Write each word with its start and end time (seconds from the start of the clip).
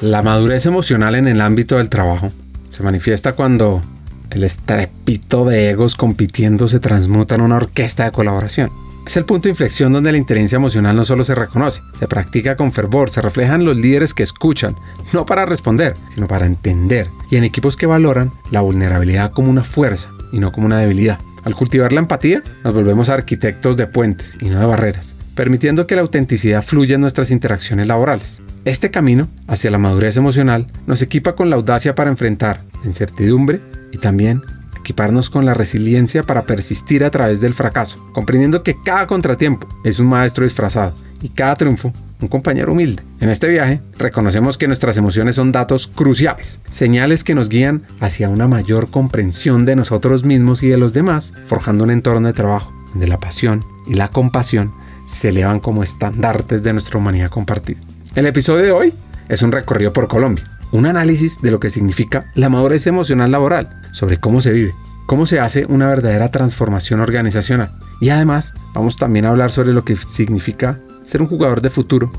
La 0.00 0.22
madurez 0.22 0.64
emocional 0.64 1.14
en 1.14 1.28
el 1.28 1.42
ámbito 1.42 1.76
del 1.76 1.90
trabajo 1.90 2.30
se 2.70 2.82
manifiesta 2.82 3.34
cuando 3.34 3.82
el 4.30 4.44
estrepito 4.44 5.44
de 5.44 5.68
egos 5.68 5.94
compitiendo 5.94 6.68
se 6.68 6.80
transmuta 6.80 7.34
en 7.34 7.42
una 7.42 7.56
orquesta 7.56 8.04
de 8.04 8.10
colaboración. 8.10 8.70
Es 9.06 9.18
el 9.18 9.26
punto 9.26 9.42
de 9.44 9.50
inflexión 9.50 9.92
donde 9.92 10.10
la 10.10 10.16
inteligencia 10.16 10.56
emocional 10.56 10.96
no 10.96 11.04
solo 11.04 11.22
se 11.22 11.34
reconoce, 11.34 11.82
se 11.98 12.08
practica 12.08 12.56
con 12.56 12.72
fervor, 12.72 13.10
se 13.10 13.20
reflejan 13.20 13.66
los 13.66 13.76
líderes 13.76 14.14
que 14.14 14.22
escuchan, 14.22 14.74
no 15.12 15.26
para 15.26 15.44
responder, 15.44 15.94
sino 16.14 16.26
para 16.26 16.46
entender, 16.46 17.08
y 17.30 17.36
en 17.36 17.44
equipos 17.44 17.76
que 17.76 17.84
valoran 17.84 18.32
la 18.50 18.62
vulnerabilidad 18.62 19.32
como 19.32 19.50
una 19.50 19.64
fuerza 19.64 20.10
y 20.32 20.38
no 20.38 20.50
como 20.50 20.64
una 20.64 20.78
debilidad. 20.78 21.18
Al 21.44 21.54
cultivar 21.54 21.92
la 21.92 22.00
empatía, 22.00 22.42
nos 22.64 22.72
volvemos 22.72 23.10
arquitectos 23.10 23.76
de 23.76 23.86
puentes 23.86 24.38
y 24.40 24.48
no 24.48 24.60
de 24.60 24.66
barreras, 24.66 25.14
permitiendo 25.34 25.86
que 25.86 25.94
la 25.94 26.02
autenticidad 26.02 26.62
fluya 26.62 26.96
en 26.96 27.00
nuestras 27.00 27.30
interacciones 27.30 27.86
laborales. 27.86 28.42
Este 28.64 28.90
camino 28.90 29.28
hacia 29.46 29.70
la 29.70 29.78
madurez 29.78 30.16
emocional 30.16 30.66
nos 30.86 31.02
equipa 31.02 31.34
con 31.34 31.50
la 31.50 31.56
audacia 31.56 31.94
para 31.94 32.10
enfrentar 32.10 32.62
la 32.82 32.88
incertidumbre 32.88 33.60
y 33.92 33.98
también 33.98 34.42
equiparnos 34.78 35.30
con 35.30 35.46
la 35.46 35.54
resiliencia 35.54 36.22
para 36.22 36.46
persistir 36.46 37.04
a 37.04 37.10
través 37.10 37.40
del 37.40 37.54
fracaso, 37.54 38.04
comprendiendo 38.12 38.62
que 38.62 38.76
cada 38.82 39.06
contratiempo 39.06 39.68
es 39.84 39.98
un 39.98 40.06
maestro 40.06 40.44
disfrazado 40.44 40.94
y 41.22 41.28
cada 41.28 41.56
triunfo 41.56 41.92
un 42.20 42.28
compañero 42.28 42.72
humilde. 42.72 43.02
En 43.20 43.30
este 43.30 43.48
viaje 43.48 43.80
reconocemos 43.98 44.58
que 44.58 44.66
nuestras 44.66 44.96
emociones 44.96 45.36
son 45.36 45.52
datos 45.52 45.86
cruciales, 45.86 46.60
señales 46.68 47.24
que 47.24 47.34
nos 47.34 47.48
guían 47.48 47.82
hacia 48.00 48.28
una 48.28 48.46
mayor 48.46 48.90
comprensión 48.90 49.64
de 49.64 49.76
nosotros 49.76 50.24
mismos 50.24 50.62
y 50.62 50.68
de 50.68 50.76
los 50.76 50.92
demás, 50.92 51.32
forjando 51.46 51.84
un 51.84 51.90
entorno 51.90 52.26
de 52.28 52.34
trabajo 52.34 52.72
donde 52.92 53.08
la 53.08 53.20
pasión 53.20 53.64
y 53.86 53.94
la 53.94 54.08
compasión 54.08 54.72
se 55.10 55.30
elevan 55.30 55.58
como 55.60 55.82
estandartes 55.82 56.62
de 56.62 56.72
nuestra 56.72 56.98
humanidad 56.98 57.30
compartida. 57.30 57.80
El 58.14 58.26
episodio 58.26 58.64
de 58.64 58.72
hoy 58.72 58.94
es 59.28 59.42
un 59.42 59.52
recorrido 59.52 59.92
por 59.92 60.08
Colombia, 60.08 60.44
un 60.72 60.86
análisis 60.86 61.40
de 61.42 61.50
lo 61.50 61.58
que 61.58 61.70
significa 61.70 62.30
la 62.34 62.48
madurez 62.48 62.86
emocional 62.86 63.32
laboral, 63.32 63.82
sobre 63.92 64.18
cómo 64.18 64.40
se 64.40 64.52
vive, 64.52 64.72
cómo 65.06 65.26
se 65.26 65.40
hace 65.40 65.66
una 65.66 65.88
verdadera 65.88 66.30
transformación 66.30 67.00
organizacional. 67.00 67.72
Y 68.00 68.10
además 68.10 68.54
vamos 68.72 68.96
también 68.96 69.24
a 69.24 69.30
hablar 69.30 69.50
sobre 69.50 69.72
lo 69.72 69.84
que 69.84 69.96
significa 69.96 70.78
ser 71.04 71.22
un 71.22 71.28
jugador 71.28 71.60
de 71.60 71.70
futuro 71.70 72.12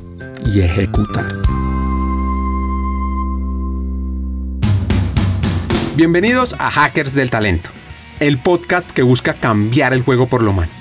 y 0.45 0.59
ejecutar. 0.59 1.33
Bienvenidos 5.95 6.55
a 6.59 6.71
Hackers 6.71 7.13
del 7.13 7.29
Talento, 7.29 7.69
el 8.19 8.37
podcast 8.37 8.91
que 8.91 9.01
busca 9.01 9.33
cambiar 9.33 9.93
el 9.93 10.01
juego 10.01 10.27
por 10.27 10.41
lo 10.41 10.51
humano. 10.51 10.80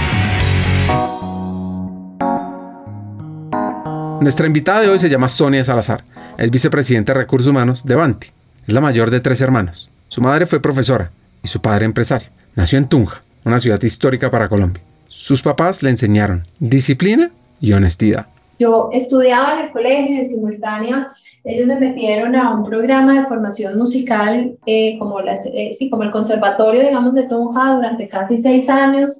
Nuestra 4.21 4.45
invitada 4.45 4.81
de 4.81 4.87
hoy 4.87 4.99
se 4.99 5.09
llama 5.09 5.27
Sonia 5.29 5.63
Salazar. 5.63 6.03
Es 6.37 6.51
vicepresidenta 6.51 7.11
de 7.11 7.21
Recursos 7.21 7.47
Humanos 7.47 7.83
de 7.83 7.95
Banti. 7.95 8.27
Es 8.67 8.71
la 8.71 8.79
mayor 8.79 9.09
de 9.09 9.19
tres 9.19 9.41
hermanos. 9.41 9.89
Su 10.09 10.21
madre 10.21 10.45
fue 10.45 10.61
profesora 10.61 11.09
y 11.41 11.47
su 11.47 11.59
padre 11.59 11.85
empresario. 11.85 12.29
Nació 12.55 12.77
en 12.77 12.87
Tunja, 12.87 13.23
una 13.45 13.59
ciudad 13.59 13.81
histórica 13.81 14.29
para 14.29 14.47
Colombia. 14.47 14.83
Sus 15.07 15.41
papás 15.41 15.81
le 15.81 15.89
enseñaron 15.89 16.43
disciplina 16.59 17.31
y 17.59 17.73
honestidad. 17.73 18.27
Yo 18.59 18.91
estudiaba 18.93 19.53
en 19.53 19.65
el 19.65 19.71
colegio 19.71 20.19
en 20.19 20.25
simultánea, 20.27 21.07
ellos 21.43 21.65
me 21.65 21.79
metieron 21.79 22.35
a 22.35 22.53
un 22.53 22.63
programa 22.63 23.19
de 23.19 23.25
formación 23.25 23.75
musical 23.75 24.55
eh, 24.67 24.99
como, 24.99 25.19
las, 25.21 25.47
eh, 25.47 25.71
sí, 25.73 25.89
como 25.89 26.03
el 26.03 26.11
conservatorio, 26.11 26.81
digamos, 26.81 27.15
de 27.15 27.23
Tunja 27.23 27.73
durante 27.73 28.07
casi 28.07 28.37
seis 28.37 28.69
años, 28.69 29.19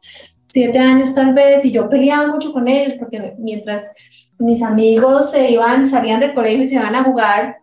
siete 0.51 0.77
años 0.77 1.15
tal 1.15 1.33
vez, 1.33 1.63
y 1.63 1.71
yo 1.71 1.89
peleaba 1.89 2.27
mucho 2.27 2.51
con 2.51 2.67
ellos 2.67 2.93
porque 2.99 3.35
mientras 3.37 3.91
mis 4.37 4.61
amigos 4.61 5.31
se 5.31 5.51
iban, 5.51 5.85
salían 5.85 6.19
del 6.19 6.33
colegio 6.33 6.63
y 6.63 6.67
se 6.67 6.75
iban 6.75 6.95
a 6.95 7.03
jugar, 7.03 7.57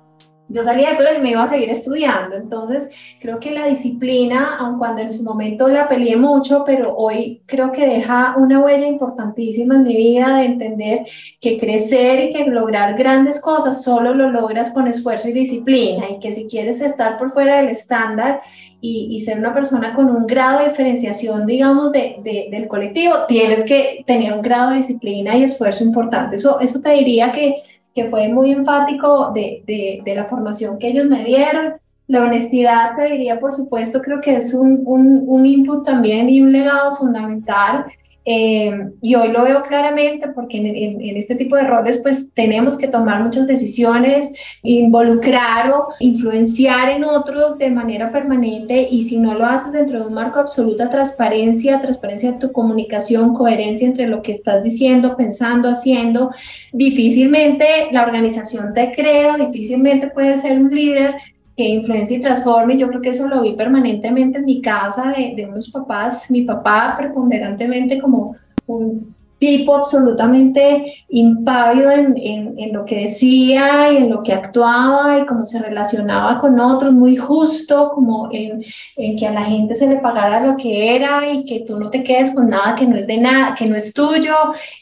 yo 0.50 0.62
salía 0.62 0.90
de 0.90 0.96
colegio 0.96 1.18
y 1.18 1.22
me 1.22 1.30
iba 1.32 1.42
a 1.42 1.46
seguir 1.46 1.68
estudiando. 1.68 2.34
Entonces, 2.34 2.90
creo 3.20 3.38
que 3.38 3.50
la 3.50 3.66
disciplina, 3.66 4.56
aun 4.58 4.78
cuando 4.78 5.02
en 5.02 5.10
su 5.10 5.22
momento 5.22 5.68
la 5.68 5.88
peleé 5.88 6.16
mucho, 6.16 6.64
pero 6.64 6.96
hoy 6.96 7.42
creo 7.44 7.70
que 7.70 7.86
deja 7.86 8.34
una 8.38 8.58
huella 8.60 8.86
importantísima 8.86 9.74
en 9.74 9.84
mi 9.84 9.94
vida 9.94 10.38
de 10.38 10.46
entender 10.46 11.06
que 11.40 11.58
crecer 11.58 12.20
y 12.24 12.32
que 12.32 12.46
lograr 12.46 12.96
grandes 12.96 13.40
cosas 13.40 13.84
solo 13.84 14.14
lo 14.14 14.30
logras 14.30 14.70
con 14.70 14.88
esfuerzo 14.88 15.28
y 15.28 15.32
disciplina 15.32 16.08
y 16.08 16.18
que 16.18 16.32
si 16.32 16.46
quieres 16.48 16.80
estar 16.80 17.18
por 17.18 17.32
fuera 17.32 17.58
del 17.58 17.68
estándar 17.68 18.40
y, 18.80 19.18
ser 19.18 19.38
una 19.38 19.52
persona 19.52 19.92
con 19.92 20.08
un 20.08 20.26
grado 20.26 20.60
de 20.60 20.68
diferenciación, 20.68 21.46
digamos, 21.46 21.90
de, 21.92 22.16
de, 22.22 22.48
del 22.50 22.68
colectivo, 22.68 23.14
tienes 23.26 23.64
que 23.64 24.04
tener 24.06 24.32
un 24.32 24.42
grado 24.42 24.70
de 24.70 24.76
disciplina 24.76 25.36
y 25.36 25.42
esfuerzo 25.42 25.82
importante. 25.84 26.36
Eso, 26.36 26.60
eso 26.60 26.80
te 26.80 26.90
diría 26.90 27.32
que 27.32 27.62
que 27.98 28.08
fue 28.08 28.28
muy 28.28 28.52
enfático 28.52 29.32
de, 29.32 29.64
de, 29.66 30.00
de, 30.04 30.14
la 30.14 30.26
formación 30.26 30.78
que 30.78 30.88
ellos 30.88 31.06
me 31.06 31.24
dieron. 31.24 31.74
La 32.06 32.22
honestidad, 32.22 32.96
te 32.96 33.06
diría, 33.06 33.40
por 33.40 33.52
supuesto, 33.52 34.00
creo 34.00 34.20
que 34.20 34.36
es 34.36 34.54
un, 34.54 34.82
un, 34.86 35.24
un 35.26 35.44
input 35.44 35.84
también 35.84 36.28
y 36.28 36.40
un 36.40 36.52
legado 36.52 36.94
fundamental 36.94 37.86
eh, 38.30 38.90
y 39.00 39.14
hoy 39.14 39.28
lo 39.28 39.42
veo 39.42 39.62
claramente 39.62 40.28
porque 40.34 40.58
en, 40.58 40.66
en, 40.66 41.16
este 41.16 41.34
tipo 41.34 41.56
de 41.56 41.62
roles 41.62 41.96
pues 42.02 42.34
tenemos 42.34 42.76
que 42.76 42.86
tomar 42.86 43.22
muchas 43.22 43.46
decisiones, 43.46 44.34
involucrar 44.62 45.70
o 45.70 45.88
influenciar 45.98 46.90
en 46.90 47.04
otros 47.04 47.56
de 47.56 47.70
manera 47.70 48.12
permanente 48.12 48.86
y 48.90 49.04
si 49.04 49.16
no 49.16 49.32
lo 49.32 49.46
haces 49.46 49.72
dentro 49.72 50.00
de 50.00 50.08
un 50.08 50.12
marco 50.12 50.34
de 50.34 50.42
absoluta 50.42 50.90
transparencia, 50.90 51.80
transparencia 51.80 52.32
de 52.32 52.38
tu 52.38 52.52
comunicación, 52.52 53.32
coherencia 53.32 53.88
entre 53.88 54.06
lo 54.06 54.20
que 54.20 54.32
estás 54.32 54.62
diciendo, 54.62 55.16
pensando, 55.16 55.70
haciendo, 55.70 56.30
difícilmente 56.70 57.88
la 57.92 58.02
organización 58.02 58.74
te 58.74 58.92
crea, 58.92 59.38
difícilmente 59.38 60.08
puedes 60.08 60.42
ser 60.42 60.58
un 60.58 60.68
líder 60.68 61.14
que 61.58 61.64
influencia 61.64 62.16
y 62.16 62.22
transforme. 62.22 62.78
Yo 62.78 62.86
creo 62.88 63.02
que 63.02 63.08
eso 63.08 63.26
lo 63.26 63.42
vi 63.42 63.54
permanentemente 63.54 64.38
en 64.38 64.44
mi 64.44 64.62
casa 64.62 65.12
de, 65.14 65.34
de 65.34 65.44
unos 65.44 65.68
papás, 65.68 66.30
mi 66.30 66.42
papá 66.42 66.94
preponderantemente 66.96 68.00
como 68.00 68.36
un 68.66 69.12
tipo 69.38 69.76
absolutamente 69.76 71.04
impávido 71.08 71.90
en, 71.90 72.16
en, 72.16 72.58
en, 72.58 72.72
lo 72.72 72.84
que 72.84 73.02
decía 73.02 73.92
y 73.92 73.96
en 73.98 74.10
lo 74.10 74.22
que 74.22 74.32
actuaba 74.32 75.18
y 75.18 75.26
cómo 75.26 75.44
se 75.44 75.60
relacionaba 75.60 76.40
con 76.40 76.58
otros, 76.60 76.92
muy 76.92 77.16
justo, 77.16 77.90
como 77.90 78.28
en, 78.32 78.64
en, 78.96 79.16
que 79.16 79.26
a 79.26 79.32
la 79.32 79.44
gente 79.44 79.74
se 79.74 79.88
le 79.88 79.96
pagara 79.96 80.44
lo 80.44 80.56
que 80.56 80.94
era 80.94 81.32
y 81.32 81.44
que 81.44 81.60
tú 81.60 81.78
no 81.78 81.90
te 81.90 82.02
quedes 82.02 82.34
con 82.34 82.50
nada 82.50 82.74
que 82.74 82.86
no 82.86 82.96
es 82.96 83.06
de 83.06 83.18
nada, 83.18 83.54
que 83.56 83.66
no 83.66 83.76
es 83.76 83.94
tuyo, 83.94 84.34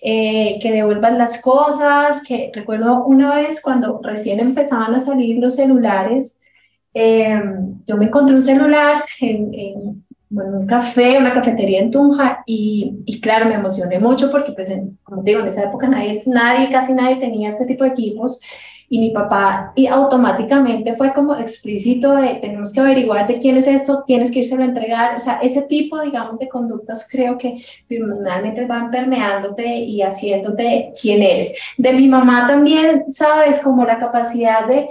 eh, 0.03 0.59
que 0.61 0.73
devuelvas 0.73 1.17
las 1.17 1.41
cosas, 1.41 2.23
que 2.23 2.51
recuerdo 2.55 3.05
una 3.05 3.35
vez 3.35 3.61
cuando 3.63 4.01
recién 4.03 4.41
empezaban 4.41 4.95
a 4.95 5.01
salir 5.01 5.39
los 5.39 5.57
celulares, 5.57 6.41
eh, 6.99 7.43
yo 7.87 7.97
me 7.99 8.07
encontré 8.07 8.35
un 8.35 8.43
celular 8.43 9.05
en, 9.21 9.53
en 9.53 10.05
bueno, 10.31 10.59
un 10.59 10.67
café, 10.67 11.19
una 11.19 11.35
cafetería 11.35 11.81
en 11.81 11.91
Tunja 11.91 12.43
y, 12.47 13.01
y, 13.05 13.21
claro, 13.21 13.45
me 13.45 13.55
emocioné 13.55 13.99
mucho 13.99 14.31
porque, 14.31 14.53
pues, 14.53 14.71
en, 14.71 14.99
como 15.05 15.23
te 15.23 15.31
digo, 15.31 15.43
en 15.43 15.49
esa 15.49 15.65
época 15.65 15.89
nadie, 15.89 16.23
nadie, 16.25 16.71
casi 16.71 16.95
nadie 16.95 17.17
tenía 17.17 17.51
este 17.51 17.67
tipo 17.67 17.85
de 17.85 17.91
equipos 17.91 18.41
y 18.89 18.99
mi 18.99 19.11
papá 19.11 19.73
y 19.75 19.87
automáticamente 19.89 20.95
fue 20.97 21.13
como 21.13 21.35
explícito 21.35 22.15
de 22.15 22.35
tenemos 22.37 22.73
que 22.73 22.81
averiguar 22.81 23.27
de 23.27 23.39
quién 23.39 23.57
es 23.57 23.67
esto, 23.67 24.05
tienes 24.07 24.31
que 24.31 24.39
írselo 24.39 24.63
a 24.63 24.67
entregar, 24.67 25.17
o 25.17 25.19
sea, 25.19 25.35
ese 25.43 25.63
tipo, 25.63 26.01
digamos, 26.01 26.39
de 26.39 26.49
conductas 26.49 27.07
creo 27.11 27.37
que 27.37 27.63
primordialmente 27.89 28.65
van 28.65 28.91
permeándote 28.91 29.67
y 29.67 30.03
haciéndote 30.03 30.93
quién 31.01 31.23
eres. 31.23 31.55
De 31.77 31.93
mi 31.93 32.09
mamá 32.09 32.47
también, 32.47 33.13
sabes, 33.13 33.61
como 33.61 33.85
la 33.85 33.99
capacidad 33.99 34.67
de 34.67 34.89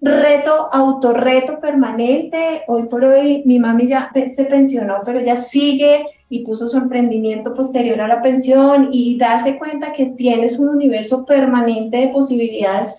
reto, 0.00 0.68
autorreto 0.72 1.60
permanente. 1.60 2.62
Hoy 2.66 2.84
por 2.84 3.04
hoy 3.04 3.42
mi 3.44 3.58
mami 3.58 3.86
ya 3.86 4.10
se 4.34 4.44
pensionó, 4.44 5.02
pero 5.04 5.18
ella 5.18 5.36
sigue 5.36 6.06
y 6.28 6.44
puso 6.44 6.66
su 6.66 6.76
emprendimiento 6.76 7.54
posterior 7.54 8.00
a 8.00 8.08
la 8.08 8.20
pensión 8.20 8.88
y 8.92 9.16
darse 9.16 9.58
cuenta 9.58 9.92
que 9.92 10.06
tienes 10.06 10.58
un 10.58 10.68
universo 10.68 11.24
permanente 11.24 11.98
de 11.98 12.08
posibilidades 12.08 12.98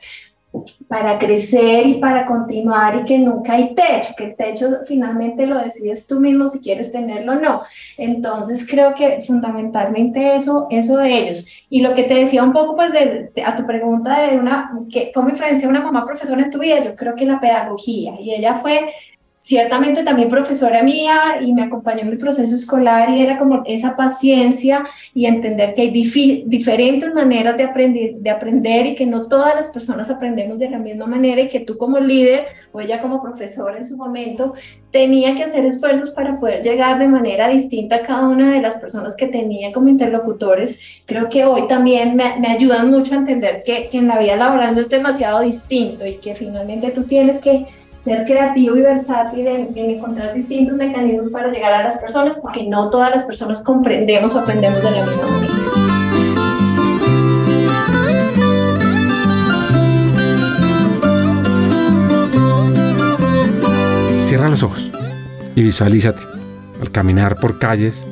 para 0.88 1.20
crecer 1.20 1.86
y 1.88 1.96
para 1.96 2.26
continuar 2.26 3.02
y 3.02 3.06
que 3.06 3.20
nunca 3.20 3.54
hay 3.54 3.76
techo, 3.76 4.14
que 4.18 4.26
el 4.26 4.36
techo 4.36 4.68
finalmente 4.86 5.46
lo 5.46 5.58
decides 5.58 6.08
tú 6.08 6.20
mismo 6.20 6.48
si 6.48 6.60
quieres 6.60 6.92
tenerlo 6.92 7.34
o 7.34 7.36
no. 7.36 7.62
Entonces 7.98 8.66
creo 8.68 8.94
que 8.94 9.24
fundamentalmente 9.26 10.36
eso, 10.36 10.68
eso 10.70 10.98
de 10.98 11.18
ellos. 11.18 11.46
Y 11.70 11.82
lo 11.82 11.94
que 11.94 12.04
te 12.04 12.16
decía 12.16 12.44
un 12.44 12.54
poco 12.54 12.76
pues 12.76 12.92
de, 12.92 13.32
a 13.46 13.56
tu 13.56 13.66
pregunta 13.66 14.22
de 14.22 14.38
una, 14.38 14.72
que, 14.92 15.12
¿cómo 15.14 15.30
influencia 15.30 15.68
una 15.68 15.82
mamá 15.82 16.06
profesora 16.06 16.42
en 16.42 16.50
tu 16.50 16.60
vida? 16.60 16.82
Yo 16.82 16.96
creo 16.96 17.16
que 17.16 17.26
la 17.26 17.40
pedagogía 17.40 18.20
y 18.20 18.34
ella 18.34 18.56
fue 18.56 18.90
ciertamente 19.48 20.04
también 20.04 20.28
profesora 20.28 20.84
mía 20.84 21.38
y 21.40 21.54
me 21.54 21.64
acompañó 21.64 22.02
en 22.02 22.10
mi 22.10 22.18
proceso 22.18 22.54
escolar 22.54 23.10
y 23.12 23.22
era 23.22 23.40
como 23.40 23.64
esa 23.66 23.96
paciencia 23.96 24.84
y 25.14 25.26
entender 25.26 25.74
que 25.74 25.84
hay 25.84 25.92
diferentes 26.46 27.14
maneras 27.14 27.56
de 27.56 27.64
aprender, 27.64 28.16
de 28.16 28.30
aprender 28.30 28.88
y 28.88 28.96
que 28.96 29.06
no 29.06 29.30
todas 29.30 29.56
las 29.56 29.70
personas 29.70 30.10
aprendemos 30.10 30.60
de 30.60 30.70
la 30.70 30.80
misma 30.80 31.06
manera 31.06 31.40
y 31.40 31.48
que 31.48 31.62
tú 31.62 31.78
como 31.78 31.98
líder 31.98 32.46
o 32.74 32.82
ella 32.82 33.02
como 33.02 33.24
profesora 33.24 33.78
en 33.78 33.86
su 33.86 33.96
momento 33.96 34.54
tenía 34.92 35.34
que 35.34 35.44
hacer 35.44 35.66
esfuerzos 35.66 36.10
para 36.10 36.42
poder 36.42 36.62
llegar 36.62 37.00
de 37.00 37.08
manera 37.08 37.48
distinta 37.48 37.96
a 37.96 38.02
cada 38.02 38.28
una 38.28 38.52
de 38.52 38.62
las 38.62 38.76
personas 38.76 39.16
que 39.16 39.28
tenía 39.28 39.72
como 39.72 39.88
interlocutores. 39.88 41.02
Creo 41.06 41.30
que 41.30 41.46
hoy 41.46 41.70
también 41.70 42.18
me, 42.18 42.38
me 42.38 42.50
ayudan 42.50 42.92
mucho 42.92 43.14
a 43.14 43.20
entender 43.20 43.64
que, 43.66 43.88
que 43.90 44.00
en 44.00 44.10
la 44.10 44.20
vida 44.20 44.36
laboral 44.36 44.76
no 44.76 44.82
es 44.82 44.90
demasiado 44.90 45.40
distinto 45.40 46.06
y 46.06 46.18
que 46.18 46.36
finalmente 46.36 46.92
tú 46.92 47.04
tienes 47.04 47.38
que 47.38 47.66
ser 48.07 48.25
creativo 48.25 48.77
y 48.77 48.81
versátil 48.81 49.45
en, 49.48 49.77
encontrar 49.77 50.33
distintos 50.33 50.77
mecanismos 50.77 51.30
para 51.30 51.51
llegar 51.51 51.74
a 51.74 51.83
las 51.83 51.98
personas, 51.98 52.38
porque 52.42 52.65
no 52.65 52.89
todas 52.89 53.12
las 53.12 53.24
personas 53.24 53.62
comprendemos 53.62 54.33
o 54.33 54.39
aprendemos 54.39 54.81
de 54.81 54.92
la 54.92 55.06
misma 55.06 55.27
manera. 55.27 55.54
Cierra 64.24 64.48
los 64.48 64.63
ojos 64.63 64.89
y 65.56 65.63
visualízate 65.63 66.21
al 66.80 66.92
caminar 66.92 67.36
por 67.36 67.59
calles 67.59 68.07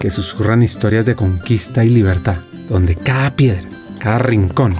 que 0.00 0.08
susurran 0.08 0.62
historias 0.62 1.04
de 1.04 1.16
conquista 1.16 1.84
y 1.84 1.90
libertad, 1.90 2.36
donde 2.70 2.96
cada 2.96 3.30
piedra, 3.32 3.68
cada 3.98 4.20
rincón 4.20 4.74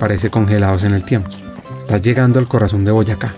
parece 0.00 0.30
congelados 0.30 0.84
en 0.84 0.94
el 0.94 1.04
tiempo. 1.04 1.28
Estás 1.78 2.00
llegando 2.00 2.38
al 2.38 2.48
corazón 2.48 2.84
de 2.86 2.92
Boyacá, 2.92 3.34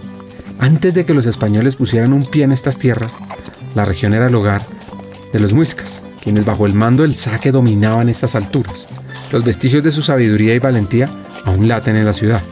antes 0.59 0.95
de 0.95 1.05
que 1.05 1.15
los 1.15 1.27
españoles 1.27 1.77
pusieran 1.77 2.13
un 2.13 2.27
pie 2.27 2.45
en 2.45 2.53
estas 2.53 2.79
tierras, 2.79 3.13
la 3.75 3.85
región 3.85 4.15
era 4.15 4.27
el 4.27 4.35
hogar 4.35 4.63
de 5.33 5.41
los 5.41 5.53
muiscas, 5.53 6.03
quienes 6.23 6.45
bajo 6.45 6.67
el 6.67 6.75
mando 6.75 7.03
del 7.03 7.17
saque 7.17 7.53
dominaban 7.53 8.09
estas 8.09 8.35
alturas. 8.35 8.89
Los 9.31 9.45
vestigios 9.45 9.85
de 9.85 9.93
su 9.93 10.03
sabiduría 10.03 10.55
y 10.55 10.59
valentía 10.59 11.09
aún 11.45 11.69
laten 11.69 11.97
en 11.97 12.05
la 12.05 12.13
ciudad. 12.13 12.43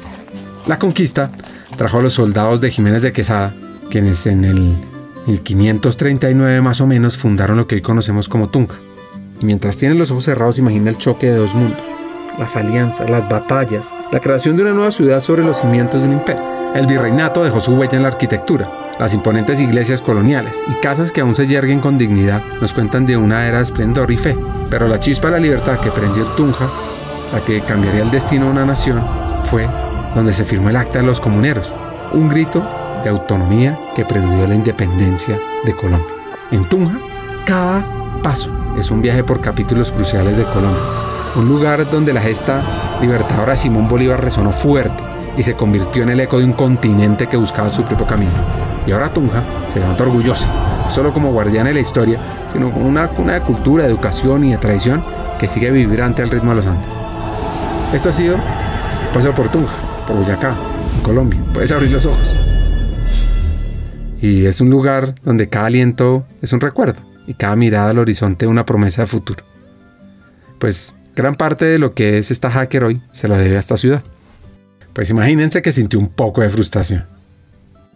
La 0.67 0.79
conquista 0.79 1.31
trajo 1.77 1.99
a 1.99 2.03
los 2.03 2.15
soldados 2.15 2.61
de 2.61 2.71
Jiménez 2.71 3.03
de 3.03 3.13
Quesada, 3.13 3.53
quienes 3.91 4.27
en 4.27 4.45
el 4.45 4.75
1539 5.27 6.61
más 6.61 6.81
o 6.81 6.87
menos 6.87 7.17
fundaron 7.17 7.57
lo 7.57 7.67
que 7.67 7.77
hoy 7.77 7.83
conocemos 7.83 8.29
como 8.29 8.49
Tunja. 8.49 8.77
Y 9.41 9.45
mientras 9.45 9.77
tienen 9.77 9.99
los 9.99 10.11
ojos 10.11 10.25
cerrados 10.25 10.59
imagina 10.59 10.91
el 10.91 10.99
choque 10.99 11.27
de 11.27 11.37
dos 11.37 11.55
mundos, 11.55 11.83
las 12.39 12.57
alianzas, 12.57 13.11
las 13.11 13.29
batallas, 13.29 13.93
la 14.13 14.21
creación 14.21 14.57
de 14.57 14.63
una 14.63 14.73
nueva 14.73 14.93
ciudad 14.93 15.21
sobre 15.21 15.45
los 15.45 15.61
cimientos 15.61 16.01
de 16.01 16.09
un 16.09 16.15
imperio. 16.15 16.56
El 16.77 16.87
virreinato 16.87 17.43
dejó 17.43 17.59
su 17.59 17.73
huella 17.73 17.97
en 17.97 18.03
la 18.03 18.09
arquitectura. 18.09 18.69
Las 18.99 19.15
imponentes 19.15 19.59
iglesias 19.61 20.03
coloniales 20.03 20.61
y 20.69 20.75
casas 20.83 21.11
que 21.11 21.23
aún 21.23 21.35
se 21.35 21.47
yerguen 21.47 21.81
con 21.81 21.97
dignidad 21.97 22.43
nos 22.61 22.75
cuentan 22.75 23.07
de 23.07 23.17
una 23.17 23.47
era 23.47 23.59
de 23.59 23.65
esplendor 23.65 24.11
y 24.11 24.19
fe. 24.19 24.37
Pero 24.69 24.87
la 24.87 25.01
chispa 25.01 25.29
de 25.29 25.33
la 25.33 25.39
libertad 25.39 25.81
que 25.81 25.91
prendió 25.91 26.27
Tunja, 26.37 26.69
la 27.33 27.41
que 27.41 27.63
cambiaría 27.63 28.03
el 28.03 28.11
destino 28.11 28.45
de 28.45 28.51
una 28.51 28.67
nación, 28.67 29.03
fue 29.45 29.67
donde 30.15 30.35
se 30.35 30.45
firmó 30.45 30.69
el 30.69 30.77
Acta 30.77 30.99
de 30.99 31.07
los 31.07 31.19
Comuneros, 31.19 31.73
un 32.13 32.29
grito 32.29 32.63
de 33.03 33.09
autonomía 33.09 33.79
que 33.95 34.05
preludió 34.05 34.47
la 34.47 34.55
independencia 34.55 35.39
de 35.65 35.75
Colombia. 35.75 36.15
En 36.51 36.63
Tunja, 36.67 36.99
cada 37.47 37.87
paso 38.23 38.51
es 38.79 38.91
un 38.91 39.01
viaje 39.01 39.25
por 39.25 39.41
capítulos 39.41 39.93
cruciales 39.93 40.37
de 40.37 40.45
Colombia, 40.45 40.83
un 41.37 41.49
lugar 41.49 41.91
donde 41.91 42.13
la 42.13 42.21
gesta 42.21 42.61
libertadora 43.01 43.57
Simón 43.57 43.89
Bolívar 43.89 44.23
resonó 44.23 44.53
fuerte 44.53 45.16
y 45.37 45.43
se 45.43 45.55
convirtió 45.55 46.03
en 46.03 46.11
el 46.11 46.21
eco 46.21 46.39
de 46.39 46.45
un 46.45 46.53
continente 46.53 47.27
que 47.27 47.37
buscaba 47.37 47.71
su 47.71 47.85
propio 47.85 48.07
camino. 48.07 48.33
Y 48.87 48.93
ahora 48.93 49.13
Tunja 49.13 49.43
se 49.73 49.81
levanta 49.81 50.05
orgullosa, 50.05 50.47
no 50.85 50.91
solo 50.91 51.13
como 51.13 51.33
guardiana 51.33 51.69
de 51.69 51.75
la 51.75 51.81
historia, 51.81 52.19
sino 52.53 52.71
como 52.73 52.87
una 52.87 53.09
cuna 53.09 53.35
de 53.35 53.41
cultura, 53.41 53.85
de 53.85 53.91
educación 53.91 54.45
y 54.45 54.53
de 54.53 54.59
tradición 54.59 55.03
que 55.39 55.49
sigue 55.49 55.71
vibrante 55.71 56.23
al 56.23 56.31
ritmo 56.31 56.51
de 56.51 56.57
los 56.57 56.67
Andes. 56.67 56.95
Esto 57.93 58.09
ha 58.09 58.13
sido 58.13 58.37
Paseo 59.13 59.35
por 59.35 59.51
Tunja, 59.51 59.75
por 60.07 60.17
Boyacá, 60.17 60.55
en 60.97 61.03
Colombia. 61.03 61.41
Puedes 61.53 61.73
abrir 61.73 61.91
los 61.91 62.07
ojos. 62.07 62.39
Y 64.21 64.47
es 64.47 64.61
un 64.61 64.71
lugar 64.71 65.15
donde 65.25 65.49
cada 65.49 65.67
aliento 65.67 66.27
es 66.41 66.53
un 66.53 66.61
recuerdo 66.61 67.01
y 67.27 67.35
cada 67.35 67.57
mirada 67.57 67.91
al 67.91 67.99
horizonte 67.99 68.47
una 68.47 68.65
promesa 68.65 69.03
de 69.03 69.09
futuro. 69.09 69.45
Pues 70.59 70.95
gran 71.15 71.35
parte 71.35 71.65
de 71.65 71.79
lo 71.79 71.95
que 71.95 72.19
es 72.19 72.31
esta 72.31 72.51
hacker 72.51 72.85
hoy 72.85 73.03
se 73.13 73.29
lo 73.29 73.37
debe 73.37 73.57
a 73.57 73.61
esta 73.61 73.77
ciudad. 73.77 74.03
Pues 74.97 75.11
imagínense 75.11 75.61
que 75.61 75.73
sintió 75.73 75.99
un 75.99 76.09
poco 76.09 76.41
de 76.41 76.49
frustración. 76.49 77.05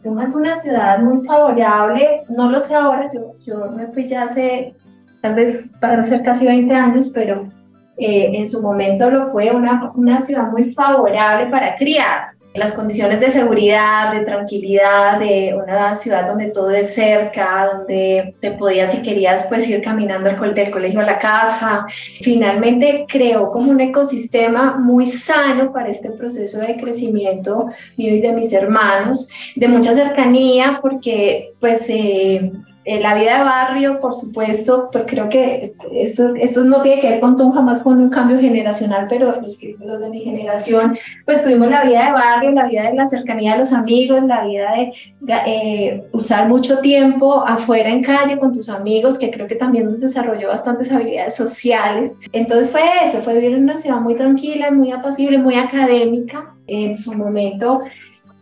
Tuma 0.02 0.26
es 0.26 0.34
una 0.34 0.54
ciudad 0.54 0.98
muy 0.98 1.26
favorable, 1.26 2.24
no 2.28 2.50
lo 2.50 2.60
sé 2.60 2.74
ahora, 2.74 3.08
yo, 3.10 3.32
yo 3.46 3.70
me 3.70 3.86
fui 3.86 4.06
ya 4.06 4.24
hace, 4.24 4.74
tal 5.22 5.34
vez 5.34 5.70
para 5.80 6.02
ser 6.02 6.22
casi 6.22 6.44
20 6.44 6.74
años, 6.74 7.10
pero 7.14 7.48
eh, 7.96 8.32
en 8.34 8.46
su 8.46 8.60
momento 8.60 9.10
lo 9.10 9.28
fue 9.32 9.50
una, 9.50 9.90
una 9.94 10.18
ciudad 10.18 10.52
muy 10.52 10.74
favorable 10.74 11.46
para 11.46 11.74
criar 11.76 12.32
las 12.54 12.72
condiciones 12.72 13.20
de 13.20 13.30
seguridad, 13.30 14.12
de 14.12 14.24
tranquilidad, 14.24 15.20
de 15.20 15.54
una 15.54 15.94
ciudad 15.94 16.26
donde 16.26 16.50
todo 16.50 16.70
es 16.70 16.94
cerca, 16.94 17.70
donde 17.72 18.34
te 18.40 18.50
podías 18.52 18.92
si 18.92 19.02
querías 19.02 19.44
pues 19.44 19.68
ir 19.68 19.80
caminando 19.80 20.28
del 20.28 20.70
colegio 20.70 21.00
a 21.00 21.04
la 21.04 21.18
casa. 21.18 21.86
Finalmente 22.20 23.06
creó 23.08 23.50
como 23.50 23.70
un 23.70 23.80
ecosistema 23.80 24.78
muy 24.78 25.06
sano 25.06 25.72
para 25.72 25.90
este 25.90 26.10
proceso 26.10 26.60
de 26.60 26.76
crecimiento 26.76 27.66
mío 27.96 28.14
y 28.16 28.20
de 28.20 28.32
mis 28.32 28.52
hermanos, 28.52 29.28
de 29.54 29.68
mucha 29.68 29.94
cercanía 29.94 30.80
porque 30.82 31.52
pues 31.60 31.88
eh, 31.88 32.50
eh, 32.84 32.98
la 32.98 33.14
vida 33.14 33.38
de 33.38 33.44
barrio, 33.44 34.00
por 34.00 34.14
supuesto, 34.14 34.88
pues 34.90 35.04
creo 35.06 35.28
que 35.28 35.74
esto, 35.92 36.34
esto 36.34 36.64
no 36.64 36.80
tiene 36.80 37.00
que 37.02 37.10
ver 37.10 37.20
con 37.20 37.36
todo 37.36 37.52
jamás 37.52 37.82
con 37.82 37.98
un 37.98 38.08
cambio 38.08 38.38
generacional, 38.38 39.06
pero 39.06 39.38
los, 39.38 39.58
que, 39.58 39.76
los 39.78 40.00
de 40.00 40.08
mi 40.08 40.20
generación, 40.20 40.98
pues 41.26 41.44
tuvimos 41.44 41.68
la 41.68 41.84
vida 41.84 42.06
de 42.06 42.12
barrio, 42.12 42.52
la 42.52 42.66
vida 42.66 42.84
de 42.84 42.94
la 42.94 43.04
cercanía 43.04 43.52
de 43.52 43.58
los 43.58 43.74
amigos, 43.74 44.22
la 44.22 44.46
vida 44.46 44.72
de 44.74 45.34
eh, 45.46 46.04
usar 46.12 46.48
mucho 46.48 46.78
tiempo 46.78 47.44
afuera 47.46 47.90
en 47.90 48.02
calle 48.02 48.38
con 48.38 48.52
tus 48.52 48.70
amigos, 48.70 49.18
que 49.18 49.30
creo 49.30 49.46
que 49.46 49.56
también 49.56 49.84
nos 49.84 50.00
desarrolló 50.00 50.48
bastantes 50.48 50.90
habilidades 50.90 51.36
sociales. 51.36 52.18
Entonces 52.32 52.70
fue 52.70 52.82
eso, 53.04 53.18
fue 53.18 53.34
vivir 53.34 53.58
en 53.58 53.64
una 53.64 53.76
ciudad 53.76 54.00
muy 54.00 54.14
tranquila, 54.14 54.70
muy 54.70 54.90
apacible, 54.90 55.36
muy 55.36 55.56
académica 55.56 56.54
en 56.66 56.94
su 56.94 57.12
momento 57.12 57.82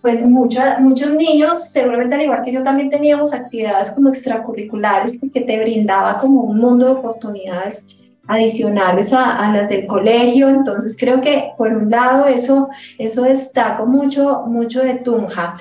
pues 0.00 0.24
muchos 0.24 1.12
niños, 1.16 1.70
seguramente 1.70 2.14
al 2.14 2.22
igual 2.22 2.42
que 2.44 2.52
yo, 2.52 2.62
también 2.62 2.90
teníamos 2.90 3.34
actividades 3.34 3.90
como 3.90 4.08
extracurriculares 4.08 5.18
porque 5.18 5.40
te 5.40 5.60
brindaba 5.60 6.18
como 6.18 6.42
un 6.42 6.58
mundo 6.58 6.86
de 6.86 6.92
oportunidades 6.92 7.86
adicionales 8.28 9.12
a, 9.12 9.52
las 9.52 9.68
del 9.68 9.86
colegio. 9.86 10.48
Entonces 10.48 10.96
creo 10.98 11.20
que 11.20 11.52
por 11.56 11.72
un 11.72 11.90
lado 11.90 12.26
eso, 12.26 12.68
eso 12.98 13.22
destaco 13.22 13.86
mucho, 13.86 14.44
mucho 14.46 14.82
de 14.82 14.94
Tunja. 14.94 15.54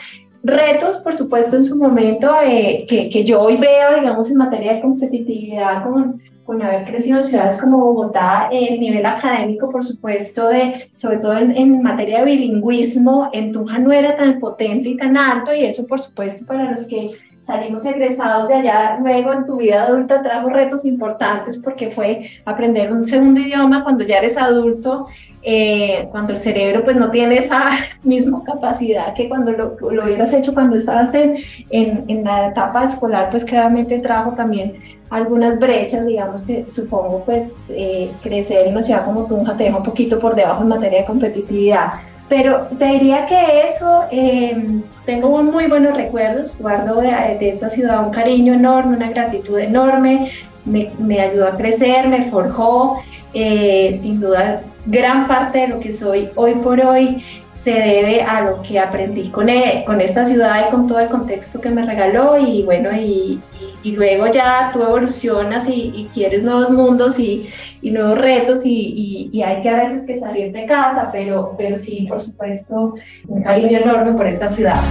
Retos, 0.44 1.00
por 1.00 1.14
supuesto, 1.14 1.58
en 1.58 1.66
su 1.66 1.76
momento 1.78 2.32
eh, 2.44 2.86
que, 2.88 3.10
que, 3.10 3.26
yo 3.26 3.42
hoy 3.42 3.58
veo, 3.58 3.96
digamos, 4.00 4.30
en 4.30 4.38
materia 4.38 4.76
de 4.76 4.82
competitividad 4.82 5.84
con, 5.84 6.22
con 6.48 6.62
haber 6.62 6.86
crecido 6.86 7.18
en 7.18 7.26
ciudades 7.26 7.60
como 7.60 7.78
Bogotá, 7.78 8.48
el 8.50 8.80
nivel 8.80 9.06
académico, 9.06 9.70
por 9.70 9.84
supuesto, 9.84 10.48
de, 10.48 10.90
sobre 10.94 11.18
todo 11.18 11.38
en, 11.38 11.84
materia 11.84 12.20
de 12.20 12.26
bilingüismo, 12.26 13.30
en 13.34 13.52
Tunja 13.52 13.78
no 13.80 13.92
era 13.92 14.16
tan 14.16 14.40
potente 14.40 14.88
y 14.88 14.96
tan 14.96 15.18
alto, 15.18 15.54
y 15.54 15.66
eso, 15.66 15.86
por 15.86 16.00
supuesto, 16.00 16.46
para 16.46 16.72
los 16.72 16.88
que 16.88 17.12
salimos 17.40 17.86
egresados 17.86 18.48
de 18.48 18.56
allá, 18.56 18.98
luego 19.00 19.34
en 19.34 19.46
tu 19.46 19.58
vida 19.58 19.84
adulta 19.84 20.24
trajo 20.24 20.50
retos 20.50 20.86
importantes 20.86 21.58
porque 21.58 21.92
fue 21.92 22.30
aprender 22.46 22.92
un 22.92 23.06
segundo 23.06 23.40
idioma 23.40 23.84
cuando 23.84 24.04
ya 24.04 24.18
eres 24.18 24.38
adulto, 24.38 25.08
eh, 25.44 26.08
cuando 26.12 26.34
el 26.34 26.40
cerebro 26.40 26.84
pues 26.84 26.98
no 26.98 27.12
tiene 27.12 27.38
esa 27.38 27.70
misma 28.04 28.44
capacidad 28.44 29.14
que 29.14 29.30
cuando 29.30 29.52
lo, 29.52 29.78
lo 29.92 30.04
hubieras 30.04 30.34
hecho 30.34 30.54
cuando 30.54 30.76
estabas 30.76 31.14
en, 31.14 31.38
en, 31.70 32.06
en, 32.08 32.24
la 32.24 32.48
etapa 32.48 32.84
escolar, 32.84 33.30
pues 33.30 33.46
claramente 33.46 34.00
trajo 34.00 34.32
también 34.32 34.76
algunas 35.10 35.60
brechas, 35.60 36.06
digamos 36.06 36.42
que 36.42 36.70
supongo 36.70 37.24
pues 37.26 37.54
eh, 37.70 38.12
crecer 38.22 38.68
en 38.68 38.74
una 38.74 38.82
ciudad 38.82 39.06
como 39.06 39.26
Tunja 39.26 39.56
te 39.56 39.66
deja 39.66 39.78
un 39.78 39.84
poquito 39.84 40.20
por 40.20 40.36
debajo 40.36 40.64
en 40.64 40.70
materia 40.70 41.00
de 41.00 41.06
competitividad. 41.06 41.94
Pero 42.30 42.68
te 42.78 42.86
diría 42.86 43.26
que 43.26 43.62
eso, 43.68 44.04
em, 44.12 44.82
tengo 45.06 45.42
muy 45.44 45.68
buenos 45.68 45.96
recuerdos, 45.96 46.58
guardo 46.60 47.00
de, 47.00 47.38
de, 47.40 47.48
esta 47.48 47.70
ciudad 47.70 48.06
un 48.06 48.12
cariño 48.12 48.54
enorme, 48.54 48.98
una 48.98 49.10
gratitud 49.10 49.58
enorme, 49.58 50.32
me, 50.66 50.90
me 51.00 51.22
ayudó 51.22 51.48
a 51.48 51.56
crecer, 51.56 52.10
me 52.10 52.30
forjó, 52.30 53.02
eh, 53.34 53.98
sin 54.00 54.20
duda 54.20 54.62
gran 54.86 55.28
parte 55.28 55.60
de 55.60 55.68
lo 55.68 55.80
que 55.80 55.92
soy 55.92 56.30
hoy 56.36 56.54
por 56.56 56.80
hoy 56.80 57.24
se 57.52 57.72
debe 57.72 58.22
a 58.22 58.42
lo 58.42 58.62
que 58.62 58.80
aprendí 58.80 59.30
con, 59.30 59.50
e, 59.50 59.84
con 59.86 60.00
esta 60.00 60.24
ciudad 60.24 60.68
y 60.68 60.72
con 60.72 60.88
todo 60.88 61.00
el 61.00 61.10
contexto 61.10 61.60
que 61.60 61.70
me 61.70 61.86
regaló 61.86 62.38
y 62.38 62.64
bueno, 62.64 62.90
y, 62.94 63.40
y, 63.60 63.67
luego 63.92 64.28
ya 64.28 64.70
tú 64.74 64.82
evolucionas 64.82 65.68
y, 65.70 66.08
quieres 66.14 66.44
nuevos 66.44 66.70
mundos 66.70 67.20
y, 67.20 67.50
nuevos 67.82 68.18
retos 68.18 68.62
y, 68.66 69.42
hay 69.46 69.62
que 69.62 69.70
a 69.70 69.84
veces 69.84 70.06
que 70.06 70.18
salir 70.18 70.52
de 70.52 70.66
casa, 70.66 71.10
pero, 71.12 71.56
pero 71.58 71.78
sí, 71.78 72.06
por 72.08 72.20
supuesto, 72.20 72.96
un 73.28 73.44
cariño 73.44 73.80
enorme 73.80 74.14
por 74.14 74.28
esta 74.28 74.48
ciudad. 74.48 74.82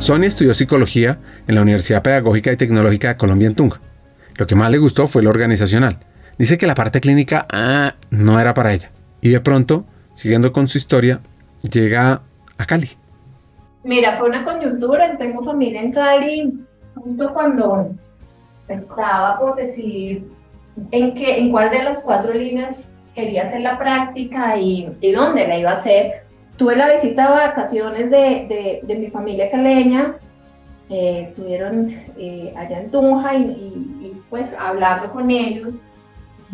Sonia 0.00 0.28
estudió 0.28 0.54
psicología 0.54 1.18
en 1.46 1.54
la 1.54 1.62
Universidad 1.62 2.02
Pedagógica 2.02 2.52
y 2.52 2.56
Tecnológica 2.56 3.08
de 3.08 3.16
Colombia 3.16 3.48
en 3.48 3.54
Tunja. 3.54 3.80
Lo 4.36 4.46
que 4.46 4.54
más 4.54 4.70
le 4.70 4.78
gustó 4.78 5.06
fue 5.06 5.22
lo 5.22 5.30
organizacional. 5.30 5.98
Dice 6.38 6.56
que 6.56 6.66
la 6.68 6.74
parte 6.74 7.00
clínica 7.00 7.46
ah, 7.50 7.96
no 8.10 8.38
era 8.38 8.54
para 8.54 8.72
ella. 8.72 8.90
Y 9.20 9.30
de 9.30 9.40
pronto, 9.40 9.84
siguiendo 10.14 10.52
con 10.52 10.68
su 10.68 10.78
historia, 10.78 11.20
llega 11.62 12.22
a 12.56 12.64
Cali. 12.64 12.90
Mira, 13.88 14.16
fue 14.18 14.28
una 14.28 14.44
coyuntura. 14.44 15.16
Tengo 15.16 15.42
familia 15.42 15.82
en 15.82 15.92
Cali 15.92 16.64
justo 16.94 17.32
cuando 17.32 17.90
estaba 18.68 19.38
por 19.38 19.56
decidir 19.56 20.30
en, 20.90 21.14
qué, 21.14 21.38
en 21.38 21.50
cuál 21.50 21.70
de 21.70 21.82
las 21.82 22.04
cuatro 22.04 22.32
líneas 22.34 22.96
quería 23.14 23.42
hacer 23.42 23.62
la 23.62 23.78
práctica 23.78 24.56
y, 24.58 24.94
y 25.00 25.12
dónde 25.12 25.48
la 25.48 25.58
iba 25.58 25.70
a 25.70 25.74
hacer 25.74 26.28
tuve 26.58 26.76
la 26.76 26.92
visita 26.92 27.22
de 27.22 27.30
vacaciones 27.30 28.10
de, 28.10 28.82
de, 28.82 28.94
mi 28.96 29.06
familia 29.08 29.50
caleña, 29.50 30.16
eh, 30.90 31.24
estuvieron 31.28 31.88
eh, 32.18 32.52
allá 32.56 32.80
en 32.80 32.90
Tunja 32.90 33.34
y, 33.36 34.20
pues 34.28 34.54
hablando 34.58 35.10
con 35.12 35.30
ellos, 35.30 35.78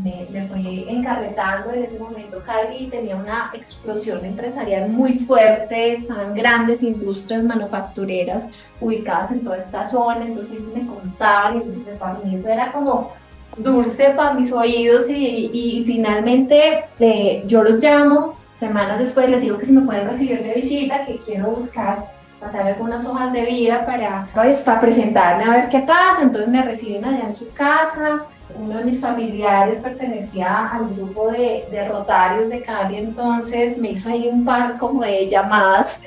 me, 0.02 0.26
me, 0.30 0.48
fui 0.48 0.86
encarretando 0.88 1.72
en 1.72 1.84
ese 1.84 1.98
momento 1.98 2.42
Cali 2.44 2.88
tenía 2.88 3.16
una 3.16 3.50
explosión 3.54 4.24
empresarial 4.24 4.90
muy 4.90 5.20
fuerte, 5.20 5.92
estaban 5.92 6.34
grandes 6.34 6.82
industrias 6.82 7.42
manufactureras 7.44 8.48
ubicadas 8.80 9.32
en 9.32 9.44
toda 9.44 9.58
esta 9.58 9.84
zona, 9.84 10.26
entonces 10.26 10.60
me 10.60 10.86
contaban, 10.86 11.62
entonces 11.62 11.96
para 11.98 12.18
mí 12.18 12.34
eso 12.34 12.48
era 12.48 12.72
como 12.72 13.12
dulce 13.56 14.10
para 14.16 14.34
mis 14.34 14.50
oídos 14.52 15.08
y, 15.08 15.50
y 15.52 15.84
finalmente 15.84 16.86
eh, 16.98 17.44
yo 17.46 17.62
los 17.62 17.82
llamo 17.82 18.36
Semanas 18.64 18.98
después 18.98 19.28
les 19.28 19.40
digo 19.40 19.58
que 19.58 19.66
si 19.66 19.72
me 19.72 19.82
pueden 19.82 20.08
recibir 20.08 20.42
de 20.42 20.54
visita, 20.54 21.04
que 21.04 21.18
quiero 21.18 21.50
buscar 21.50 22.06
pasar 22.40 22.66
algunas 22.66 23.04
hojas 23.04 23.32
de 23.32 23.44
vida 23.44 23.84
para, 23.84 24.26
pues, 24.34 24.60
para 24.62 24.80
presentarme 24.80 25.44
a 25.44 25.50
ver 25.50 25.68
qué 25.68 25.80
pasa. 25.80 26.22
Entonces 26.22 26.48
me 26.48 26.62
reciben 26.62 27.04
allá 27.04 27.24
en 27.24 27.32
su 27.32 27.52
casa. 27.52 28.22
Uno 28.56 28.78
de 28.78 28.84
mis 28.84 29.00
familiares 29.00 29.78
pertenecía 29.78 30.68
al 30.68 30.94
grupo 30.94 31.30
de, 31.30 31.64
de 31.70 31.88
Rotarios 31.88 32.48
de 32.48 32.62
Cali, 32.62 32.98
entonces 32.98 33.78
me 33.78 33.90
hizo 33.90 34.08
ahí 34.08 34.28
un 34.32 34.44
par 34.44 34.78
como 34.78 35.02
de 35.02 35.28
llamadas 35.28 36.00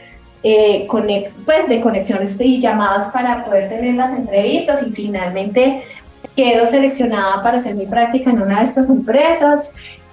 eh, 0.44 0.88
pues 1.46 1.68
de 1.68 1.82
conexiones 1.82 2.40
y 2.40 2.62
llamadas 2.62 3.12
para 3.12 3.44
poder 3.44 3.70
tener 3.70 3.96
las 3.96 4.14
entrevistas 4.16 4.82
y 4.84 4.92
finalmente 4.92 5.84
quedo 6.36 6.66
seleccionada 6.66 7.42
para 7.42 7.58
hacer 7.58 7.76
mi 7.76 7.86
práctica 7.88 8.30
en 8.30 8.42
una 8.42 8.60
de 8.60 8.66
estas 8.66 8.90
empresas. 8.90 9.72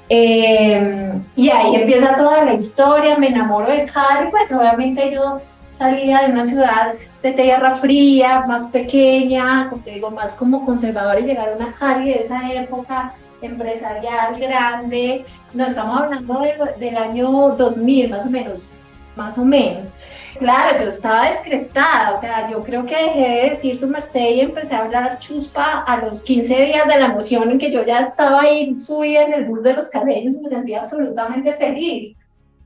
Eh, 0.08 1.12
y 1.36 1.50
ahí 1.50 1.76
empieza 1.76 2.14
toda 2.14 2.44
la 2.44 2.54
historia, 2.54 3.16
me 3.16 3.28
enamoro 3.28 3.70
de 3.70 3.86
Cali, 3.86 4.30
pues 4.30 4.52
obviamente 4.52 5.12
yo 5.12 5.38
salía 5.78 6.22
de 6.22 6.32
una 6.32 6.44
ciudad 6.44 6.94
de 7.24 7.32
tierra 7.32 7.74
fría, 7.74 8.44
más 8.46 8.66
pequeña, 8.66 9.68
como 9.70 9.82
te 9.82 9.92
digo, 9.92 10.10
más 10.10 10.34
como 10.34 10.66
conservadora 10.66 11.20
y 11.20 11.24
llegar 11.24 11.56
a 11.58 11.72
Cali 11.72 12.10
de 12.10 12.20
esa 12.20 12.52
época 12.52 13.14
empresarial 13.40 14.38
grande, 14.38 15.24
no 15.54 15.64
estamos 15.64 16.02
hablando 16.02 16.42
del 16.78 16.96
año 16.96 17.30
2000 17.56 18.10
más 18.10 18.26
o 18.26 18.30
menos, 18.30 18.68
más 19.16 19.38
o 19.38 19.44
menos. 19.44 19.98
Claro, 20.38 20.78
yo 20.78 20.88
estaba 20.88 21.28
descrestada, 21.28 22.12
o 22.12 22.16
sea, 22.18 22.50
yo 22.50 22.62
creo 22.62 22.84
que 22.84 22.94
dejé 22.94 23.28
de 23.28 23.50
decir 23.50 23.76
su 23.78 23.86
merced 23.86 24.34
y 24.34 24.40
empecé 24.40 24.74
a 24.74 24.80
hablar 24.80 25.18
chuspa 25.18 25.82
a 25.82 26.04
los 26.04 26.22
15 26.24 26.66
días 26.66 26.86
de 26.86 26.98
la 26.98 27.06
emoción 27.06 27.50
en 27.50 27.58
que 27.58 27.72
yo 27.72 27.86
ya 27.86 28.00
estaba 28.00 28.42
ahí 28.42 28.78
subida 28.78 29.22
en 29.22 29.32
el 29.32 29.44
bus 29.46 29.62
de 29.62 29.72
los 29.72 29.88
cabellos 29.88 30.34
me 30.42 30.50
sentía 30.50 30.80
absolutamente 30.80 31.54
feliz. 31.54 32.16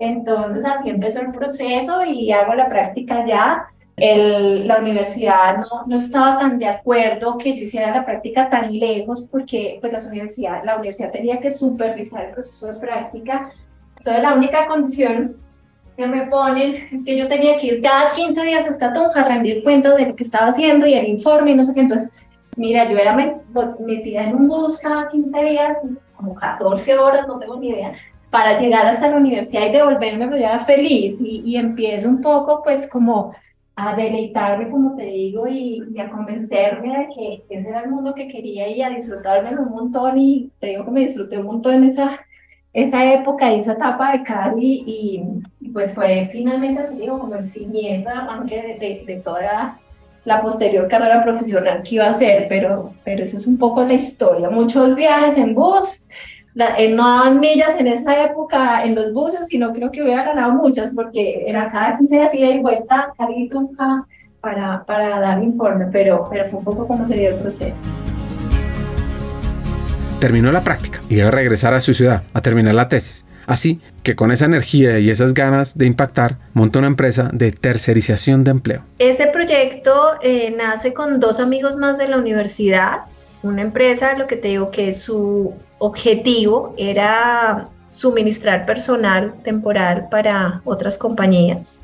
Entonces 0.00 0.64
así 0.64 0.90
empezó 0.90 1.20
el 1.20 1.30
proceso 1.30 2.04
y 2.04 2.32
hago 2.32 2.54
la 2.54 2.68
práctica 2.68 3.24
ya. 3.24 3.68
El, 4.00 4.66
la 4.66 4.78
universidad 4.78 5.58
no, 5.58 5.84
no 5.86 5.98
estaba 5.98 6.38
tan 6.38 6.58
de 6.58 6.66
acuerdo 6.66 7.38
que 7.38 7.56
yo 7.56 7.62
hiciera 7.62 7.94
la 7.94 8.04
práctica 8.04 8.48
tan 8.48 8.76
lejos 8.78 9.26
porque 9.30 9.78
pues, 9.80 9.92
las 9.92 10.06
universidad, 10.06 10.64
la 10.64 10.76
universidad 10.76 11.10
tenía 11.10 11.40
que 11.40 11.50
supervisar 11.50 12.26
el 12.26 12.32
proceso 12.32 12.72
de 12.72 12.80
práctica. 12.80 13.50
Entonces 13.98 14.22
la 14.22 14.34
única 14.34 14.66
condición 14.66 15.36
que 15.98 16.06
me 16.06 16.26
ponen 16.26 16.88
es 16.92 17.04
que 17.04 17.18
yo 17.18 17.28
tenía 17.28 17.58
que 17.58 17.66
ir 17.66 17.82
cada 17.82 18.12
15 18.12 18.44
días 18.44 18.68
hasta 18.68 18.92
Tunja 18.92 19.20
a 19.20 19.24
rendir 19.24 19.64
cuentas 19.64 19.96
de 19.96 20.06
lo 20.06 20.14
que 20.14 20.22
estaba 20.22 20.46
haciendo 20.46 20.86
y 20.86 20.94
el 20.94 21.08
informe 21.08 21.50
y 21.50 21.54
no 21.56 21.64
sé 21.64 21.74
qué. 21.74 21.80
Entonces, 21.80 22.14
mira, 22.56 22.88
yo 22.88 22.96
era 22.96 23.16
metida 23.80 24.22
en 24.22 24.36
un 24.36 24.46
bus 24.46 24.78
cada 24.78 25.08
15 25.08 25.44
días, 25.44 25.82
como 26.14 26.36
14 26.36 26.96
horas, 26.96 27.26
no 27.26 27.40
tengo 27.40 27.58
ni 27.58 27.70
idea, 27.70 27.94
para 28.30 28.56
llegar 28.56 28.86
hasta 28.86 29.08
la 29.08 29.16
universidad 29.16 29.66
y 29.66 29.72
devolverme, 29.72 30.26
pero 30.26 30.36
yo 30.36 30.44
era 30.44 30.60
feliz 30.60 31.20
y, 31.20 31.42
y 31.44 31.56
empiezo 31.56 32.08
un 32.08 32.20
poco 32.20 32.62
pues 32.62 32.88
como 32.88 33.34
a 33.80 33.94
deleitarme, 33.94 34.70
como 34.70 34.96
te 34.96 35.06
digo, 35.06 35.46
y, 35.46 35.84
y, 35.94 36.00
a 36.00 36.10
convencerme 36.10 36.98
de 36.98 37.06
que 37.14 37.42
ese 37.48 37.68
era 37.68 37.82
el 37.82 37.90
mundo 37.90 38.12
que 38.12 38.26
quería 38.26 38.68
y 38.68 38.82
a 38.82 38.90
disfrutarme 38.90 39.56
un 39.56 39.70
montón. 39.70 40.18
Y 40.18 40.50
te 40.58 40.68
digo 40.68 40.84
que 40.84 40.90
me 40.90 41.06
disfruté 41.06 41.38
un 41.38 41.46
montón 41.46 41.84
esa 41.84 42.18
esa 42.72 43.12
época 43.12 43.52
y 43.52 43.60
esa 43.60 43.72
etapa 43.72 44.12
de 44.12 44.22
Cali. 44.24 44.84
Y 44.86 45.68
pues 45.72 45.92
fue 45.94 46.28
finalmente, 46.32 46.88
digo, 46.96 47.18
como 47.18 47.36
el 47.36 47.46
cimiento 47.46 48.10
de, 48.44 49.04
de, 49.06 49.20
toda 49.24 49.78
la 50.24 50.42
posterior 50.42 50.88
carrera 50.88 51.22
profesional 51.22 51.82
que 51.82 51.94
iba 51.96 52.06
a 52.06 52.10
hacer, 52.10 52.46
pero, 52.48 52.92
pero 53.04 53.22
esa 53.22 53.36
es 53.36 53.46
un 53.46 53.58
poco 53.58 53.84
la 53.84 53.94
historia. 53.94 54.50
Muchos 54.50 54.94
viajes 54.94 55.38
en 55.38 55.54
bus, 55.54 56.08
eh, 56.76 56.88
no 56.90 57.08
daban 57.08 57.40
millas 57.40 57.74
en 57.78 57.86
esa 57.86 58.24
época 58.24 58.84
en 58.84 58.94
los 58.94 59.12
buses, 59.12 59.46
sino 59.48 59.72
creo 59.72 59.90
que 59.90 60.02
hubiera 60.02 60.24
ganado 60.24 60.52
muchas 60.52 60.92
porque 60.94 61.44
era 61.46 61.70
cada 61.70 61.98
15 61.98 62.16
días 62.16 62.34
ida 62.34 62.50
y 62.50 62.60
vuelta, 62.60 63.12
Cali 63.16 63.50
para, 64.40 64.84
para 64.84 65.20
dar 65.20 65.42
informe, 65.42 65.86
pero, 65.90 66.28
pero 66.30 66.48
fue 66.48 66.58
un 66.60 66.64
poco 66.64 66.86
como 66.86 67.06
sería 67.06 67.30
el 67.30 67.36
proceso 67.36 67.84
terminó 70.18 70.50
la 70.50 70.64
práctica 70.64 71.00
y 71.08 71.16
debe 71.16 71.30
regresar 71.30 71.74
a 71.74 71.80
su 71.80 71.94
ciudad 71.94 72.24
a 72.32 72.40
terminar 72.40 72.74
la 72.74 72.88
tesis. 72.88 73.24
Así 73.46 73.80
que 74.02 74.14
con 74.14 74.30
esa 74.30 74.44
energía 74.44 74.98
y 74.98 75.10
esas 75.10 75.32
ganas 75.32 75.78
de 75.78 75.86
impactar, 75.86 76.36
monta 76.52 76.80
una 76.80 76.88
empresa 76.88 77.30
de 77.32 77.52
tercerización 77.52 78.44
de 78.44 78.50
empleo. 78.50 78.82
Ese 78.98 79.26
proyecto 79.28 80.16
eh, 80.20 80.54
nace 80.56 80.92
con 80.92 81.18
dos 81.18 81.40
amigos 81.40 81.76
más 81.76 81.96
de 81.96 82.08
la 82.08 82.18
universidad. 82.18 82.98
Una 83.42 83.62
empresa, 83.62 84.18
lo 84.18 84.26
que 84.26 84.36
te 84.36 84.48
digo 84.48 84.70
que 84.70 84.92
su 84.92 85.54
objetivo 85.78 86.74
era 86.76 87.68
suministrar 87.90 88.66
personal 88.66 89.34
temporal 89.42 90.08
para 90.10 90.60
otras 90.64 90.98
compañías 90.98 91.82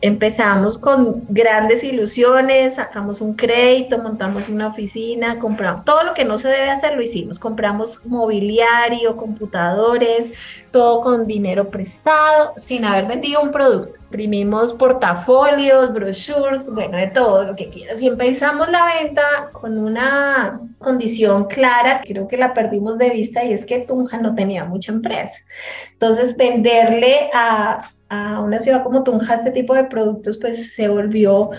empezamos 0.00 0.78
con 0.78 1.24
grandes 1.28 1.82
ilusiones, 1.82 2.76
sacamos 2.76 3.20
un 3.20 3.34
crédito, 3.34 3.98
montamos 3.98 4.48
una 4.48 4.68
oficina, 4.68 5.38
compramos 5.38 5.84
todo 5.84 6.04
lo 6.04 6.14
que 6.14 6.24
no 6.24 6.38
se 6.38 6.48
debe 6.48 6.70
hacer 6.70 6.94
lo 6.94 7.02
hicimos, 7.02 7.38
compramos 7.38 8.00
mobiliario, 8.06 9.16
computadores, 9.16 10.32
todo 10.70 11.00
con 11.00 11.26
dinero 11.26 11.68
prestado, 11.68 12.52
sin 12.56 12.84
haber 12.84 13.06
vendido 13.06 13.40
un 13.40 13.50
producto. 13.50 13.98
Imprimimos 14.04 14.72
portafolios, 14.72 15.92
brochures, 15.92 16.66
bueno, 16.66 16.96
de 16.96 17.08
todo 17.08 17.44
lo 17.44 17.56
que 17.56 17.68
quieras. 17.68 18.00
Y 18.00 18.06
empezamos 18.06 18.68
la 18.68 18.84
venta 19.00 19.50
con 19.52 19.78
una 19.78 20.60
condición 20.78 21.44
clara, 21.44 22.00
creo 22.06 22.28
que 22.28 22.36
la 22.36 22.54
perdimos 22.54 22.98
de 22.98 23.10
vista 23.10 23.42
y 23.44 23.52
es 23.52 23.66
que 23.66 23.80
Tunja 23.80 24.18
no 24.18 24.34
tenía 24.34 24.64
mucha 24.64 24.92
empresa. 24.92 25.38
Entonces, 25.92 26.36
venderle 26.36 27.30
a 27.34 27.80
a 28.08 28.40
una 28.40 28.58
ciudad 28.58 28.82
como 28.82 29.04
Tunja 29.04 29.34
este 29.34 29.50
tipo 29.50 29.74
de 29.74 29.84
productos 29.84 30.38
pues 30.38 30.74
se 30.74 30.88
volvió 30.88 31.50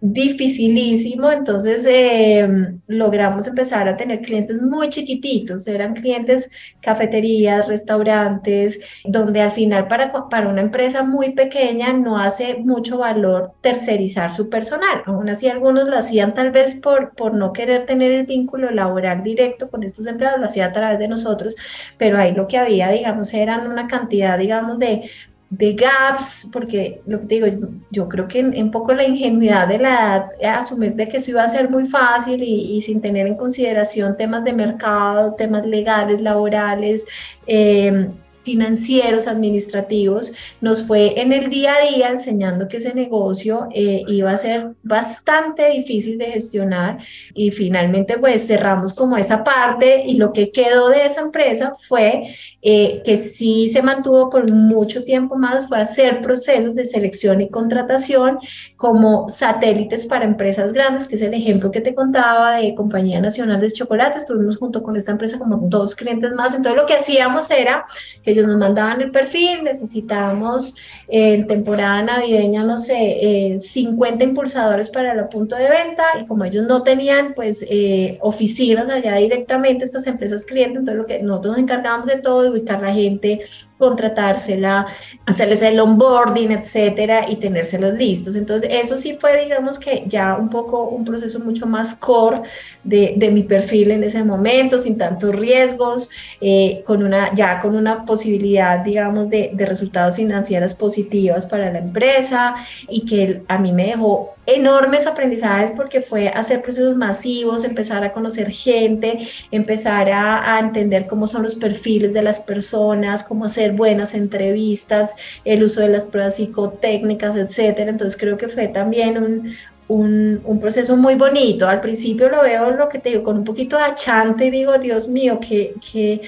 dificilísimo, 0.00 1.30
entonces 1.32 1.84
em, 1.88 2.80
logramos 2.86 3.48
empezar 3.48 3.88
a 3.88 3.96
tener 3.96 4.20
clientes 4.22 4.62
muy 4.62 4.90
chiquititos, 4.90 5.66
eran 5.66 5.94
clientes 5.94 6.50
cafeterías, 6.80 7.66
restaurantes, 7.66 8.78
donde 9.04 9.40
al 9.40 9.50
final 9.50 9.88
para, 9.88 10.12
para 10.28 10.48
una 10.48 10.60
empresa 10.60 11.02
muy 11.02 11.30
pequeña 11.30 11.92
no 11.92 12.16
hace 12.16 12.58
mucho 12.58 12.98
valor 12.98 13.52
tercerizar 13.60 14.32
su 14.32 14.48
personal, 14.48 15.02
aún 15.04 15.28
así 15.30 15.48
algunos 15.48 15.88
lo 15.88 15.98
hacían 15.98 16.32
tal 16.32 16.52
vez 16.52 16.76
por, 16.76 17.16
por 17.16 17.34
no 17.34 17.52
querer 17.52 17.84
tener 17.84 18.12
el 18.12 18.26
vínculo 18.26 18.70
laboral 18.70 19.24
directo 19.24 19.68
con 19.68 19.82
estos 19.82 20.06
empleados, 20.06 20.38
lo 20.38 20.46
hacía 20.46 20.66
a 20.66 20.72
través 20.72 21.00
de 21.00 21.08
nosotros, 21.08 21.56
pero 21.96 22.18
ahí 22.18 22.32
lo 22.32 22.46
que 22.46 22.58
había, 22.58 22.88
digamos, 22.90 23.34
eran 23.34 23.66
una 23.68 23.88
cantidad, 23.88 24.38
digamos, 24.38 24.78
de 24.78 25.10
de 25.50 25.72
gaps, 25.72 26.50
porque 26.52 27.00
lo 27.06 27.20
que 27.20 27.26
digo, 27.26 27.46
yo, 27.90 28.08
creo 28.08 28.28
que 28.28 28.40
en, 28.40 28.70
poco 28.70 28.92
la 28.92 29.04
ingenuidad 29.04 29.66
de 29.66 29.78
la 29.78 30.28
edad, 30.40 30.56
asumir 30.58 30.94
de 30.94 31.08
que 31.08 31.16
eso 31.16 31.30
iba 31.30 31.42
a 31.42 31.48
ser 31.48 31.70
muy 31.70 31.86
fácil 31.86 32.42
y, 32.42 32.76
y 32.76 32.82
sin 32.82 33.00
tener 33.00 33.26
en 33.26 33.36
consideración 33.36 34.16
temas 34.16 34.44
de 34.44 34.52
mercado, 34.52 35.34
temas 35.34 35.64
legales, 35.64 36.20
laborales, 36.20 37.06
eh, 37.46 38.10
financieros, 38.48 39.26
administrativos, 39.26 40.32
nos 40.62 40.82
fue 40.82 41.20
en 41.20 41.34
el 41.34 41.50
día 41.50 41.74
a 41.74 41.86
día 41.86 42.08
enseñando 42.08 42.66
que 42.66 42.78
ese 42.78 42.94
negocio 42.94 43.68
eh, 43.74 44.04
iba 44.08 44.30
a 44.30 44.38
ser 44.38 44.70
bastante 44.82 45.68
difícil 45.68 46.16
de 46.16 46.32
gestionar 46.32 46.96
y 47.34 47.50
finalmente 47.50 48.16
pues 48.16 48.46
cerramos 48.46 48.94
como 48.94 49.18
esa 49.18 49.44
parte 49.44 50.04
y 50.06 50.14
lo 50.14 50.32
que 50.32 50.50
quedó 50.50 50.88
de 50.88 51.04
esa 51.04 51.20
empresa 51.20 51.74
fue 51.86 52.34
eh, 52.62 53.02
que 53.04 53.18
sí 53.18 53.68
se 53.68 53.82
mantuvo 53.82 54.30
por 54.30 54.50
mucho 54.50 55.04
tiempo 55.04 55.36
más, 55.36 55.68
fue 55.68 55.78
hacer 55.78 56.22
procesos 56.22 56.74
de 56.74 56.86
selección 56.86 57.42
y 57.42 57.50
contratación 57.50 58.38
como 58.76 59.28
satélites 59.28 60.06
para 60.06 60.24
empresas 60.24 60.72
grandes, 60.72 61.06
que 61.06 61.16
es 61.16 61.22
el 61.22 61.34
ejemplo 61.34 61.70
que 61.70 61.82
te 61.82 61.94
contaba 61.94 62.56
de 62.56 62.74
Compañía 62.74 63.20
Nacional 63.20 63.60
de 63.60 63.70
Chocolate, 63.70 64.16
estuvimos 64.16 64.56
junto 64.56 64.82
con 64.82 64.96
esta 64.96 65.12
empresa 65.12 65.38
como 65.38 65.58
dos 65.68 65.94
clientes 65.94 66.32
más, 66.32 66.54
entonces 66.54 66.80
lo 66.80 66.86
que 66.86 66.94
hacíamos 66.94 67.50
era 67.50 67.84
que 68.22 68.34
ellos 68.38 68.50
nos 68.50 68.58
mandaban 68.58 69.00
el 69.00 69.10
perfil, 69.10 69.64
necesitábamos 69.64 70.76
en 71.10 71.46
temporada 71.46 72.02
navideña, 72.02 72.64
no 72.64 72.76
sé, 72.76 73.56
50 73.58 74.22
eh, 74.22 74.26
impulsadores 74.26 74.90
para 74.90 75.12
el 75.12 75.28
punto 75.28 75.56
de 75.56 75.70
venta 75.70 76.04
y 76.20 76.26
como 76.26 76.44
ellos 76.44 76.66
no 76.66 76.82
tenían 76.82 77.32
pues 77.34 77.64
eh, 77.68 78.18
oficinas 78.20 78.90
allá 78.90 79.16
directamente, 79.16 79.84
estas 79.84 80.06
empresas 80.06 80.44
clientes, 80.44 80.80
entonces 80.80 80.98
lo 80.98 81.06
que 81.06 81.22
nosotros 81.22 81.52
nos 81.52 81.62
encargábamos 81.62 82.06
de 82.06 82.18
todo, 82.18 82.42
de 82.42 82.50
ubicar 82.50 82.82
la 82.82 82.92
gente, 82.92 83.40
contratársela, 83.78 84.86
hacerles 85.24 85.62
el 85.62 85.78
onboarding, 85.78 86.50
etcétera, 86.50 87.30
y 87.30 87.36
tenérselos 87.36 87.94
listos. 87.94 88.34
Entonces, 88.34 88.68
eso 88.72 88.98
sí 88.98 89.16
fue, 89.18 89.44
digamos 89.44 89.78
que 89.78 90.04
ya 90.06 90.36
un 90.36 90.50
poco 90.50 90.88
un 90.88 91.04
proceso 91.04 91.38
mucho 91.38 91.64
más 91.66 91.94
core 91.94 92.42
de, 92.82 93.14
de 93.16 93.30
mi 93.30 93.44
perfil 93.44 93.92
en 93.92 94.02
ese 94.02 94.24
momento, 94.24 94.78
sin 94.78 94.98
tantos 94.98 95.34
riesgos, 95.34 96.10
eh, 96.40 96.82
con 96.84 97.04
una, 97.04 97.32
ya 97.34 97.60
con 97.60 97.76
una 97.76 98.04
posibilidad, 98.04 98.80
digamos, 98.80 99.30
de, 99.30 99.52
de 99.54 99.64
resultados 99.64 100.16
financieros 100.16 100.74
positivas 100.98 101.46
para 101.46 101.72
la 101.72 101.78
empresa 101.78 102.54
y 102.88 103.04
que 103.04 103.42
a 103.48 103.58
mí 103.58 103.72
me 103.72 103.86
dejó 103.86 104.34
enormes 104.46 105.06
aprendizajes 105.06 105.70
porque 105.72 106.00
fue 106.00 106.28
hacer 106.28 106.62
procesos 106.62 106.96
masivos, 106.96 107.64
empezar 107.64 108.02
a 108.02 108.12
conocer 108.12 108.50
gente, 108.50 109.18
empezar 109.50 110.10
a, 110.10 110.56
a 110.56 110.60
entender 110.60 111.06
cómo 111.06 111.26
son 111.26 111.42
los 111.42 111.54
perfiles 111.54 112.12
de 112.12 112.22
las 112.22 112.40
personas, 112.40 113.22
cómo 113.22 113.44
hacer 113.44 113.72
buenas 113.72 114.14
entrevistas, 114.14 115.14
el 115.44 115.62
uso 115.62 115.80
de 115.80 115.88
las 115.88 116.04
pruebas 116.04 116.36
psicotécnicas, 116.36 117.36
etcétera. 117.36 117.90
Entonces 117.90 118.18
creo 118.18 118.36
que 118.36 118.48
fue 118.48 118.68
también 118.68 119.22
un, 119.22 119.54
un, 119.88 120.40
un, 120.44 120.60
proceso 120.60 120.96
muy 120.96 121.14
bonito. 121.14 121.66
Al 121.66 121.80
principio 121.80 122.28
lo 122.28 122.42
veo, 122.42 122.70
lo 122.70 122.88
que 122.88 122.98
te 122.98 123.10
digo, 123.10 123.24
con 123.24 123.38
un 123.38 123.44
poquito 123.44 123.76
de 123.76 123.84
achante 123.84 124.46
y 124.46 124.50
digo, 124.50 124.78
Dios 124.78 125.08
mío, 125.08 125.40
que, 125.40 125.74
que 125.92 126.22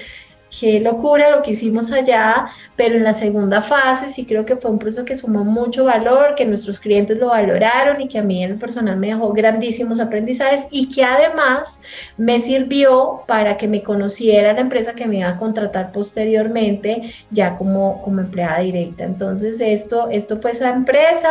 qué 0.59 0.79
locura 0.79 1.31
lo 1.31 1.41
que 1.41 1.51
hicimos 1.51 1.91
allá, 1.91 2.47
pero 2.75 2.95
en 2.95 3.03
la 3.03 3.13
segunda 3.13 3.61
fase 3.61 4.09
sí 4.09 4.25
creo 4.25 4.45
que 4.45 4.57
fue 4.57 4.69
un 4.69 4.79
proceso 4.79 5.05
que 5.05 5.15
sumó 5.15 5.43
mucho 5.45 5.85
valor, 5.85 6.35
que 6.35 6.45
nuestros 6.45 6.79
clientes 6.79 7.17
lo 7.17 7.27
valoraron 7.27 8.01
y 8.01 8.07
que 8.07 8.19
a 8.19 8.23
mí 8.23 8.43
en 8.43 8.51
el 8.51 8.57
personal 8.57 8.97
me 8.97 9.07
dejó 9.07 9.31
grandísimos 9.31 9.99
aprendizajes 9.99 10.67
y 10.69 10.89
que 10.89 11.03
además 11.03 11.81
me 12.17 12.39
sirvió 12.39 13.23
para 13.27 13.55
que 13.55 13.67
me 13.67 13.81
conociera 13.81 14.53
la 14.53 14.61
empresa 14.61 14.93
que 14.93 15.07
me 15.07 15.19
iba 15.19 15.29
a 15.29 15.37
contratar 15.37 15.91
posteriormente 15.91 17.01
ya 17.29 17.57
como, 17.57 18.01
como 18.03 18.19
empleada 18.19 18.59
directa. 18.59 19.05
Entonces 19.05 19.61
esto, 19.61 20.09
esto 20.09 20.41
fue 20.41 20.51
esa 20.51 20.69
empresa. 20.69 21.29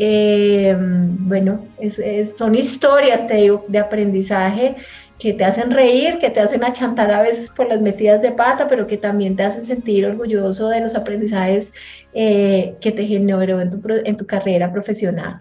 Eh, 0.00 0.76
bueno, 0.78 1.66
son 2.36 2.54
historias, 2.54 3.26
te 3.26 3.34
digo, 3.34 3.64
de 3.66 3.80
aprendizaje 3.80 4.76
que 5.18 5.32
te 5.32 5.44
hacen 5.44 5.70
reír, 5.70 6.18
que 6.18 6.30
te 6.30 6.40
hacen 6.40 6.62
achantar 6.62 7.10
a 7.10 7.22
veces 7.22 7.50
por 7.50 7.68
las 7.68 7.80
metidas 7.80 8.22
de 8.22 8.30
pata, 8.30 8.68
pero 8.68 8.86
que 8.86 8.96
también 8.96 9.34
te 9.34 9.42
hacen 9.42 9.64
sentir 9.64 10.06
orgulloso 10.06 10.68
de 10.68 10.80
los 10.80 10.94
aprendizajes 10.94 11.72
eh, 12.14 12.74
que 12.80 12.92
te 12.92 13.04
generó 13.04 13.60
en 13.60 13.70
tu, 13.70 13.80
en 14.04 14.16
tu 14.16 14.26
carrera 14.26 14.72
profesional. 14.72 15.40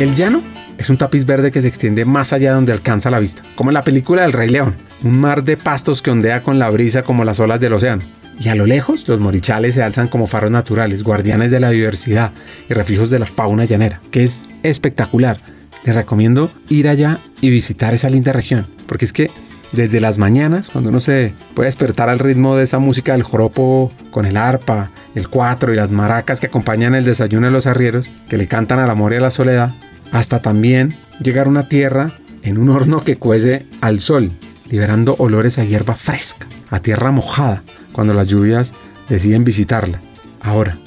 El 0.00 0.14
llano 0.14 0.42
es 0.78 0.88
un 0.88 0.96
tapiz 0.96 1.26
verde 1.26 1.52
que 1.52 1.60
se 1.60 1.68
extiende 1.68 2.06
más 2.06 2.32
allá 2.32 2.48
de 2.48 2.54
donde 2.54 2.72
alcanza 2.72 3.10
la 3.10 3.20
vista, 3.20 3.42
como 3.54 3.70
en 3.70 3.74
la 3.74 3.84
película 3.84 4.22
del 4.22 4.32
Rey 4.32 4.48
León, 4.48 4.74
un 5.04 5.20
mar 5.20 5.44
de 5.44 5.58
pastos 5.58 6.00
que 6.00 6.10
ondea 6.10 6.42
con 6.42 6.58
la 6.58 6.70
brisa 6.70 7.02
como 7.02 7.22
las 7.22 7.38
olas 7.38 7.60
del 7.60 7.74
océano. 7.74 8.19
Y 8.40 8.48
a 8.48 8.54
lo 8.54 8.64
lejos, 8.64 9.06
los 9.06 9.20
morichales 9.20 9.74
se 9.74 9.82
alzan 9.82 10.08
como 10.08 10.26
faros 10.26 10.50
naturales, 10.50 11.02
guardianes 11.02 11.50
de 11.50 11.60
la 11.60 11.68
diversidad 11.68 12.32
y 12.70 12.74
reflejos 12.74 13.10
de 13.10 13.18
la 13.18 13.26
fauna 13.26 13.66
llanera, 13.66 14.00
que 14.10 14.24
es 14.24 14.40
espectacular. 14.62 15.38
Les 15.84 15.94
recomiendo 15.94 16.50
ir 16.70 16.88
allá 16.88 17.18
y 17.42 17.50
visitar 17.50 17.92
esa 17.92 18.08
linda 18.08 18.32
región, 18.32 18.66
porque 18.86 19.04
es 19.04 19.12
que 19.12 19.30
desde 19.72 20.00
las 20.00 20.16
mañanas, 20.16 20.70
cuando 20.70 20.88
uno 20.88 21.00
se 21.00 21.34
puede 21.54 21.68
despertar 21.68 22.08
al 22.08 22.18
ritmo 22.18 22.56
de 22.56 22.64
esa 22.64 22.78
música 22.78 23.12
del 23.12 23.22
joropo 23.22 23.92
con 24.10 24.24
el 24.24 24.38
arpa, 24.38 24.90
el 25.14 25.28
cuatro 25.28 25.72
y 25.72 25.76
las 25.76 25.90
maracas 25.90 26.40
que 26.40 26.46
acompañan 26.46 26.94
el 26.94 27.04
desayuno 27.04 27.46
de 27.46 27.52
los 27.52 27.66
arrieros, 27.66 28.10
que 28.28 28.38
le 28.38 28.48
cantan 28.48 28.78
al 28.78 28.90
amor 28.90 29.12
y 29.12 29.16
a 29.16 29.20
la 29.20 29.30
soledad, 29.30 29.74
hasta 30.12 30.40
también 30.40 30.96
llegar 31.22 31.46
a 31.46 31.50
una 31.50 31.68
tierra 31.68 32.10
en 32.42 32.56
un 32.56 32.70
horno 32.70 33.04
que 33.04 33.16
cuece 33.16 33.66
al 33.82 34.00
sol, 34.00 34.32
liberando 34.70 35.14
olores 35.18 35.58
a 35.58 35.64
hierba 35.64 35.94
fresca, 35.94 36.46
a 36.70 36.80
tierra 36.80 37.12
mojada, 37.12 37.62
cuando 37.92 38.14
las 38.14 38.26
lluvias 38.26 38.72
deciden 39.08 39.44
visitarla. 39.44 40.00
Ahora, 40.40 40.78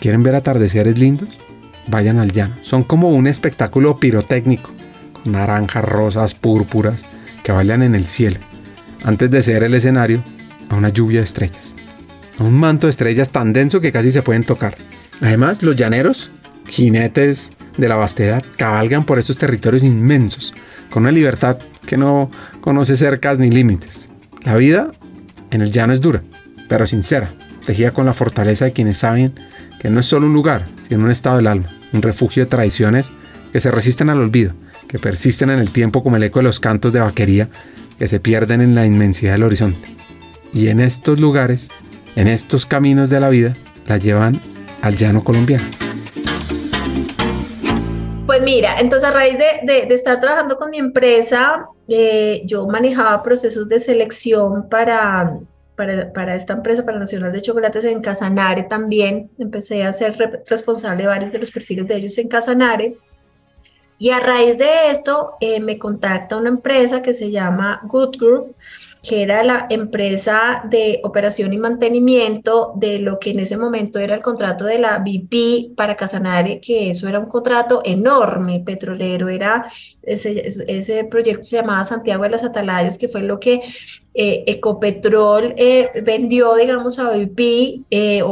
¿quieren 0.00 0.22
ver 0.22 0.34
atardeceres 0.34 0.98
lindos? 0.98 1.28
Vayan 1.86 2.18
al 2.18 2.32
llano. 2.32 2.54
Son 2.62 2.82
como 2.82 3.10
un 3.10 3.26
espectáculo 3.26 3.98
pirotécnico, 3.98 4.70
con 5.12 5.32
naranjas, 5.32 5.84
rosas, 5.84 6.34
púrpuras, 6.34 7.04
que 7.42 7.52
bailan 7.52 7.82
en 7.82 7.94
el 7.94 8.06
cielo, 8.06 8.40
antes 9.04 9.30
de 9.30 9.42
ser 9.42 9.64
el 9.64 9.74
escenario 9.74 10.22
a 10.68 10.76
una 10.76 10.88
lluvia 10.88 11.18
de 11.18 11.24
estrellas. 11.24 11.76
A 12.38 12.44
un 12.44 12.54
manto 12.54 12.86
de 12.86 12.90
estrellas 12.90 13.30
tan 13.30 13.52
denso 13.52 13.80
que 13.80 13.92
casi 13.92 14.10
se 14.10 14.22
pueden 14.22 14.44
tocar. 14.44 14.76
Además, 15.20 15.62
los 15.62 15.76
llaneros, 15.76 16.32
jinetes 16.66 17.52
de 17.76 17.88
la 17.88 17.96
vastedad, 17.96 18.42
cabalgan 18.56 19.04
por 19.04 19.18
esos 19.18 19.38
territorios 19.38 19.82
inmensos, 19.82 20.54
con 20.90 21.04
una 21.04 21.12
libertad 21.12 21.58
que 21.86 21.96
no 21.96 22.30
conoce 22.60 22.96
cercas 22.96 23.38
ni 23.38 23.50
límites. 23.50 24.08
La 24.42 24.56
vida 24.56 24.90
en 25.54 25.62
el 25.62 25.70
llano 25.70 25.92
es 25.92 26.00
dura, 26.00 26.22
pero 26.68 26.86
sincera, 26.86 27.30
tejida 27.64 27.92
con 27.92 28.06
la 28.06 28.12
fortaleza 28.12 28.64
de 28.64 28.72
quienes 28.72 28.98
saben 28.98 29.32
que 29.78 29.88
no 29.88 30.00
es 30.00 30.06
solo 30.06 30.26
un 30.26 30.34
lugar, 30.34 30.66
sino 30.88 31.04
un 31.04 31.12
estado 31.12 31.36
del 31.36 31.46
alma, 31.46 31.68
un 31.92 32.02
refugio 32.02 32.44
de 32.44 32.50
tradiciones 32.50 33.12
que 33.52 33.60
se 33.60 33.70
resisten 33.70 34.10
al 34.10 34.20
olvido, 34.20 34.52
que 34.88 34.98
persisten 34.98 35.50
en 35.50 35.60
el 35.60 35.70
tiempo 35.70 36.02
como 36.02 36.16
el 36.16 36.24
eco 36.24 36.40
de 36.40 36.44
los 36.44 36.58
cantos 36.58 36.92
de 36.92 37.00
vaquería 37.00 37.48
que 37.98 38.08
se 38.08 38.18
pierden 38.18 38.62
en 38.62 38.74
la 38.74 38.84
inmensidad 38.84 39.32
del 39.32 39.44
horizonte. 39.44 39.94
Y 40.52 40.68
en 40.68 40.80
estos 40.80 41.20
lugares, 41.20 41.68
en 42.16 42.26
estos 42.26 42.66
caminos 42.66 43.08
de 43.08 43.20
la 43.20 43.28
vida, 43.28 43.56
la 43.86 43.98
llevan 43.98 44.40
al 44.82 44.96
llano 44.96 45.22
colombiano. 45.22 45.64
Pues 48.26 48.42
mira, 48.42 48.80
entonces 48.80 49.08
a 49.08 49.12
raíz 49.12 49.38
de, 49.38 49.94
estar 49.94 50.18
trabajando 50.18 50.56
con 50.56 50.70
mi 50.70 50.78
empresa, 50.78 51.66
eh, 51.88 52.42
yo 52.46 52.66
manejaba 52.66 53.22
procesos 53.22 53.68
de 53.68 53.78
selección 53.78 54.68
para, 54.68 55.38
para, 55.76 56.34
esta 56.34 56.54
empresa, 56.54 56.84
para 56.84 56.98
Nacional 56.98 57.32
de 57.32 57.42
Chocolates 57.42 57.84
en 57.84 58.00
Casanare 58.00 58.64
también. 58.64 59.30
Empecé 59.38 59.82
a 59.84 59.92
ser 59.92 60.42
responsable 60.46 61.02
de 61.02 61.08
varios 61.08 61.32
de 61.32 61.38
los 61.38 61.50
perfiles 61.50 61.86
de 61.86 61.96
ellos 61.96 62.16
en 62.18 62.28
Casanare. 62.28 62.96
Y 63.98 64.10
a 64.10 64.20
raíz 64.20 64.58
de 64.58 64.90
esto 64.90 65.34
eh, 65.40 65.60
me 65.60 65.78
contacta 65.78 66.36
una 66.36 66.48
empresa 66.48 67.00
que 67.00 67.14
se 67.14 67.30
llama 67.30 67.80
Good 67.84 68.16
Group, 68.18 68.56
que 69.06 69.22
era 69.22 69.44
la 69.44 69.66
empresa 69.68 70.62
de 70.68 71.00
operación 71.04 71.52
y 71.52 71.58
mantenimiento 71.58 72.72
de 72.76 72.98
lo 72.98 73.18
que 73.18 73.30
en 73.30 73.40
ese 73.40 73.58
momento 73.58 73.98
era 73.98 74.14
el 74.14 74.22
contrato 74.22 74.64
de 74.64 74.78
la 74.78 74.98
BP 74.98 75.76
para 75.76 75.94
Casanare, 75.94 76.60
que 76.60 76.90
eso 76.90 77.06
era 77.06 77.20
un 77.20 77.28
contrato 77.28 77.82
enorme, 77.84 78.62
petrolero, 78.64 79.28
era 79.28 79.66
ese, 80.02 80.48
ese 80.68 81.04
proyecto 81.04 81.44
se 81.44 81.56
llamaba 81.56 81.84
Santiago 81.84 82.22
de 82.22 82.30
las 82.30 82.44
Atalayas, 82.44 82.96
que 82.96 83.08
fue 83.08 83.22
lo 83.22 83.38
que 83.38 83.60
eh, 84.16 84.44
Ecopetrol 84.46 85.54
eh, 85.56 85.90
vendió, 86.04 86.54
digamos, 86.54 87.00
a 87.00 87.10
BP 87.10 87.82
eh, 87.90 88.22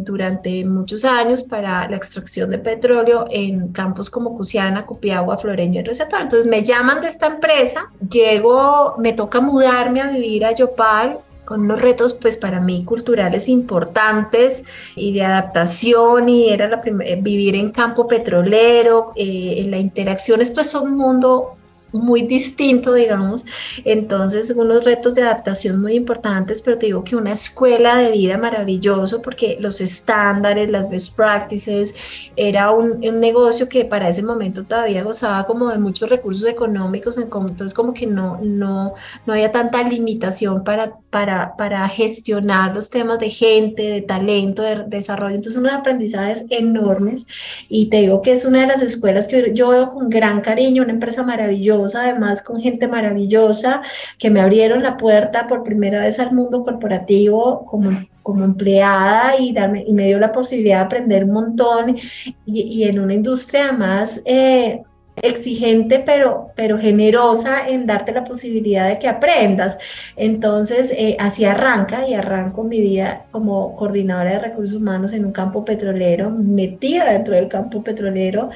durante 0.00 0.64
muchos 0.64 1.04
años 1.04 1.44
para 1.44 1.88
la 1.88 1.96
extracción 1.96 2.50
de 2.50 2.58
petróleo 2.58 3.24
en 3.30 3.68
campos 3.68 4.10
como 4.10 4.36
Cusiana, 4.36 4.84
Cupiagua, 4.84 5.38
Floreño 5.38 5.80
y 5.80 5.84
Receptor. 5.84 6.22
Entonces 6.22 6.48
me 6.48 6.64
llaman 6.64 7.00
de 7.00 7.06
esta 7.06 7.26
empresa, 7.26 7.88
llego, 8.10 8.96
me 8.98 9.12
toca 9.12 9.40
mudarme 9.40 10.00
a 10.00 10.10
vivir 10.10 10.44
a 10.44 10.52
Yopal, 10.52 11.18
con 11.44 11.60
unos 11.60 11.80
retos 11.80 12.12
pues 12.12 12.36
para 12.36 12.60
mí 12.60 12.84
culturales 12.84 13.48
importantes 13.48 14.64
y 14.96 15.12
de 15.12 15.24
adaptación 15.24 16.28
y 16.28 16.48
era 16.50 16.66
la 16.66 16.82
vivir 17.20 17.54
en 17.54 17.68
campo 17.70 18.08
petrolero, 18.08 19.12
en 19.14 19.70
la 19.70 19.78
interacción, 19.78 20.40
esto 20.40 20.60
es 20.60 20.74
un 20.74 20.96
mundo 20.96 21.55
muy 21.92 22.22
distinto, 22.22 22.92
digamos. 22.94 23.44
Entonces, 23.84 24.52
unos 24.56 24.84
retos 24.84 25.14
de 25.14 25.22
adaptación 25.22 25.80
muy 25.80 25.94
importantes, 25.94 26.60
pero 26.60 26.78
te 26.78 26.86
digo 26.86 27.04
que 27.04 27.16
una 27.16 27.32
escuela 27.32 27.96
de 27.96 28.12
vida 28.12 28.36
maravilloso 28.38 29.22
porque 29.22 29.56
los 29.60 29.80
estándares, 29.80 30.70
las 30.70 30.90
best 30.90 31.14
practices, 31.14 31.94
era 32.36 32.70
un, 32.72 33.04
un 33.06 33.20
negocio 33.20 33.68
que 33.68 33.84
para 33.84 34.08
ese 34.08 34.22
momento 34.22 34.64
todavía 34.64 35.02
gozaba 35.02 35.44
como 35.44 35.68
de 35.68 35.78
muchos 35.78 36.08
recursos 36.08 36.48
económicos, 36.48 37.18
entonces 37.18 37.74
como 37.74 37.94
que 37.94 38.06
no, 38.06 38.38
no, 38.42 38.94
no 39.24 39.32
había 39.32 39.52
tanta 39.52 39.82
limitación 39.82 40.64
para, 40.64 40.96
para, 41.10 41.56
para 41.56 41.88
gestionar 41.88 42.74
los 42.74 42.90
temas 42.90 43.18
de 43.18 43.30
gente, 43.30 43.82
de 43.82 44.02
talento, 44.02 44.62
de 44.62 44.84
desarrollo. 44.86 45.36
Entonces, 45.36 45.58
unos 45.58 45.72
aprendizajes 45.72 46.44
enormes 46.50 47.26
y 47.68 47.86
te 47.86 47.98
digo 47.98 48.22
que 48.22 48.32
es 48.32 48.44
una 48.44 48.60
de 48.62 48.66
las 48.66 48.82
escuelas 48.82 49.28
que 49.28 49.52
yo 49.54 49.68
veo 49.68 49.90
con 49.90 50.10
gran 50.10 50.40
cariño, 50.40 50.82
una 50.82 50.92
empresa 50.92 51.22
maravillosa 51.22 51.75
además 51.94 52.42
con 52.42 52.60
gente 52.60 52.88
maravillosa 52.88 53.82
que 54.18 54.30
me 54.30 54.40
abrieron 54.40 54.82
la 54.82 54.96
puerta 54.96 55.46
por 55.46 55.62
primera 55.62 56.00
vez 56.02 56.18
al 56.18 56.32
mundo 56.32 56.62
corporativo 56.62 57.66
como, 57.66 58.06
como 58.22 58.44
empleada 58.44 59.38
y, 59.38 59.52
darme, 59.52 59.84
y 59.86 59.92
me 59.92 60.06
dio 60.06 60.18
la 60.18 60.32
posibilidad 60.32 60.78
de 60.78 60.84
aprender 60.84 61.24
un 61.24 61.32
montón 61.32 61.96
y, 62.44 62.84
en 62.84 62.98
una 62.98 63.14
industria 63.14 63.72
más 63.72 64.22
eh, 64.24 64.82
exigente, 65.22 66.02
pero, 66.04 66.50
pero 66.54 66.78
generosa 66.78 67.68
en 67.68 67.86
darte 67.86 68.12
la 68.12 68.24
posibilidad 68.24 68.88
de 68.88 68.98
que 68.98 69.08
aprendas. 69.08 69.78
Entonces, 70.16 70.92
eh, 70.96 71.16
así 71.18 71.44
arranca 71.44 72.06
y 72.06 72.14
arranco 72.14 72.64
mi 72.64 72.80
vida 72.80 73.26
como 73.30 73.74
coordinadora 73.76 74.32
de 74.32 74.38
recursos 74.40 74.76
humanos 74.76 75.12
en 75.12 75.24
un 75.24 75.32
campo 75.32 75.64
petrolero, 75.64 76.30
metida 76.30 77.12
dentro 77.12 77.34
del 77.34 77.48
campo 77.48 77.82
petrolero 77.82 78.50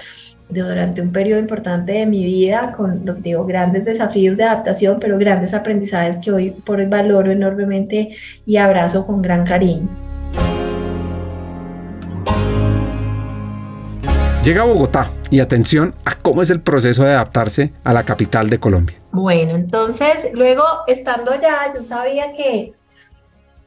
durante 0.50 1.00
un 1.02 1.12
periodo 1.12 1.40
importante 1.40 1.92
de 1.92 2.06
mi 2.06 2.24
vida, 2.24 2.72
con 2.76 3.04
lo 3.04 3.16
que 3.16 3.22
digo, 3.22 3.44
grandes 3.46 3.84
desafíos 3.84 4.36
de 4.36 4.44
adaptación, 4.44 4.98
pero 5.00 5.18
grandes 5.18 5.54
aprendizajes 5.54 6.18
que 6.18 6.32
hoy 6.32 6.50
por 6.50 6.78
hoy 6.78 6.86
valoro 6.86 7.30
enormemente 7.30 8.16
y 8.44 8.56
abrazo 8.56 9.06
con 9.06 9.22
gran 9.22 9.44
cariño. 9.44 9.88
Llega 14.44 14.62
a 14.62 14.64
Bogotá 14.64 15.10
y 15.28 15.40
atención 15.40 15.94
a 16.06 16.14
cómo 16.14 16.40
es 16.40 16.48
el 16.48 16.60
proceso 16.60 17.04
de 17.04 17.12
adaptarse 17.12 17.72
a 17.84 17.92
la 17.92 18.04
capital 18.04 18.48
de 18.48 18.58
Colombia. 18.58 18.96
Bueno, 19.12 19.54
entonces 19.54 20.30
luego 20.32 20.62
estando 20.86 21.30
allá, 21.30 21.72
yo 21.74 21.82
sabía 21.82 22.32
que 22.32 22.72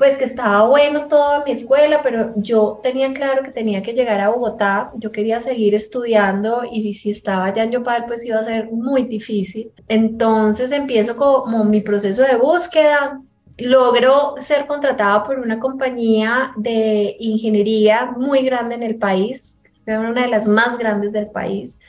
pues 0.03 0.17
que 0.17 0.25
estaba 0.25 0.67
bueno 0.67 1.07
toda 1.07 1.45
mi 1.45 1.53
escuela, 1.53 2.01
pero 2.03 2.33
yo 2.35 2.81
tenía 2.83 3.13
claro 3.13 3.41
que 3.41 3.51
tenía 3.51 3.81
que 3.81 3.93
llegar 3.93 4.19
a 4.19 4.31
Bogotá, 4.31 4.91
yo 4.97 5.13
quería 5.13 5.39
seguir 5.39 5.75
estudiando 5.75 6.63
y 6.69 6.93
si 6.93 7.11
estaba 7.11 7.45
allá 7.45 7.63
en 7.63 7.71
Yopal 7.71 8.03
pues 8.05 8.25
iba 8.25 8.37
a 8.37 8.43
ser 8.43 8.69
muy 8.69 9.03
difícil. 9.03 9.71
Entonces 9.87 10.73
empiezo 10.73 11.15
como 11.15 11.63
mi 11.63 11.79
proceso 11.79 12.21
de 12.21 12.35
búsqueda, 12.35 13.21
logro 13.57 14.35
ser 14.41 14.67
contratada 14.67 15.23
por 15.23 15.39
una 15.39 15.57
compañía 15.57 16.51
de 16.57 17.15
ingeniería 17.21 18.11
muy 18.17 18.43
grande 18.43 18.75
en 18.75 18.83
el 18.83 18.97
país, 18.97 19.57
una 19.87 20.23
de 20.23 20.27
las 20.27 20.45
más 20.45 20.77
grandes 20.77 21.13
del 21.13 21.27
país. 21.27 21.79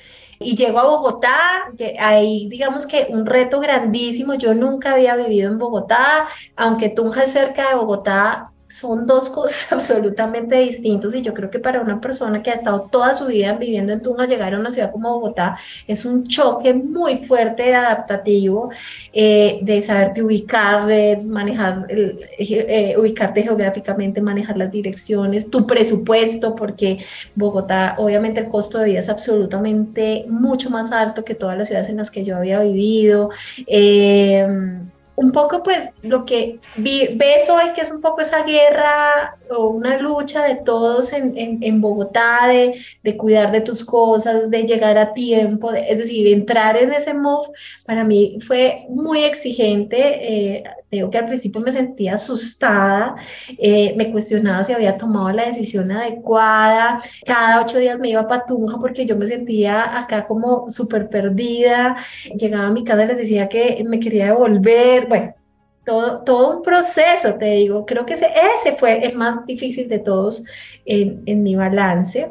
Y 0.45 0.57
llego 0.57 0.79
a 0.79 0.87
Bogotá, 0.87 1.73
ahí 1.99 2.49
digamos 2.49 2.87
que 2.87 3.07
un 3.11 3.27
reto 3.27 3.61
grandísimo, 3.61 4.35
yo 4.35 4.55
nunca 4.55 4.93
había 4.95 5.17
vivido 5.17 5.51
en 5.51 5.59
Bogotá, 5.59 6.29
aunque 6.57 6.91
Tunja 6.91 7.25
es 7.25 7.33
cerca 7.33 7.71
de 7.71 7.77
Bogotá, 7.77 8.54
son 8.75 9.07
dos 9.07 9.29
cosas 9.29 9.69
absolutamente 9.71 10.57
distintas 10.57 11.15
y 11.15 11.23
yo 11.23 11.33
creo 11.33 11.51
que 11.51 11.61
para 11.61 11.81
una 11.81 12.01
persona 12.01 12.43
que 12.43 12.51
ha 12.51 12.55
estado 12.55 12.89
toda 12.91 13.15
su 13.15 13.27
vida 13.27 13.53
viviendo 13.53 13.93
en 13.93 14.03
Tunja, 14.03 14.27
llegar 14.27 14.53
a 14.55 14.59
una 14.59 14.71
ciudad 14.71 14.91
como 14.91 15.15
Bogotá 15.15 15.57
es 15.87 16.05
un 16.05 16.27
choque 16.27 16.75
muy 16.75 17.19
fuerte 17.19 17.63
de 17.65 17.75
adaptativo, 17.75 18.71
eh, 19.13 19.61
de 19.63 19.81
saberte 19.81 20.23
ubicar, 20.23 20.87
de 20.87 21.21
manejar, 21.25 21.87
eh, 21.89 22.97
ubicarte 22.99 23.43
geográficamente, 23.43 24.21
manejar 24.21 24.57
las 24.57 24.73
direcciones, 24.73 25.51
tu 25.51 25.67
presupuesto, 25.67 26.57
porque 26.57 26.99
Bogotá, 27.35 27.95
obviamente 27.99 28.41
el 28.41 28.49
costo 28.49 28.79
de 28.79 28.87
vida 28.87 29.01
es 29.01 29.09
absolutamente 29.09 30.25
mucho 30.29 30.71
más 30.71 30.91
alto 30.91 31.25
que 31.25 31.35
todas 31.35 31.57
las 31.57 31.69
ciudades 31.69 31.89
en 31.91 31.99
las 31.99 32.11
que 32.11 32.25
yo 32.25 32.37
había 32.37 32.61
vivido. 32.61 33.31
Eh, 33.67 34.47
un 35.17 35.31
poco 35.33 35.63
pues 35.63 35.91
lo 36.03 36.25
que 36.25 36.59
ves 36.77 37.49
hoy 37.51 37.73
que 37.75 37.83
es 37.83 37.91
un 37.91 38.01
poco 38.01 38.21
esa 38.21 38.43
guerra 38.43 39.37
o 39.51 39.69
una 39.69 39.99
lucha 39.99 40.45
de 40.45 40.57
todos 40.57 41.13
en, 41.13 41.35
en, 41.37 41.81
Bogotá, 41.81 42.49
de, 42.49 42.79
de, 43.03 43.17
cuidar 43.17 43.53
de 43.53 43.61
tus 43.61 43.85
cosas, 43.85 44.51
de 44.51 44.65
llegar 44.65 44.99
a 44.99 45.13
tiempo, 45.13 45.73
es 45.73 45.99
decir, 45.99 46.27
entrar 46.29 46.77
en 46.77 46.93
ese 46.93 47.15
move, 47.15 47.49
para 47.85 48.05
mí 48.05 48.39
fue 48.47 48.87
muy 48.89 49.25
exigente. 49.25 50.57
Eh, 50.57 50.65
digo 50.95 51.11
que 51.11 51.19
al 51.19 51.27
principio 51.27 51.61
me 51.61 51.73
sentía 51.73 52.15
asustada, 52.15 53.17
eh, 53.59 53.95
me 53.97 54.11
cuestionaba 54.11 54.65
si 54.65 54.73
había 54.73 54.97
tomado 54.97 55.31
la 55.31 55.47
decisión 55.47 55.91
adecuada, 55.91 57.01
cada 57.27 57.63
ocho 57.63 57.79
días 57.79 57.99
me 57.99 58.11
iba 58.11 58.27
para 58.27 58.47
Tunja 58.47 58.79
porque 58.79 59.07
yo 59.07 59.17
me 59.17 59.27
sentía 59.27 59.99
acá 59.99 60.27
como 60.27 60.69
súper 60.69 61.09
perdida, 61.09 61.97
llegaba 62.37 62.69
a 62.69 62.71
mi 62.71 62.85
casa 62.85 63.05
y 63.05 63.09
les 63.09 63.17
decía 63.19 63.49
que 63.49 63.83
me 63.87 64.01
quería 64.01 64.27
devolver, 64.27 65.04
bueno, 65.05 65.35
todo, 65.85 66.23
todo 66.25 66.59
un 66.59 66.63
proceso, 66.63 67.35
te 67.35 67.47
digo. 67.47 67.85
Creo 67.87 68.07
que 68.07 68.15
ese, 68.15 68.29
ese 68.55 68.77
fue 68.77 69.05
el 69.05 69.17
más 69.17 69.45
difícil 69.47 69.89
de 69.89 69.99
todos 69.99 70.45
en, 70.85 71.23
en 71.27 71.43
mi 71.43 71.55
balance. 71.55 72.31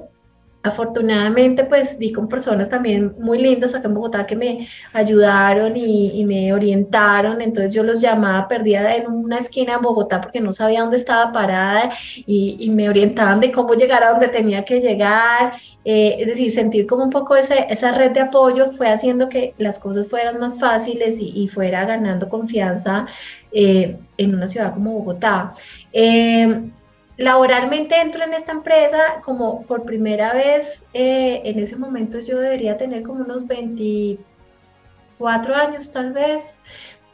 Afortunadamente, 0.64 1.66
pues 1.66 2.00
di 2.00 2.14
con 2.14 2.30
personas 2.30 2.70
también 2.70 3.14
muy 3.20 3.38
lindas 3.38 3.76
acá 3.76 3.90
en 3.90 3.94
Bogotá 3.96 4.26
que 4.26 4.38
me 4.38 4.66
ayudaron 4.94 5.76
y, 5.76 6.24
me 6.26 6.54
orientaron. 6.54 7.42
Entonces 7.42 7.74
yo 7.74 7.84
los 7.84 8.00
llamaba 8.00 8.48
perdida 8.48 8.96
en 8.96 9.12
una 9.12 9.40
esquina 9.40 9.74
en 9.74 9.82
Bogotá 9.82 10.22
porque 10.22 10.40
no 10.40 10.54
sabía 10.54 10.80
dónde 10.80 10.96
estaba 10.96 11.34
parada 11.34 11.92
y, 12.26 12.70
me 12.74 12.90
orientaban 12.90 13.42
de 13.42 13.52
cómo 13.52 13.74
llegar 13.74 14.04
a 14.06 14.12
donde 14.12 14.30
tenía 14.30 14.64
que 14.64 14.80
llegar. 14.80 15.54
Eh, 15.84 16.16
es 16.20 16.28
decir, 16.28 16.50
sentir 16.52 16.88
como 16.88 17.04
un 17.04 17.10
poco 17.10 17.36
ese, 17.36 17.68
esa 17.70 17.92
red 17.92 18.12
de 18.12 18.22
apoyo 18.22 18.72
fue 18.72 18.88
haciendo 18.90 19.28
que 19.28 19.54
las 19.58 19.80
cosas 19.80 20.08
fueran 20.08 20.40
más 20.40 20.58
fáciles 20.58 21.20
y, 21.20 21.30
y 21.44 21.50
fuera 21.50 21.86
ganando 21.86 22.30
confianza 22.30 23.06
eh, 23.52 23.98
en 24.18 24.34
una 24.34 24.48
ciudad 24.48 24.74
como 24.74 24.94
Bogotá. 24.94 25.54
Eh, 25.92 26.72
laboralmente 27.18 28.00
entro 28.00 28.24
en 28.24 28.34
esta 28.34 28.52
empresa 28.52 29.22
como 29.24 29.64
por 29.64 29.84
primera 29.84 30.34
vez, 30.34 30.84
eh, 30.94 31.42
en 31.46 31.58
ese 31.60 31.76
momento 31.76 32.20
yo 32.20 32.40
debería 32.40 32.78
tener 32.78 33.04
como 33.04 33.24
unos 33.24 33.48
24 33.48 35.56
años 35.56 35.92
tal 35.92 36.14
vez, 36.14 36.62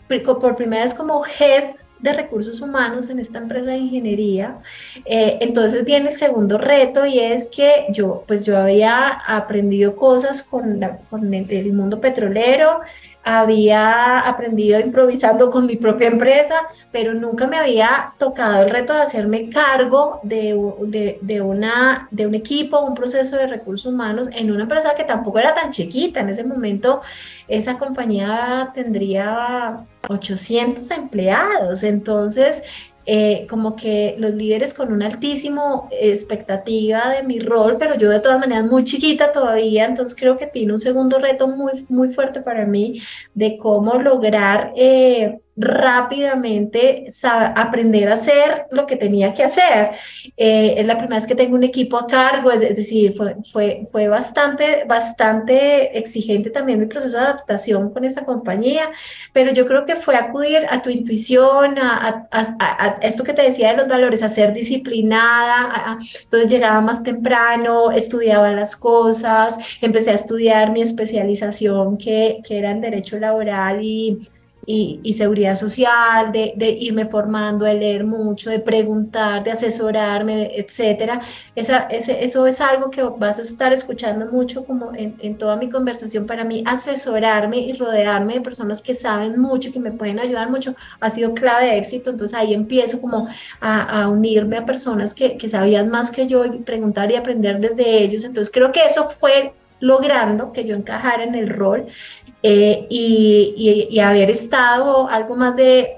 por 0.07 0.55
primera 0.55 0.83
vez 0.83 0.93
como 0.93 1.23
head 1.25 1.75
de 1.99 2.13
recursos 2.13 2.61
humanos 2.61 3.09
en 3.09 3.19
esta 3.19 3.39
empresa 3.39 3.71
de 3.71 3.77
ingeniería. 3.77 4.59
entonces 5.05 5.83
viene 5.83 6.11
el 6.11 6.15
segundo 6.15 6.57
reto 6.57 7.05
y 7.05 7.19
es 7.19 7.49
que 7.49 7.87
yo, 7.89 8.23
pues 8.25 8.45
yo 8.45 8.57
había 8.57 9.09
aprendido 9.27 9.97
cosas 9.97 10.41
con 10.41 10.81
el, 10.81 11.73
mundo 11.73 11.99
petrolero, 11.99 12.79
había 13.23 14.19
aprendido 14.19 14.79
improvisando 14.79 15.51
con 15.51 15.65
mi 15.65 15.75
propia 15.75 16.07
empresa, 16.07 16.55
pero 16.91 17.13
nunca 17.13 17.47
me 17.47 17.57
había 17.57 18.13
tocado 18.17 18.63
el 18.63 18.69
reto 18.69 18.93
de 18.93 19.01
hacerme 19.01 19.49
cargo 19.49 20.19
de, 20.23 20.57
de, 21.21 21.41
una, 21.41 22.07
de 22.11 22.27
un 22.27 22.33
equipo, 22.33 22.79
un 22.79 22.95
proceso 22.95 23.35
de 23.35 23.47
recursos 23.47 23.91
humanos 23.91 24.29
en 24.31 24.51
una 24.51 24.63
empresa 24.63 24.95
que 24.95 25.03
tampoco 25.03 25.39
era 25.39 25.53
tan 25.53 25.71
chiquita. 25.71 26.21
En 26.21 26.29
ese 26.29 26.43
momento 26.43 27.01
esa 27.47 27.77
compañía 27.77 28.71
tendría 28.73 29.85
800 30.07 30.89
empleados, 30.91 31.83
entonces 31.83 32.63
eh, 33.05 33.47
como 33.49 33.75
que 33.75 34.15
los 34.17 34.33
líderes 34.33 34.73
con 34.73 34.91
una 34.91 35.07
altísimo 35.07 35.89
expectativa 35.91 37.09
de 37.09 37.23
mi 37.23 37.39
rol, 37.39 37.77
pero 37.79 37.95
yo 37.95 38.09
de 38.09 38.19
todas 38.19 38.39
maneras 38.39 38.65
muy 38.65 38.83
chiquita 38.83 39.31
todavía, 39.31 39.85
entonces 39.85 40.15
creo 40.15 40.37
que 40.37 40.47
tiene 40.47 40.73
un 40.73 40.79
segundo 40.79 41.17
reto 41.17 41.47
muy, 41.47 41.85
muy 41.89 42.09
fuerte 42.09 42.41
para 42.41 42.65
mí 42.65 43.01
de 43.33 43.57
cómo 43.57 43.95
lograr 43.95 44.73
eh, 44.75 45.39
rápidamente 45.59 47.07
aprender 47.55 48.09
a 48.09 48.13
hacer 48.13 48.65
lo 48.71 48.87
que 48.87 48.95
tenía 48.95 49.33
que 49.33 49.43
hacer. 49.43 49.91
Eh, 50.37 50.75
es 50.77 50.87
la 50.87 50.97
primera 50.97 51.17
vez 51.17 51.27
que 51.27 51.35
tengo 51.35 51.55
un 51.55 51.65
equipo 51.65 51.97
a 51.97 52.07
cargo, 52.07 52.49
es, 52.49 52.61
decir, 52.61 53.13
fue, 53.13 53.35
fue, 53.51 53.87
fue 53.91 54.07
bastante, 54.07 54.85
bastante 54.85 55.97
exigente 55.97 56.49
también 56.49 56.79
mi 56.79 56.85
proceso 56.85 57.17
de 57.17 57.23
adaptación 57.23 57.91
con 57.91 58.05
esta 58.05 58.23
compañía, 58.23 58.89
pero 59.33 59.51
yo 59.51 59.67
creo 59.67 59.85
que 59.85 59.97
fue 59.97 60.15
acudir 60.15 60.65
a 60.69 60.81
tu 60.81 60.89
intuición, 60.89 61.77
a, 61.77 62.27
esto 63.01 63.23
que 63.23 63.33
te 63.33 63.41
decía 63.41 63.71
de 63.71 63.77
los 63.77 63.87
valores, 63.87 64.23
a 64.23 64.29
ser 64.29 64.53
disciplinada, 64.53 65.97
entonces 66.23 66.49
llegaba 66.49 66.79
más 66.79 67.03
temprano, 67.03 67.91
estudiaba 67.91 68.51
las 68.51 68.77
cosas, 68.77 69.57
empecé 69.81 70.11
a 70.11 70.15
estudiar 70.15 70.71
mi 70.71 70.81
especialización 70.81 71.97
que, 71.97 72.39
que 72.47 72.59
era 72.59 72.71
en 72.71 72.79
derecho 72.79 73.19
laboral 73.19 73.83
y 73.83 74.29
y, 74.65 75.13
seguridad 75.13 75.55
social, 75.55 76.31
de, 76.31 76.77
irme 76.79 77.05
formando, 77.05 77.65
de 77.65 77.73
leer 77.73 78.03
mucho, 78.03 78.49
de 78.49 78.59
preguntar, 78.59 79.43
de 79.43 79.51
asesorarme, 79.51 80.51
etcétera. 80.55 81.21
Esa, 81.55 81.87
eso 81.89 82.45
es 82.45 82.61
algo 82.61 82.91
que 82.91 83.01
vas 83.01 83.39
a 83.39 83.41
estar 83.41 83.73
escuchando 83.73 84.27
mucho 84.27 84.65
como 84.65 84.91
en, 84.93 85.37
toda 85.37 85.55
mi 85.55 85.69
conversación. 85.69 86.27
Para 86.27 86.43
mí, 86.43 86.63
asesorarme 86.65 87.57
y 87.57 87.73
rodearme 87.73 88.35
de 88.35 88.41
personas 88.41 88.81
que 88.81 88.93
saben 88.93 89.39
mucho, 89.39 89.71
que 89.71 89.79
me 89.79 89.91
pueden 89.91 90.19
ayudar 90.19 90.49
mucho, 90.49 90.75
ha 90.99 91.09
sido 91.09 91.33
clave 91.33 91.65
de 91.65 91.77
éxito. 91.77 92.11
Entonces 92.11 92.37
ahí 92.37 92.53
empiezo 92.53 93.01
como 93.01 93.27
a, 93.59 94.07
unirme 94.07 94.57
a 94.57 94.65
personas 94.65 95.13
que, 95.13 95.37
que 95.37 95.49
sabían 95.49 95.89
más 95.89 96.11
que 96.11 96.27
yo 96.27 96.45
y 96.45 96.59
preguntar 96.59 97.11
y 97.11 97.15
aprender 97.15 97.59
desde 97.59 98.03
ellos. 98.03 98.23
Entonces 98.23 98.51
creo 98.53 98.71
que 98.71 98.85
eso 98.85 99.07
fue 99.07 99.53
logrando 99.79 100.51
que 100.51 100.65
yo 100.65 100.75
encajara 100.75 101.23
en 101.23 101.35
el 101.35 101.49
rol 101.49 101.87
eh, 102.41 102.87
y, 102.89 103.99
haber 103.99 104.29
estado 104.29 105.09
algo 105.09 105.35
más 105.35 105.55
de 105.55 105.97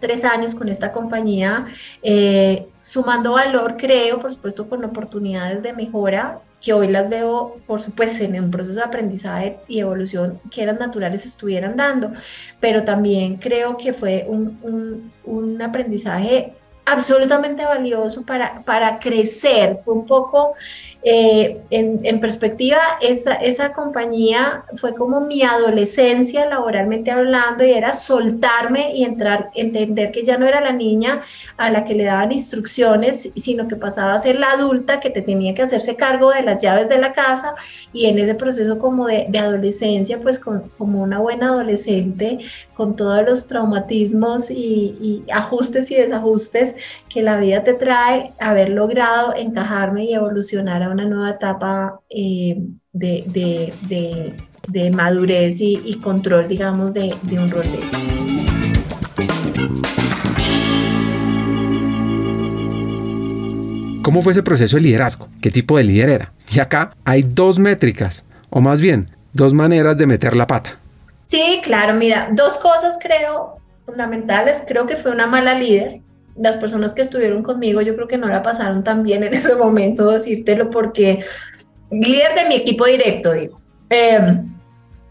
tres 0.00 0.24
años 0.24 0.54
con 0.54 0.68
esta 0.68 0.92
compañía, 0.92 1.66
eh, 2.02 2.66
sumando 2.80 3.32
valor, 3.32 3.76
creo, 3.76 4.18
por 4.18 4.32
supuesto, 4.32 4.68
con 4.68 4.84
oportunidades 4.84 5.62
de 5.62 5.72
mejora 5.72 6.40
que 6.60 6.72
hoy 6.72 6.88
las 6.88 7.10
veo, 7.10 7.58
por 7.66 7.80
supuesto, 7.80 8.24
en 8.24 8.42
un 8.42 8.50
proceso 8.50 8.76
de 8.76 8.84
aprendizaje 8.84 9.58
y 9.68 9.80
evolución 9.80 10.40
que 10.50 10.62
eran 10.62 10.78
naturales 10.78 11.26
estuvieran 11.26 11.76
dando, 11.76 12.12
pero 12.58 12.84
también 12.84 13.36
creo 13.36 13.76
que 13.76 13.92
fue 13.92 14.24
un, 14.26 14.58
un, 14.62 15.12
un 15.24 15.60
aprendizaje 15.60 16.54
absolutamente 16.86 17.64
valioso 17.64 18.24
para, 18.24 18.62
para 18.62 18.98
crecer. 18.98 19.80
Fue 19.84 19.94
un 19.94 20.06
poco 20.06 20.54
eh, 21.06 21.60
en, 21.68 22.18
perspectiva, 22.18 22.78
esa, 23.02 23.34
esa 23.34 23.74
compañía 23.74 24.64
fue 24.76 24.94
como 24.94 25.20
mi 25.20 25.42
adolescencia 25.42 26.46
laboralmente 26.48 27.10
hablando 27.10 27.62
y 27.62 27.72
era 27.72 27.92
soltarme 27.92 28.94
y 28.94 29.04
entrar, 29.04 29.50
entender 29.54 30.12
que 30.12 30.24
ya 30.24 30.38
no 30.38 30.46
era 30.46 30.62
la 30.62 30.72
niña 30.72 31.20
a 31.58 31.70
la 31.70 31.84
que 31.84 31.94
le 31.94 32.04
daban 32.04 32.32
instrucciones, 32.32 33.30
sino 33.36 33.68
que 33.68 33.76
pasaba 33.76 34.14
a 34.14 34.18
ser 34.18 34.38
la 34.38 34.52
adulta 34.52 34.98
que 34.98 35.10
te 35.10 35.20
tenía 35.20 35.54
que 35.54 35.60
hacerse 35.60 35.94
cargo 35.94 36.30
de 36.30 36.40
las 36.40 36.62
llaves 36.62 36.88
de 36.88 36.96
la 36.96 37.12
casa. 37.12 37.54
Y 37.92 38.06
en 38.06 38.18
ese 38.18 38.34
proceso 38.34 38.78
como 38.78 39.06
de, 39.06 39.28
adolescencia, 39.38 40.20
pues 40.20 40.38
como 40.38 41.02
una 41.02 41.18
buena 41.18 41.48
adolescente, 41.48 42.38
con 42.74 42.96
todos 42.96 43.24
los 43.24 43.46
traumatismos 43.46 44.50
y, 44.50 45.24
ajustes 45.32 45.90
y 45.90 45.96
desajustes 45.96 46.76
que 47.08 47.22
la 47.22 47.38
vida 47.38 47.64
te 47.64 47.74
trae, 47.74 48.32
haber 48.38 48.70
logrado 48.70 49.34
encajarme 49.34 50.04
y 50.04 50.14
evolucionar 50.14 50.82
a 50.82 50.90
una 50.90 51.04
nueva 51.06 51.30
etapa 51.30 52.00
eh, 52.10 52.62
de, 52.92 54.42
madurez 54.92 55.60
y, 55.60 55.98
control, 56.02 56.48
digamos, 56.48 56.92
de, 56.92 57.14
un 57.32 57.50
rol 57.50 57.62
de 57.62 57.78
estos. 57.78 58.00
¿Cómo 64.02 64.20
fue 64.20 64.32
ese 64.32 64.42
proceso 64.42 64.76
de 64.76 64.82
liderazgo? 64.82 65.28
¿Qué 65.40 65.50
tipo 65.50 65.78
de 65.78 65.84
líder 65.84 66.10
era? 66.10 66.32
Y 66.52 66.60
acá 66.60 66.94
hay 67.04 67.22
dos 67.22 67.58
métricas, 67.58 68.26
o 68.50 68.60
más 68.60 68.80
bien, 68.80 69.08
dos 69.32 69.54
maneras 69.54 69.96
de 69.96 70.06
meter 70.06 70.36
la 70.36 70.46
pata. 70.46 70.78
Sí, 71.26 71.60
claro, 71.62 71.94
mira, 71.94 72.28
dos 72.32 72.58
cosas 72.58 72.98
creo 73.00 73.56
fundamentales. 73.86 74.62
Creo 74.66 74.86
que 74.86 74.96
fue 74.96 75.10
una 75.10 75.26
mala 75.26 75.54
líder 75.54 76.00
las 76.36 76.56
personas 76.56 76.94
que 76.94 77.02
estuvieron 77.02 77.42
conmigo, 77.42 77.80
yo 77.80 77.94
creo 77.94 78.08
que 78.08 78.16
no 78.16 78.26
la 78.26 78.42
pasaron 78.42 78.82
tan 78.82 79.02
bien 79.02 79.22
en 79.22 79.34
ese 79.34 79.54
momento, 79.54 80.10
decírtelo, 80.10 80.70
porque 80.70 81.24
líder 81.90 82.34
de 82.34 82.44
mi 82.46 82.56
equipo 82.56 82.86
directo, 82.86 83.32
digo. 83.32 83.60
Eh, 83.90 84.40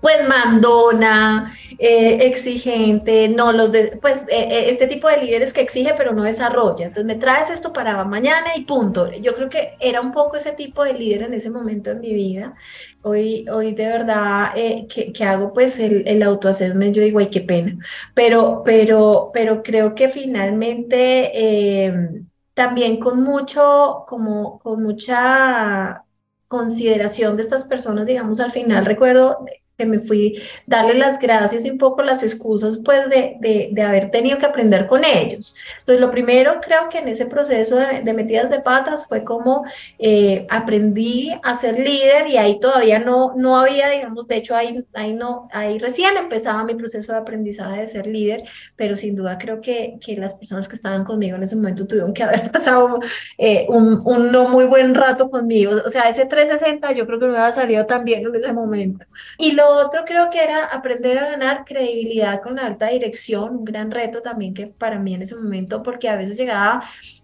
pues 0.04 0.28
mandona, 0.28 1.56
eh, 1.80 2.28
exigente, 2.28 3.30
no 3.30 3.54
los 3.54 3.72
de, 3.72 3.98
pues 4.02 4.24
eh, 4.24 4.50
eh, 4.52 4.70
este 4.70 4.88
tipo 4.88 5.08
de 5.08 5.16
líderes 5.24 5.54
que 5.54 5.62
exige 5.62 5.94
pero 5.98 6.12
no 6.12 6.24
desarrolla. 6.24 6.88
Entonces 6.88 7.06
me 7.06 7.16
traes 7.16 7.50
esto 7.50 7.72
para 7.72 8.04
mañana 8.04 8.50
y 8.58 8.66
punto. 8.66 9.10
Yo 9.14 9.34
creo 9.34 9.48
que 9.48 9.76
era 9.80 10.02
un 10.02 10.12
poco 10.12 10.36
ese 10.36 10.52
tipo 10.52 10.84
de 10.84 10.96
líder 10.96 11.22
en 11.24 11.34
ese 11.34 11.50
momento 11.50 11.92
en 11.92 12.02
mi 12.02 12.14
vida. 12.14 12.54
Hoy, 13.02 13.46
hoy 13.50 13.74
de 13.76 13.86
verdad 13.86 14.54
que, 14.54 15.14
que, 15.14 15.24
hago 15.24 15.54
pues 15.54 15.80
el, 15.80 16.06
el 16.06 16.20
yo 16.22 17.02
digo, 17.02 17.20
ay, 17.20 17.30
qué 17.30 17.40
pena. 17.40 17.78
Pero, 18.14 18.62
pero, 18.66 19.32
pero 19.34 19.64
creo 19.64 19.96
que 19.96 20.10
finalmente 20.10 21.86
em, 21.86 22.28
también 22.54 23.00
con 23.00 23.24
mucho, 23.24 24.04
como 24.06 24.60
con 24.60 24.84
mucha 24.84 26.04
consideración 26.50 27.38
de 27.38 27.44
estas 27.44 27.64
personas, 27.64 28.06
digamos, 28.06 28.42
al 28.42 28.52
final 28.52 28.86
recuerdo 28.86 29.46
que 29.78 29.86
me 29.88 30.00
fui 30.00 30.40
darle 30.68 30.94
las 30.94 31.18
gracias 31.20 31.66
y 31.66 31.72
un 31.72 31.80
poco 31.80 32.04
las 32.04 32.22
excusas 32.22 32.80
pues 32.86 33.10
de, 33.10 33.38
de, 33.40 33.70
de, 33.72 33.82
haber 33.82 34.12
tenido 34.12 34.38
que 34.38 34.46
aprender 34.46 34.86
con 34.86 35.04
ellos. 35.04 35.56
Entonces 35.80 36.00
lo 36.00 36.12
primero 36.12 36.60
creo 36.62 36.90
que 36.90 37.00
en 37.00 37.08
ese 37.08 37.26
proceso 37.26 37.78
de, 37.78 38.14
metidas 38.14 38.52
de 38.52 38.60
patas 38.60 39.08
fue 39.08 39.24
como 39.24 39.66
eh, 39.98 40.46
aprendí 40.52 41.32
a 41.42 41.56
ser 41.56 41.80
líder 41.80 42.28
y 42.28 42.38
ahí 42.38 42.60
todavía 42.60 43.00
no, 43.00 43.34
no 43.36 43.58
había, 43.58 43.90
digamos, 43.90 44.28
de 44.28 44.38
hecho 44.38 44.56
ahí, 44.56 44.86
ahí, 44.94 45.14
no, 45.14 45.50
ahí 45.52 45.80
recién 45.80 46.18
empezaba 46.18 46.64
mi 46.64 46.76
proceso 46.76 47.12
de 47.12 47.18
aprendizaje 47.18 47.82
de 47.82 47.88
ser 47.88 48.06
líder, 48.06 48.44
pero 48.76 48.96
sin 48.96 49.16
duda 49.16 49.40
creo 49.40 49.60
que, 49.60 49.98
que 50.00 50.16
las 50.18 50.36
personas 50.36 50.68
que 50.68 50.76
estaban 50.76 51.04
conmigo 51.04 51.36
en 51.36 51.44
ese 51.44 51.56
momento 51.56 51.88
tuvieron 51.88 52.14
que 52.14 52.22
haber 52.22 52.52
pasado 52.52 53.00
eh, 53.40 53.66
un, 53.70 54.04
un, 54.06 54.32
no 54.32 54.50
muy 54.50 54.66
buen 54.66 54.94
rato 54.94 55.32
conmigo. 55.32 55.72
O 55.84 55.90
sea, 55.90 56.04
ese 56.10 56.28
360 56.28 56.92
yo 56.92 57.08
creo 57.08 57.20
que 57.20 57.26
no 57.26 57.32
había 57.36 57.52
salido 57.54 57.88
tan 57.88 58.06
bien 58.06 58.28
en 58.28 58.36
ese 58.36 58.54
momento. 58.54 59.06
Y 59.40 59.54
lo 59.54 59.63
otro 59.70 60.04
creo 60.06 60.30
que 60.30 60.44
era 60.44 60.66
aprender 60.66 61.18
a 61.20 61.32
ganar 61.32 61.66
credibilidad 61.66 62.42
con 62.42 62.56
la 62.56 62.66
alta 62.66 62.88
dirección, 62.88 63.58
un 63.58 63.66
gran 63.66 63.92
reto 63.92 64.22
también 64.22 64.54
que 64.54 64.68
para 64.68 65.00
mí 65.00 65.14
en 65.14 65.22
ese 65.24 65.36
momento, 65.36 65.84
porque 65.84 66.10
a 66.10 66.16
veces 66.16 66.38
llegaba 66.38 66.84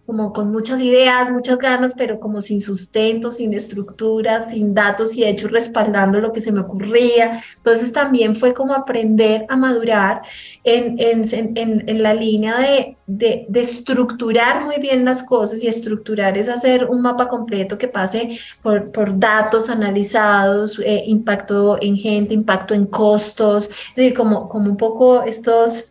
como 0.09 0.33
con 0.33 0.51
muchas 0.51 0.81
ideas, 0.81 1.29
muchas 1.29 1.59
ganas, 1.59 1.93
pero 1.95 2.19
como 2.19 2.41
sin 2.41 2.61
sustento, 2.61 3.29
sin 3.29 3.53
estructuras, 3.53 4.49
sin 4.49 4.73
datos 4.73 5.13
y 5.13 5.23
hechos 5.23 5.51
respaldando 5.51 6.19
lo 6.19 6.33
que 6.33 6.41
se 6.41 6.51
me 6.51 6.61
ocurría. 6.61 7.43
Entonces 7.57 7.93
también 7.93 8.35
fue 8.35 8.55
como 8.55 8.73
aprender 8.73 9.45
a 9.49 9.55
madurar 9.55 10.23
en, 10.63 10.95
en, 10.97 11.23
en, 11.31 11.87
en 11.87 12.01
la 12.01 12.15
línea 12.15 12.57
de, 12.57 12.97
de, 13.05 13.45
de, 13.49 13.59
estructurar 13.59 14.65
muy 14.65 14.79
bien 14.79 15.05
las 15.05 15.21
cosas 15.21 15.63
y 15.63 15.67
estructurar 15.67 16.39
es 16.39 16.49
hacer 16.49 16.85
un 16.85 17.03
mapa 17.03 17.27
completo 17.27 17.77
que 17.77 17.87
pase 17.87 18.39
por, 18.63 18.91
por 18.91 19.19
datos 19.19 19.69
analizados, 19.69 20.79
eh, 20.79 21.03
impacto 21.05 21.77
en 21.79 21.97
gente, 21.97 22.33
impacto 22.33 22.73
en 22.73 22.87
costos, 22.87 23.69
es 23.69 23.95
decir, 23.95 24.15
como, 24.15 24.49
como 24.49 24.71
un 24.71 24.77
poco 24.77 25.21
estos 25.21 25.88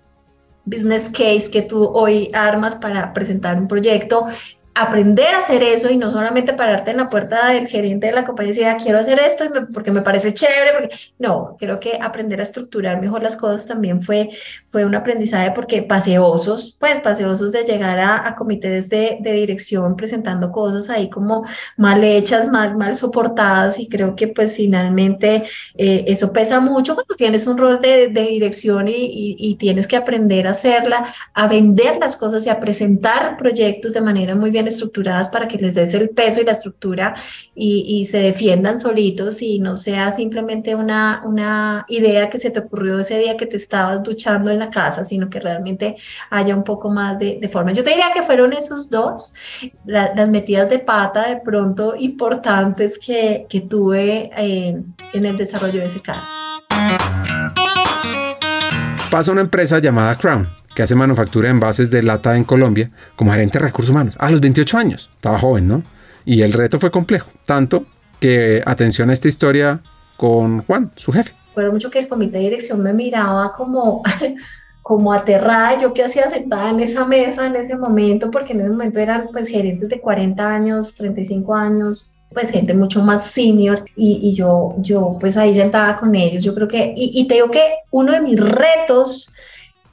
business 0.68 1.08
case 1.08 1.50
que 1.50 1.62
tú 1.62 1.84
hoy 1.84 2.30
armas 2.34 2.76
para 2.76 3.12
presentar 3.12 3.58
un 3.58 3.68
proyecto 3.68 4.26
aprender 4.78 5.34
a 5.34 5.40
hacer 5.40 5.62
eso 5.62 5.90
y 5.90 5.96
no 5.96 6.08
solamente 6.08 6.52
pararte 6.52 6.92
en 6.92 6.98
la 6.98 7.10
puerta 7.10 7.48
del 7.48 7.66
gerente 7.66 8.06
de 8.06 8.12
la 8.12 8.24
compañía 8.24 8.52
y 8.52 8.54
decir, 8.54 8.66
ah, 8.68 8.76
quiero 8.80 8.98
hacer 8.98 9.18
esto 9.18 9.44
porque 9.74 9.90
me 9.90 10.02
parece 10.02 10.32
chévere, 10.32 10.72
porque 10.72 10.96
no, 11.18 11.56
creo 11.58 11.80
que 11.80 11.98
aprender 12.00 12.38
a 12.38 12.44
estructurar 12.44 13.00
mejor 13.00 13.22
las 13.22 13.36
cosas 13.36 13.66
también 13.66 14.02
fue, 14.02 14.30
fue 14.68 14.84
un 14.84 14.94
aprendizaje 14.94 15.50
porque 15.50 15.82
paseosos, 15.82 16.76
pues 16.78 17.00
paseosos 17.00 17.50
de 17.50 17.64
llegar 17.64 17.98
a, 17.98 18.36
comités 18.36 18.88
de, 18.88 19.18
dirección 19.20 19.96
presentando 19.96 20.52
cosas 20.52 20.90
ahí 20.90 21.10
como 21.10 21.44
mal 21.76 22.02
hechas, 22.04 22.48
mal, 22.48 22.76
mal 22.76 22.94
soportadas 22.94 23.80
y 23.80 23.88
creo 23.88 24.14
que 24.14 24.28
pues 24.28 24.52
finalmente 24.52 25.42
eh, 25.76 26.04
eso 26.06 26.32
pesa 26.32 26.60
mucho 26.60 26.94
cuando 26.94 27.14
tienes 27.16 27.46
un 27.46 27.58
rol 27.58 27.80
de, 27.80 28.08
dirección 28.08 28.86
y 28.88 29.56
tienes 29.58 29.86
que 29.86 29.96
aprender 29.96 30.46
a 30.46 30.50
hacerla, 30.50 31.14
a 31.34 31.48
vender 31.48 31.98
las 31.98 32.16
cosas 32.16 32.46
y 32.46 32.50
a 32.50 32.60
presentar 32.60 33.36
proyectos 33.36 33.92
de 33.92 34.00
manera 34.00 34.34
muy 34.34 34.50
bien 34.50 34.67
estructuradas 34.68 35.28
para 35.28 35.48
que 35.48 35.58
les 35.58 35.74
des 35.74 35.94
el 35.94 36.10
peso 36.10 36.40
y 36.40 36.44
la 36.44 36.52
estructura 36.52 37.14
y, 37.54 38.04
se 38.08 38.18
defiendan 38.18 38.78
solitos 38.78 39.42
y 39.42 39.58
no 39.58 39.76
sea 39.76 40.12
simplemente 40.12 40.74
una, 40.74 41.22
una 41.24 41.84
idea 41.88 42.30
que 42.30 42.38
se 42.38 42.50
te 42.50 42.60
ocurrió 42.60 43.00
ese 43.00 43.18
día 43.18 43.36
que 43.36 43.46
te 43.46 43.56
estabas 43.56 44.02
duchando 44.02 44.50
en 44.50 44.60
la 44.60 44.70
casa, 44.70 45.04
sino 45.04 45.28
que 45.28 45.40
realmente 45.40 45.96
haya 46.30 46.54
un 46.54 46.64
poco 46.64 46.88
más 46.88 47.18
de, 47.18 47.48
forma. 47.52 47.72
Yo 47.72 47.82
te 47.82 47.90
diría 47.90 48.12
que 48.14 48.22
fueron 48.22 48.52
esos 48.52 48.88
dos, 48.88 49.34
las 49.84 50.28
metidas 50.28 50.68
de 50.70 50.78
pata 50.78 51.28
de 51.28 51.36
pronto 51.38 51.94
importantes 51.98 52.98
que, 52.98 53.46
que 53.48 53.62
tuve 53.62 54.30
eh, 54.36 54.80
en 55.12 55.26
el 55.26 55.36
desarrollo 55.36 55.80
de 55.80 55.86
ese 55.86 56.00
caso. 56.00 56.20
Pasa 59.10 59.32
una 59.32 59.40
empresa 59.40 59.78
llamada 59.78 60.16
Crown 60.16 60.46
que 60.78 60.84
hace 60.84 60.94
manufactura 60.94 61.48
de 61.48 61.54
envases 61.54 61.90
de 61.90 62.04
lata 62.04 62.36
en 62.36 62.44
Colombia, 62.44 62.88
como 63.16 63.32
gerente 63.32 63.58
de 63.58 63.64
recursos 63.64 63.90
humanos, 63.90 64.14
a 64.16 64.30
los 64.30 64.40
28 64.40 64.78
años. 64.78 65.10
Estaba 65.12 65.36
joven, 65.36 65.66
¿no? 65.66 65.82
Y 66.24 66.42
el 66.42 66.52
reto 66.52 66.78
fue 66.78 66.92
complejo, 66.92 67.32
tanto 67.44 67.84
que 68.20 68.62
atención 68.64 69.10
a 69.10 69.12
esta 69.12 69.26
historia 69.26 69.80
con 70.16 70.62
Juan, 70.62 70.92
su 70.94 71.10
jefe. 71.10 71.32
Recuerdo 71.48 71.72
mucho 71.72 71.90
que 71.90 71.98
el 71.98 72.06
comité 72.06 72.38
de 72.38 72.44
dirección 72.44 72.80
me 72.80 72.92
miraba 72.92 73.52
como, 73.54 74.04
como 74.82 75.12
aterrada, 75.12 75.80
yo 75.80 75.92
que 75.92 76.04
hacía 76.04 76.28
sentada 76.28 76.70
en 76.70 76.78
esa 76.78 77.04
mesa 77.04 77.48
en 77.48 77.56
ese 77.56 77.76
momento, 77.76 78.30
porque 78.30 78.52
en 78.52 78.60
ese 78.60 78.70
momento 78.70 79.00
eran 79.00 79.26
pues 79.32 79.48
gerentes 79.48 79.88
de 79.88 80.00
40 80.00 80.48
años, 80.48 80.94
35 80.94 81.56
años, 81.56 82.14
pues 82.32 82.52
gente 82.52 82.72
mucho 82.72 83.02
más 83.02 83.26
senior 83.26 83.82
y, 83.96 84.20
y 84.22 84.36
yo, 84.36 84.76
yo 84.78 85.16
pues 85.18 85.36
ahí 85.36 85.56
sentada 85.56 85.96
con 85.96 86.14
ellos, 86.14 86.44
yo 86.44 86.54
creo 86.54 86.68
que, 86.68 86.94
y, 86.96 87.20
y 87.20 87.26
te 87.26 87.34
digo 87.34 87.50
que 87.50 87.64
uno 87.90 88.12
de 88.12 88.20
mis 88.20 88.38
retos 88.38 89.34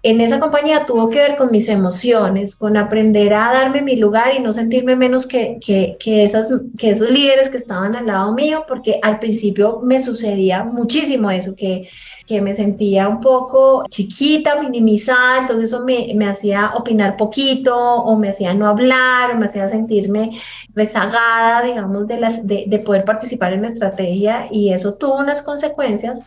en 0.06 0.22
esa 0.22 0.40
compañía 0.40 0.86
tuvo 0.86 1.10
que 1.10 1.18
ver 1.18 1.36
con 1.36 1.50
mis 1.50 1.68
emociones, 1.68 2.56
con 2.56 2.78
aprender 2.78 3.34
a 3.34 3.52
darme 3.52 3.82
mi 3.82 3.96
lugar 3.96 4.36
y 4.38 4.40
no 4.40 4.54
sentirme 4.54 4.96
menos 4.96 5.26
que, 5.26 5.58
que, 5.60 6.24
esas, 6.24 6.48
que 6.78 6.92
esos 6.92 7.10
líderes 7.10 7.50
que 7.50 7.58
estaban 7.58 7.96
al 7.96 8.06
lado 8.06 8.32
mío, 8.32 8.66
porque 8.68 9.00
al 9.02 9.18
principio 9.18 9.80
me 9.82 10.00
sucedía 10.00 10.64
muchísimo 10.64 11.32
eso, 11.32 11.56
que, 11.56 11.90
que 12.28 12.40
me 12.40 12.54
sentía 12.54 13.08
un 13.08 13.20
poco 13.20 13.84
chiquita, 13.90 14.62
minimizada, 14.62 15.40
entonces 15.40 15.70
eso 15.70 15.84
me, 15.84 16.14
me 16.14 16.28
hacía 16.28 16.74
opinar 16.76 17.18
poquito 17.18 17.76
o 17.76 18.16
me 18.16 18.30
hacía 18.30 18.54
no 18.54 18.68
hablar 18.68 19.32
o 19.32 19.38
me 19.38 19.48
hacía 19.48 19.68
sentirme 19.70 20.40
rezagada, 20.76 21.64
digamos, 21.64 22.08
de, 22.08 22.20
las, 22.20 22.46
de, 22.46 22.66
de 22.68 22.78
poder 22.78 23.06
participar 23.06 23.54
en 23.54 23.64
la 23.64 23.70
estrategia 23.70 24.50
y 24.52 24.72
eso 24.72 24.94
tuvo 24.94 25.18
unas 25.18 25.42
consecuencias 25.42 26.20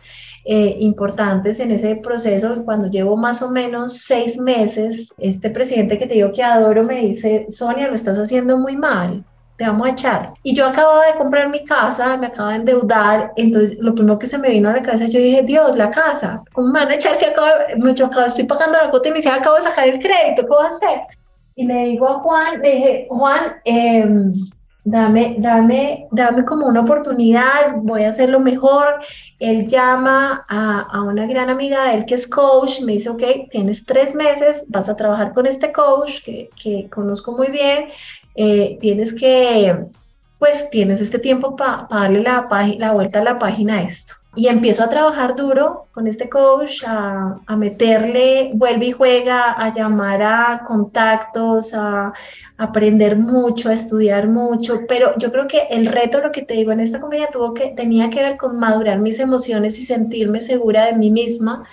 eh, 0.51 0.77
importantes 0.79 1.59
en 1.59 1.69
ese 1.69 1.95
proceso. 1.95 2.65
Cuando 2.65 2.89
llevo 2.89 3.15
más 3.15 3.43
o 3.43 3.51
menos 3.51 3.99
seis 3.99 4.39
meses, 4.39 5.13
este 5.19 5.51
presidente 5.51 5.99
que 5.99 6.07
te 6.07 6.15
digo 6.15 6.31
que 6.31 6.41
adoro 6.41 6.83
me 6.83 7.01
dice, 7.01 7.45
Sonia, 7.49 7.87
lo 7.87 7.93
estás 7.93 8.17
haciendo 8.17 8.57
muy 8.57 8.75
mal, 8.75 9.23
te 9.57 9.67
vamos 9.67 9.87
a 9.87 9.91
echar. 9.91 10.33
Y 10.41 10.55
yo 10.55 10.65
acabo 10.65 11.01
de 11.01 11.15
comprar 11.19 11.49
mi 11.49 11.63
casa, 11.63 12.17
me 12.17 12.25
acabo 12.25 12.49
de 12.49 12.55
endeudar, 12.55 13.31
entonces 13.35 13.77
lo 13.79 13.93
primero 13.93 14.17
que 14.17 14.25
se 14.25 14.39
me 14.39 14.49
vino 14.49 14.69
a 14.69 14.73
la 14.73 14.81
cabeza, 14.81 15.05
yo 15.05 15.19
dije, 15.19 15.43
Dios, 15.43 15.77
la 15.77 15.91
casa, 15.91 16.41
¿cómo 16.51 16.69
me 16.69 16.79
van 16.79 16.89
a 16.89 16.95
echar 16.95 17.15
si 17.15 17.25
acabo, 17.25 17.47
me 17.77 17.91
acabo, 17.91 18.25
estoy 18.25 18.45
pagando 18.45 18.79
la 18.79 18.89
cuota 18.89 19.09
inicial, 19.09 19.37
acabo 19.37 19.57
de 19.57 19.61
sacar 19.61 19.87
el 19.87 19.99
crédito, 19.99 20.41
¿qué 20.41 20.47
voy 20.47 20.63
a 20.63 20.67
hacer? 20.67 21.01
Y 21.53 21.67
le 21.67 21.85
digo 21.89 22.09
a 22.09 22.21
Juan, 22.21 22.59
le 22.59 22.71
dije, 22.71 23.07
Juan, 23.07 23.53
eh, 23.65 24.31
dame, 24.83 25.35
dame, 25.39 26.07
dame 26.11 26.45
como 26.45 26.67
una 26.67 26.81
oportunidad, 26.81 27.75
voy 27.77 28.03
a 28.03 28.09
hacerlo 28.09 28.39
mejor. 28.39 28.99
Él 29.39 29.67
llama 29.67 30.45
a, 30.47 30.81
a, 30.81 31.01
una 31.03 31.27
gran 31.27 31.49
amiga 31.49 31.85
de 31.85 31.95
él 31.95 32.05
que 32.05 32.15
es 32.15 32.27
coach, 32.27 32.81
me 32.81 32.93
dice, 32.93 33.09
ok, 33.09 33.23
tienes 33.51 33.85
tres 33.85 34.15
meses, 34.15 34.65
vas 34.69 34.89
a 34.89 34.95
trabajar 34.95 35.33
con 35.33 35.45
este 35.45 35.71
coach 35.71 36.23
que, 36.23 36.49
que 36.61 36.89
conozco 36.89 37.33
muy 37.33 37.49
bien, 37.49 37.89
eh, 38.35 38.77
tienes 38.81 39.13
que, 39.13 39.77
pues 40.37 40.69
tienes 40.69 41.01
este 41.01 41.19
tiempo 41.19 41.55
para 41.55 41.87
darle 41.89 42.21
la, 42.21 42.47
la 42.77 42.91
vuelta 42.93 43.19
a 43.19 43.23
la 43.23 43.39
página 43.39 43.79
a 43.79 43.81
esto. 43.83 44.15
Y 44.35 44.47
empiezo 44.47 44.83
a 44.83 44.89
trabajar 44.89 45.35
duro 45.35 45.87
con 45.91 46.07
este 46.07 46.29
coach, 46.29 46.83
a, 46.85 47.39
a 47.45 47.55
meterle, 47.57 48.51
vuelve 48.53 48.85
y 48.85 48.91
juega, 48.91 49.51
a 49.51 49.73
llamar 49.73 50.21
a 50.21 50.63
contactos, 50.65 51.73
a, 51.73 52.13
aprender 52.59 53.17
mucho, 53.17 53.69
a 53.69 53.73
estudiar 53.73 54.27
mucho, 54.27 54.81
pero 54.85 55.17
yo 55.17 55.31
creo 55.31 55.47
que 55.47 55.67
el 55.71 55.85
reto, 55.85 56.19
lo 56.19 56.31
que 56.31 56.41
te 56.41 56.55
digo 56.55 56.73
en 56.73 56.81
esta 56.81 56.99
compañía, 56.99 57.29
tuvo 57.31 57.53
que, 57.53 57.67
tenía 57.67 58.09
que 58.09 58.21
ver 58.21 58.35
con 58.35 58.59
madurar 58.59 58.99
mis 58.99 59.17
emociones 59.19 59.79
y 59.79 59.83
sentirme 59.83 60.41
segura 60.41 60.85
de 60.85 60.93
mí 60.93 61.09
misma 61.09 61.63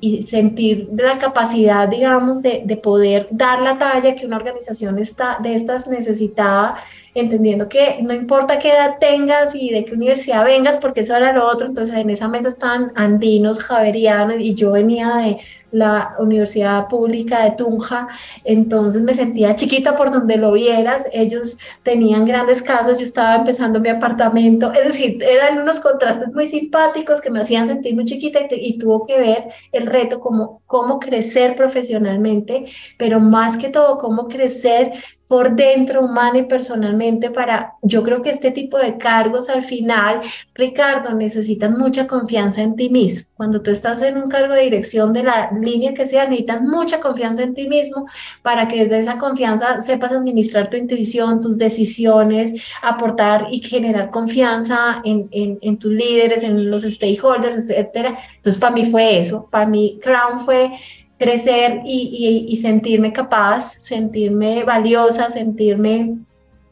y 0.00 0.22
sentir 0.22 0.88
la 0.96 1.18
capacidad, 1.18 1.86
digamos, 1.88 2.40
de, 2.40 2.62
de 2.64 2.76
poder 2.78 3.28
dar 3.30 3.60
la 3.60 3.76
talla 3.76 4.14
que 4.14 4.24
una 4.24 4.38
organización 4.38 4.98
está, 4.98 5.38
de 5.42 5.54
estas 5.54 5.86
necesitaba 5.88 6.76
entendiendo 7.14 7.68
que 7.68 7.98
no 8.02 8.14
importa 8.14 8.58
qué 8.58 8.70
edad 8.70 8.96
tengas 8.98 9.54
y 9.54 9.70
de 9.70 9.84
qué 9.84 9.94
universidad 9.94 10.44
vengas, 10.44 10.78
porque 10.78 11.00
eso 11.00 11.14
era 11.16 11.32
lo 11.32 11.46
otro, 11.46 11.66
entonces 11.66 11.96
en 11.96 12.08
esa 12.08 12.28
mesa 12.28 12.48
estaban 12.48 12.92
andinos, 12.94 13.58
javerianos, 13.58 14.36
y 14.38 14.54
yo 14.54 14.72
venía 14.72 15.16
de 15.16 15.36
la 15.72 16.14
Universidad 16.18 16.88
Pública 16.88 17.44
de 17.44 17.52
Tunja, 17.52 18.08
entonces 18.44 19.02
me 19.02 19.14
sentía 19.14 19.54
chiquita 19.54 19.96
por 19.96 20.10
donde 20.10 20.36
lo 20.36 20.52
vieras, 20.52 21.06
ellos 21.12 21.58
tenían 21.82 22.24
grandes 22.24 22.62
casas, 22.62 22.98
yo 22.98 23.04
estaba 23.04 23.36
empezando 23.36 23.80
mi 23.80 23.88
apartamento, 23.88 24.72
es 24.72 24.84
decir, 24.84 25.22
eran 25.22 25.58
unos 25.58 25.80
contrastes 25.80 26.32
muy 26.32 26.46
simpáticos 26.46 27.20
que 27.20 27.30
me 27.30 27.40
hacían 27.40 27.66
sentir 27.66 27.94
muy 27.94 28.04
chiquita 28.04 28.40
y, 28.40 28.46
y 28.50 28.78
tuvo 28.78 29.06
que 29.06 29.18
ver 29.18 29.44
el 29.72 29.86
reto 29.86 30.20
como 30.20 30.62
cómo 30.66 30.98
crecer 30.98 31.56
profesionalmente, 31.56 32.66
pero 32.96 33.20
más 33.20 33.56
que 33.56 33.68
todo 33.68 33.98
cómo 33.98 34.28
crecer 34.28 34.92
por 35.30 35.54
dentro, 35.54 36.02
humana 36.02 36.38
y 36.38 36.42
personalmente, 36.46 37.30
para, 37.30 37.74
yo 37.82 38.02
creo 38.02 38.20
que 38.20 38.30
este 38.30 38.50
tipo 38.50 38.76
de 38.78 38.98
cargos 38.98 39.48
al 39.48 39.62
final, 39.62 40.22
Ricardo, 40.54 41.14
necesitan 41.14 41.78
mucha 41.78 42.08
confianza 42.08 42.62
en 42.62 42.74
ti 42.74 42.90
mismo. 42.90 43.30
Cuando 43.36 43.62
tú 43.62 43.70
estás 43.70 44.02
en 44.02 44.18
un 44.18 44.28
cargo 44.28 44.54
de 44.54 44.62
dirección 44.62 45.12
de 45.12 45.22
la 45.22 45.52
línea 45.52 45.94
que 45.94 46.08
sea, 46.08 46.24
necesitan 46.24 46.66
mucha 46.66 46.98
confianza 46.98 47.44
en 47.44 47.54
ti 47.54 47.68
mismo 47.68 48.06
para 48.42 48.66
que 48.66 48.82
desde 48.82 48.98
esa 48.98 49.18
confianza 49.18 49.80
sepas 49.80 50.10
administrar 50.10 50.68
tu 50.68 50.76
intuición, 50.76 51.40
tus 51.40 51.56
decisiones, 51.56 52.60
aportar 52.82 53.46
y 53.52 53.60
generar 53.60 54.10
confianza 54.10 55.00
en, 55.04 55.28
en, 55.30 55.60
en 55.62 55.78
tus 55.78 55.92
líderes, 55.92 56.42
en 56.42 56.72
los 56.72 56.82
stakeholders, 56.82 57.70
etcétera. 57.70 58.18
Entonces, 58.34 58.60
para 58.60 58.74
mí 58.74 58.84
fue 58.84 59.20
eso. 59.20 59.46
Para 59.48 59.66
mí, 59.66 60.00
Crown 60.02 60.40
fue 60.44 60.72
crecer 61.20 61.82
y, 61.84 62.46
y, 62.48 62.56
sentirme 62.56 63.12
capaz, 63.12 63.74
sentirme 63.78 64.64
valiosa, 64.64 65.28
sentirme 65.28 66.16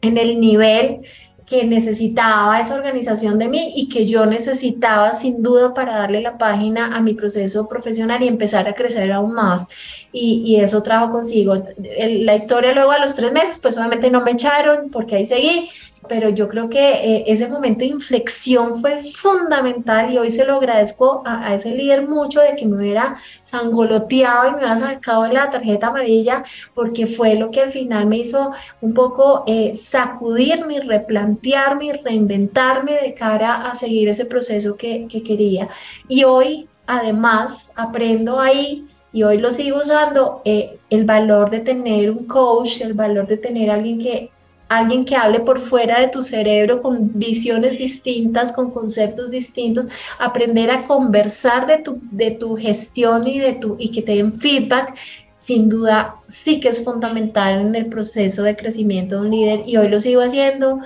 en 0.01 0.17
el 0.17 0.39
nivel 0.39 1.01
que 1.45 1.63
necesitaba 1.65 2.59
esa 2.59 2.73
organización 2.73 3.37
de 3.37 3.47
mí 3.47 3.73
y 3.75 3.89
que 3.89 4.07
yo 4.07 4.25
necesitaba 4.25 5.13
sin 5.13 5.43
duda 5.43 5.75
para 5.75 5.97
darle 5.97 6.21
la 6.21 6.39
página 6.39 6.95
a 6.95 6.99
mi 6.99 7.13
proceso 7.13 7.69
profesional 7.69 8.23
y 8.23 8.27
empezar 8.27 8.67
a 8.67 8.73
crecer 8.73 9.11
aún 9.11 9.33
más. 9.33 9.67
Y, 10.11 10.41
y 10.43 10.55
eso 10.55 10.81
trajo 10.81 11.11
consigo. 11.11 11.53
la 11.77 12.33
historia 12.33 12.73
luego 12.73 12.91
a 12.91 12.97
los 12.97 13.13
tres 13.13 13.31
meses, 13.31 13.59
pues 13.61 13.77
obviamente 13.77 14.09
no 14.09 14.21
me 14.21 14.31
echaron 14.31 14.89
porque 14.89 15.15
ahí 15.15 15.27
seguí, 15.27 15.69
pero 16.09 16.29
yo 16.29 16.49
creo 16.49 16.67
que 16.67 16.79
eh, 16.79 17.23
ese 17.27 17.47
momento 17.47 17.79
de 17.79 17.91
inflexión 17.91 18.81
fue 18.81 19.01
fundamental 19.01 20.11
y 20.11 20.17
hoy 20.17 20.29
se 20.29 20.45
lo 20.45 20.55
agradezco 20.55 21.23
a, 21.25 21.55
ese 21.55 21.71
líder 21.71 22.07
mucho 22.07 22.41
de 22.41 22.55
que 22.55 22.65
me 22.65 22.77
hubiera 22.77 23.17
sangoloteado 23.43 24.47
y 24.47 24.51
me 24.51 24.57
hubiera 24.57 24.77
sacado 24.77 25.27
la 25.27 25.49
tarjeta 25.49 25.87
amarilla 25.87 26.43
porque 26.73 27.07
fue 27.07 27.35
lo 27.35 27.51
que 27.51 27.61
al 27.61 27.69
final 27.69 28.07
me 28.07 28.17
hizo 28.17 28.51
un 28.81 28.93
poco 28.93 29.43
eh, 29.47 29.73
sacudirme, 29.75 30.81
replantearme 30.81 32.01
reinventarme 32.03 32.99
de 32.99 33.13
cara 33.13 33.69
a 33.69 33.75
seguir 33.75 34.09
ese 34.09 34.25
proceso 34.25 34.75
que, 34.75 35.07
que 35.07 35.23
quería. 35.23 35.69
Y 36.07 36.23
hoy 36.23 36.67
además 36.87 37.71
aprendo 37.75 38.39
ahí 38.39 38.87
y 39.11 39.23
hoy 39.23 39.37
lo 39.39 39.51
sigo 39.51 39.79
usando, 39.79 40.41
eh, 40.45 40.79
el 40.89 41.05
valor 41.05 41.49
de 41.49 41.59
tener 41.59 42.11
un 42.11 42.25
coach, 42.25 42.81
el 42.81 42.93
valor 42.93 43.27
de 43.27 43.37
tener 43.37 43.69
alguien 43.71 43.99
que 43.99 44.31
alguien 44.69 45.03
que 45.03 45.15
hable 45.15 45.41
por 45.41 45.59
fuera 45.59 45.99
de 45.99 46.07
tu 46.07 46.21
cerebro 46.21 46.81
con 46.81 47.11
visiones 47.17 47.77
distintas, 47.77 48.53
con 48.53 48.71
conceptos 48.71 49.31
distintos, 49.31 49.87
aprender 50.19 50.69
a 50.69 50.85
conversar 50.85 51.67
de 51.67 51.79
tu, 51.79 51.99
de 52.11 52.31
tu 52.31 52.55
gestión 52.55 53.27
y, 53.27 53.39
de 53.39 53.53
tu, 53.53 53.75
y 53.79 53.91
que 53.91 54.03
te 54.03 54.15
den 54.15 54.39
feedback, 54.39 54.95
sin 55.37 55.69
duda 55.69 56.15
sí 56.27 56.59
que 56.59 56.69
es 56.69 56.83
fundamental 56.83 57.59
en 57.61 57.75
el 57.75 57.87
proceso 57.87 58.43
de 58.43 58.55
crecimiento 58.55 59.15
de 59.15 59.21
un 59.21 59.31
líder. 59.31 59.63
Y 59.65 59.77
hoy 59.77 59.89
lo 59.89 59.99
sigo 59.99 60.21
haciendo. 60.21 60.79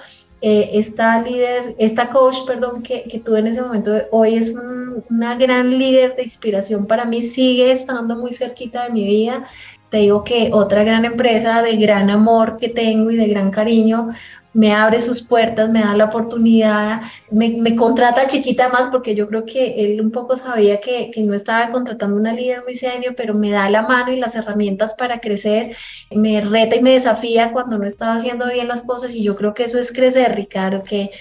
Eh, 0.45 0.71
esta 0.73 1.21
líder, 1.21 1.73
esta 1.77 2.09
coach, 2.09 2.35
perdón, 2.45 2.83
que, 2.83 3.03
que 3.03 3.19
tuve 3.19 3.39
en 3.39 3.47
ese 3.47 3.61
momento, 3.61 3.93
hoy 4.11 4.35
es 4.35 4.53
una 5.09 5.35
gran 5.35 5.77
líder 5.77 6.17
de 6.17 6.23
inspiración 6.23 6.85
para 6.85 7.05
mí, 7.05 7.21
sigue 7.21 7.71
estando 7.71 8.17
muy 8.17 8.33
cerquita 8.33 8.83
de 8.83 8.89
mi 8.91 9.05
vida 9.05 9.47
te 9.93 9.99
digo 9.99 10.23
que 10.23 10.49
otra 10.51 10.83
gran 10.83 11.05
empresa 11.05 11.61
de 11.61 11.75
gran 11.75 12.09
amor 12.09 12.57
que 12.57 12.67
tengo 12.67 13.11
y 13.11 13.15
de 13.15 13.27
gran 13.27 13.51
cariño 13.51 14.09
me 14.51 14.73
abre 14.73 14.99
sus 14.99 15.21
puertas, 15.21 15.69
me 15.69 15.81
da 15.81 15.95
la 15.95 16.05
oportunidad, 16.05 17.01
me, 17.29 17.75
contrata 17.75 18.25
chiquita 18.25 18.69
más 18.69 18.89
porque 18.89 19.13
yo 19.13 19.27
creo 19.27 19.45
que 19.45 19.85
él 19.85 20.01
un 20.01 20.09
poco 20.09 20.35
sabía 20.35 20.79
que, 20.79 21.11
que, 21.11 21.21
no 21.21 21.35
estaba 21.35 21.69
contratando 21.69 22.15
una 22.15 22.33
líder 22.33 22.63
muy 22.63 22.73
senior, 22.73 23.13
pero 23.15 23.35
me 23.35 23.51
da 23.51 23.69
la 23.69 23.83
mano 23.83 24.11
y 24.11 24.15
las 24.15 24.35
herramientas 24.35 24.95
para 24.95 25.19
crecer, 25.19 25.75
me 26.09 26.41
reta 26.41 26.75
y 26.75 26.81
me 26.81 26.93
desafía 26.93 27.51
cuando 27.51 27.77
no 27.77 27.85
estaba 27.85 28.15
haciendo 28.15 28.47
bien 28.47 28.67
las 28.67 28.81
cosas 28.81 29.13
y 29.13 29.21
yo 29.21 29.35
creo 29.35 29.53
que 29.53 29.65
eso 29.65 29.77
es 29.77 29.91
crecer, 29.91 30.33
Ricardo, 30.33 30.81
que, 30.83 31.11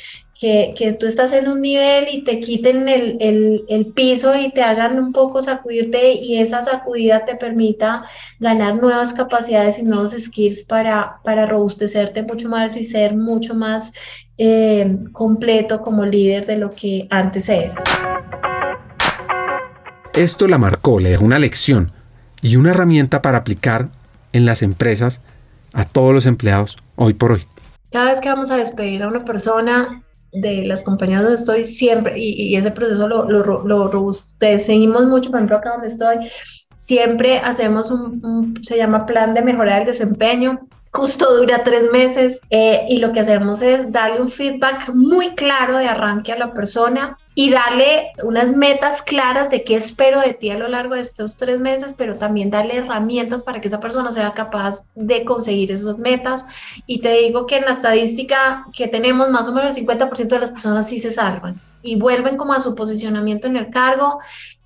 que, 0.43 0.75
que, 0.77 0.93
tú 0.93 1.07
estás 1.07 1.33
en 1.35 1.47
un 1.47 1.61
nivel 1.61 2.09
y 2.13 2.25
te 2.25 2.41
quiten 2.41 2.89
el, 2.89 3.17
el, 3.21 3.65
el, 3.69 3.87
piso 3.93 4.35
y 4.35 4.51
te 4.51 4.61
hagan 4.61 4.99
un 4.99 5.13
poco 5.13 5.41
sacudirte 5.41 6.15
y 6.15 6.39
esa 6.39 6.65
sacudida 6.65 7.25
te 7.25 7.37
permita 7.37 8.03
ganar 8.41 8.75
nuevas 8.75 9.15
capacidades 9.15 9.79
y 9.79 9.85
nuevos 9.85 10.11
skills 10.11 10.65
para, 10.65 11.21
para 11.23 11.47
robustecerte 11.47 12.25
mucho 12.25 12.49
más 12.49 12.77
y 12.77 12.83
ser 12.83 13.15
mucho 13.15 13.55
más 13.55 13.93
eh, 14.37 14.99
completo 15.13 15.81
como 15.81 16.05
líder 16.05 16.45
de 16.45 16.57
lo 16.57 16.73
que 16.73 17.07
antes 17.09 17.49
eras. 17.49 17.85
Esto 20.13 20.49
la 20.49 20.59
marcó, 20.59 20.99
le 20.99 21.11
dejó 21.11 21.25
una 21.25 21.39
lección 21.39 21.93
y 22.41 22.57
una 22.57 22.71
herramienta 22.71 23.23
para 23.23 23.39
aplicar 23.39 23.91
en 24.33 24.45
las 24.45 24.63
empresas 24.63 25.21
a 25.73 25.85
todos 25.85 26.13
los 26.13 26.27
empleados 26.27 26.79
hoy 26.97 27.15
por 27.15 27.31
hoy. 27.31 27.45
Cada 27.93 28.11
vez 28.11 28.19
que 28.19 28.29
vamos 28.29 28.51
a 28.51 28.57
despedir 28.57 29.05
a 29.05 29.07
una 29.07 29.25
persona, 29.25 30.03
de 30.33 30.65
las 30.65 30.83
compañías 30.83 31.23
donde 31.23 31.39
estoy 31.39 31.65
siempre, 31.65 32.19
y, 32.19 32.57
ese 32.57 32.71
proceso 32.71 33.07
lo, 33.07 33.29
lo, 33.29 33.65
lo 33.65 33.91
mucho, 35.07 35.31
por 35.31 35.39
ejemplo, 35.39 35.57
acá 35.57 35.71
donde 35.73 35.89
estoy, 35.89 36.17
siempre 36.83 37.39
hacemos 37.39 37.91
un, 37.91 38.59
se 38.63 38.77
llama 38.77 39.07
plan 39.07 39.35
de 39.35 39.43
mejorar 39.43 39.83
el 39.83 39.87
desempeño. 39.87 40.67
Justo 40.93 41.37
dura 41.37 41.63
tres 41.63 41.91
meses 41.91 42.41
eh, 42.51 42.85
y 42.89 42.99
lo 42.99 43.13
que 43.13 43.21
hacemos 43.21 43.63
es 43.63 43.93
darle 43.93 44.21
un 44.21 44.29
feedback 44.29 44.91
muy 44.93 45.31
claro 45.35 45.79
de 45.79 45.87
arranque 45.87 46.33
a 46.33 46.39
la 46.39 46.53
persona 46.53 47.17
y 47.35 47.51
darle 47.51 48.13
unas 48.25 48.55
metas 48.55 49.01
claras 49.01 49.49
de 49.51 49.65
qué 49.65 49.77
espero 49.77 50.21
de 50.21 50.35
ti 50.35 50.51
a 50.51 50.59
lo 50.59 50.69
largo 50.69 50.95
de 50.95 51.01
estos 51.01 51.37
tres 51.37 51.59
meses, 51.59 51.95
pero 51.97 52.17
también 52.17 52.51
darle 52.51 52.77
herramientas 52.77 53.43
para 53.43 53.61
que 53.61 53.69
esa 53.69 53.81
persona 53.81 54.13
sea 54.13 54.35
capaz 54.35 54.91
de 54.95 55.25
conseguir 55.25 55.71
esas 55.71 55.99
metas. 55.99 56.45
Y 56.87 57.01
te 57.01 57.13
digo 57.19 57.47
que 57.47 57.57
en 57.57 57.65
la 57.65 57.71
estadística 57.71 58.67
que 58.77 58.89
tenemos, 58.89 59.31
más 59.31 59.49
o 59.49 59.53
menos 59.53 59.77
el 59.77 59.87
50% 59.87 60.29
de 60.29 60.39
las 60.39 60.51
personas 60.51 60.89
sí 60.89 60.99
se 60.99 61.11
salvan 61.11 61.59
y 61.83 61.97
vuelven 61.97 62.37
como 62.37 62.53
a 62.53 62.61
su 62.61 62.75
posicionamiento 62.75 63.49
en 63.49 63.57
el 63.57 63.71
cargo 63.71 64.21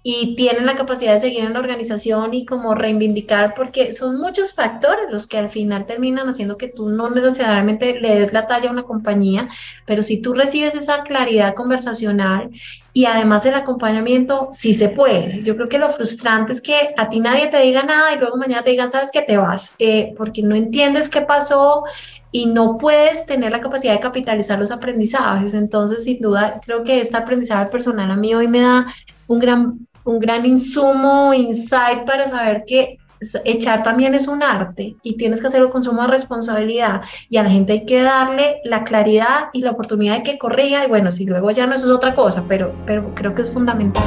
y 0.09 0.37
tienen 0.37 0.67
la 0.67 0.77
capacidad 0.77 1.15
de 1.15 1.19
seguir 1.19 1.43
en 1.43 1.55
la 1.55 1.59
organización 1.59 2.33
y 2.33 2.47
como 2.47 2.77
reivindicar, 2.77 3.55
porque 3.57 3.93
son 3.93 4.21
muchos 4.21 4.55
factores 4.55 5.07
los 5.11 5.27
que 5.27 5.37
al 5.37 5.51
final 5.51 5.85
terminan 5.85 6.29
haciendo 6.29 6.57
que 6.57 6.69
tú 6.69 6.89
no 6.89 7.11
necesariamente 7.11 7.99
le 8.01 8.21
des 8.21 8.33
la 8.33 8.47
talla 8.47 8.69
a 8.69 8.73
una 8.73 8.85
compañía, 8.85 9.49
pero 9.85 10.05
si 10.05 10.23
tú 10.23 10.33
recibes 10.33 10.77
esa 10.77 11.03
claridad 11.03 11.55
conversacional 11.55 12.51
y 12.93 13.07
además 13.07 13.47
el 13.47 13.55
acompañamiento, 13.55 14.47
sí 14.53 14.75
se 14.75 14.91
puede. 14.91 15.43
Yo 15.43 15.57
creo 15.57 15.69
que 15.69 15.79
lo 15.79 15.89
frustrante 15.89 16.53
es 16.53 16.61
que 16.61 16.95
a 16.97 17.09
ti 17.09 17.19
nadie 17.19 17.49
te 17.49 17.61
diga 17.63 17.83
nada 17.83 18.15
y 18.15 18.19
luego 18.19 18.37
mañana 18.37 18.63
te 18.63 18.71
digan, 18.71 18.89
sabes 18.89 19.11
que 19.11 19.23
te 19.23 19.37
vas, 19.37 19.75
eh, 19.81 20.15
porque 20.17 20.41
no 20.41 20.55
entiendes 20.55 21.09
qué 21.09 21.23
pasó 21.23 21.83
y 22.31 22.47
no 22.47 22.77
puedes 22.79 23.27
tener 23.27 23.51
la 23.51 23.61
capacidad 23.61 23.95
de 23.95 23.99
capitalizar 23.99 24.57
los 24.57 24.71
aprendizajes. 24.71 25.53
Entonces, 25.53 26.05
sin 26.05 26.21
duda, 26.21 26.61
creo 26.65 26.85
que 26.85 27.01
este 27.01 27.17
aprendizaje 27.17 27.67
personal 27.73 28.09
a 28.13 28.17
mí 28.17 28.33
hoy 28.37 28.47
me 28.47 28.61
da 28.61 28.87
un 29.27 29.41
gran 29.41 29.81
un 30.07 30.21
gran 30.21 30.47
insumo, 30.47 31.35
insight 31.35 32.05
para 32.05 32.27
saber 32.27 32.65
que 32.67 32.99
echar 33.45 33.83
también 33.83 34.15
es 34.15 34.29
un 34.29 34.43
arte 34.43 34.97
y 35.03 35.17
tienes 35.17 35.41
que 35.41 35.47
hacerlo 35.47 35.71
con 35.71 35.83
suma 35.83 36.07
responsabilidad 36.07 37.01
y 37.29 37.39
a 37.39 37.43
la 37.43 37.51
gente 37.51 37.73
hay 37.73 37.87
que 37.87 38.03
darle 38.03 38.61
la 38.65 38.85
claridad 38.85 39.49
y 39.53 39.63
la 39.63 39.73
oportunidad 39.73 40.19
de 40.19 40.23
que 40.23 40.39
corrija 40.39 40.85
y 40.85 40.89
bueno, 40.89 41.13
si 41.13 41.25
luego 41.25 41.51
ya 41.51 41.67
no 41.67 41.75
eso 41.75 41.87
es 41.87 41.93
otra 41.93 42.15
cosa, 42.15 42.45
pero, 42.47 42.75
pero 42.87 43.15
creo 43.15 43.35
que 43.35 43.43
es 43.43 43.51
fundamental. 43.51 44.05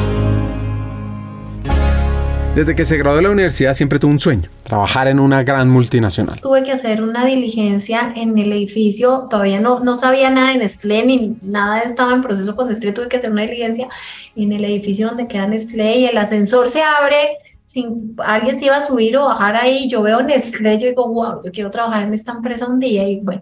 Desde 2.60 2.76
que 2.76 2.84
se 2.84 2.97
graduó 2.97 3.16
de 3.16 3.22
la 3.22 3.30
universidad 3.30 3.74
siempre 3.74 3.99
tuvo 3.99 4.12
un 4.12 4.20
sueño, 4.20 4.49
trabajar 4.64 5.07
en 5.07 5.22
una 5.22 5.43
gran 5.43 5.70
multinacional. 5.70 6.41
Tuve 6.41 6.62
que 6.62 6.74
hacer 6.74 7.01
una 7.01 7.26
diligencia 7.26 8.12
en 8.18 8.38
el 8.38 8.51
edificio, 8.51 9.28
todavía 9.30 9.62
no, 9.62 9.80
no 9.80 9.95
sabía 9.95 10.30
nada 10.30 10.51
de 10.51 10.57
Nestlé 10.57 11.05
ni 11.05 11.38
nada 11.41 11.80
estaba 11.80 12.14
en 12.14 12.22
proceso 12.22 12.57
con 12.57 12.68
Nestlé, 12.68 12.91
tuve 12.91 13.07
que 13.07 13.16
hacer 13.16 13.32
una 13.32 13.43
diligencia 13.43 13.88
en 14.36 14.51
el 14.51 14.66
edificio 14.66 15.07
donde 15.07 15.30
queda 15.30 15.47
Nestlé 15.47 15.99
y 15.99 16.05
el 16.07 16.18
ascensor 16.18 16.68
se 16.68 16.82
abre 16.82 17.38
sin 17.64 18.18
alguien 18.18 18.57
se 18.57 18.66
iba 18.66 18.76
a 18.76 18.82
subir 18.82 19.16
o 19.16 19.24
bajar 19.24 19.55
ahí, 19.55 19.88
yo 19.88 20.01
veo 20.01 20.22
Nestlé, 20.22 20.78
yo 20.80 20.89
digo, 20.89 21.07
wow, 21.07 21.41
yo 21.45 21.53
quiero 21.53 21.72
trabajar 21.72 22.03
en 22.03 22.14
esta 22.14 22.34
empresa 22.34 22.68
un 22.68 22.82
día 22.82 23.07
y 23.07 23.22
bueno, 23.22 23.41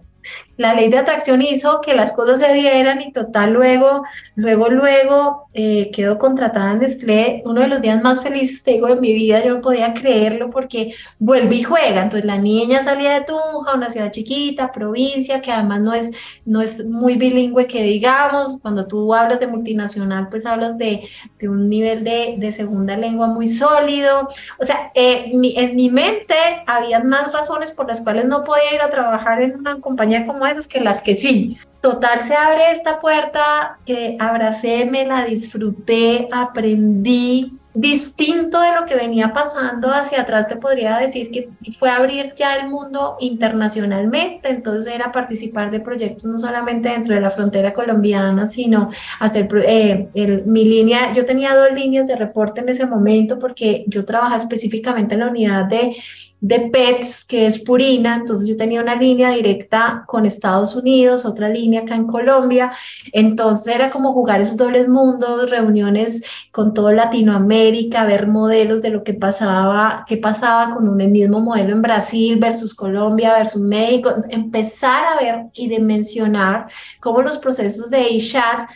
la 0.58 0.74
ley 0.74 0.88
de 0.88 0.98
atracción 0.98 1.40
hizo 1.40 1.80
que 1.80 1.94
las 1.94 2.12
cosas 2.12 2.40
se 2.40 2.52
dieran 2.52 3.00
y 3.00 3.12
total 3.12 3.52
luego, 3.52 4.02
luego, 4.34 4.68
luego 4.68 5.48
eh, 5.54 5.90
quedó 5.92 6.18
contratada 6.18 6.72
en 6.72 6.80
Nestlé, 6.80 7.42
uno 7.44 7.60
de 7.60 7.68
los 7.68 7.80
días 7.80 8.02
más 8.02 8.20
felices, 8.20 8.62
te 8.64 8.72
digo, 8.72 8.88
de 8.88 8.96
mi 8.96 9.12
vida, 9.14 9.42
yo 9.44 9.54
no 9.54 9.60
podía 9.60 9.94
creerlo 9.94 10.50
porque 10.50 10.94
vuelve 11.20 11.54
y 11.54 11.62
juega, 11.62 12.02
entonces 12.02 12.24
la 12.24 12.38
niña 12.38 12.82
salía 12.82 13.12
de 13.12 13.24
Tunja, 13.24 13.74
una 13.74 13.88
ciudad 13.88 14.10
chiquita, 14.10 14.72
provincia, 14.72 15.40
que 15.40 15.52
además 15.52 15.80
no 15.80 15.94
es, 15.94 16.10
no 16.44 16.60
es 16.60 16.84
muy 16.84 17.14
bilingüe 17.14 17.68
que 17.68 17.84
digamos, 17.84 18.58
cuando 18.60 18.88
tú 18.88 19.14
hablas 19.14 19.38
de 19.38 19.46
multinacional, 19.46 20.28
pues 20.28 20.44
hablas 20.44 20.76
de, 20.76 21.08
de 21.38 21.48
un 21.48 21.68
nivel 21.68 22.02
de, 22.02 22.34
de, 22.36 22.50
segunda 22.50 22.96
lengua 22.96 23.28
muy 23.28 23.46
sólido, 23.46 24.28
o 24.58 24.64
sea, 24.64 24.90
eh, 24.94 25.30
en 25.32 25.76
mi 25.76 25.88
mente 25.88 26.34
había 26.66 26.98
más 26.98 27.32
razones 27.32 27.70
por 27.70 27.86
las 27.86 28.00
cuales 28.00 28.24
no 28.24 28.42
podía 28.42 28.74
ir 28.74 28.80
a 28.80 28.90
trabajar 28.90 29.40
en 29.40 29.56
una 29.56 29.80
compañía 29.80 30.26
como 30.26 30.47
esas 30.50 30.66
que 30.66 30.80
las 30.80 31.02
que 31.02 31.14
sí. 31.14 31.58
Total, 31.80 32.22
se 32.22 32.34
abre 32.34 32.72
esta 32.72 32.98
puerta 33.00 33.78
que 33.86 34.16
abracé, 34.18 34.84
me 34.84 35.04
la 35.04 35.24
disfruté, 35.24 36.28
aprendí, 36.32 37.52
distinto 37.80 38.60
de 38.60 38.72
lo 38.72 38.84
que 38.84 38.96
venía 38.96 39.32
pasando 39.32 39.92
hacia 39.92 40.22
atrás, 40.22 40.48
te 40.48 40.56
podría 40.56 40.98
decir 40.98 41.30
que 41.30 41.48
fue 41.78 41.88
abrir 41.88 42.34
ya 42.34 42.56
el 42.56 42.68
mundo 42.68 43.16
internacionalmente, 43.20 44.48
entonces 44.48 44.92
era 44.92 45.12
participar 45.12 45.70
de 45.70 45.78
proyectos 45.78 46.24
no 46.24 46.38
solamente 46.38 46.88
dentro 46.88 47.14
de 47.14 47.20
la 47.20 47.30
frontera 47.30 47.72
colombiana, 47.72 48.48
sino 48.48 48.90
hacer 49.20 49.48
eh, 49.64 50.08
mi 50.44 50.64
línea, 50.64 51.12
yo 51.12 51.24
tenía 51.24 51.54
dos 51.54 51.72
líneas 51.72 52.08
de 52.08 52.16
reporte 52.16 52.62
en 52.62 52.68
ese 52.68 52.84
momento 52.84 53.38
porque 53.38 53.84
yo 53.86 54.04
trabajaba 54.04 54.36
específicamente 54.36 55.14
en 55.14 55.20
la 55.20 55.28
unidad 55.28 55.66
de 55.66 55.96
de 56.40 56.70
PETS, 56.72 57.24
que 57.24 57.46
es 57.46 57.58
Purina, 57.58 58.16
entonces 58.16 58.48
yo 58.48 58.56
tenía 58.56 58.80
una 58.80 58.94
línea 58.94 59.30
directa 59.30 60.04
con 60.06 60.24
Estados 60.24 60.76
Unidos, 60.76 61.24
otra 61.24 61.48
línea 61.48 61.82
acá 61.82 61.96
en 61.96 62.06
Colombia, 62.06 62.72
entonces 63.12 63.74
era 63.74 63.90
como 63.90 64.12
jugar 64.12 64.40
esos 64.40 64.56
dobles 64.56 64.88
mundos, 64.88 65.50
reuniones 65.50 66.22
con 66.52 66.74
todo 66.74 66.92
Latinoamérica, 66.92 67.67
ver 68.06 68.26
modelos 68.26 68.82
de 68.82 68.90
lo 68.90 69.02
que 69.02 69.14
pasaba, 69.14 70.04
qué 70.06 70.16
pasaba 70.16 70.74
con 70.74 70.88
un 70.88 70.96
mismo 71.10 71.40
modelo 71.40 71.72
en 71.72 71.82
Brasil 71.82 72.38
versus 72.38 72.74
Colombia 72.74 73.34
versus 73.36 73.62
México, 73.62 74.14
empezar 74.28 75.04
a 75.04 75.22
ver 75.22 75.46
y 75.54 75.68
dimensionar 75.68 76.66
cómo 77.00 77.22
los 77.22 77.38
procesos 77.38 77.90
de 77.90 78.00
HR 78.00 78.68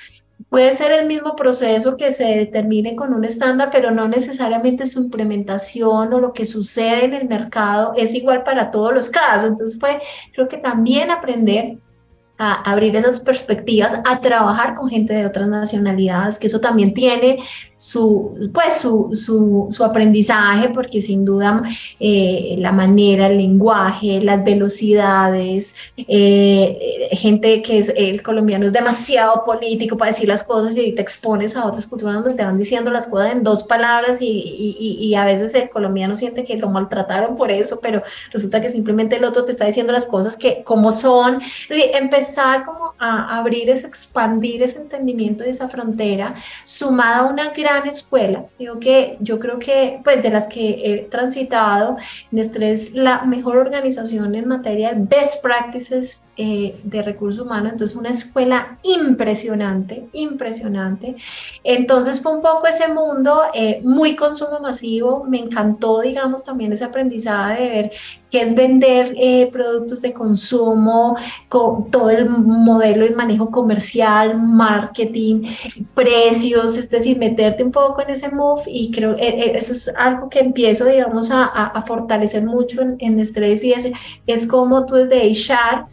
Puede 0.52 0.74
ser 0.74 0.92
el 0.92 1.06
mismo 1.06 1.34
proceso 1.34 1.96
que 1.96 2.12
se 2.12 2.24
determine 2.24 2.94
con 2.94 3.14
un 3.14 3.24
estándar, 3.24 3.70
pero 3.72 3.90
no 3.90 4.06
necesariamente 4.06 4.84
su 4.84 5.00
implementación 5.00 6.12
o 6.12 6.20
lo 6.20 6.34
que 6.34 6.44
sucede 6.44 7.06
en 7.06 7.14
el 7.14 7.26
mercado 7.26 7.94
es 7.96 8.14
igual 8.14 8.42
para 8.42 8.70
todos 8.70 8.92
los 8.92 9.08
casos. 9.08 9.48
Entonces 9.48 9.80
fue, 9.80 9.98
creo 10.34 10.48
que 10.48 10.58
también 10.58 11.10
aprender 11.10 11.78
a 12.36 12.70
abrir 12.70 12.94
esas 12.96 13.20
perspectivas, 13.20 13.98
a 14.04 14.20
trabajar 14.20 14.74
con 14.74 14.90
gente 14.90 15.14
de 15.14 15.24
otras 15.24 15.48
nacionalidades, 15.48 16.38
que 16.38 16.48
eso 16.48 16.60
también 16.60 16.92
tiene 16.92 17.38
su, 17.82 18.48
pues, 18.54 18.76
su, 18.76 19.10
su, 19.12 19.66
su 19.68 19.84
aprendizaje, 19.84 20.68
porque 20.68 21.02
sin 21.02 21.24
duda 21.24 21.64
eh, 21.98 22.54
la 22.58 22.70
manera, 22.70 23.26
el 23.26 23.38
lenguaje, 23.38 24.20
las 24.20 24.44
velocidades, 24.44 25.74
eh, 25.96 27.08
gente 27.10 27.60
que 27.60 27.80
es 27.80 27.92
el 27.96 28.22
colombiano 28.22 28.66
es 28.66 28.72
demasiado 28.72 29.42
político 29.44 29.96
para 29.96 30.12
decir 30.12 30.28
las 30.28 30.44
cosas 30.44 30.76
y 30.76 30.92
te 30.92 31.02
expones 31.02 31.56
a 31.56 31.66
otras 31.66 31.88
culturas 31.88 32.14
donde 32.14 32.34
te 32.34 32.44
van 32.44 32.56
diciendo 32.56 32.92
las 32.92 33.08
cosas 33.08 33.32
en 33.32 33.42
dos 33.42 33.64
palabras 33.64 34.22
y, 34.22 34.28
y, 34.28 34.98
y 35.00 35.14
a 35.16 35.24
veces 35.24 35.52
el 35.56 35.68
colombiano 35.68 36.14
siente 36.14 36.44
que 36.44 36.56
lo 36.58 36.68
maltrataron 36.68 37.34
por 37.34 37.50
eso, 37.50 37.80
pero 37.82 38.04
resulta 38.30 38.60
que 38.60 38.68
simplemente 38.68 39.16
el 39.16 39.24
otro 39.24 39.44
te 39.44 39.50
está 39.50 39.66
diciendo 39.66 39.92
las 39.92 40.06
cosas 40.06 40.36
que 40.36 40.62
como 40.62 40.92
son. 40.92 41.40
empezar 41.68 42.64
como 42.64 42.94
a 43.00 43.38
abrir, 43.38 43.68
ese, 43.70 43.88
expandir 43.88 44.62
ese 44.62 44.80
entendimiento 44.80 45.42
de 45.42 45.50
esa 45.50 45.68
frontera, 45.68 46.36
sumada 46.62 47.18
a 47.18 47.26
una 47.26 47.50
gran 47.50 47.71
escuela. 47.80 48.46
Digo 48.58 48.78
que 48.78 49.16
yo 49.20 49.38
creo 49.38 49.58
que, 49.58 50.00
pues 50.04 50.22
de 50.22 50.30
las 50.30 50.46
que 50.46 50.80
he 50.84 50.98
transitado, 51.10 51.96
Nestlé 52.30 52.72
es 52.72 52.92
la 52.92 53.22
mejor 53.22 53.56
organización 53.56 54.34
en 54.34 54.48
materia 54.48 54.92
de 54.92 55.04
best 55.04 55.42
practices 55.42 56.26
eh, 56.34 56.80
de 56.82 57.02
recursos 57.02 57.44
humanos. 57.44 57.72
Entonces, 57.72 57.94
una 57.94 58.08
escuela 58.08 58.78
impresionante, 58.82 60.08
impresionante. 60.14 61.14
Entonces, 61.62 62.22
fue 62.22 62.34
un 62.34 62.40
poco 62.40 62.66
ese 62.66 62.88
mundo 62.88 63.42
eh, 63.52 63.82
muy 63.84 64.16
consumo 64.16 64.58
masivo. 64.58 65.24
Me 65.24 65.38
encantó, 65.38 66.00
digamos, 66.00 66.42
también 66.42 66.72
ese 66.72 66.84
aprendizaje 66.84 67.62
de 67.62 67.68
ver 67.68 67.90
que 68.30 68.40
es 68.40 68.54
vender 68.54 69.14
eh, 69.18 69.50
productos 69.52 70.00
de 70.00 70.14
consumo, 70.14 71.14
con 71.50 71.90
todo 71.90 72.08
el 72.08 72.26
modelo 72.30 73.04
de 73.04 73.14
manejo 73.14 73.50
comercial, 73.50 74.40
marketing, 74.40 75.42
precios, 75.92 76.78
es 76.78 76.88
decir, 76.88 77.18
meterte 77.18 77.62
un 77.62 77.70
poco 77.70 78.00
en 78.00 78.08
ese 78.08 78.30
move 78.30 78.62
y 78.66 78.90
creo 78.90 79.14
eso 79.18 79.72
es 79.72 79.92
algo 79.98 80.30
que 80.30 80.40
empiezo, 80.40 80.86
digamos, 80.86 81.30
a, 81.30 81.44
a, 81.44 81.82
fortalecer 81.82 82.42
mucho 82.46 82.80
en, 82.80 82.96
en 83.00 83.20
estrés 83.20 83.62
y 83.64 83.74
es, 83.74 83.92
es 84.26 84.46
como 84.46 84.86
tú 84.86 84.94
desde 84.94 85.30
HR 85.30 85.92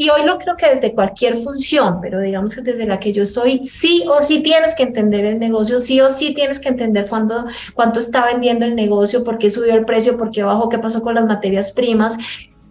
y 0.00 0.08
hoy 0.08 0.24
lo 0.24 0.38
creo 0.38 0.56
que 0.56 0.66
desde 0.66 0.94
cualquier 0.94 1.36
función, 1.36 2.00
pero 2.00 2.22
digamos 2.22 2.54
que 2.54 2.62
desde 2.62 2.86
la 2.86 2.98
que 2.98 3.12
yo 3.12 3.22
estoy, 3.22 3.62
sí 3.66 4.02
o 4.08 4.22
sí 4.22 4.42
tienes 4.42 4.74
que 4.74 4.84
entender 4.84 5.26
el 5.26 5.38
negocio, 5.38 5.78
sí 5.78 6.00
o 6.00 6.08
sí 6.08 6.32
tienes 6.32 6.58
que 6.58 6.70
entender 6.70 7.04
cuánto, 7.06 7.44
cuánto 7.74 8.00
está 8.00 8.24
vendiendo 8.24 8.64
el 8.64 8.74
negocio, 8.74 9.22
por 9.24 9.36
qué 9.36 9.50
subió 9.50 9.74
el 9.74 9.84
precio, 9.84 10.16
por 10.16 10.30
qué 10.30 10.42
bajó, 10.42 10.70
qué 10.70 10.78
pasó 10.78 11.02
con 11.02 11.16
las 11.16 11.26
materias 11.26 11.72
primas. 11.72 12.16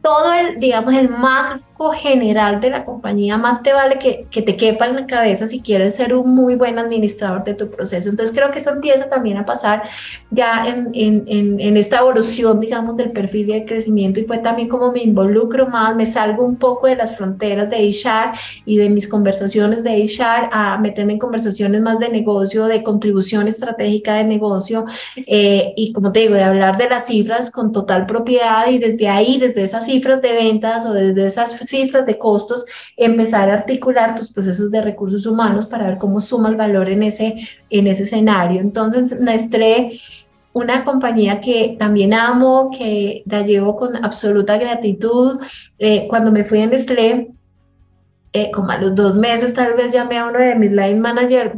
Todo 0.01 0.33
el, 0.33 0.59
digamos, 0.59 0.95
el 0.95 1.07
marco 1.79 1.91
general 1.91 2.59
de 2.59 2.69
la 2.69 2.85
compañía, 2.85 3.37
más 3.37 3.63
te 3.63 3.73
vale 3.73 3.97
que, 3.99 4.25
que, 4.29 4.41
te 4.41 4.57
quepa 4.57 4.87
en 4.87 4.95
la 4.95 5.07
cabeza 5.07 5.47
si 5.47 5.61
quieres 5.61 5.95
ser 5.95 6.13
un 6.13 6.35
muy 6.35 6.55
buen 6.55 6.77
administrador 6.77 7.43
de 7.43 7.53
tu 7.53 7.69
proceso. 7.69 8.09
Entonces 8.09 8.35
creo 8.35 8.51
que 8.51 8.59
eso 8.59 8.71
empieza 8.71 9.07
también 9.09 9.37
a 9.37 9.45
pasar 9.45 9.83
ya 10.29 10.65
en, 10.67 10.89
en, 10.93 11.59
en, 11.59 11.77
esta 11.77 11.99
evolución, 11.99 12.59
digamos, 12.59 12.97
del 12.97 13.11
perfil 13.11 13.49
y 13.49 13.53
del 13.53 13.65
crecimiento 13.65 14.19
y 14.19 14.23
fue 14.25 14.39
también 14.39 14.67
como 14.67 14.91
me 14.91 15.01
involucro 15.03 15.67
más, 15.67 15.95
me 15.95 16.05
salgo 16.05 16.45
un 16.45 16.57
poco 16.57 16.87
de 16.87 16.95
las 16.95 17.15
fronteras 17.15 17.69
de 17.69 17.77
HR 17.77 18.37
y 18.65 18.77
de 18.77 18.89
mis 18.89 19.07
conversaciones 19.07 19.83
de 19.83 20.03
HR 20.03 20.49
a 20.51 20.77
meterme 20.79 21.13
en 21.13 21.19
conversaciones 21.19 21.81
más 21.81 21.99
de 21.99 22.09
negocio, 22.09 22.65
de 22.65 22.83
contribución 22.83 23.47
estratégica 23.47 24.15
de 24.15 24.25
negocio 24.25 24.85
eh, 25.15 25.73
y 25.77 25.93
como 25.93 26.11
te 26.11 26.21
digo, 26.21 26.33
de 26.33 26.43
hablar 26.43 26.77
de 26.77 26.89
las 26.89 27.07
cifras 27.07 27.49
con 27.49 27.71
total 27.71 28.05
propiedad 28.05 28.69
y 28.69 28.79
desde 28.79 29.07
ahí, 29.07 29.37
desde 29.39 29.63
esas 29.63 29.85
cifras 29.85 30.21
de 30.21 30.33
ventas 30.33 30.85
o 30.85 30.93
desde 30.93 31.25
esas 31.25 31.55
cifras 31.69 32.05
de 32.05 32.17
costos, 32.17 32.65
empezar 32.97 33.49
a 33.49 33.53
articular 33.53 34.15
tus 34.15 34.31
procesos 34.31 34.71
de 34.71 34.81
recursos 34.81 35.25
humanos 35.25 35.65
para 35.65 35.87
ver 35.87 35.97
cómo 35.97 36.19
sumas 36.19 36.57
valor 36.57 36.89
en 36.89 37.03
ese, 37.03 37.35
en 37.69 37.87
ese 37.87 38.03
escenario. 38.03 38.59
Entonces, 38.59 39.19
Nestlé 39.19 39.91
una 40.53 40.83
compañía 40.83 41.39
que 41.39 41.75
también 41.79 42.13
amo, 42.13 42.71
que 42.75 43.23
la 43.25 43.43
llevo 43.43 43.75
con 43.77 44.03
absoluta 44.03 44.57
gratitud. 44.57 45.39
Eh, 45.77 46.07
cuando 46.09 46.31
me 46.31 46.43
fui 46.43 46.59
en 46.59 46.71
Nestlé, 46.71 47.31
eh, 48.33 48.51
como 48.51 48.71
a 48.71 48.77
los 48.77 48.95
dos 48.95 49.15
meses 49.15 49.53
tal 49.53 49.73
vez 49.75 49.93
llamé 49.93 50.17
a 50.17 50.27
uno 50.27 50.39
de 50.39 50.55
mis 50.55 50.71
line 50.71 50.99
manager 50.99 51.55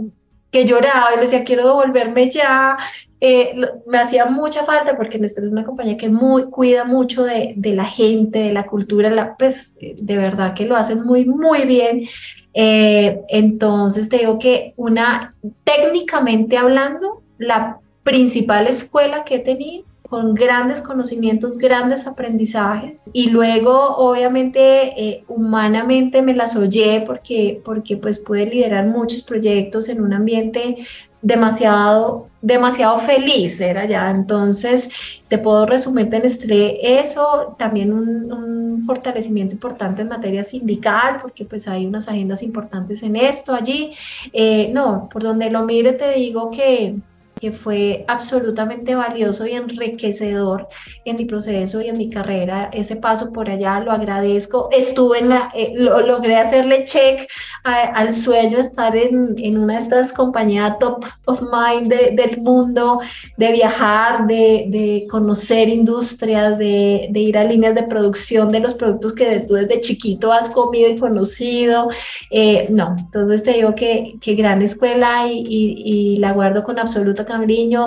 que 0.52 0.66
lloraba 0.66 1.14
y 1.14 1.16
le 1.16 1.22
decía, 1.24 1.44
quiero 1.44 1.66
devolverme 1.66 2.30
ya. 2.30 2.78
Eh, 3.20 3.56
me 3.88 4.00
hacía 4.00 4.26
mucha 4.26 4.64
falta 4.64 4.98
porque 4.98 5.20
Nestlé 5.20 5.46
es 5.46 5.52
una 5.52 5.64
compañía 5.64 5.96
que 5.96 6.10
muy, 6.10 6.46
cuida 6.46 6.86
mucho 6.86 7.24
de, 7.24 7.54
de 7.56 7.74
la 7.74 7.86
gente, 7.86 8.40
de 8.40 8.52
la 8.52 8.66
cultura, 8.66 9.10
la, 9.10 9.38
pues 9.38 9.76
de 9.80 10.18
verdad 10.18 10.54
que 10.56 10.66
lo 10.66 10.76
hacen 10.76 11.04
muy, 11.04 11.26
muy 11.26 11.66
bien. 11.66 12.08
entonces 12.54 14.10
te 14.10 14.18
digo 14.18 14.40
que 14.40 14.74
una, 14.76 15.34
técnicamente 15.64 16.58
hablando, 16.58 17.22
la 17.38 17.80
principal 18.04 18.68
escuela 18.68 19.24
que 19.24 19.36
he 19.36 19.40
tenido 19.40 19.86
con 20.12 20.36
grandes 20.36 20.82
conocimientos, 20.82 21.58
grandes 21.58 22.06
aprendizajes 22.06 23.06
y 23.14 23.30
luego 23.30 23.96
obviamente 23.96 24.60
eh, 25.02 25.24
humanamente 25.30 26.22
me 26.22 26.36
las 26.36 26.58
oye 26.58 27.06
porque, 27.08 27.62
porque 27.64 27.96
pues 27.96 28.20
pude 28.20 28.46
liderar 28.46 28.88
muchos 28.88 29.22
proyectos 29.22 29.88
en 29.88 30.02
un 30.02 30.12
ambiente 30.12 30.86
demasiado, 31.22 32.28
demasiado 32.42 32.98
feliz 33.00 33.62
era 33.62 33.86
ya. 33.86 34.10
Entonces, 34.10 34.90
te 35.30 35.38
puedo 35.38 35.66
resumir 35.66 36.14
en 36.14 36.24
Nestlé 36.24 37.00
eso, 37.00 37.56
también 37.58 37.94
un, 37.94 38.34
un, 38.34 38.84
fortalecimiento 38.84 39.54
importante 39.54 40.02
en 40.02 40.10
materia 40.10 40.44
sindical, 40.44 41.20
porque 41.22 41.46
pues 41.46 41.70
hay 41.70 41.86
unas 41.86 42.10
agendas 42.10 42.44
importantes 42.44 43.02
en 43.02 43.16
esto 43.16 43.54
allí. 43.54 43.92
Eh, 44.34 44.72
no, 44.74 45.08
por 45.10 45.24
donde 45.24 45.50
lo 45.50 45.64
mire 45.64 45.94
te 45.94 46.12
digo 46.16 46.52
que, 46.52 46.98
que 47.42 47.52
fue 47.52 48.06
absolutamente 48.08 48.94
valioso 48.94 49.48
y 49.48 49.54
enriquecedor 49.54 50.68
en 51.06 51.18
mi 51.18 51.26
proceso 51.26 51.82
y 51.82 51.90
en 51.90 51.98
mi 51.98 52.08
carrera. 52.08 52.70
Ese 52.72 52.98
paso 52.98 53.32
por 53.32 53.50
allá 53.50 53.80
lo 53.80 53.92
agradezco. 53.92 54.70
Estuve 54.72 55.20
en 55.20 55.30
la, 55.30 55.52
eh, 55.56 55.74
lo, 55.76 56.02
logré 56.02 56.38
hacerle 56.38 56.86
check 56.86 57.28
al 57.64 58.12
sueño 58.12 58.58
de 58.58 58.62
estar 58.62 58.96
en, 58.96 59.36
en, 59.40 59.58
una 59.58 59.74
de 59.74 59.80
estas 59.80 60.14
compañías 60.14 60.78
top 60.78 61.04
of 61.26 61.42
mind 61.42 61.92
del 61.92 62.38
mundo, 62.38 63.00
de 63.38 63.52
viajar, 63.52 64.28
de, 64.28 64.66
de 64.68 65.08
conocer 65.10 65.68
industrias, 65.68 66.60
de, 66.60 67.08
de, 67.10 67.20
ir 67.20 67.40
a 67.40 67.44
líneas 67.44 67.74
de 67.74 67.84
producción 67.84 68.52
de 68.52 68.60
los 68.60 68.76
productos 68.76 69.14
que 69.14 69.40
tú 69.48 69.56
desde 69.56 69.82
chiquito 69.82 70.32
has 70.32 70.48
comido 70.50 70.90
y 70.90 71.00
conocido. 71.00 71.90
Eh, 72.30 72.68
no, 72.70 72.96
entonces 73.00 73.44
te 73.44 73.54
digo 73.54 73.74
que, 73.74 74.16
que 74.22 74.36
gran 74.36 74.62
escuela 74.62 75.28
y, 75.28 75.40
y, 75.40 75.82
y 75.86 76.18
la 76.18 76.34
guardo 76.34 76.64
con 76.64 76.78
absoluta 76.78 77.26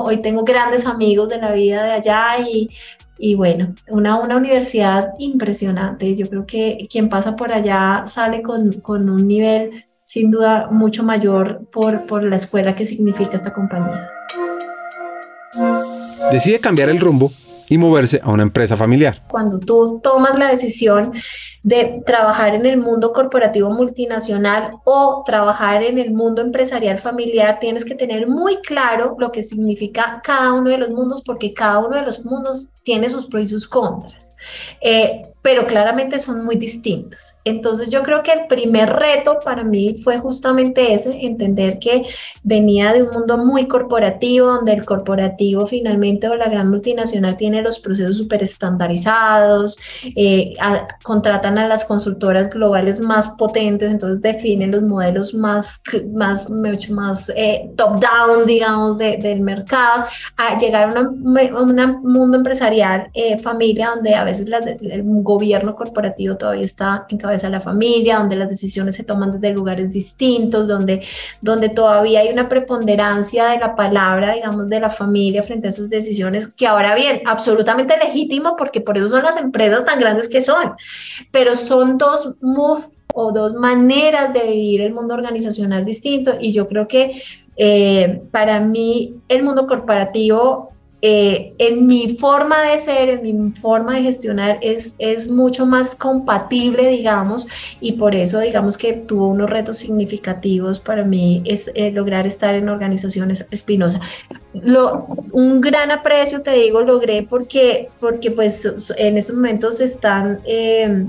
Hoy 0.03 0.23
tengo 0.23 0.45
grandes 0.45 0.87
amigos 0.87 1.29
de 1.29 1.39
la 1.39 1.53
vida 1.53 1.85
de 1.85 1.93
allá 1.93 2.39
y, 2.39 2.71
y 3.19 3.35
bueno, 3.35 3.75
una, 3.89 4.19
una 4.21 4.37
universidad 4.37 5.13
impresionante. 5.19 6.15
Yo 6.15 6.29
creo 6.29 6.47
que 6.47 6.87
quien 6.91 7.09
pasa 7.09 7.37
por 7.37 7.53
allá 7.53 8.05
sale 8.07 8.43
con, 8.43 8.81
con 8.81 9.09
un 9.09 9.29
nivel 9.29 9.85
sin 10.05 10.31
duda 10.31 10.69
mucho 10.71 11.03
mayor 11.03 11.67
por, 11.73 12.07
por 12.07 12.23
la 12.23 12.37
escuela 12.37 12.75
que 12.75 12.85
significa 12.85 13.35
esta 13.35 13.53
compañía. 13.53 14.09
Decide 16.31 16.59
cambiar 16.59 16.89
el 16.89 17.01
rumbo 17.01 17.31
y 17.69 17.79
moverse 17.79 18.21
a 18.23 18.31
una 18.31 18.43
empresa 18.43 18.77
familiar. 18.77 19.23
Cuando 19.29 19.59
tú 19.59 20.01
tomas 20.03 20.39
la 20.39 20.49
decisión 20.51 21.13
de 21.65 22.03
trabajar 22.05 22.55
en 22.55 22.67
el 22.67 22.77
mundo 22.77 23.15
corporativo 23.15 23.71
multinacional 23.71 24.71
o 24.85 25.23
trabajar 25.25 25.83
en 25.83 25.99
el 25.99 26.13
mundo 26.13 26.43
empresarial 26.43 26.99
familiar, 26.99 27.59
tienes 27.59 27.87
que 27.87 27.95
tener 27.95 28.29
muy 28.29 28.57
claro 28.57 29.17
lo 29.19 29.33
que 29.33 29.43
significa 29.43 30.21
cada 30.23 30.53
uno 30.53 30.69
de 30.69 30.77
los 30.77 30.91
mundos, 30.91 31.23
porque 31.25 31.55
cada 31.55 31.79
uno 31.79 31.97
de 31.97 32.03
los 32.03 32.23
mundos 32.23 32.69
tiene 32.83 33.09
sus 33.09 33.27
pros 33.27 33.45
y 33.45 33.47
sus 33.47 33.67
contras. 33.67 34.37
Eh, 34.83 35.23
pero 35.45 35.67
claramente 35.67 36.19
son 36.19 36.43
muy 36.43 36.57
distintos. 36.57 37.37
Entonces 37.45 37.91
yo 37.91 38.03
creo 38.03 38.23
que 38.23 38.33
el 38.33 38.47
primer 38.47 38.91
reto 38.91 39.41
para 39.45 39.63
mí 39.63 40.01
fue 40.03 40.19
justamente 40.19 40.95
ese, 40.95 41.19
entender 41.27 41.79
que 41.79 42.07
venía 42.43 42.95
de 42.95 43.03
un 43.03 43.13
mundo 43.13 43.37
muy 43.37 43.69
corporativo, 43.69 44.47
donde 44.47 44.73
el 44.73 44.87
corporativo 44.87 45.67
finalmente 45.67 46.29
o 46.29 46.35
la 46.35 46.49
gran 46.49 46.71
multinacional 46.71 47.37
tiene 47.37 47.61
los 47.61 47.79
procesos 47.79 48.17
súper 48.17 48.43
estandarizados, 48.43 49.79
eh, 50.17 50.55
contratan 51.03 51.54
a 51.59 51.69
las 51.69 51.85
consultoras 51.85 52.51
globales 52.51 53.01
más 53.01 53.29
potentes, 53.39 53.91
entonces 53.91 54.21
definen 54.21 54.71
los 54.71 54.83
modelos 54.83 55.35
más, 55.35 55.83
más 56.13 56.49
mucho 56.49 56.93
más 56.93 57.31
eh, 57.37 57.71
top-down, 57.77 58.47
digamos, 58.47 58.99
del 58.99 59.41
mercado, 59.41 60.05
a 60.37 60.59
llegar 60.59 60.97
a 60.97 61.01
un 61.01 62.03
mundo 62.03 62.37
empresarial, 62.37 63.09
eh, 63.15 63.39
familia, 63.39 63.91
donde 63.95 64.15
a 64.15 64.25
veces 64.25 64.49
la, 64.49 64.59
el 64.59 65.03
gobierno 65.05 65.75
corporativo 65.75 66.37
todavía 66.37 66.65
está 66.65 67.07
en 67.09 67.19
cabeza 67.19 67.47
de 67.49 67.53
la 67.53 67.61
familia, 67.61 68.19
donde 68.19 68.37
las 68.37 68.49
decisiones 68.49 68.97
se 68.97 69.05
toman 69.05 69.33
desde 69.33 69.51
lugares 69.51 69.91
distintos, 69.91 70.69
donde, 70.69 71.03
donde 71.41 71.69
todavía 71.69 72.21
hay 72.21 72.29
una 72.29 72.49
preponderancia 72.49 73.47
de 73.47 73.59
la 73.59 73.75
palabra, 73.75 74.35
digamos, 74.35 74.69
de 74.69 74.81
la 74.81 74.91
familia 74.91 75.43
frente 75.43 75.69
a 75.69 75.71
esas 75.71 75.91
decisiones, 75.91 76.49
que 76.49 76.67
ahora 76.67 76.95
bien, 76.95 77.23
absolutamente 77.27 77.97
legítimo, 77.97 78.57
porque 78.57 78.81
por 78.81 78.97
eso 78.97 79.09
son 79.09 79.23
las 79.23 79.37
empresas 79.37 79.85
tan 79.85 80.01
grandes 80.01 80.29
que 80.29 80.41
son, 80.41 80.73
pero 81.31 81.44
son 81.55 81.99
dos 81.99 82.35
moves 82.41 82.89
o 83.15 83.33
dos 83.33 83.55
maneras 83.55 84.33
de 84.33 84.45
vivir 84.45 84.81
el 84.81 84.93
mundo 84.93 85.15
organizacional 85.15 85.85
distinto 85.85 86.33
y 86.41 86.53
yo 86.53 86.67
creo 86.69 86.89
que 86.89 87.23
eh, 87.57 88.23
para 88.33 88.59
mí 88.61 89.15
el 89.29 89.45
mundo 89.45 89.67
corporativo 89.67 90.75
eh, 91.07 91.53
en 91.59 91.87
mi 91.87 92.17
forma 92.17 92.63
de 92.63 92.79
ser, 92.79 93.11
en 93.11 93.23
mi 93.23 93.53
forma 93.53 93.97
de 93.97 94.05
gestionar, 94.05 94.59
es, 94.63 94.97
es 94.99 95.29
mucho 95.29 95.67
más 95.67 95.95
compatible, 95.95 96.89
digamos, 96.89 97.47
y 97.79 97.93
por 97.93 98.15
eso, 98.15 98.41
digamos 98.41 98.79
que 98.79 98.95
tuvo 98.95 99.29
unos 99.29 99.51
retos 99.51 99.77
significativos 99.77 100.81
para 100.81 101.05
mí, 101.05 101.43
es 101.45 101.71
eh, 101.75 101.93
lograr 101.93 102.27
estar 102.27 102.55
en 102.55 102.71
organizaciones 102.71 103.47
espinosas. 103.51 104.01
Lo, 104.55 105.07
un 105.33 105.61
gran 105.61 105.91
aprecio, 105.91 106.41
te 106.41 106.53
digo, 106.53 106.81
logré 106.81 107.23
porque, 107.23 107.91
porque 108.01 108.31
pues 108.31 108.67
en 108.97 109.19
estos 109.19 109.37
momentos 109.37 109.81
están... 109.81 110.41
Eh, 110.47 111.05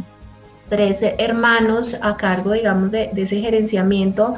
tres 0.70 1.00
hermanos 1.18 1.98
a 2.02 2.18
cargo, 2.18 2.52
digamos, 2.52 2.92
de, 2.92 3.10
de, 3.14 3.22
ese 3.24 3.40
gerenciamiento, 3.40 4.36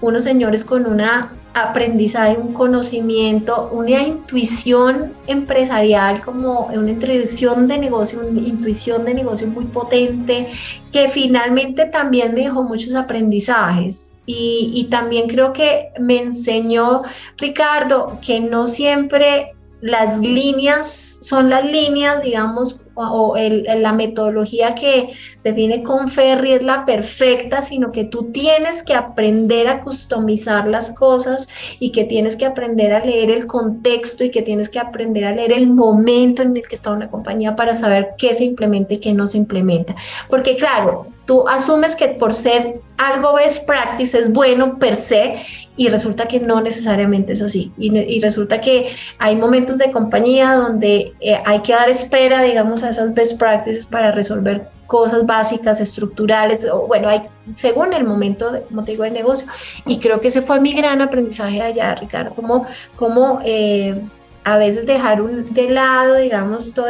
unos 0.00 0.24
señores 0.24 0.64
con 0.64 0.86
una 0.86 1.32
aprendizaje, 1.52 2.36
un 2.38 2.52
conocimiento, 2.52 3.70
una 3.72 4.02
intuición 4.02 5.12
empresarial, 5.26 6.22
como 6.22 6.66
una 6.66 6.90
intuición 6.90 7.66
de 7.66 7.78
negocio, 7.78 8.20
una 8.20 8.40
intuición 8.40 9.04
de 9.04 9.14
negocio 9.14 9.46
muy 9.48 9.64
potente, 9.64 10.48
que 10.92 11.08
finalmente 11.08 11.86
también 11.86 12.34
me 12.34 12.42
dejó 12.42 12.62
muchos 12.62 12.94
aprendizajes. 12.94 14.12
Y, 14.26 14.70
y 14.74 14.84
también 14.84 15.28
creo 15.28 15.52
que 15.52 15.88
me 15.98 16.22
enseñó 16.22 17.02
Ricardo 17.36 18.20
que 18.24 18.38
no 18.38 18.68
siempre 18.68 19.54
las 19.80 20.18
líneas 20.18 21.18
son 21.22 21.50
las 21.50 21.64
líneas, 21.64 22.22
digamos, 22.22 22.80
o 22.94 23.36
el, 23.36 23.64
la 23.82 23.92
metodología 23.92 24.74
que 24.74 25.10
define 25.44 25.82
Conferri 25.82 26.52
es 26.52 26.62
la 26.62 26.84
perfecta, 26.84 27.62
sino 27.62 27.92
que 27.92 28.04
tú 28.04 28.30
tienes 28.32 28.82
que 28.82 28.94
aprender 28.94 29.68
a 29.68 29.80
customizar 29.80 30.66
las 30.66 30.92
cosas 30.92 31.48
y 31.78 31.92
que 31.92 32.04
tienes 32.04 32.36
que 32.36 32.46
aprender 32.46 32.92
a 32.92 33.04
leer 33.04 33.30
el 33.30 33.46
contexto 33.46 34.24
y 34.24 34.30
que 34.30 34.42
tienes 34.42 34.68
que 34.68 34.78
aprender 34.78 35.24
a 35.24 35.32
leer 35.32 35.52
el 35.52 35.68
momento 35.68 36.42
en 36.42 36.56
el 36.56 36.62
que 36.62 36.74
está 36.74 36.90
una 36.90 37.10
compañía 37.10 37.56
para 37.56 37.74
saber 37.74 38.10
qué 38.18 38.34
se 38.34 38.44
implementa 38.44 38.94
y 38.94 38.98
qué 38.98 39.12
no 39.12 39.26
se 39.26 39.38
implementa. 39.38 39.94
Porque 40.28 40.56
claro, 40.56 41.06
tú 41.26 41.46
asumes 41.48 41.96
que 41.96 42.08
por 42.08 42.34
ser 42.34 42.80
algo 42.96 43.34
best 43.34 43.66
practice 43.66 44.18
es 44.18 44.32
bueno 44.32 44.78
per 44.78 44.96
se 44.96 45.42
y 45.76 45.88
resulta 45.88 46.26
que 46.26 46.40
no 46.40 46.60
necesariamente 46.60 47.32
es 47.32 47.40
así. 47.40 47.72
Y, 47.78 48.20
resulta 48.20 48.60
que 48.60 48.94
hay 49.18 49.36
momentos 49.36 49.78
de 49.78 49.90
compañía 49.92 50.52
donde 50.54 51.14
eh, 51.20 51.40
hay 51.46 51.60
que 51.60 51.72
dar 51.72 51.88
espera, 51.88 52.42
digamos, 52.42 52.82
a 52.82 52.90
esas 52.90 53.14
best 53.14 53.38
practices 53.38 53.86
para 53.86 54.10
resolver 54.10 54.68
cosas 54.90 55.24
básicas, 55.24 55.78
estructurales, 55.78 56.66
o 56.68 56.88
bueno, 56.88 57.08
hay 57.08 57.22
según 57.54 57.92
el 57.92 58.02
momento, 58.02 58.50
de, 58.50 58.62
como 58.62 58.82
te 58.82 58.90
digo, 58.90 59.04
de 59.04 59.12
negocio. 59.12 59.46
Y 59.86 60.00
creo 60.00 60.20
que 60.20 60.28
ese 60.28 60.42
fue 60.42 60.58
mi 60.58 60.72
gran 60.74 61.00
aprendizaje 61.00 61.62
allá, 61.62 61.94
Ricardo, 61.94 62.34
como, 62.34 62.66
como 62.96 63.38
eh, 63.44 64.02
a 64.42 64.56
veces 64.56 64.86
dejar 64.86 65.20
un, 65.20 65.52
de 65.52 65.70
lado, 65.70 66.16
digamos, 66.16 66.72
todo 66.72 66.86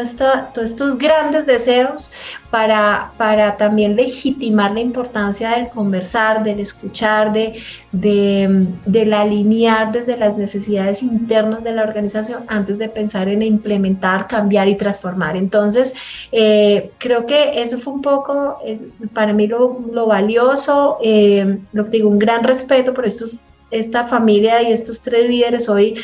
todos 0.54 0.70
estos 0.70 0.98
grandes 0.98 1.46
deseos 1.46 2.12
para, 2.50 3.10
para 3.16 3.56
también 3.56 3.96
legitimar 3.96 4.72
la 4.72 4.80
importancia 4.80 5.50
del 5.50 5.68
conversar, 5.68 6.42
del 6.44 6.60
escuchar, 6.60 7.32
de, 7.32 7.60
de, 7.92 8.66
del 8.86 9.12
alinear 9.12 9.90
desde 9.90 10.16
las 10.16 10.36
necesidades 10.36 11.02
internas 11.02 11.64
de 11.64 11.72
la 11.72 11.82
organización 11.82 12.44
antes 12.46 12.78
de 12.78 12.88
pensar 12.88 13.28
en 13.28 13.42
implementar, 13.42 14.26
cambiar 14.26 14.68
y 14.68 14.76
transformar. 14.76 15.36
Entonces, 15.36 15.94
eh, 16.30 16.92
creo 16.98 17.26
que 17.26 17.60
eso 17.60 17.78
fue 17.78 17.94
un 17.94 18.02
poco 18.02 18.58
eh, 18.64 18.80
para 19.12 19.32
mí 19.32 19.46
lo, 19.46 19.80
lo 19.92 20.06
valioso, 20.06 20.98
eh, 21.02 21.58
lo 21.72 21.84
que 21.84 21.90
digo, 21.90 22.08
un 22.08 22.18
gran 22.18 22.44
respeto 22.44 22.94
por 22.94 23.06
estos 23.06 23.40
esta 23.70 24.04
familia 24.04 24.62
y 24.62 24.72
estos 24.72 25.00
tres 25.00 25.28
líderes 25.28 25.68
hoy 25.68 25.94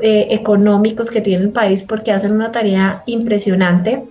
eh, 0.00 0.28
económicos 0.30 1.10
que 1.10 1.20
tiene 1.20 1.44
el 1.44 1.50
país 1.50 1.82
porque 1.82 2.12
hacen 2.12 2.32
una 2.32 2.52
tarea 2.52 3.02
impresionante. 3.06 4.04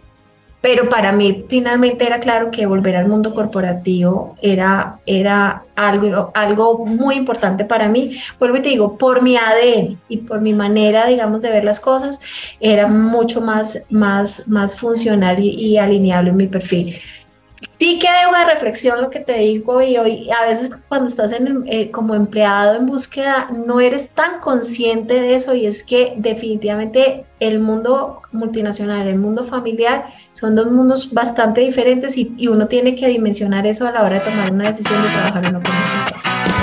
Pero 0.61 0.87
para 0.87 1.11
mí 1.11 1.43
finalmente 1.49 2.05
era 2.05 2.21
claro 2.21 2.49
que 2.49 2.65
volver 2.65 2.95
al 2.95 3.09
mundo 3.09 3.33
corporativo 3.33 4.37
era, 4.41 4.99
era 5.05 5.65
algo, 5.75 6.31
algo 6.33 6.85
muy 6.85 7.15
importante 7.15 7.65
para 7.65 7.89
mí. 7.89 8.17
Vuelvo 8.39 8.55
y 8.55 8.61
te 8.61 8.69
digo, 8.69 8.97
por 8.97 9.21
mi 9.21 9.35
ADN 9.35 9.99
y 10.07 10.17
por 10.19 10.39
mi 10.39 10.53
manera, 10.53 11.05
digamos, 11.05 11.41
de 11.41 11.49
ver 11.49 11.65
las 11.65 11.81
cosas, 11.81 12.21
era 12.61 12.87
mucho 12.87 13.41
más, 13.41 13.83
más, 13.89 14.47
más 14.47 14.77
funcional 14.77 15.37
y, 15.41 15.49
y 15.49 15.77
alineable 15.77 16.29
en 16.29 16.37
mi 16.37 16.47
perfil 16.47 16.95
sí 17.83 17.99
que 17.99 18.07
una 18.29 18.45
reflexión 18.45 19.01
lo 19.01 19.09
que 19.09 19.19
te 19.19 19.39
digo 19.39 19.81
y 19.81 19.97
hoy 19.97 20.29
a 20.31 20.45
veces 20.45 20.71
cuando 20.87 21.09
estás 21.09 21.33
en, 21.33 21.65
eh, 21.67 21.91
como 21.91 22.15
empleado 22.15 22.77
en 22.77 22.85
búsqueda 22.85 23.49
no 23.51 23.81
eres 23.81 24.11
tan 24.11 24.39
consciente 24.39 25.15
de 25.15 25.35
eso 25.35 25.53
y 25.53 25.65
es 25.65 25.83
que 25.83 26.13
definitivamente 26.15 27.25
el 27.41 27.59
mundo 27.59 28.21
multinacional, 28.31 29.05
el 29.09 29.17
mundo 29.17 29.43
familiar 29.43 30.05
son 30.31 30.55
dos 30.55 30.71
mundos 30.71 31.13
bastante 31.13 31.59
diferentes 31.59 32.17
y, 32.17 32.47
uno 32.47 32.67
tiene 32.69 32.95
que 32.95 33.09
dimensionar 33.09 33.67
eso 33.67 33.85
a 33.85 33.91
la 33.91 34.01
hora 34.01 34.19
de 34.19 34.21
tomar 34.21 34.53
una 34.53 34.67
decisión 34.67 35.03
de 35.03 35.09
trabajar 35.09 35.43
en 35.43 35.55
otro 35.57 35.73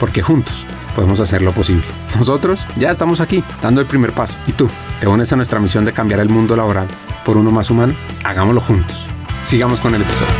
Porque 0.00 0.22
juntos 0.22 0.66
podemos 0.94 1.20
hacer 1.20 1.42
lo 1.42 1.52
posible. 1.52 1.84
Nosotros 2.16 2.66
ya 2.76 2.90
estamos 2.90 3.20
aquí, 3.20 3.42
dando 3.62 3.80
el 3.80 3.86
primer 3.86 4.12
paso. 4.12 4.36
¿Y 4.46 4.52
tú? 4.52 4.68
¿Te 5.00 5.06
unes 5.06 5.32
a 5.32 5.36
nuestra 5.36 5.60
misión 5.60 5.84
de 5.84 5.92
cambiar 5.92 6.20
el 6.20 6.28
mundo 6.28 6.56
laboral 6.56 6.88
por 7.24 7.36
uno 7.36 7.50
más 7.50 7.70
humano? 7.70 7.94
Hagámoslo 8.24 8.60
juntos. 8.60 9.06
Sigamos 9.42 9.80
con 9.80 9.94
el 9.94 10.02
episodio. 10.02 10.34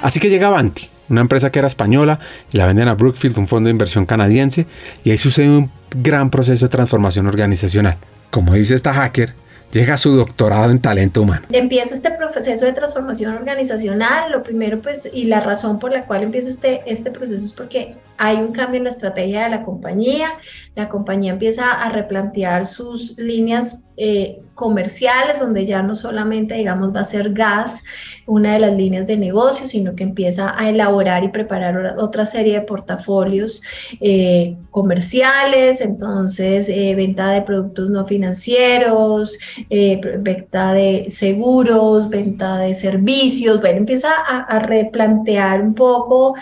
Así 0.00 0.18
que 0.18 0.30
llega 0.30 0.48
Avanti, 0.48 0.90
una 1.08 1.20
empresa 1.20 1.50
que 1.50 1.60
era 1.60 1.68
española 1.68 2.18
y 2.52 2.56
la 2.56 2.66
venden 2.66 2.88
a 2.88 2.94
Brookfield, 2.94 3.38
un 3.38 3.46
fondo 3.46 3.68
de 3.68 3.72
inversión 3.72 4.04
canadiense, 4.04 4.66
y 5.04 5.10
ahí 5.10 5.18
sucede 5.18 5.48
un 5.48 5.70
gran 5.94 6.30
proceso 6.30 6.64
de 6.64 6.70
transformación 6.70 7.26
organizacional. 7.26 7.98
Como 8.30 8.54
dice 8.54 8.74
esta 8.74 8.92
hacker, 8.94 9.34
llega 9.72 9.96
su 9.96 10.14
doctorado 10.14 10.70
en 10.70 10.78
talento 10.78 11.22
humano. 11.22 11.46
Empieza 11.50 11.94
este 11.94 12.10
proceso 12.10 12.64
de 12.64 12.72
transformación 12.72 13.34
organizacional. 13.34 14.30
Lo 14.30 14.42
primero, 14.42 14.80
pues, 14.80 15.08
y 15.12 15.24
la 15.24 15.40
razón 15.40 15.78
por 15.78 15.92
la 15.92 16.04
cual 16.04 16.22
empieza 16.22 16.50
este, 16.50 16.82
este 16.86 17.10
proceso 17.10 17.44
es 17.44 17.52
porque 17.52 17.96
hay 18.22 18.36
un 18.36 18.52
cambio 18.52 18.78
en 18.78 18.84
la 18.84 18.90
estrategia 18.90 19.42
de 19.42 19.50
la 19.50 19.64
compañía. 19.64 20.34
La 20.76 20.88
compañía 20.88 21.32
empieza 21.32 21.72
a 21.72 21.88
replantear 21.88 22.66
sus 22.66 23.18
líneas 23.18 23.84
eh, 23.96 24.42
comerciales, 24.54 25.40
donde 25.40 25.66
ya 25.66 25.82
no 25.82 25.96
solamente, 25.96 26.54
digamos, 26.54 26.94
va 26.94 27.00
a 27.00 27.04
ser 27.04 27.32
gas 27.32 27.82
una 28.26 28.52
de 28.52 28.60
las 28.60 28.76
líneas 28.76 29.08
de 29.08 29.16
negocio, 29.16 29.66
sino 29.66 29.96
que 29.96 30.04
empieza 30.04 30.54
a 30.56 30.70
elaborar 30.70 31.24
y 31.24 31.30
preparar 31.30 31.96
otra 31.98 32.24
serie 32.24 32.60
de 32.60 32.60
portafolios 32.60 33.60
eh, 34.00 34.56
comerciales, 34.70 35.80
entonces 35.80 36.68
eh, 36.68 36.94
venta 36.94 37.30
de 37.32 37.42
productos 37.42 37.90
no 37.90 38.06
financieros, 38.06 39.36
venta 39.68 40.74
de 40.74 41.06
seguros, 41.08 42.08
venta 42.08 42.58
de 42.58 42.74
servicios, 42.74 43.60
bueno, 43.60 43.78
empieza 43.78 44.10
a, 44.12 44.42
a 44.42 44.58
replantear 44.60 45.60
un 45.60 45.74
poco 45.74 46.34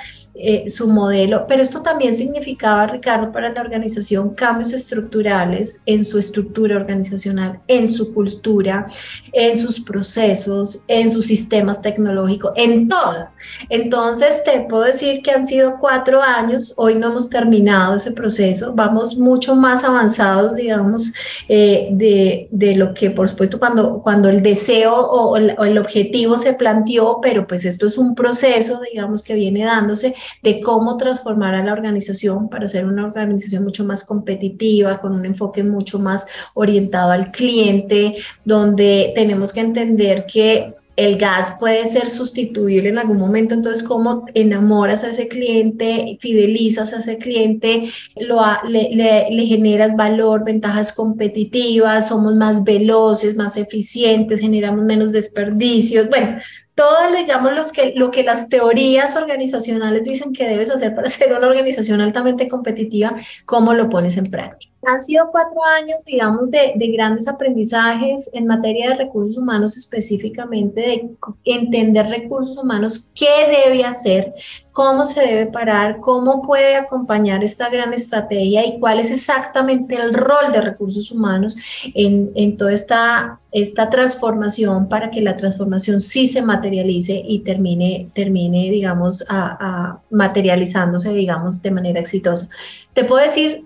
su 0.69 0.89
modelo, 0.89 1.47
pero 1.47 1.63
esto 1.63 1.83
también 1.83 2.15
significaba, 2.15 2.87
Ricardo, 2.87 3.33
para 3.33 3.53
la 3.53 3.61
organización 3.61 4.35
cambios 4.35 4.73
estructurales 4.73 5.83
en 5.87 6.05
su 6.05 6.19
estructura 6.19 6.77
organizacional, 6.77 7.61
en 7.67 7.87
su 7.87 8.15
cultura, 8.15 8.87
en 9.33 9.59
sus 9.59 9.81
procesos, 9.81 10.85
en 10.89 11.11
sus 11.11 11.27
sistemas 11.27 11.83
tecnológicos, 11.83 12.53
en 12.57 12.89
todo. 12.89 13.29
Entonces, 13.69 14.43
te 14.45 14.63
puedo 14.63 14.85
decir 14.85 15.23
que 15.23 15.31
han 15.31 15.45
sido 15.45 15.79
cuatro 15.79 16.23
años, 16.23 16.75
hoy 16.77 16.95
no 16.95 17.09
hemos 17.09 17.29
terminado 17.29 17.97
ese 17.97 18.13
proceso, 18.13 18.73
vamos 18.75 19.17
mucho 19.17 19.55
más 19.55 19.85
avanzados, 19.85 20.55
digamos, 20.55 21.13
eh, 21.49 21.89
de, 21.93 22.49
de, 22.51 22.75
lo 22.75 22.95
que, 22.95 23.11
por 23.11 23.29
supuesto, 23.29 23.59
cuando, 23.59 24.01
cuando 24.03 24.29
el 24.29 24.43
deseo 24.43 24.95
o 24.95 25.37
el 25.37 25.79
objetivo 25.79 26.39
se 26.39 26.55
planteó, 26.55 27.21
pero 27.21 27.47
pues 27.47 27.65
esto 27.65 27.87
es 27.87 27.99
un 27.99 28.15
proceso, 28.15 28.81
digamos, 28.91 29.23
que 29.23 29.35
viene 29.35 29.65
dándose 29.65 30.15
de 30.43 30.61
cómo 30.61 30.97
transformar 30.97 31.55
a 31.55 31.65
la 31.65 31.73
organización 31.73 32.49
para 32.49 32.69
ser 32.69 32.87
una 32.87 33.05
organización 33.05 33.65
mucho 33.65 33.85
más 33.85 34.05
competitiva, 34.05 35.01
con 35.01 35.15
un 35.15 35.25
enfoque 35.25 35.63
mucho 35.63 35.99
más 35.99 36.27
orientado 36.55 37.13
al 37.13 37.31
cliente, 37.31 38.17
donde 38.45 39.13
tenemos 39.15 39.53
que 39.53 39.61
entender 39.61 40.27
que 40.27 40.75
el 41.01 41.17
gas 41.17 41.55
puede 41.59 41.89
ser 41.89 42.11
sustituible 42.11 42.91
en 42.91 42.99
algún 42.99 43.17
momento, 43.17 43.55
entonces 43.55 43.83
cómo 43.83 44.27
enamoras 44.35 45.03
a 45.03 45.11
ese 45.11 45.29
cliente, 45.29 46.19
fidelizas 46.21 46.93
a 46.93 46.99
ese 46.99 47.17
cliente, 47.17 47.89
lo, 48.17 48.43
le, 48.69 48.91
le, 49.31 49.47
generas 49.47 49.97
valor, 49.97 50.45
ventajas 50.45 50.93
competitivas, 50.93 52.09
somos 52.09 52.37
más 52.37 52.65
veloces, 52.65 53.35
más 53.35 53.57
eficientes, 53.57 54.41
generamos 54.41 54.85
menos 54.85 55.11
desperdicios. 55.11 56.09
Bueno, 56.11 56.39
todo, 56.81 57.15
digamos, 57.15 57.53
los 57.53 57.73
que, 57.73 57.93
lo 57.95 58.11
que 58.11 58.23
las 58.23 58.49
teorías 58.49 59.15
organizacionales 59.15 60.03
dicen 60.03 60.33
que 60.33 60.49
debes 60.49 60.71
hacer 60.71 60.95
para 60.95 61.09
ser 61.11 61.31
una 61.31 61.47
organización 61.47 62.01
altamente 62.01 62.49
competitiva, 62.49 63.15
¿cómo 63.45 63.75
lo 63.75 63.91
pones 63.91 64.17
en 64.17 64.31
práctica? 64.31 64.73
Han 64.87 65.03
sido 65.03 65.31
cuatro 65.31 65.63
años, 65.63 66.05
digamos, 66.07 66.51
de, 66.51 66.73
de, 66.75 66.87
grandes 66.89 67.29
aprendizajes 67.29 68.31
en 68.33 68.47
materia 68.47 68.91
de 68.91 68.97
recursos 68.97 69.37
humanos, 69.37 69.77
específicamente 69.77 70.81
de 70.81 71.11
entender 71.45 72.07
recursos 72.07 72.57
humanos, 72.57 73.11
qué 73.15 73.29
debe 73.67 73.85
hacer, 73.85 74.33
cómo 74.73 75.05
se 75.05 75.21
debe 75.21 75.47
parar, 75.47 75.99
cómo 76.01 76.41
puede 76.41 76.77
acompañar 76.77 77.45
esta 77.45 77.69
gran 77.69 77.93
estrategia 77.93 78.65
y 78.65 78.81
cuál 78.81 79.01
es 79.01 79.11
exactamente 79.11 79.97
el 79.97 80.15
rol 80.15 80.51
de 80.51 80.63
recursos 80.63 81.11
humanos 81.11 81.57
en, 81.95 82.31
en 82.35 82.57
toda 82.57 82.73
esta, 82.73 83.39
esta 83.53 83.91
transformación 83.91 84.89
para 84.89 85.11
que 85.11 85.21
la 85.21 85.37
transformación 85.37 86.01
sí 86.01 86.27
se 86.27 86.41
materialice 86.41 87.23
y 87.23 87.41
termine, 87.41 88.09
termine 88.15 88.71
digamos, 88.71 89.27
a 89.29 90.01
materializándose, 90.11 91.13
digamos, 91.13 91.61
de 91.61 91.71
manera 91.71 92.01
exitosa. 92.01 92.49
Te 92.95 93.05
puedo 93.05 93.23
decir 93.23 93.65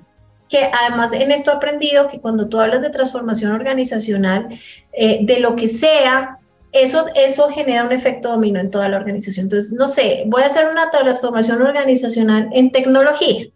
que 0.49 0.71
además 0.73 1.13
en 1.13 1.31
esto 1.31 1.51
he 1.51 1.55
aprendido 1.55 2.09
que 2.09 2.21
cuando 2.21 2.49
tú 2.49 2.61
hablas 2.61 2.83
de 2.83 2.91
transformación 2.91 3.53
organizacional, 3.53 4.49
eh, 4.93 5.21
de 5.23 5.41
lo 5.41 5.57
que 5.57 5.69
sea, 5.69 6.39
eso, 6.73 7.07
eso 7.15 7.49
genera 7.51 7.85
un 7.85 7.93
efecto 7.93 8.31
dominó 8.31 8.61
en 8.61 8.71
toda 8.71 8.89
la 8.89 8.97
organización. 8.97 9.45
Entonces, 9.45 9.73
no 9.73 9.87
sé, 9.87 10.25
voy 10.27 10.43
a 10.43 10.47
hacer 10.47 10.67
una 10.69 10.91
transformación 10.91 11.63
organizacional 11.63 12.49
en 12.53 12.73
tecnología. 12.73 13.47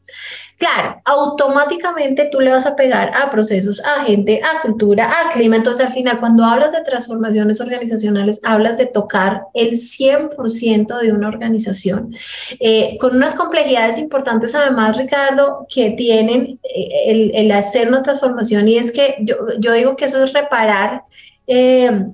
Claro, 0.59 1.01
automáticamente 1.05 2.29
tú 2.33 2.41
le 2.41 2.51
vas 2.51 2.67
a 2.67 2.75
pegar 2.75 3.13
a 3.15 3.31
procesos, 3.31 3.81
a 3.85 4.03
gente, 4.03 4.41
a 4.43 4.61
cultura, 4.61 5.09
a 5.09 5.29
clima. 5.29 5.55
Entonces, 5.55 5.87
al 5.87 5.93
final, 5.93 6.19
cuando 6.19 6.43
hablas 6.45 6.73
de 6.73 6.83
transformaciones 6.83 7.61
organizacionales, 7.61 8.41
hablas 8.43 8.77
de 8.77 8.87
tocar 8.87 9.43
el 9.55 9.77
100% 9.77 10.99
de 11.01 11.13
una 11.13 11.29
organización, 11.29 12.13
eh, 12.59 12.99
con 12.99 13.15
unas 13.15 13.37
complejidades 13.37 13.99
importantes, 13.99 14.53
además, 14.57 14.97
Ricardo, 14.97 15.65
que 15.73 15.93
tienen 15.93 16.59
eh, 16.65 17.31
el, 17.35 17.53
hacer 17.53 17.87
una 17.87 18.03
transformación. 18.03 18.67
Y 18.67 18.79
es 18.79 18.91
que 18.91 19.15
yo, 19.21 19.37
yo 19.61 19.73
digo 19.75 19.95
que 19.95 20.07
eso 20.07 20.25
es 20.25 20.33
reparar. 20.33 21.03
Eh, 21.47 22.05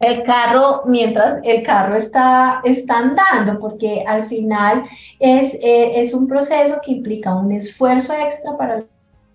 el 0.00 0.22
carro 0.22 0.82
mientras 0.86 1.40
el 1.44 1.62
carro 1.62 1.94
está, 1.94 2.60
está 2.64 2.98
andando, 2.98 3.60
porque 3.60 4.02
al 4.06 4.26
final 4.26 4.84
es, 5.18 5.54
eh, 5.54 6.00
es 6.00 6.14
un 6.14 6.26
proceso 6.26 6.80
que 6.82 6.92
implica 6.92 7.34
un 7.34 7.52
esfuerzo 7.52 8.14
extra 8.14 8.56
para 8.56 8.78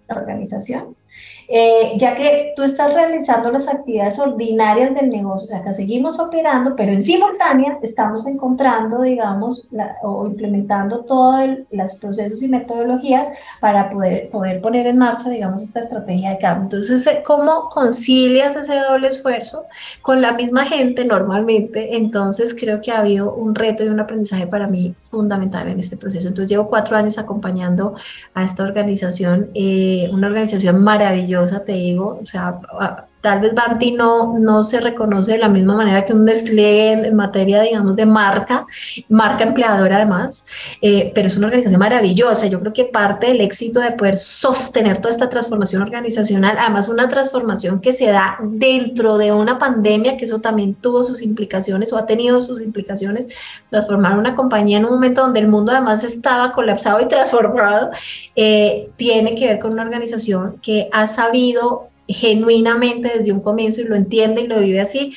la 0.08 0.16
organización 0.16 0.96
eh, 1.48 1.94
ya 1.98 2.16
que 2.16 2.54
tú 2.56 2.64
estás 2.64 2.94
realizando 2.94 3.52
las 3.52 3.68
actividades 3.68 4.18
ordinarias 4.18 4.96
del 4.96 5.10
negocio, 5.10 5.46
o 5.46 5.50
sea, 5.50 5.64
que 5.64 5.74
seguimos 5.74 6.20
operando, 6.20 6.76
pero 6.76 6.92
en 6.92 7.04
simultánea 7.04 7.78
estamos 7.84 8.26
encontrando, 8.26 9.02
digamos, 9.02 9.70
o 10.02 10.26
implementando 10.26 11.06
todos 11.06 11.50
los 11.70 11.96
procesos 11.96 12.42
y 12.42 12.48
metodologías 12.48 13.30
para 13.60 13.92
poder, 13.92 14.30
poder 14.30 14.62
poner 14.62 14.88
en 14.88 14.98
marcha, 14.98 15.30
digamos, 15.30 15.62
esta 15.62 15.82
estrategia 15.82 16.32
de 16.32 16.38
cambio. 16.40 16.64
Entonces, 16.64 17.06
eh, 17.08 17.24
¿cómo 17.26 17.70
concilias 17.70 18.56
ese 18.56 18.76
doble 18.80 19.08
esfuerzo 19.08 19.66
con 20.02 20.22
la 20.22 20.34
misma 20.34 20.66
gente 20.66 21.06
normalmente? 21.06 21.96
Entonces, 21.96 22.56
creo 22.60 22.82
que 22.82 22.92
ha 22.92 23.00
habido 23.00 23.34
un 23.34 23.54
reto 23.54 23.84
y 23.84 23.90
un 23.90 24.00
aprendizaje 24.00 24.48
para 24.48 24.68
mí 24.68 24.96
fundamental 25.00 25.68
en 25.68 25.80
este 25.80 25.96
proceso. 25.96 26.28
Entonces, 26.28 26.50
llevo 26.50 26.68
cuatro 26.68 26.98
años 26.98 27.20
acompañando 27.20 27.96
a 28.34 28.44
esta 28.44 28.64
organización, 28.64 29.52
eh, 29.54 30.10
una 30.12 30.28
organización 30.28 30.84
maravillosa 30.84 31.35
te 31.64 31.74
digo, 31.74 32.20
o 32.22 32.26
sea, 32.26 32.60
Tal 33.26 33.40
vez 33.40 33.56
Banti 33.56 33.92
no, 33.92 34.38
no 34.38 34.64
se 34.64 34.80
reconoce 34.80 35.32
de 35.32 35.40
la 35.40 35.50
misma 35.50 35.76
manera 35.76 36.06
que 36.06 36.14
un 36.14 36.26
Nestlé 36.26 36.92
en, 36.92 37.16
materia, 37.16 37.60
digamos, 37.64 37.96
de 37.96 38.06
marca, 38.06 38.68
marca 39.10 39.44
empleadora 39.44 39.96
además, 39.96 40.46
eh, 40.80 41.12
pero 41.16 41.26
es 41.26 41.36
una 41.36 41.48
organización 41.48 41.80
maravillosa. 41.80 42.46
Yo 42.46 42.60
creo 42.60 42.72
que 42.72 42.86
parte 42.86 43.26
del 43.26 43.42
éxito 43.42 43.80
de 43.80 43.94
poder 43.94 44.16
sostener 44.16 45.00
toda 45.00 45.10
esta 45.10 45.28
transformación 45.28 45.82
organizacional, 45.82 46.56
además 46.60 46.88
una 46.88 47.10
transformación 47.10 47.82
que 47.82 47.94
se 47.94 48.12
da 48.12 48.38
dentro 48.44 49.18
de 49.18 49.32
una 49.32 49.58
pandemia, 49.58 50.18
que 50.18 50.26
eso 50.26 50.40
también 50.40 50.76
tuvo 50.76 51.02
sus 51.02 51.24
implicaciones 51.24 51.92
o 51.94 51.98
ha 51.98 52.06
tenido 52.06 52.44
sus 52.44 52.62
implicaciones, 52.62 53.28
transformar 53.72 54.20
una 54.20 54.36
compañía 54.36 54.78
en 54.78 54.86
un 54.86 54.92
momento 54.92 55.22
donde 55.22 55.40
el 55.40 55.48
mundo 55.48 55.72
además 55.72 56.04
estaba 56.04 56.52
colapsado 56.52 57.02
y 57.02 57.08
transformado, 57.08 57.90
eh, 58.36 58.92
tiene 58.98 59.34
que 59.34 59.48
ver 59.48 59.58
con 59.58 59.72
una 59.72 59.82
organización 59.82 60.60
que 60.62 60.90
ha 60.92 61.08
sabido 61.08 61.90
genuinamente 62.08 63.18
desde 63.18 63.32
un 63.32 63.42
comienzo 63.42 63.82
y 63.82 63.86
lo 63.86 63.96
entiende 63.96 64.42
y 64.42 64.48
lo 64.48 64.60
vive 64.60 64.80
así, 64.80 65.14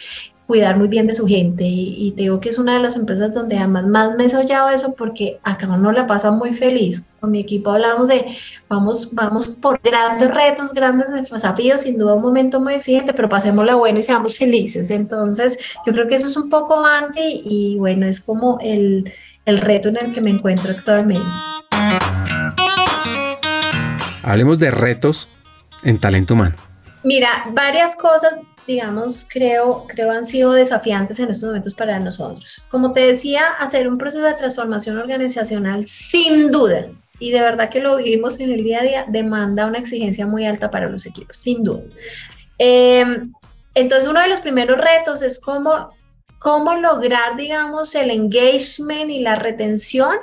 cuidar 0.49 0.79
muy 0.79 0.89
bien 0.89 1.07
de 1.07 1.13
su 1.13 1.27
gente. 1.27 1.65
Y, 1.65 2.11
te 2.17 2.23
digo 2.23 2.41
que 2.41 2.49
es 2.49 2.59
una 2.59 2.73
de 2.73 2.81
las 2.81 2.97
empresas 2.97 3.35
donde 3.35 3.59
además 3.59 3.87
más 3.87 4.17
me 4.17 4.25
he 4.25 4.29
soñado 4.31 4.71
eso 4.71 4.95
porque 4.95 5.39
acá 5.43 5.69
uno 5.69 5.93
la 5.93 6.07
pasa 6.07 6.31
muy 6.31 6.55
feliz. 6.55 7.05
Con 7.21 7.33
mi 7.33 7.41
equipo 7.41 7.71
hablamos 7.71 8.09
de 8.09 8.25
vamos, 8.67 9.15
vamos 9.15 9.47
por 9.47 9.79
grandes 9.83 10.35
retos, 10.35 10.73
grandes 10.73 11.09
desafíos, 11.31 11.83
sin 11.83 11.99
duda 11.99 12.15
un 12.15 12.23
momento 12.23 12.61
muy 12.61 12.75
exigente, 12.75 13.13
pero 13.13 13.29
la 13.63 13.75
bueno 13.75 13.99
y 13.99 14.03
seamos 14.03 14.39
felices. 14.39 14.91
Entonces, 14.91 15.59
yo 15.85 15.93
creo 15.93 16.09
que 16.09 16.15
eso 16.15 16.27
es 16.27 16.37
un 16.39 16.49
poco 16.49 16.83
antes 16.83 17.25
y 17.27 17.77
bueno, 17.77 18.07
es 18.07 18.23
como 18.23 18.59
el, 18.63 19.13
el 19.45 19.59
reto 19.59 19.91
en 19.91 19.99
el 20.01 20.15
que 20.15 20.23
me 20.23 20.31
encuentro 20.31 20.71
actualmente. 20.71 21.27
Hablemos 24.23 24.59
de 24.59 24.71
retos 24.71 25.29
en 25.83 25.99
talento 25.99 26.33
humano. 26.33 26.68
Mira, 27.09 27.45
varias 27.53 27.97
cosas, 27.97 28.35
digamos, 28.67 29.27
creo, 29.33 29.87
creo 29.89 30.11
han 30.11 30.25
sido 30.25 30.53
desafiantes 30.53 31.19
en 31.19 31.31
estos 31.31 31.47
momentos 31.47 31.73
para 31.73 31.99
nosotros. 31.99 32.61
Como 32.71 32.93
te 32.93 33.01
decía, 33.01 33.47
hacer 33.59 33.89
un 33.89 33.97
proceso 33.97 34.25
de 34.25 34.35
transformación 34.35 34.99
organizacional 34.99 35.87
sin 35.87 36.53
duda, 36.53 36.85
y 37.19 37.31
de 37.31 37.41
verdad 37.41 37.71
que 37.71 37.81
lo 37.81 37.97
vivimos 37.97 38.39
en 38.41 38.51
el 38.53 38.63
día 38.63 38.81
a 38.81 38.83
día, 38.83 39.05
demanda 39.09 39.65
una 39.65 39.79
exigencia 39.79 40.27
muy 40.27 40.45
alta 40.45 40.71
para 40.71 40.91
los 40.91 41.07
equipos, 41.07 41.39
sin 41.39 41.65
duda. 41.65 41.81
Em, 42.59 43.33
entonces, 43.75 44.07
uno 44.07 44.21
de 44.21 44.29
los 44.29 44.41
primeros 44.41 44.77
retos 44.77 45.23
es 45.23 45.41
cómo, 45.41 45.89
cómo 46.39 46.75
lograr, 46.75 47.39
digamos, 47.39 47.95
el 47.95 48.11
engagement 48.11 49.11
y 49.11 49.21
la 49.21 49.37
retención 49.37 50.15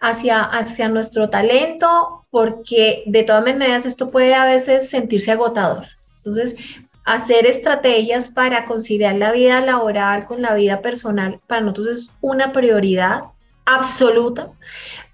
hacia, 0.00 0.42
hacia 0.44 0.88
nuestro 0.88 1.28
talento, 1.28 2.24
porque 2.30 3.02
de 3.06 3.24
todas 3.24 3.42
maneras 3.42 3.84
esto 3.84 4.12
puede 4.12 4.32
a 4.36 4.44
veces 4.44 4.88
sentirse 4.88 5.32
agotador. 5.32 5.88
Entonces, 6.24 6.56
hacer 7.04 7.46
estrategias 7.46 8.28
para 8.28 8.64
conciliar 8.64 9.16
la 9.16 9.32
vida 9.32 9.60
laboral 9.60 10.26
con 10.26 10.42
la 10.42 10.54
vida 10.54 10.82
personal 10.82 11.40
para 11.46 11.62
nosotros 11.62 11.88
es 11.88 12.12
una 12.20 12.52
prioridad 12.52 13.22
absoluta, 13.64 14.50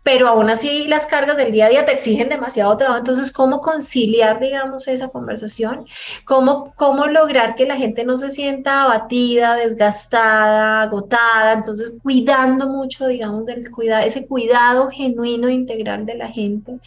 pero 0.06 0.28
aún 0.28 0.48
así 0.48 0.84
las 0.84 1.04
cargas 1.04 1.36
del 1.36 1.50
día 1.50 1.66
a 1.66 1.68
día 1.68 1.84
te 1.84 1.90
exigen 1.90 2.28
demasiado 2.28 2.76
trabajo. 2.76 3.00
Entonces, 3.00 3.32
¿cómo 3.32 3.60
conciliar, 3.60 4.38
digamos, 4.38 4.86
esa 4.86 5.08
conversación? 5.08 5.84
¿Cómo, 6.24 6.72
cómo 6.76 7.08
lograr 7.08 7.56
que 7.56 7.66
la 7.66 7.74
gente 7.74 8.04
no 8.04 8.16
se 8.16 8.30
sienta 8.30 8.82
abatida, 8.82 9.56
desgastada, 9.56 10.82
agotada? 10.82 11.54
Entonces, 11.54 11.92
cuidando 12.04 12.68
mucho, 12.68 13.08
digamos, 13.08 13.46
del 13.46 13.68
cuidado, 13.72 14.06
ese 14.06 14.28
cuidado 14.28 14.90
genuino, 14.90 15.48
integral 15.48 16.06
de 16.06 16.14
la 16.14 16.28
gente. 16.28 16.78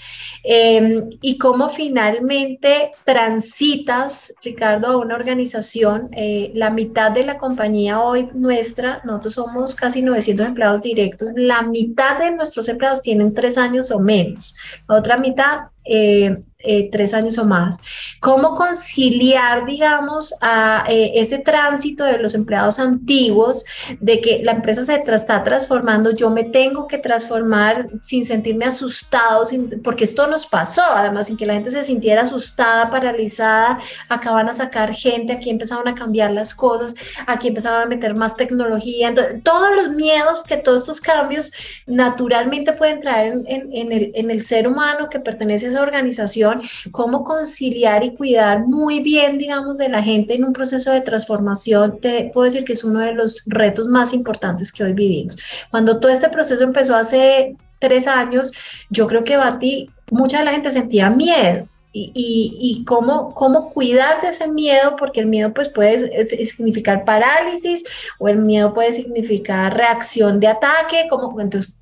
Em, 0.41 1.09
y 1.20 1.38
cómo 1.38 1.67
finalmente 1.67 2.91
transitas, 3.03 4.34
Ricardo, 4.41 4.88
a 4.88 4.97
una 4.97 5.15
organización. 5.15 6.07
Eh, 6.13 6.51
la 6.53 6.70
mitad 6.70 7.11
de 7.11 7.26
la 7.26 7.38
compañía 7.38 7.99
hoy 7.99 8.30
nuestra, 8.34 9.01
nosotros 9.03 9.34
somos 9.34 9.76
casi 9.76 10.01
900 10.01 10.47
empleados 10.47 10.82
directos, 10.82 11.32
la 11.36 11.63
mitad 11.63 12.17
de 12.17 12.32
nuestros 12.32 12.70
empleados 12.70 13.01
tienen 13.10 13.34
tres 13.34 13.57
años 13.57 13.89
o 13.89 13.99
menos. 13.99 14.55
La 14.88 14.97
otra 14.97 15.18
mitad 15.18 15.70
eh, 15.86 16.36
eh, 16.61 16.89
tres 16.91 17.13
años 17.13 17.38
o 17.38 17.45
más. 17.45 17.77
¿Cómo 18.19 18.53
conciliar, 18.53 19.65
digamos, 19.65 20.34
a 20.41 20.84
eh, 20.89 21.13
ese 21.15 21.39
tránsito 21.39 22.03
de 22.03 22.17
los 22.17 22.34
empleados 22.34 22.80
antiguos, 22.80 23.63
de 24.01 24.19
que 24.19 24.43
la 24.43 24.51
empresa 24.51 24.84
se 24.84 24.95
está 24.95 25.41
transformando, 25.41 26.13
yo 26.13 26.30
me 26.30 26.43
tengo 26.43 26.86
que 26.86 26.97
transformar 26.97 27.88
sin 28.01 28.25
sentirme 28.25 28.65
asustado, 28.65 29.45
porque 29.86 30.03
esto 30.03 30.27
nos 30.27 30.45
pasó, 30.45 30.84
además, 30.84 31.27
sin 31.27 31.38
que 31.38 31.45
la 31.45 31.53
gente 31.53 31.71
se 31.71 31.82
sintiera 31.82 32.23
asustada, 32.23 32.89
paralizada, 32.89 33.80
acaban 34.09 34.49
a 34.49 34.53
sacar 34.53 34.93
gente, 34.93 35.32
aquí 35.32 35.49
empezaron 35.49 35.88
a 35.88 35.95
cambiar 35.95 36.32
las 36.32 36.53
cosas, 36.53 36.93
aquí 37.25 37.47
empezaron 37.47 37.84
a 37.84 37.86
meter 37.86 38.15
más 38.15 38.36
tecnología, 38.36 39.07
entonces, 39.07 39.41
todos 39.43 39.73
los 39.77 39.91
miedos 39.91 40.43
que 40.43 40.57
todos 40.57 40.82
estos 40.82 40.99
cambios 40.99 41.53
naturalmente 41.88 42.73
pueden 42.73 42.99
traer 42.99 43.32
en, 43.45 43.69
en, 43.71 43.91
el, 43.93 44.11
en 44.13 44.30
el 44.30 44.41
ser 44.41 44.67
humano 44.67 45.07
que 45.09 45.21
pertenece 45.21 45.67
a 45.67 45.68
esa 45.70 45.82
organización, 45.82 46.61
cómo 46.91 47.24
conciliar 47.24 48.03
y 48.03 48.15
cuidar 48.15 48.67
muy 48.67 48.99
bien, 48.99 49.38
digamos, 49.38 49.78
de 49.78 49.89
la 49.89 50.03
gente 50.03 50.36
en 50.36 50.43
un 50.43 50.53
proceso 50.53 50.91
de 50.91 51.01
transformación, 51.01 51.99
te 51.99 52.32
puedo 52.34 52.45
decir 52.45 52.63
que 52.63 52.74
es 52.74 52.84
uno 52.84 52.99
de 52.99 53.13
los 53.13 53.43
retos 53.45 53.88
más 53.88 54.13
importantes 54.13 54.72
que 54.72 54.84
hoy 54.84 54.93
vivimos. 54.93 55.38
Cuando 55.72 55.99
todo 55.99 56.11
este 56.11 56.30
proceso 56.30 56.63
empezó 56.63 56.95
hace 56.95 57.55
tres 57.80 58.07
años, 58.07 58.51
yo 58.89 59.07
creo 59.07 59.24
que 59.24 59.38
Bati, 59.38 59.89
mucha 60.11 60.39
de 60.39 60.45
la 60.45 60.51
gente 60.51 60.72
sentía 60.72 61.09
miedo. 61.09 61.67
Y, 61.91 62.84
cómo, 62.86 63.34
cómo 63.34 63.72
cuidar 63.72 64.22
de 64.22 64.28
ese 64.28 64.47
miedo, 64.47 64.95
porque 64.95 65.22
el 65.22 65.26
miedo 65.26 65.51
pues 65.55 65.70
puede 65.70 66.28
significar 66.45 67.03
parálisis 67.03 67.84
o 68.20 68.28
el 68.28 68.38
miedo 68.38 68.74
puede 68.74 68.93
significar 68.93 69.76
reacción 69.76 70.39
de 70.39 70.47
ataque, 70.47 71.07
como, 71.09 71.41
entonces 71.41 71.78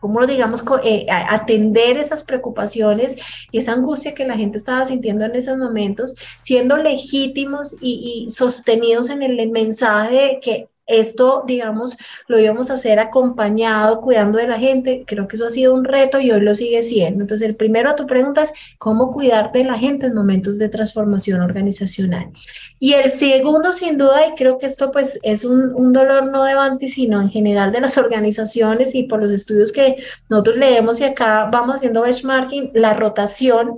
cómo 0.00 0.26
digamos, 0.26 0.64
eh, 0.82 1.06
atender 1.08 1.98
esas 1.98 2.24
preocupaciones 2.24 3.16
y 3.52 3.58
esa 3.58 3.72
angustia 3.72 4.14
que 4.14 4.24
la 4.24 4.36
gente 4.36 4.58
estaba 4.58 4.84
sintiendo 4.84 5.24
en 5.24 5.36
esos 5.36 5.58
momentos, 5.58 6.16
siendo 6.40 6.76
legítimos 6.76 7.76
y, 7.80 8.24
y 8.26 8.30
sostenidos 8.30 9.10
en 9.10 9.22
el 9.22 9.50
mensaje 9.50 10.14
de 10.14 10.40
que 10.40 10.68
esto, 10.90 11.44
digamos, 11.46 11.96
lo 12.26 12.38
íbamos 12.38 12.70
a 12.70 12.74
hacer 12.74 12.98
acompañado, 12.98 14.00
cuidando 14.00 14.38
de 14.38 14.48
la 14.48 14.58
gente. 14.58 15.04
Creo 15.06 15.28
que 15.28 15.36
eso 15.36 15.46
ha 15.46 15.50
sido 15.50 15.74
un 15.74 15.84
reto 15.84 16.20
y 16.20 16.30
hoy 16.30 16.40
lo 16.40 16.54
sigue 16.54 16.82
siendo. 16.82 17.22
Entonces, 17.22 17.48
el 17.48 17.56
primero 17.56 17.90
a 17.90 17.96
tu 17.96 18.06
pregunta 18.06 18.42
es 18.42 18.52
cómo 18.78 19.12
cuidar 19.12 19.52
de 19.52 19.64
la 19.64 19.78
gente 19.78 20.06
en 20.06 20.14
momentos 20.14 20.58
de 20.58 20.68
transformación 20.68 21.40
organizacional. 21.40 22.30
Y 22.78 22.94
el 22.94 23.10
segundo, 23.10 23.72
sin 23.72 23.98
duda, 23.98 24.26
y 24.26 24.34
creo 24.36 24.58
que 24.58 24.66
esto 24.66 24.90
pues 24.90 25.18
es 25.22 25.44
un, 25.44 25.74
un 25.74 25.92
dolor 25.92 26.26
no 26.26 26.44
de 26.44 26.54
Banti, 26.54 26.88
sino 26.88 27.20
en 27.20 27.30
general 27.30 27.72
de 27.72 27.80
las 27.80 27.98
organizaciones 27.98 28.94
y 28.94 29.04
por 29.04 29.20
los 29.20 29.30
estudios 29.32 29.72
que 29.72 29.96
nosotros 30.28 30.56
leemos 30.56 31.00
y 31.00 31.04
acá 31.04 31.48
vamos 31.50 31.76
haciendo 31.76 32.02
benchmarking, 32.02 32.70
la 32.74 32.94
rotación 32.94 33.76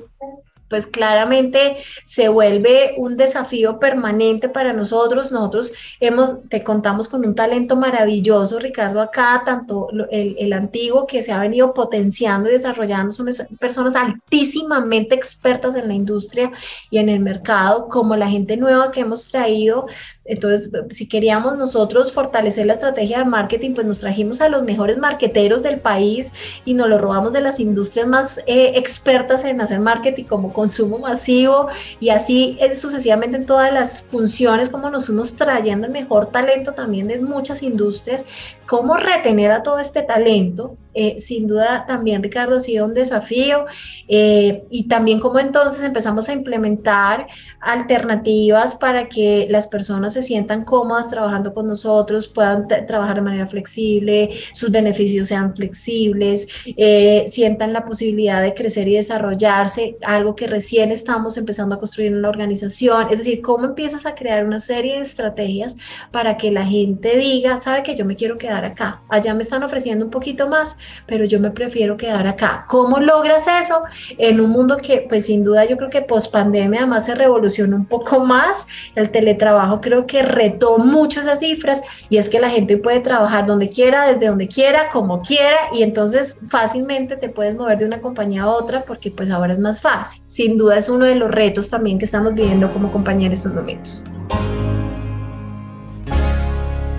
pues 0.72 0.86
claramente 0.86 1.76
se 2.04 2.30
vuelve 2.30 2.94
un 2.96 3.18
desafío 3.18 3.78
permanente 3.78 4.48
para 4.48 4.72
nosotros. 4.72 5.30
Nosotros 5.30 5.70
hemos, 6.00 6.48
te 6.48 6.64
contamos 6.64 7.08
con 7.08 7.26
un 7.26 7.34
talento 7.34 7.76
maravilloso, 7.76 8.58
Ricardo, 8.58 9.02
acá, 9.02 9.42
tanto 9.44 9.88
el, 10.10 10.34
el 10.38 10.52
antiguo 10.54 11.06
que 11.06 11.22
se 11.22 11.30
ha 11.30 11.38
venido 11.38 11.74
potenciando 11.74 12.48
y 12.48 12.52
desarrollando, 12.52 13.12
son 13.12 13.28
personas 13.60 13.94
altísimamente 13.96 15.14
expertas 15.14 15.74
en 15.74 15.88
la 15.88 15.94
industria 15.94 16.50
y 16.88 16.96
en 16.96 17.10
el 17.10 17.20
mercado, 17.20 17.90
como 17.90 18.16
la 18.16 18.30
gente 18.30 18.56
nueva 18.56 18.92
que 18.92 19.00
hemos 19.00 19.28
traído 19.28 19.84
entonces, 20.24 20.70
si 20.90 21.08
queríamos 21.08 21.56
nosotros 21.56 22.12
fortalecer 22.12 22.66
la 22.66 22.74
estrategia 22.74 23.18
de 23.18 23.24
marketing, 23.24 23.74
pues 23.74 23.86
nos 23.86 23.98
trajimos 23.98 24.40
a 24.40 24.48
los 24.48 24.62
mejores 24.62 24.96
marqueteros 24.96 25.62
del 25.62 25.80
país 25.80 26.32
y 26.64 26.74
nos 26.74 26.88
lo 26.88 26.98
robamos 26.98 27.32
de 27.32 27.40
las 27.40 27.58
industrias 27.58 28.06
más 28.06 28.38
eh, 28.46 28.72
expertas 28.76 29.44
en 29.44 29.60
hacer 29.60 29.80
marketing 29.80 30.24
como 30.24 30.52
consumo 30.62 31.00
masivo 31.00 31.66
y 31.98 32.10
así 32.10 32.56
eh, 32.60 32.72
sucesivamente 32.76 33.36
en 33.36 33.46
todas 33.46 33.72
las 33.72 34.00
funciones, 34.00 34.68
como 34.68 34.90
nos 34.90 35.06
fuimos 35.06 35.34
trayendo 35.34 35.88
el 35.88 35.92
mejor 35.92 36.26
talento 36.26 36.72
también 36.72 37.08
de 37.08 37.18
muchas 37.18 37.64
industrias. 37.64 38.24
¿Cómo 38.64 38.96
retener 38.96 39.50
a 39.50 39.64
todo 39.64 39.80
este 39.80 40.02
talento? 40.02 40.76
Eh, 40.95 41.18
sin 41.18 41.47
duda 41.47 41.84
también, 41.86 42.22
Ricardo, 42.22 42.57
ha 42.57 42.61
sido 42.61 42.86
un 42.86 42.95
desafío 42.95 43.66
y 44.09 44.88
también 44.88 45.20
cómo 45.20 45.38
entonces 45.38 45.82
empezamos 45.82 46.28
a 46.28 46.32
implementar 46.32 47.26
alternativas 47.62 48.74
para 48.74 49.09
que 49.09 49.47
las 49.49 49.68
personas 49.68 50.12
se 50.12 50.22
sientan 50.22 50.64
cómodas 50.64 51.09
trabajando 51.09 51.55
con 51.55 51.68
nosotros, 51.68 52.26
puedan 52.26 52.66
trabajar 52.86 53.16
de 53.16 53.22
manera 53.22 53.47
flexible, 53.47 54.30
sus 54.53 54.70
beneficios 54.70 55.28
sean 55.28 55.55
flexibles, 55.55 56.49
eh, 56.76 57.24
sientan 57.28 57.72
la 57.72 57.84
posibilidad 57.84 58.43
de 58.43 58.53
crecer 58.53 58.88
y 58.88 58.97
desarrollarse, 58.97 59.97
algo 60.03 60.34
que 60.34 60.49
recién 60.49 60.90
estamos 60.90 61.36
empezando 61.36 61.76
a 61.76 61.78
construir 61.78 62.12
en 62.12 62.22
la 62.22 62.28
organización. 62.28 63.07
Es 63.11 63.18
decir, 63.18 63.40
cómo 63.40 63.64
empiezas 63.66 64.07
a 64.07 64.14
crear 64.14 64.45
una 64.45 64.59
serie 64.59 64.97
de 64.97 65.03
estrategias 65.03 65.76
para 66.11 66.36
que 66.36 66.51
la 66.51 66.64
gente 66.64 67.16
diga, 67.16 67.59
sabe 67.59 67.84
que 67.84 67.97
yo 67.97 68.05
me 68.05 68.16
quiero 68.16 68.38
quedar 68.38 68.64
acá, 68.64 69.03
allá 69.09 69.34
me 69.34 69.43
están 69.43 69.62
ofreciendo 69.62 70.05
un 70.05 70.11
poquito 70.11 70.49
más, 70.49 70.76
pero 71.06 71.24
yo 71.24 71.40
me 71.40 71.50
prefiero 71.50 71.96
quedar 71.96 72.26
acá. 72.26 72.64
¿Cómo 72.68 73.00
logras 73.00 73.46
eso 73.46 73.82
en 74.18 74.40
un 74.40 74.50
mundo 74.50 74.76
que, 74.76 75.06
pues 75.08 75.26
sin 75.26 75.44
duda, 75.44 75.64
yo 75.64 75.76
creo 75.76 75.90
que 75.90 76.02
post 76.02 76.32
pandemia 76.32 76.80
además 76.80 77.04
se 77.04 77.14
revoluciona 77.14 77.76
un 77.76 77.86
poco 77.86 78.20
más? 78.20 78.66
El 78.94 79.10
teletrabajo 79.10 79.80
creo 79.80 80.06
que 80.06 80.22
retó 80.22 80.78
mucho 80.78 81.20
esas 81.20 81.40
cifras 81.40 81.82
y 82.08 82.16
es 82.16 82.28
que 82.28 82.40
la 82.40 82.50
gente 82.50 82.76
puede 82.76 83.00
trabajar 83.00 83.46
donde 83.46 83.68
quiera, 83.68 84.06
desde 84.06 84.26
donde 84.26 84.48
quiera, 84.48 84.88
como 84.90 85.22
quiera 85.22 85.56
y 85.72 85.82
entonces 85.82 86.38
fácilmente 86.48 87.16
te 87.16 87.28
puedes 87.28 87.56
mover 87.56 87.78
de 87.78 87.84
una 87.84 88.00
compañía 88.00 88.42
a 88.42 88.48
otra 88.48 88.82
porque 88.82 89.10
pues 89.10 89.30
ahora 89.30 89.52
es 89.52 89.58
más 89.58 89.80
fácil. 89.80 90.22
Sin 90.26 90.56
duda 90.56 90.78
es 90.78 90.88
uno 90.88 91.04
de 91.04 91.14
los 91.14 91.30
retos 91.30 91.68
también 91.68 91.98
que 91.98 92.04
estamos 92.04 92.34
viviendo 92.34 92.72
como 92.72 92.90
compañía 92.90 93.26
en 93.26 93.32
estos 93.32 93.52
momentos. 93.52 94.04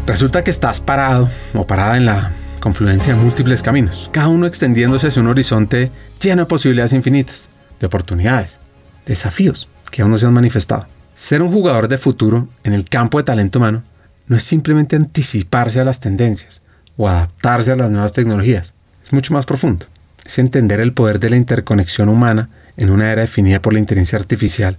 Resulta 0.05 0.43
que 0.43 0.51
estás 0.51 0.81
parado 0.81 1.29
o 1.53 1.65
parada 1.65 1.97
en 1.97 2.05
la 2.05 2.31
confluencia 2.63 3.13
de 3.13 3.21
múltiples 3.21 3.61
caminos, 3.61 4.09
cada 4.13 4.29
uno 4.29 4.47
extendiéndose 4.47 5.07
hacia 5.07 5.21
un 5.21 5.27
horizonte 5.27 5.91
lleno 6.21 6.43
de 6.43 6.45
posibilidades 6.45 6.93
infinitas, 6.93 7.49
de 7.77 7.87
oportunidades, 7.87 8.61
desafíos 9.05 9.67
que 9.91 10.01
aún 10.01 10.11
no 10.11 10.17
se 10.17 10.27
han 10.27 10.33
manifestado. 10.33 10.87
Ser 11.13 11.41
un 11.41 11.51
jugador 11.51 11.89
de 11.89 11.97
futuro 11.97 12.47
en 12.63 12.71
el 12.71 12.85
campo 12.85 13.17
de 13.17 13.25
talento 13.25 13.59
humano 13.59 13.83
no 14.27 14.37
es 14.37 14.43
simplemente 14.43 14.95
anticiparse 14.95 15.81
a 15.81 15.83
las 15.83 15.99
tendencias 15.99 16.61
o 16.95 17.09
adaptarse 17.09 17.73
a 17.73 17.75
las 17.75 17.91
nuevas 17.91 18.13
tecnologías. 18.13 18.75
Es 19.03 19.11
mucho 19.11 19.33
más 19.33 19.45
profundo. 19.45 19.85
Es 20.23 20.39
entender 20.39 20.79
el 20.79 20.93
poder 20.93 21.19
de 21.19 21.31
la 21.31 21.35
interconexión 21.35 22.07
humana 22.07 22.47
en 22.77 22.91
una 22.91 23.11
era 23.11 23.23
definida 23.23 23.61
por 23.61 23.73
la 23.73 23.79
inteligencia 23.79 24.17
artificial 24.17 24.77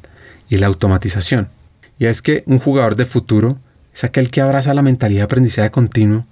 y 0.49 0.57
la 0.57 0.69
automatización. 0.69 1.51
Y 1.99 2.07
es 2.07 2.23
que 2.23 2.45
un 2.47 2.61
jugador 2.61 2.97
de 2.97 3.05
futuro 3.05 3.59
es 3.93 4.05
aquel 4.05 4.31
que 4.31 4.41
abraza 4.41 4.73
la 4.73 4.81
mentalidad 4.81 5.21
de 5.21 5.25
aprendizaje 5.25 5.71
continuo, 5.71 6.25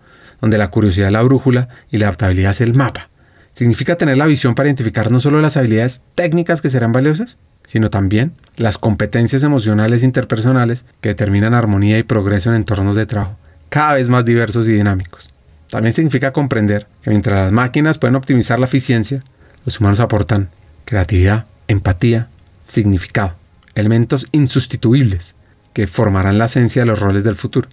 donde 0.42 0.58
la 0.58 0.68
curiosidad 0.68 1.06
es 1.06 1.12
la 1.14 1.22
brújula 1.22 1.68
y 1.90 1.96
la 1.96 2.08
adaptabilidad 2.08 2.50
es 2.50 2.60
el 2.60 2.74
mapa. 2.74 3.08
Significa 3.54 3.96
tener 3.96 4.18
la 4.18 4.26
visión 4.26 4.54
para 4.54 4.68
identificar 4.68 5.10
no 5.10 5.20
solo 5.20 5.40
las 5.40 5.56
habilidades 5.56 6.02
técnicas 6.14 6.60
que 6.60 6.68
serán 6.68 6.92
valiosas, 6.92 7.38
sino 7.64 7.88
también 7.88 8.32
las 8.56 8.76
competencias 8.76 9.42
emocionales 9.42 10.02
interpersonales 10.02 10.84
que 11.00 11.10
determinan 11.10 11.54
armonía 11.54 11.98
y 11.98 12.02
progreso 12.02 12.50
en 12.50 12.56
entornos 12.56 12.96
de 12.96 13.06
trabajo 13.06 13.36
cada 13.72 13.94
vez 13.94 14.10
más 14.10 14.26
diversos 14.26 14.68
y 14.68 14.72
dinámicos. 14.72 15.30
También 15.70 15.94
significa 15.94 16.34
comprender 16.34 16.86
que 17.00 17.08
mientras 17.08 17.40
las 17.40 17.52
máquinas 17.52 17.96
pueden 17.96 18.16
optimizar 18.16 18.58
la 18.58 18.66
eficiencia, 18.66 19.22
los 19.64 19.80
humanos 19.80 19.98
aportan 19.98 20.50
creatividad, 20.84 21.46
empatía, 21.68 22.28
significado, 22.64 23.34
elementos 23.74 24.26
insustituibles 24.32 25.36
que 25.72 25.86
formarán 25.86 26.36
la 26.36 26.44
esencia 26.44 26.82
de 26.82 26.86
los 26.86 26.98
roles 26.98 27.24
del 27.24 27.34
futuro. 27.34 27.66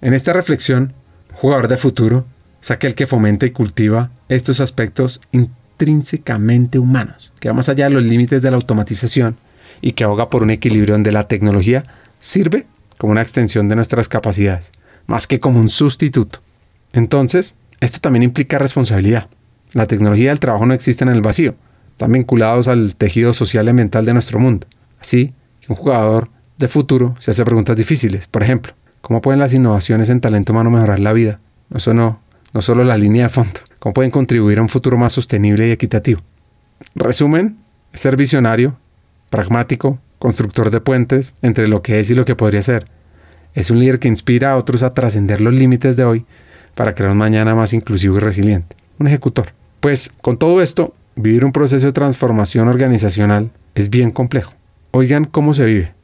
En 0.00 0.14
esta 0.14 0.32
reflexión, 0.32 0.92
jugador 1.40 1.68
de 1.68 1.78
futuro 1.78 2.26
es 2.60 2.70
aquel 2.70 2.94
que 2.94 3.06
fomenta 3.06 3.46
y 3.46 3.50
cultiva 3.50 4.10
estos 4.28 4.60
aspectos 4.60 5.22
intrínsecamente 5.32 6.78
humanos, 6.78 7.32
que 7.40 7.48
va 7.48 7.54
más 7.54 7.70
allá 7.70 7.86
de 7.86 7.94
los 7.94 8.02
límites 8.02 8.42
de 8.42 8.50
la 8.50 8.58
automatización 8.58 9.38
y 9.80 9.92
que 9.92 10.04
aboga 10.04 10.28
por 10.28 10.42
un 10.42 10.50
equilibrio 10.50 10.94
donde 10.94 11.12
la 11.12 11.28
tecnología 11.28 11.82
sirve 12.18 12.66
como 12.98 13.12
una 13.12 13.22
extensión 13.22 13.70
de 13.70 13.76
nuestras 13.76 14.06
capacidades, 14.06 14.72
más 15.06 15.26
que 15.26 15.40
como 15.40 15.58
un 15.60 15.70
sustituto. 15.70 16.40
Entonces, 16.92 17.54
esto 17.80 18.00
también 18.00 18.22
implica 18.22 18.58
responsabilidad. 18.58 19.30
La 19.72 19.86
tecnología 19.86 20.24
y 20.26 20.32
el 20.32 20.40
trabajo 20.40 20.66
no 20.66 20.74
existen 20.74 21.08
en 21.08 21.14
el 21.14 21.22
vacío, 21.22 21.54
están 21.92 22.12
vinculados 22.12 22.68
al 22.68 22.96
tejido 22.96 23.32
social 23.32 23.66
y 23.66 23.72
mental 23.72 24.04
de 24.04 24.12
nuestro 24.12 24.38
mundo. 24.40 24.66
Así 25.00 25.32
que 25.62 25.72
un 25.72 25.76
jugador 25.76 26.28
de 26.58 26.68
futuro 26.68 27.16
se 27.18 27.30
hace 27.30 27.46
preguntas 27.46 27.76
difíciles. 27.76 28.26
Por 28.26 28.42
ejemplo, 28.42 28.74
¿cómo 29.00 29.20
pueden 29.20 29.40
las 29.40 29.52
innovaciones 29.52 30.08
en 30.08 30.20
talento 30.20 30.52
humano 30.52 30.70
mejorar 30.70 31.00
la 31.00 31.12
vida? 31.12 31.40
Eso 31.74 31.94
no, 31.94 32.20
no 32.52 32.62
solo 32.62 32.84
la 32.84 32.96
línea 32.96 33.24
de 33.24 33.28
fondo 33.28 33.60
cómo 33.80 33.94
pueden 33.94 34.12
contribuir 34.12 34.58
a 34.58 34.62
un 34.62 34.68
futuro 34.68 34.96
más 34.96 35.14
sostenible 35.14 35.66
y 35.66 35.72
equitativo. 35.72 36.20
Resumen, 36.94 37.58
ser 37.92 38.14
visionario, 38.14 38.78
pragmático, 39.30 39.98
constructor 40.20 40.70
de 40.70 40.80
puentes 40.80 41.34
entre 41.42 41.66
lo 41.66 41.82
que 41.82 41.98
es 41.98 42.10
y 42.10 42.14
lo 42.14 42.24
que 42.24 42.36
podría 42.36 42.62
ser. 42.62 42.86
Es 43.54 43.70
un 43.70 43.80
líder 43.80 43.98
que 43.98 44.06
inspira 44.06 44.52
a 44.52 44.56
otros 44.56 44.84
a 44.84 44.94
trascender 44.94 45.40
los 45.40 45.54
límites 45.54 45.96
de 45.96 46.04
hoy 46.04 46.26
para 46.74 46.94
crear 46.94 47.10
un 47.10 47.18
mañana 47.18 47.54
más 47.54 47.72
inclusivo 47.72 48.18
y 48.18 48.20
resiliente. 48.20 48.76
Un 48.98 49.08
ejecutor. 49.08 49.54
Pues 49.80 50.12
con 50.20 50.36
todo 50.36 50.60
esto, 50.60 50.94
vivir 51.16 51.44
un 51.44 51.52
proceso 51.52 51.86
de 51.86 51.92
transformación 51.92 52.68
organizacional 52.68 53.50
es 53.74 53.88
bien 53.88 54.12
complejo. 54.12 54.54
Oigan 54.90 55.24
cómo 55.24 55.54
se 55.54 55.64
vive, 55.64 55.94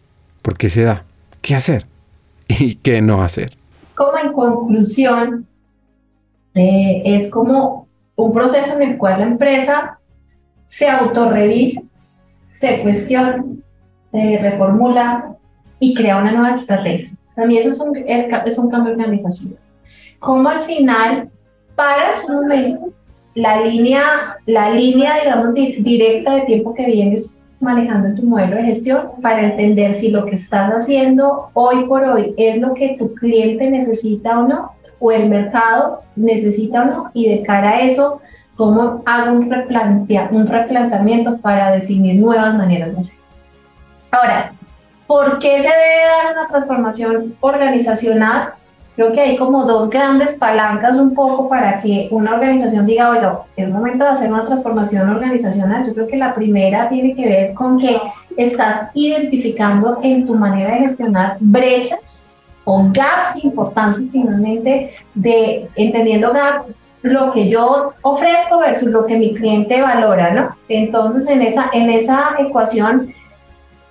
por 0.41 0.57
qué 0.57 0.71
se 0.71 0.83
da, 0.83 1.05
qué 1.43 1.55
hacer 1.55 1.87
y 2.61 2.77
qué 2.77 3.03
no 3.03 3.23
hacer. 3.23 3.57
Como 3.95 4.19
en 4.19 4.33
conclusión, 4.33 5.47
eh, 6.55 7.03
es 7.05 7.31
como 7.31 7.87
un 8.15 8.33
proceso 8.33 8.73
en 8.75 8.83
el 8.83 8.99
cual 8.99 9.21
la 9.21 9.27
empresa 9.27 9.99
se 10.67 10.89
autorrevisa, 10.89 11.83
se 12.47 12.83
cuestiona, 12.83 13.45
se 14.11 14.39
reformula 14.39 15.37
y 15.79 15.95
crea 15.95 16.19
una 16.19 16.33
nueva 16.33 16.51
estrategia. 16.51 17.13
Para 17.35 17.47
mí 17.47 17.59
eso 17.59 17.71
es 17.71 17.81
un, 17.81 17.97
es, 17.97 18.59
un 18.59 18.71
cambio 18.71 18.95
de 18.95 19.03
organización. 19.03 19.57
Como 20.19 20.49
al 20.49 20.61
final 20.61 21.31
paras 21.75 22.25
un 22.27 22.37
momento 22.37 22.93
la 23.35 23.61
línea, 23.61 24.39
la 24.47 24.71
línea 24.71 25.21
digamos, 25.21 25.53
directa 25.53 26.37
de 26.37 26.47
tiempo 26.47 26.75
que 26.75 26.87
vienes 26.87 27.43
manejando 27.61 28.09
en 28.09 28.15
tu 28.15 28.23
modelo 28.25 28.57
de 28.57 28.65
gestión 28.65 29.13
para 29.23 29.43
entender 29.43 29.95
si 29.95 30.11
lo 30.11 30.27
que 30.27 30.35
estás 30.35 30.71
haciendo 30.71 31.51
hoy 31.55 31.87
por 31.87 32.05
hoy 32.05 32.35
es 32.37 32.59
lo 32.59 32.75
que 32.75 32.97
tu 32.99 33.15
cliente 33.15 33.71
necesita 33.71 34.39
o 34.39 34.47
no 34.47 34.77
o 34.99 35.13
el 35.13 35.29
mercado 35.29 36.03
necesita 36.15 36.83
o 36.83 36.85
no, 36.85 37.11
y 37.13 37.29
de 37.29 37.43
cara 37.43 37.71
a 37.71 37.81
eso, 37.83 38.21
cómo 38.57 39.03
hago 39.05 39.33
un, 39.33 39.51
replantea, 39.51 40.29
un 40.33 40.47
replanteamiento 40.47 41.39
para 41.39 41.73
definir 41.73 42.21
nuevas 42.21 42.55
maneras 42.55 42.93
de 42.93 43.01
hacer. 43.01 43.19
Ahora, 44.11 44.53
¿por 45.07 45.39
qué 45.39 45.61
se 45.61 45.69
debe 45.69 46.07
dar 46.07 46.33
una 46.33 46.49
transformación 46.49 47.37
organizacional? 47.41 48.55
Creo 48.97 49.13
que 49.13 49.21
hay 49.21 49.37
como 49.37 49.65
dos 49.65 49.91
grandes 49.91 50.35
palancas 50.39 50.99
un 50.99 51.15
poco 51.15 51.51
para 51.51 51.81
que 51.81 52.09
una 52.11 52.35
organización 52.35 52.87
diga, 52.87 53.11
oye, 53.11 53.29
es 53.57 53.69
momento 53.69 54.05
de 54.05 54.11
hacer 54.11 54.33
una 54.33 54.47
transformación 54.47 55.11
organizacional. 55.11 55.87
Yo 55.87 55.93
creo 55.93 56.07
que 56.07 56.17
la 56.17 56.35
primera 56.35 56.89
tiene 56.89 57.15
que 57.15 57.29
ver 57.29 57.55
con 57.55 57.79
que 57.79 58.01
estás 58.39 58.89
identificando 58.95 59.99
en 60.03 60.27
tu 60.27 60.35
manera 60.35 60.73
de 60.73 60.81
gestionar 60.81 61.37
brechas 61.41 62.43
o 62.65 62.89
gaps 62.91 63.45
importantes 63.45 64.11
finalmente 64.11 64.93
de 65.15 65.69
entendiendo 65.77 66.33
gap 66.33 66.65
lo 67.03 67.33
que 67.33 67.49
yo 67.49 67.93
ofrezco 68.03 68.61
versus 68.61 68.89
lo 68.89 69.07
que 69.07 69.17
mi 69.17 69.35
cliente 69.35 69.81
valora, 69.81 70.33
¿no? 70.33 70.57
Entonces 70.69 71.29
en 71.29 71.43
esa, 71.43 71.69
en 71.73 71.91
esa 71.91 72.35
ecuación 72.39 73.13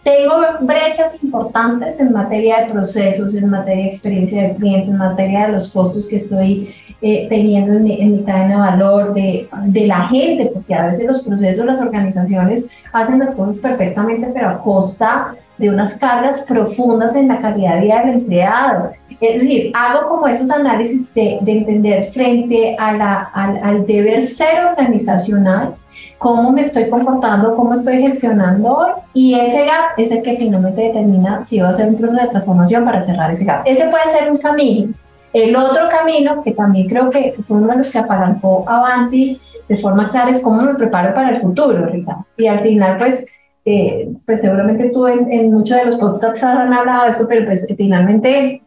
tengo 0.06 0.36
brechas 0.62 1.22
importantes 1.24 2.00
en 2.00 2.14
materia 2.14 2.60
de 2.60 2.72
procesos, 2.72 3.34
en 3.36 3.50
materia 3.50 3.86
de 3.86 3.90
experiencia 3.90 4.44
del 4.44 4.56
cliente, 4.58 4.92
en 4.92 4.98
materia 4.98 5.48
de 5.48 5.54
los 5.54 5.72
costos 5.72 6.08
que 6.08 6.18
estoy 6.18 6.76
eh, 7.02 7.26
teniendo 7.28 7.74
en 7.74 7.84
mi, 7.84 8.00
en 8.00 8.24
cadena 8.24 8.50
de 8.50 8.56
valor, 8.56 9.14
de, 9.16 9.50
de, 9.66 9.88
la 9.88 10.08
gente, 10.08 10.52
porque 10.54 10.76
a 10.76 10.86
veces 10.86 11.08
los 11.08 11.24
procesos, 11.24 11.66
las 11.66 11.82
organizaciones 11.82 12.70
hacen 12.94 13.18
las 13.18 13.34
cosas 13.34 13.58
perfectamente, 13.58 14.30
pero 14.32 14.50
a 14.50 14.62
costa 14.62 15.34
de 15.58 15.72
unas 15.72 15.98
cargas 15.98 16.46
profundas 16.48 17.16
en 17.16 17.28
la 17.28 17.42
calidad 17.42 17.76
de 17.76 17.82
vida 17.82 18.04
del 18.06 18.14
empleado. 18.14 18.92
Es 19.20 19.42
decir, 19.42 19.72
hago 19.74 20.08
como 20.08 20.28
esos 20.28 20.52
análisis 20.52 21.16
de, 21.16 21.40
de 21.42 21.52
entender 21.52 22.06
frente 22.06 22.76
a 22.78 22.94
la, 22.94 23.22
al, 23.34 23.58
al 23.64 23.88
deber 23.88 24.22
ser 24.22 24.66
organizacional, 24.66 25.74
cómo 26.18 26.52
me 26.52 26.62
estoy 26.62 26.90
comportando, 26.90 27.56
cómo 27.56 27.74
estoy 27.74 28.02
gestionando 28.02 28.74
hoy 28.74 28.92
y 29.14 29.40
ese 29.40 29.66
gap 29.66 29.98
es 29.98 30.12
el 30.12 30.22
que 30.22 30.38
finalmente 30.38 30.82
determina 30.82 31.42
si 31.42 31.60
va 31.60 31.70
a 31.70 31.74
ser 31.74 31.90
un 31.90 31.96
proceso 31.96 32.22
de 32.22 32.30
transformación 32.30 32.86
para 32.86 33.02
cerrar 33.02 33.32
ese 33.32 33.46
gap. 33.46 33.64
Ese 33.66 33.90
puede 33.90 34.06
ser 34.08 34.32
un 34.32 34.38
camino. 34.38 34.94
El 35.34 35.56
otro 35.56 35.90
camino, 35.90 36.42
que 36.44 36.52
también 36.52 36.88
creo 36.88 37.10
que 37.10 37.36
fue 37.48 37.58
uno 37.58 37.68
de 37.68 37.78
los 37.78 37.92
que 37.92 38.00
apalancó 38.00 38.64
Avanti 38.68 39.40
de 39.68 39.78
forma 39.78 40.10
clara, 40.10 40.30
es 40.30 40.42
cómo 40.42 40.62
me 40.62 40.76
preparo 40.76 41.14
para 41.14 41.32
el 41.32 41.42
futuro, 41.42 41.86
Rita. 41.88 42.26
Y 42.38 42.48
al 42.48 42.62
final, 42.62 42.98
pues, 42.98 43.26
eh, 43.66 44.10
pues 44.26 44.42
seguramente 44.42 44.92
tú 44.92 45.08
en, 45.08 45.30
en 45.32 45.52
muchos 45.52 45.78
de 45.78 45.86
los 45.86 45.98
podcasts 45.98 46.44
han 46.44 46.72
hablado 46.72 47.04
de 47.04 47.10
esto, 47.10 47.26
pero 47.28 47.46
pues 47.46 47.68
finalmente 47.76 48.62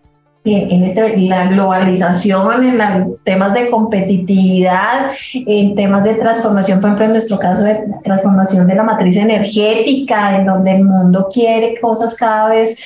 en, 0.45 0.84
este, 0.84 1.16
la 1.18 1.47
globalización, 1.47 2.64
en 2.64 2.78
los 2.78 3.22
temas 3.24 3.55
de 3.55 3.70
competitividad, 3.70 5.11
en 5.34 5.74
temas 5.74 6.05
de 6.05 6.14
transformación, 6.14 6.80
por 6.80 6.89
ejemplo, 6.89 7.07
en 7.07 7.12
nuestro 7.12 7.39
caso 7.39 7.62
de 7.62 7.84
transformación 8.05 8.66
de 8.66 8.74
la 8.74 8.82
matriz 8.82 9.16
energética, 9.16 10.36
en 10.36 10.47
donde 10.47 10.76
el 10.76 10.84
mundo 10.84 11.28
quiere 11.32 11.78
cosas 11.80 12.16
cada 12.16 12.49
vez 12.49 12.78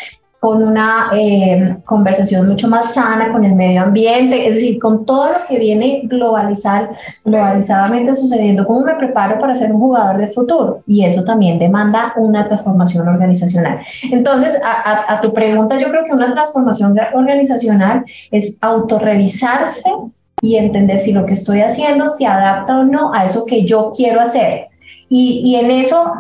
con 0.42 0.60
una 0.60 1.08
eh, 1.12 1.76
conversación 1.84 2.48
mucho 2.48 2.66
más 2.66 2.94
sana 2.94 3.30
con 3.30 3.44
el 3.44 3.54
medio 3.54 3.82
ambiente, 3.82 4.48
es 4.48 4.54
decir, 4.56 4.80
con 4.80 5.06
todo 5.06 5.28
lo 5.28 5.46
que 5.48 5.56
viene 5.56 6.00
globalizar, 6.02 6.90
globalizadamente 7.24 8.12
sucediendo, 8.16 8.66
¿cómo 8.66 8.80
me 8.80 8.96
preparo 8.96 9.38
para 9.38 9.54
ser 9.54 9.72
un 9.72 9.78
jugador 9.78 10.18
del 10.18 10.32
futuro? 10.32 10.82
Y 10.84 11.04
eso 11.04 11.22
también 11.22 11.60
demanda 11.60 12.12
una 12.16 12.48
transformación 12.48 13.06
organizacional. 13.06 13.82
Entonces, 14.10 14.60
a, 14.64 15.14
a 15.14 15.20
tu 15.20 15.32
pregunta, 15.32 15.78
yo 15.78 15.88
creo 15.90 16.04
que 16.04 16.12
una 16.12 16.32
transformación 16.32 16.98
organizacional 17.14 18.04
es 18.32 18.58
autorrevisarse 18.60 19.92
y 20.40 20.56
entender 20.56 20.98
si 20.98 21.12
lo 21.12 21.24
que 21.24 21.34
estoy 21.34 21.60
haciendo 21.60 22.08
se 22.08 22.26
adapta 22.26 22.80
o 22.80 22.82
no 22.82 23.14
a 23.14 23.26
eso 23.26 23.46
que 23.46 23.64
yo 23.64 23.92
quiero 23.96 24.20
hacer. 24.20 24.66
Y, 25.08 25.42
y 25.44 25.54
en 25.54 25.70
eso 25.70 26.14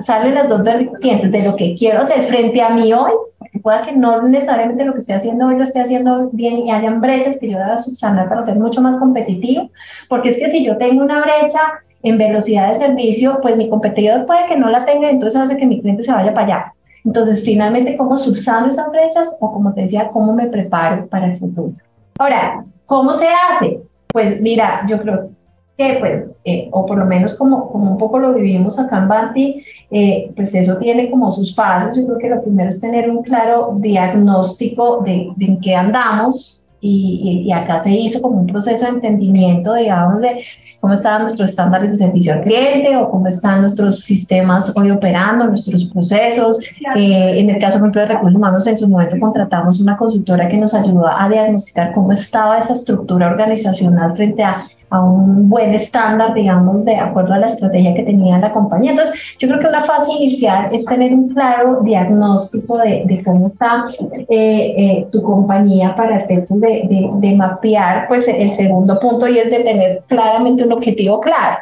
salen 0.00 0.34
las 0.34 0.48
dos 0.48 0.62
vertientes 0.62 1.30
de 1.30 1.42
lo 1.42 1.56
que 1.56 1.74
quiero 1.74 2.00
hacer 2.00 2.26
frente 2.26 2.62
a 2.62 2.70
mí 2.70 2.90
hoy 2.94 3.12
pueda 3.58 3.84
que 3.84 3.92
no 3.92 4.22
necesariamente 4.22 4.84
lo 4.84 4.92
que 4.92 4.98
esté 4.98 5.14
haciendo 5.14 5.46
hoy 5.46 5.56
lo 5.56 5.64
esté 5.64 5.80
haciendo 5.80 6.30
bien 6.32 6.58
y 6.58 6.70
hayan 6.70 7.00
brechas 7.00 7.38
que 7.40 7.50
yo 7.50 7.58
deba 7.58 7.78
subsanar 7.78 8.28
para 8.28 8.42
ser 8.42 8.58
mucho 8.58 8.82
más 8.82 8.96
competitivo, 8.96 9.70
porque 10.08 10.30
es 10.30 10.38
que 10.38 10.50
si 10.50 10.64
yo 10.64 10.76
tengo 10.76 11.02
una 11.02 11.20
brecha 11.20 11.60
en 12.02 12.18
velocidad 12.18 12.68
de 12.68 12.74
servicio, 12.74 13.38
pues 13.42 13.56
mi 13.56 13.68
competidor 13.68 14.26
puede 14.26 14.46
que 14.46 14.56
no 14.56 14.70
la 14.70 14.84
tenga, 14.84 15.10
entonces 15.10 15.40
hace 15.40 15.56
que 15.56 15.66
mi 15.66 15.80
cliente 15.80 16.02
se 16.02 16.12
vaya 16.12 16.32
para 16.32 16.46
allá. 16.46 16.72
Entonces, 17.04 17.44
finalmente, 17.44 17.96
¿cómo 17.96 18.16
subsano 18.16 18.66
esas 18.66 18.90
brechas? 18.90 19.36
O 19.40 19.50
como 19.50 19.72
te 19.72 19.82
decía, 19.82 20.08
¿cómo 20.08 20.32
me 20.32 20.46
preparo 20.46 21.06
para 21.06 21.26
el 21.26 21.38
futuro? 21.38 21.72
Ahora, 22.18 22.64
¿cómo 22.84 23.14
se 23.14 23.28
hace? 23.28 23.80
Pues 24.08 24.40
mira, 24.40 24.84
yo 24.88 25.00
creo 25.00 25.30
que 25.76 25.96
pues, 26.00 26.30
eh, 26.44 26.68
o 26.72 26.86
por 26.86 26.98
lo 26.98 27.04
menos 27.04 27.34
como, 27.34 27.70
como 27.70 27.92
un 27.92 27.98
poco 27.98 28.18
lo 28.18 28.32
vivimos 28.32 28.78
acá 28.78 28.98
en 28.98 29.08
Banti, 29.08 29.62
eh, 29.90 30.30
pues 30.34 30.54
eso 30.54 30.78
tiene 30.78 31.10
como 31.10 31.30
sus 31.30 31.54
fases. 31.54 31.96
Yo 31.96 32.06
creo 32.06 32.18
que 32.18 32.28
lo 32.30 32.42
primero 32.42 32.70
es 32.70 32.80
tener 32.80 33.10
un 33.10 33.22
claro 33.22 33.76
diagnóstico 33.78 35.02
de, 35.04 35.28
de 35.36 35.46
en 35.46 35.60
qué 35.60 35.74
andamos 35.74 36.62
y, 36.80 37.42
y, 37.46 37.52
acá 37.52 37.82
se 37.82 37.90
hizo 37.90 38.20
como 38.22 38.40
un 38.40 38.46
proceso 38.46 38.84
de 38.84 38.92
entendimiento, 38.92 39.74
digamos, 39.74 40.20
de 40.20 40.42
cómo 40.80 40.94
estaban 40.94 41.22
nuestros 41.22 41.50
estándares 41.50 41.90
de 41.90 41.96
servicio 41.96 42.32
al 42.34 42.42
cliente 42.42 42.96
o 42.96 43.10
cómo 43.10 43.26
están 43.26 43.62
nuestros 43.62 44.00
sistemas 44.00 44.72
hoy 44.76 44.90
operando, 44.90 45.46
nuestros 45.46 45.84
procesos. 45.86 46.60
Eh, 46.94 47.40
en 47.40 47.50
el 47.50 47.58
caso, 47.58 47.78
por 47.78 47.88
ejemplo, 47.88 48.02
de 48.02 48.08
recursos 48.08 48.36
humanos, 48.36 48.66
en 48.66 48.78
su 48.78 48.88
momento 48.88 49.18
contratamos 49.18 49.80
una 49.80 49.96
consultora 49.96 50.48
que 50.48 50.58
nos 50.58 50.74
ayudó 50.74 51.08
a 51.08 51.28
diagnosticar 51.28 51.92
cómo 51.92 52.12
estaba 52.12 52.58
esa 52.58 52.74
estructura 52.74 53.28
organizacional 53.28 54.14
frente 54.14 54.44
a 54.44 54.68
a 54.90 55.02
un 55.02 55.48
buen 55.48 55.74
estándar, 55.74 56.34
digamos, 56.34 56.84
de 56.84 56.96
acuerdo 56.96 57.34
a 57.34 57.38
la 57.38 57.46
estrategia 57.46 57.94
que 57.94 58.02
tenía 58.02 58.38
la 58.38 58.52
compañía. 58.52 58.92
Entonces, 58.92 59.20
yo 59.38 59.48
creo 59.48 59.60
que 59.60 59.66
una 59.66 59.82
fase 59.82 60.12
inicial 60.12 60.68
es 60.72 60.84
tener 60.84 61.12
un 61.12 61.28
claro 61.28 61.80
diagnóstico 61.82 62.78
de, 62.78 63.22
cómo 63.24 63.48
está 63.48 63.84
eh, 64.00 64.26
eh, 64.28 65.06
tu 65.10 65.22
compañía 65.22 65.94
para 65.94 66.18
efectos 66.18 66.60
de, 66.60 67.08
de 67.12 67.34
mapear, 67.34 68.06
pues, 68.08 68.28
el 68.28 68.52
segundo 68.52 68.98
punto 69.00 69.26
y 69.28 69.38
es 69.38 69.50
de 69.50 69.60
tener 69.60 70.02
claramente 70.06 70.64
un 70.64 70.72
objetivo 70.72 71.20
claro. 71.20 71.58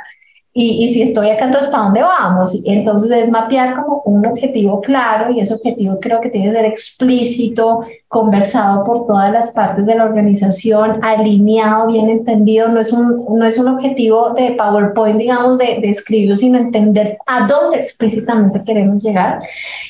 Y, 0.56 0.84
y, 0.84 0.94
si 0.94 1.02
estoy 1.02 1.30
acá, 1.30 1.46
entonces, 1.46 1.68
¿para 1.68 1.84
dónde 1.84 2.02
vamos? 2.02 2.60
Entonces 2.64 3.10
es 3.10 3.28
mapear 3.28 3.74
como 3.74 4.02
un 4.04 4.24
objetivo 4.24 4.80
claro 4.80 5.32
y 5.32 5.40
ese 5.40 5.54
objetivo 5.54 5.98
creo 6.00 6.20
que 6.20 6.28
tiene 6.28 6.46
que 6.46 6.56
ser 6.56 6.64
explícito, 6.66 7.80
conversado 8.06 8.84
por 8.84 9.08
todas 9.08 9.32
las 9.32 9.50
partes 9.50 9.84
de 9.84 9.96
la 9.96 10.04
organización, 10.04 11.00
alineado, 11.02 11.88
bien 11.88 12.08
entendido. 12.08 12.68
No 12.68 12.80
es 12.80 12.92
un, 12.92 13.24
no 13.36 13.44
es 13.44 13.58
un 13.58 13.66
objetivo 13.66 14.30
de 14.30 14.52
PowerPoint, 14.52 15.18
digamos, 15.18 15.58
de, 15.58 15.80
de 15.80 15.90
escribirlo, 15.90 16.36
sino 16.36 16.58
entender 16.58 17.18
a 17.26 17.48
dónde 17.48 17.78
explícitamente 17.78 18.62
queremos 18.64 19.02
llegar. 19.02 19.40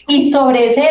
Y 0.09 0.31
sobre 0.31 0.67
ese 0.67 0.89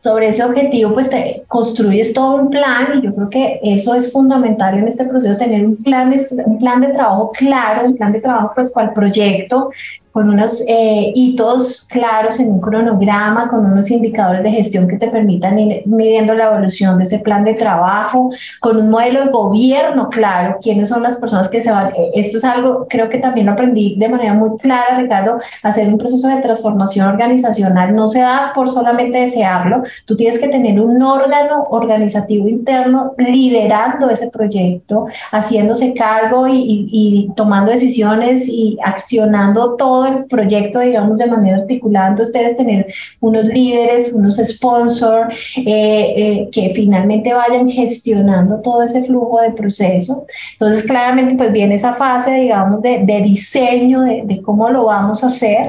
sobre 0.00 0.28
ese 0.28 0.42
objetivo, 0.42 0.94
pues 0.94 1.10
te 1.10 1.44
construyes 1.46 2.14
todo 2.14 2.36
un 2.36 2.50
plan 2.50 2.98
y 2.98 3.02
yo 3.02 3.14
creo 3.14 3.28
que 3.28 3.60
eso 3.62 3.94
es 3.94 4.10
fundamental 4.10 4.78
en 4.78 4.88
este 4.88 5.04
proceso, 5.04 5.36
tener 5.36 5.64
un 5.64 5.76
plan, 5.76 6.12
un 6.46 6.58
plan 6.58 6.80
de 6.80 6.88
trabajo 6.88 7.30
claro, 7.32 7.86
un 7.86 7.96
plan 7.96 8.10
de 8.10 8.20
trabajo 8.20 8.52
pues 8.54 8.72
cual 8.72 8.94
proyecto 8.94 9.70
con 10.12 10.28
unos 10.28 10.64
eh, 10.68 11.12
hitos 11.14 11.86
claros 11.88 12.40
en 12.40 12.50
un 12.50 12.60
cronograma, 12.60 13.48
con 13.48 13.64
unos 13.64 13.90
indicadores 13.90 14.42
de 14.42 14.50
gestión 14.50 14.88
que 14.88 14.96
te 14.96 15.08
permitan 15.08 15.58
ir 15.58 15.82
midiendo 15.86 16.34
la 16.34 16.46
evolución 16.46 16.98
de 16.98 17.04
ese 17.04 17.20
plan 17.20 17.44
de 17.44 17.54
trabajo, 17.54 18.30
con 18.60 18.76
un 18.76 18.90
modelo 18.90 19.24
de 19.24 19.30
gobierno 19.30 20.08
claro, 20.08 20.58
quiénes 20.60 20.88
son 20.88 21.02
las 21.02 21.18
personas 21.18 21.48
que 21.48 21.60
se 21.60 21.70
van. 21.70 21.88
Eh, 21.94 22.10
esto 22.14 22.38
es 22.38 22.44
algo, 22.44 22.86
creo 22.88 23.08
que 23.08 23.18
también 23.18 23.46
lo 23.46 23.52
aprendí 23.52 23.96
de 23.96 24.08
manera 24.08 24.34
muy 24.34 24.56
clara, 24.58 24.98
Ricardo, 24.98 25.38
hacer 25.62 25.88
un 25.88 25.98
proceso 25.98 26.28
de 26.28 26.40
transformación 26.40 27.08
organizacional 27.08 27.94
no 27.94 28.08
se 28.08 28.20
da 28.20 28.52
por 28.54 28.68
solamente 28.68 29.18
desearlo, 29.18 29.82
tú 30.06 30.16
tienes 30.16 30.40
que 30.40 30.48
tener 30.48 30.80
un 30.80 31.00
órgano 31.02 31.64
organizativo 31.70 32.48
interno 32.48 33.12
liderando 33.16 34.10
ese 34.10 34.28
proyecto, 34.30 35.06
haciéndose 35.30 35.94
cargo 35.94 36.48
y, 36.48 36.56
y, 36.56 36.88
y 36.92 37.30
tomando 37.34 37.70
decisiones 37.70 38.48
y 38.48 38.78
accionando 38.82 39.76
todo 39.76 39.99
el 40.06 40.26
proyecto, 40.26 40.80
digamos, 40.80 41.18
de 41.18 41.26
manera 41.26 41.58
articulada. 41.58 42.08
Entonces, 42.08 42.34
ustedes 42.34 42.56
tener 42.56 42.86
unos 43.20 43.44
líderes, 43.44 44.12
unos 44.12 44.36
sponsors 44.36 45.34
eh, 45.56 45.64
eh, 45.66 46.48
que 46.52 46.72
finalmente 46.74 47.32
vayan 47.32 47.68
gestionando 47.70 48.60
todo 48.60 48.82
ese 48.82 49.04
flujo 49.04 49.40
de 49.40 49.52
proceso. 49.52 50.26
Entonces, 50.52 50.86
claramente, 50.86 51.34
pues 51.36 51.52
viene 51.52 51.74
esa 51.74 51.94
fase, 51.94 52.34
digamos, 52.34 52.82
de, 52.82 53.04
de 53.04 53.22
diseño, 53.22 54.02
de, 54.02 54.22
de 54.24 54.42
cómo 54.42 54.68
lo 54.70 54.84
vamos 54.84 55.22
a 55.24 55.28
hacer. 55.28 55.68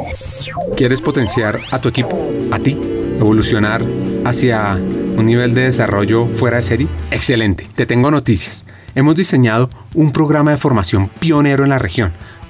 ¿Quieres 0.75 1.01
potenciar 1.01 1.59
a 1.71 1.79
tu 1.79 1.89
equipo, 1.89 2.17
a 2.51 2.59
ti, 2.59 2.77
evolucionar 3.19 3.81
hacia 4.25 4.73
un 5.17 5.25
nivel 5.25 5.53
de 5.53 5.63
desarrollo 5.63 6.25
fuera 6.25 6.57
de 6.57 6.63
serie? 6.63 6.87
Excelente, 7.11 7.67
te 7.75 7.85
tengo 7.85 8.11
noticias. 8.11 8.65
Hemos 8.93 9.15
diseñado 9.15 9.69
un 9.95 10.11
programa 10.11 10.51
de 10.51 10.57
formación 10.57 11.09
pionero 11.19 11.63
en 11.63 11.69
la 11.69 11.79
región 11.79 12.11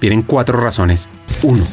Vienen 0.00 0.22
cuatro 0.22 0.60
razones. 0.60 1.08
1. 1.42 1.64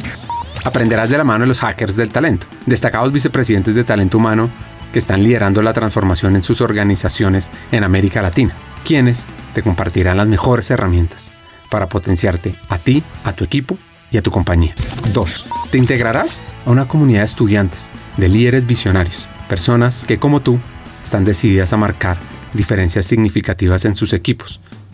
Aprenderás 0.64 1.10
de 1.10 1.18
la 1.18 1.24
mano 1.24 1.42
de 1.42 1.48
los 1.48 1.62
hackers 1.62 1.96
del 1.96 2.10
talento, 2.10 2.48
destacados 2.66 3.12
vicepresidentes 3.12 3.76
de 3.76 3.84
talento 3.84 4.18
humano 4.18 4.52
que 4.92 5.00
están 5.00 5.24
liderando 5.24 5.62
la 5.62 5.74
transformación 5.74 6.36
en 6.36 6.42
sus 6.42 6.62
organizaciones 6.62 7.52
en 7.72 7.84
América 7.84 8.22
Latina, 8.22 8.56
quienes 8.84 9.28
te 9.54 9.62
compartirán 9.62 10.18
las 10.18 10.28
mejores 10.28 10.72
herramientas 10.72 11.34
para 11.70 11.90
potenciarte 11.90 12.56
a 12.70 12.78
ti, 12.78 13.04
a 13.24 13.34
tu 13.34 13.44
equipo 13.44 13.78
y 14.12 14.18
a 14.18 14.22
tu 14.22 14.32
compañía. 14.32 14.74
2. 15.14 15.48
Te 15.72 15.78
integrarás 15.78 16.42
a 16.66 16.72
una 16.72 16.88
comunidad 16.88 17.20
de 17.20 17.26
estudiantes, 17.26 17.90
de 18.18 18.30
líderes 18.30 18.66
visionarios, 18.66 19.28
Personas 19.48 20.06
que 20.06 20.18
como 20.18 20.42
tú 20.42 20.60
están 21.04 21.24
decididas 21.24 21.72
a 21.72 21.78
marcar 21.78 22.18
diferencias 22.54 23.06
significativas 23.06 23.86
en 23.86 23.94
sus 23.94 24.14
equipos, 24.14 24.60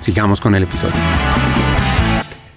Sigamos 0.00 0.40
con 0.40 0.54
el 0.54 0.62
episodio. 0.62 0.94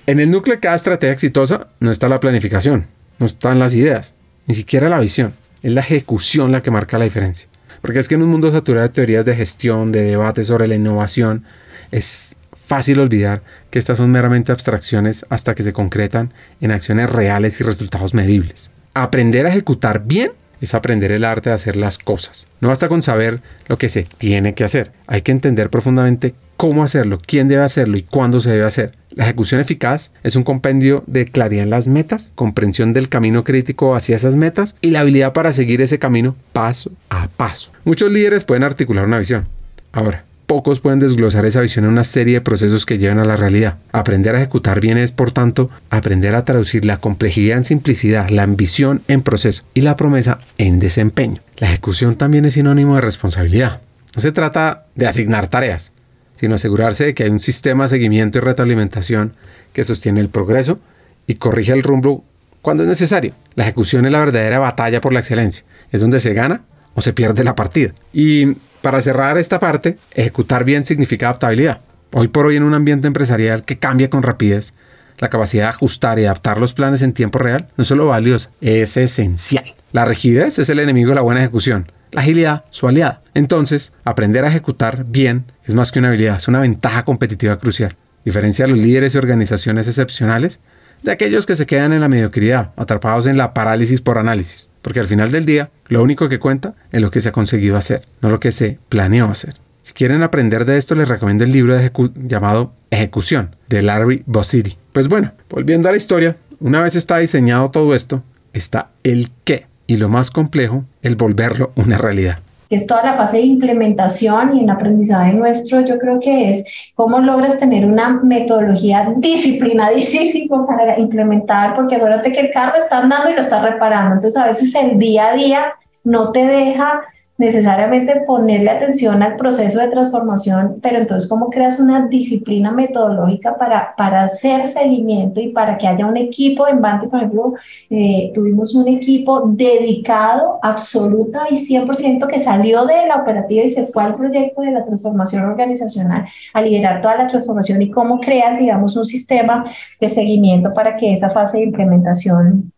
En 0.07 0.19
el 0.19 0.31
núcleo 0.31 0.55
de 0.55 0.61
cada 0.61 0.75
estrategia 0.75 1.13
exitosa 1.13 1.67
no 1.79 1.91
está 1.91 2.09
la 2.09 2.19
planificación, 2.19 2.87
no 3.19 3.25
están 3.25 3.59
las 3.59 3.73
ideas, 3.75 4.15
ni 4.47 4.55
siquiera 4.55 4.89
la 4.89 4.99
visión. 4.99 5.33
Es 5.61 5.71
la 5.71 5.81
ejecución 5.81 6.51
la 6.51 6.61
que 6.61 6.71
marca 6.71 6.97
la 6.97 7.05
diferencia. 7.05 7.47
Porque 7.81 7.99
es 7.99 8.07
que 8.07 8.15
en 8.15 8.23
un 8.23 8.29
mundo 8.29 8.51
saturado 8.51 8.87
de 8.87 8.93
teorías 8.93 9.25
de 9.25 9.35
gestión, 9.35 9.91
de 9.91 10.03
debates 10.03 10.47
sobre 10.47 10.67
la 10.67 10.75
innovación, 10.75 11.45
es 11.91 12.35
fácil 12.53 12.99
olvidar 12.99 13.43
que 13.69 13.79
estas 13.79 13.97
son 13.97 14.09
meramente 14.11 14.51
abstracciones 14.51 15.25
hasta 15.29 15.53
que 15.53 15.63
se 15.63 15.73
concretan 15.73 16.33
en 16.61 16.71
acciones 16.71 17.09
reales 17.09 17.59
y 17.59 17.63
resultados 17.63 18.13
medibles. 18.13 18.71
Aprender 18.93 19.45
a 19.45 19.49
ejecutar 19.49 20.05
bien 20.05 20.31
es 20.63 20.73
aprender 20.73 21.11
el 21.11 21.25
arte 21.25 21.49
de 21.49 21.55
hacer 21.55 21.75
las 21.75 21.97
cosas. 21.97 22.47
No 22.61 22.69
basta 22.69 22.87
con 22.87 23.01
saber 23.01 23.41
lo 23.67 23.77
que 23.77 23.89
se 23.89 24.03
tiene 24.03 24.53
que 24.53 24.63
hacer. 24.63 24.91
Hay 25.07 25.21
que 25.21 25.31
entender 25.31 25.69
profundamente 25.69 26.35
cómo 26.55 26.83
hacerlo, 26.83 27.19
quién 27.25 27.47
debe 27.49 27.63
hacerlo 27.63 27.97
y 27.97 28.03
cuándo 28.03 28.39
se 28.39 28.51
debe 28.51 28.63
hacer. 28.63 28.95
La 29.09 29.25
ejecución 29.25 29.59
eficaz 29.59 30.11
es 30.23 30.35
un 30.35 30.43
compendio 30.43 31.03
de 31.05 31.25
claridad 31.25 31.63
en 31.63 31.69
las 31.69 31.87
metas, 31.87 32.31
comprensión 32.35 32.93
del 32.93 33.09
camino 33.09 33.43
crítico 33.43 33.95
hacia 33.95 34.15
esas 34.15 34.35
metas 34.35 34.75
y 34.81 34.91
la 34.91 35.01
habilidad 35.01 35.33
para 35.33 35.53
seguir 35.53 35.81
ese 35.81 35.99
camino 35.99 36.35
paso 36.53 36.91
a 37.09 37.27
paso. 37.27 37.71
Muchos 37.83 38.11
líderes 38.11 38.45
pueden 38.45 38.63
articular 38.63 39.05
una 39.05 39.19
visión. 39.19 39.47
Ahora, 39.91 40.25
pocos 40.45 40.79
pueden 40.79 40.99
desglosar 40.99 41.45
esa 41.45 41.61
visión 41.61 41.85
en 41.85 41.91
una 41.91 42.03
serie 42.03 42.35
de 42.35 42.41
procesos 42.41 42.85
que 42.85 42.97
llevan 42.97 43.19
a 43.19 43.25
la 43.25 43.37
realidad. 43.37 43.77
Aprender 43.91 44.35
a 44.35 44.39
ejecutar 44.39 44.79
bien 44.79 44.97
es, 44.97 45.11
por 45.11 45.31
tanto, 45.31 45.69
aprender 45.89 46.35
a 46.35 46.45
traducir 46.45 46.85
la 46.85 46.97
complejidad 46.97 47.57
en 47.57 47.65
simplicidad, 47.65 48.29
la 48.29 48.43
ambición 48.43 49.01
en 49.07 49.21
proceso 49.21 49.63
y 49.73 49.81
la 49.81 49.97
promesa 49.97 50.39
en 50.57 50.79
desempeño. 50.79 51.41
La 51.57 51.69
ejecución 51.69 52.15
también 52.15 52.45
es 52.45 52.55
sinónimo 52.55 52.95
de 52.95 53.01
responsabilidad. 53.01 53.81
No 54.15 54.21
se 54.21 54.31
trata 54.31 54.85
de 54.95 55.07
asignar 55.07 55.47
tareas, 55.47 55.91
sino 56.35 56.55
asegurarse 56.55 57.05
de 57.05 57.13
que 57.13 57.23
hay 57.23 57.29
un 57.29 57.39
sistema 57.39 57.83
de 57.83 57.89
seguimiento 57.89 58.37
y 58.37 58.41
retroalimentación 58.41 59.33
que 59.71 59.83
sostiene 59.83 60.19
el 60.19 60.29
progreso 60.29 60.79
y 61.25 61.35
corrige 61.35 61.71
el 61.71 61.83
rumbo 61.83 62.23
cuando 62.61 62.83
es 62.83 62.89
necesario. 62.89 63.33
La 63.55 63.63
ejecución 63.63 64.05
es 64.05 64.11
la 64.11 64.19
verdadera 64.19 64.59
batalla 64.59 65.01
por 65.01 65.13
la 65.13 65.19
excelencia. 65.19 65.63
Es 65.91 66.01
donde 66.01 66.19
se 66.19 66.33
gana 66.33 66.61
o 66.95 67.01
se 67.01 67.13
pierde 67.13 67.43
la 67.43 67.55
partida. 67.55 67.93
Y 68.13 68.57
para 68.83 69.01
cerrar 69.01 69.37
esta 69.37 69.61
parte, 69.61 69.97
ejecutar 70.13 70.65
bien 70.65 70.83
significa 70.83 71.29
adaptabilidad. 71.29 71.79
Hoy 72.11 72.27
por 72.27 72.45
hoy 72.45 72.57
en 72.57 72.63
un 72.63 72.73
ambiente 72.73 73.07
empresarial 73.07 73.63
que 73.63 73.79
cambia 73.79 74.09
con 74.09 74.23
rapidez, 74.23 74.73
la 75.19 75.29
capacidad 75.29 75.63
de 75.63 75.69
ajustar 75.69 76.19
y 76.19 76.25
adaptar 76.25 76.59
los 76.59 76.73
planes 76.73 77.01
en 77.01 77.13
tiempo 77.13 77.39
real 77.39 77.69
no 77.77 77.83
es 77.83 77.87
solo 77.87 78.07
valiosa, 78.07 78.51
es 78.59 78.97
esencial. 78.97 79.73
La 79.93 80.03
rigidez 80.03 80.59
es 80.59 80.67
el 80.67 80.79
enemigo 80.79 81.09
de 81.09 81.15
la 81.15 81.21
buena 81.21 81.39
ejecución, 81.39 81.93
la 82.11 82.21
agilidad 82.23 82.65
su 82.71 82.85
aliada. 82.85 83.21
Entonces, 83.33 83.93
aprender 84.03 84.43
a 84.43 84.49
ejecutar 84.49 85.05
bien 85.05 85.45
es 85.63 85.73
más 85.73 85.93
que 85.93 85.99
una 85.99 86.09
habilidad, 86.09 86.35
es 86.35 86.49
una 86.49 86.59
ventaja 86.59 87.05
competitiva 87.05 87.57
crucial. 87.59 87.95
Diferencia 88.25 88.65
a 88.65 88.67
los 88.67 88.77
líderes 88.77 89.15
y 89.15 89.17
organizaciones 89.17 89.87
excepcionales 89.87 90.59
de 91.03 91.13
aquellos 91.13 91.45
que 91.45 91.55
se 91.55 91.65
quedan 91.65 91.93
en 91.93 92.01
la 92.01 92.09
mediocridad, 92.09 92.73
atrapados 92.75 93.27
en 93.27 93.37
la 93.37 93.53
parálisis 93.53 94.01
por 94.01 94.17
análisis. 94.17 94.72
Porque 94.83 94.99
al 94.99 95.07
final 95.07 95.31
del 95.31 95.47
día, 95.47 95.71
lo 95.87 96.03
único 96.03 96.29
que 96.29 96.37
cuenta 96.37 96.75
es 96.91 97.01
lo 97.01 97.09
que 97.09 97.21
se 97.21 97.29
ha 97.29 97.31
conseguido 97.31 97.77
hacer, 97.77 98.05
no 98.21 98.29
lo 98.29 98.39
que 98.39 98.51
se 98.51 98.77
planeó 98.89 99.25
hacer. 99.31 99.55
Si 99.81 99.93
quieren 99.93 100.21
aprender 100.21 100.65
de 100.65 100.77
esto, 100.77 100.93
les 100.93 101.07
recomiendo 101.07 101.43
el 101.43 101.51
libro 101.51 101.75
llamado 102.15 102.73
Ejecución 102.91 103.55
de 103.67 103.81
Larry 103.81 104.23
Bossidy. 104.27 104.77
Pues 104.91 105.09
bueno, 105.09 105.33
volviendo 105.49 105.89
a 105.89 105.91
la 105.91 105.97
historia, 105.97 106.37
una 106.59 106.81
vez 106.81 106.95
está 106.95 107.17
diseñado 107.17 107.71
todo 107.71 107.95
esto, 107.95 108.23
está 108.53 108.91
el 109.03 109.31
qué. 109.43 109.65
Y 109.87 109.97
lo 109.97 110.07
más 110.07 110.29
complejo, 110.29 110.85
el 111.01 111.15
volverlo 111.15 111.73
una 111.75 111.97
realidad 111.97 112.39
que 112.73 112.77
es 112.77 112.87
toda 112.87 113.03
la 113.03 113.13
fase 113.13 113.37
de 113.37 113.43
implementación 113.43 114.57
y 114.57 114.63
en 114.63 114.71
aprendizaje 114.71 115.31
nuestro, 115.33 115.81
yo 115.81 115.99
creo 115.99 116.19
que 116.19 116.49
es 116.49 116.65
cómo 116.95 117.19
logras 117.19 117.59
tener 117.59 117.85
una 117.85 118.19
metodología 118.23 119.13
disciplinadísima 119.15 120.65
para 120.65 120.97
implementar, 120.97 121.75
porque 121.75 121.97
acuérdate 121.97 122.31
que 122.31 122.39
el 122.39 122.51
carro 122.51 122.75
está 122.77 122.97
andando 122.97 123.29
y 123.29 123.35
lo 123.35 123.41
está 123.41 123.61
reparando, 123.61 124.15
entonces 124.15 124.41
a 124.41 124.47
veces 124.47 124.73
el 124.73 124.97
día 124.97 125.27
a 125.27 125.33
día 125.35 125.73
no 126.03 126.31
te 126.31 126.47
deja 126.47 127.03
necesariamente 127.43 128.21
ponerle 128.25 128.69
atención 128.69 129.21
al 129.21 129.35
proceso 129.35 129.79
de 129.79 129.89
transformación, 129.89 130.79
pero 130.81 130.97
entonces 130.97 131.27
cómo 131.27 131.49
creas 131.49 131.77
una 131.77 132.07
disciplina 132.07 132.71
metodológica 132.71 133.57
para, 133.57 133.93
para 133.97 134.23
hacer 134.23 134.65
seguimiento 134.65 135.41
y 135.41 135.49
para 135.49 135.77
que 135.77 135.85
haya 135.85 136.05
un 136.05 136.15
equipo 136.15 136.67
en 136.67 136.81
Banti, 136.81 137.07
por 137.07 137.19
ejemplo, 137.19 137.53
eh, 137.89 138.31
tuvimos 138.33 138.73
un 138.75 138.87
equipo 138.87 139.41
dedicado 139.45 140.57
absoluta 140.61 141.47
y 141.49 141.57
100% 141.57 142.27
que 142.27 142.39
salió 142.39 142.85
de 142.85 143.07
la 143.07 143.17
operativa 143.17 143.63
y 143.63 143.69
se 143.69 143.87
fue 143.87 144.03
al 144.03 144.15
proyecto 144.15 144.61
de 144.61 144.71
la 144.71 144.85
transformación 144.85 145.43
organizacional 145.43 146.25
a 146.53 146.61
liderar 146.61 147.01
toda 147.01 147.17
la 147.17 147.27
transformación 147.27 147.81
y 147.81 147.91
cómo 147.91 148.21
creas, 148.21 148.57
digamos, 148.57 148.95
un 148.95 149.05
sistema 149.05 149.65
de 149.99 150.07
seguimiento 150.07 150.73
para 150.73 150.95
que 150.95 151.11
esa 151.11 151.29
fase 151.29 151.57
de 151.57 151.65
implementación 151.65 152.71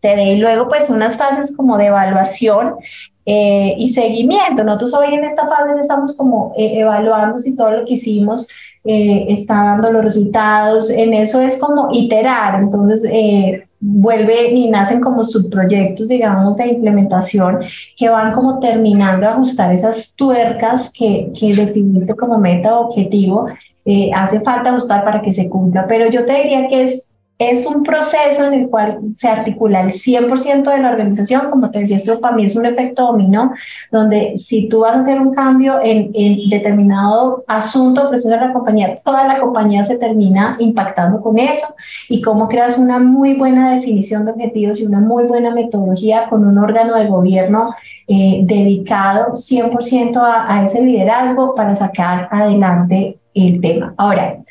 se 0.00 0.14
dé. 0.14 0.34
Y 0.34 0.38
luego, 0.38 0.68
pues, 0.68 0.88
unas 0.88 1.16
fases 1.16 1.56
como 1.56 1.78
de 1.78 1.86
evaluación 1.86 2.76
eh, 3.26 3.74
y 3.78 3.88
seguimiento. 3.88 4.64
Nosotros 4.64 4.94
hoy 4.94 5.14
en 5.14 5.24
esta 5.24 5.46
fase 5.46 5.80
estamos 5.80 6.14
como 6.16 6.52
eh, 6.56 6.80
evaluando 6.80 7.38
si 7.38 7.56
todo 7.56 7.70
lo 7.70 7.84
que 7.86 7.94
hicimos 7.94 8.48
eh, 8.84 9.26
está 9.30 9.54
dando 9.54 9.90
los 9.90 10.04
resultados. 10.04 10.90
En 10.90 11.14
eso 11.14 11.40
es 11.40 11.58
como 11.58 11.88
iterar. 11.90 12.60
Entonces, 12.60 13.02
vuelve 13.80 14.50
y 14.50 14.68
nacen 14.68 15.00
como 15.00 15.24
subproyectos, 15.24 16.08
digamos, 16.08 16.56
de 16.56 16.68
implementación 16.68 17.60
que 17.96 18.10
van 18.10 18.32
como 18.32 18.58
terminando 18.58 19.22
de 19.22 19.32
ajustar 19.32 19.72
esas 19.72 20.14
tuercas 20.16 20.92
que, 20.92 21.32
que 21.38 21.54
definiste 21.54 22.14
como 22.14 22.38
meta 22.38 22.78
o 22.78 22.88
objetivo. 22.88 23.46
hace 24.14 24.40
falta 24.40 24.70
ajustar 24.70 25.02
para 25.04 25.22
que 25.22 25.32
se 25.32 25.48
cumpla, 25.48 25.86
pero 25.86 26.10
yo 26.10 26.26
te 26.26 26.34
diría 26.34 26.68
que 26.68 26.82
es 26.82 27.13
es 27.38 27.66
un 27.66 27.82
proceso 27.82 28.46
en 28.46 28.54
el 28.54 28.68
cual 28.68 29.00
se 29.16 29.28
articula 29.28 29.80
el 29.80 29.90
100% 29.90 30.70
de 30.70 30.78
la 30.78 30.90
organización, 30.90 31.50
como 31.50 31.70
te 31.70 31.80
decía, 31.80 31.96
esto 31.96 32.20
para 32.20 32.36
mí 32.36 32.44
es 32.44 32.54
un 32.54 32.64
efecto 32.64 33.06
dominó, 33.06 33.52
donde 33.90 34.36
si 34.36 34.68
tú 34.68 34.80
vas 34.80 34.96
a 34.96 35.00
hacer 35.00 35.20
un 35.20 35.34
cambio 35.34 35.80
en, 35.82 36.12
determinado 36.48 37.42
asunto, 37.48 38.08
proceso 38.08 38.30
de 38.30 38.40
la 38.40 38.52
compañía, 38.52 39.00
toda 39.04 39.26
la 39.26 39.40
compañía 39.40 39.82
se 39.84 39.98
termina 39.98 40.56
impactando 40.60 41.20
con 41.20 41.38
eso 41.38 41.74
y 42.08 42.22
cómo 42.22 42.48
creas 42.48 42.78
una 42.78 43.00
muy 43.00 43.34
buena 43.34 43.74
definición 43.74 44.24
de 44.24 44.32
objetivos 44.32 44.80
y 44.80 44.86
una 44.86 45.00
muy 45.00 45.24
buena 45.24 45.50
metodología 45.50 46.28
con 46.28 46.46
un 46.46 46.56
órgano 46.58 46.94
de 46.94 47.08
gobierno 47.08 47.74
eh, 48.06 48.42
dedicado 48.44 49.32
100% 49.32 50.16
a, 50.18 50.54
a 50.54 50.64
ese 50.64 50.84
liderazgo 50.84 51.54
para 51.56 51.74
sacar 51.74 52.28
adelante 52.30 53.18
el 53.34 53.60
tema. 53.60 53.94
Ahora, 53.96 54.43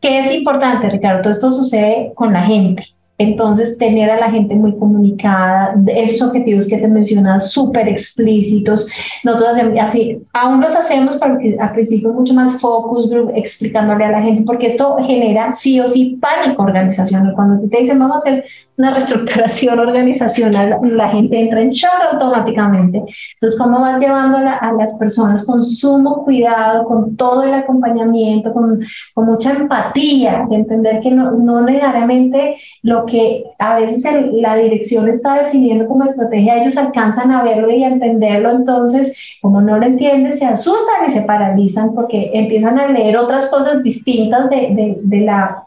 ¿qué 0.00 0.20
es 0.20 0.32
importante, 0.32 0.88
Ricardo? 0.88 1.22
Todo 1.22 1.32
esto 1.32 1.50
sucede 1.52 2.12
con 2.14 2.32
la 2.32 2.42
gente. 2.42 2.84
Entonces, 3.18 3.78
tener 3.78 4.10
a 4.10 4.20
la 4.20 4.30
gente 4.30 4.54
muy 4.54 4.76
comunicada, 4.76 5.74
esos 5.86 6.20
objetivos 6.28 6.68
que 6.68 6.76
te 6.76 6.86
mencionas 6.86 7.50
súper 7.50 7.88
explícitos, 7.88 8.90
nosotros 9.24 9.56
así, 9.80 10.18
aún 10.34 10.60
los 10.60 10.76
hacemos, 10.76 11.16
pero 11.18 11.38
al 11.58 11.72
principio 11.72 12.12
mucho 12.12 12.34
más 12.34 12.60
focus 12.60 13.08
group, 13.08 13.30
explicándole 13.34 14.04
a 14.04 14.10
la 14.10 14.22
gente, 14.22 14.42
porque 14.42 14.66
esto 14.66 14.98
genera 15.06 15.50
sí 15.52 15.80
o 15.80 15.88
sí 15.88 16.18
pánico 16.20 16.62
organizacional. 16.62 17.32
Cuando 17.34 17.66
te 17.66 17.78
dicen, 17.78 17.98
vamos 17.98 18.16
a 18.16 18.28
hacer 18.28 18.44
una 18.78 18.94
reestructuración 18.94 19.78
organizacional, 19.78 20.78
la 20.82 21.08
gente 21.08 21.40
entra 21.40 21.62
en 21.62 21.70
shock 21.70 21.98
automáticamente. 22.12 23.02
Entonces, 23.34 23.58
¿cómo 23.58 23.80
vas 23.80 24.00
llevando 24.00 24.38
a, 24.38 24.72
las 24.72 24.94
personas 24.98 25.46
con 25.46 25.62
sumo 25.62 26.24
cuidado, 26.24 26.84
con 26.84 27.16
todo 27.16 27.42
el 27.42 27.54
acompañamiento, 27.54 28.52
con, 28.52 28.80
con 29.14 29.26
mucha 29.26 29.52
empatía, 29.52 30.46
de 30.50 30.56
entender 30.56 31.00
que 31.00 31.10
no, 31.10 31.32
no 31.32 31.62
necesariamente 31.62 32.56
lo 32.82 33.06
que 33.06 33.44
a 33.58 33.76
veces 33.76 34.04
la 34.32 34.56
dirección 34.56 35.08
está 35.08 35.44
definiendo 35.44 35.86
como 35.86 36.04
estrategia, 36.04 36.62
ellos 36.62 36.76
alcanzan 36.76 37.30
a 37.30 37.42
verlo 37.42 37.70
y 37.70 37.82
a 37.82 37.88
entenderlo, 37.88 38.50
entonces, 38.50 39.16
como 39.40 39.62
no 39.62 39.78
lo 39.78 39.86
entienden, 39.86 40.34
se 40.34 40.46
asustan 40.46 41.06
y 41.06 41.10
se 41.10 41.22
paralizan 41.22 41.94
porque 41.94 42.30
empiezan 42.34 42.78
a 42.78 42.88
leer 42.88 43.16
otras 43.16 43.46
cosas 43.46 43.82
distintas 43.82 44.50
de, 44.50 44.56
de, 44.56 44.98
de 45.02 45.20
la 45.22 45.65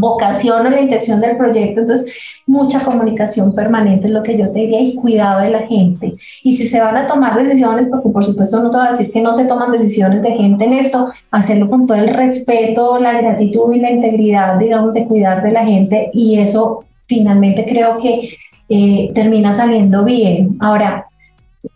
vocación 0.00 0.66
o 0.66 0.70
la 0.70 0.80
intención 0.80 1.20
del 1.20 1.36
proyecto. 1.36 1.82
Entonces, 1.82 2.12
mucha 2.46 2.84
comunicación 2.84 3.54
permanente 3.54 4.06
es 4.06 4.12
lo 4.12 4.22
que 4.22 4.36
yo 4.36 4.50
te 4.50 4.60
diría 4.60 4.80
y 4.80 4.94
cuidado 4.94 5.40
de 5.40 5.50
la 5.50 5.66
gente. 5.66 6.16
Y 6.42 6.56
si 6.56 6.68
se 6.68 6.80
van 6.80 6.96
a 6.96 7.06
tomar 7.06 7.42
decisiones, 7.42 7.88
porque 7.88 8.08
por 8.08 8.24
supuesto 8.24 8.62
no 8.62 8.70
te 8.70 8.76
voy 8.76 8.86
a 8.86 8.90
decir 8.90 9.12
que 9.12 9.22
no 9.22 9.34
se 9.34 9.46
toman 9.46 9.72
decisiones 9.72 10.22
de 10.22 10.32
gente 10.32 10.64
en 10.64 10.74
esto, 10.74 11.10
hacerlo 11.30 11.70
con 11.70 11.86
todo 11.86 11.96
el 11.96 12.08
respeto, 12.08 12.98
la 12.98 13.20
gratitud 13.20 13.72
y 13.74 13.80
la 13.80 13.90
integridad, 13.90 14.58
digamos, 14.58 14.92
de 14.94 15.06
cuidar 15.06 15.42
de 15.42 15.52
la 15.52 15.64
gente 15.64 16.10
y 16.12 16.38
eso 16.38 16.84
finalmente 17.06 17.64
creo 17.68 17.98
que 17.98 18.30
eh, 18.68 19.12
termina 19.14 19.52
saliendo 19.52 20.04
bien. 20.04 20.56
Ahora, 20.60 21.06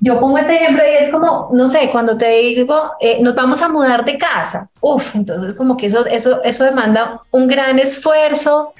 yo 0.01 0.20
pongo 0.20 0.39
este 0.39 0.56
ejemplo 0.56 0.82
y 0.85 1.02
es 1.02 1.10
como, 1.10 1.51
no 1.52 1.69
sé, 1.69 1.89
cuando 1.90 2.16
te 2.16 2.28
digo, 2.28 2.93
eh, 3.01 3.19
nos 3.20 3.35
vamos 3.35 3.62
a 3.62 3.69
mudar 3.69 4.05
de 4.05 4.19
casa, 4.19 4.69
uff, 4.81 5.15
entonces 5.15 5.55
como 5.55 5.77
que 5.77 5.86
eso, 5.86 6.06
eso, 6.06 6.43
eso 6.43 6.65
demanda 6.65 7.23
un 7.31 7.47
gran 7.47 7.78
esfuerzo, 7.78 8.74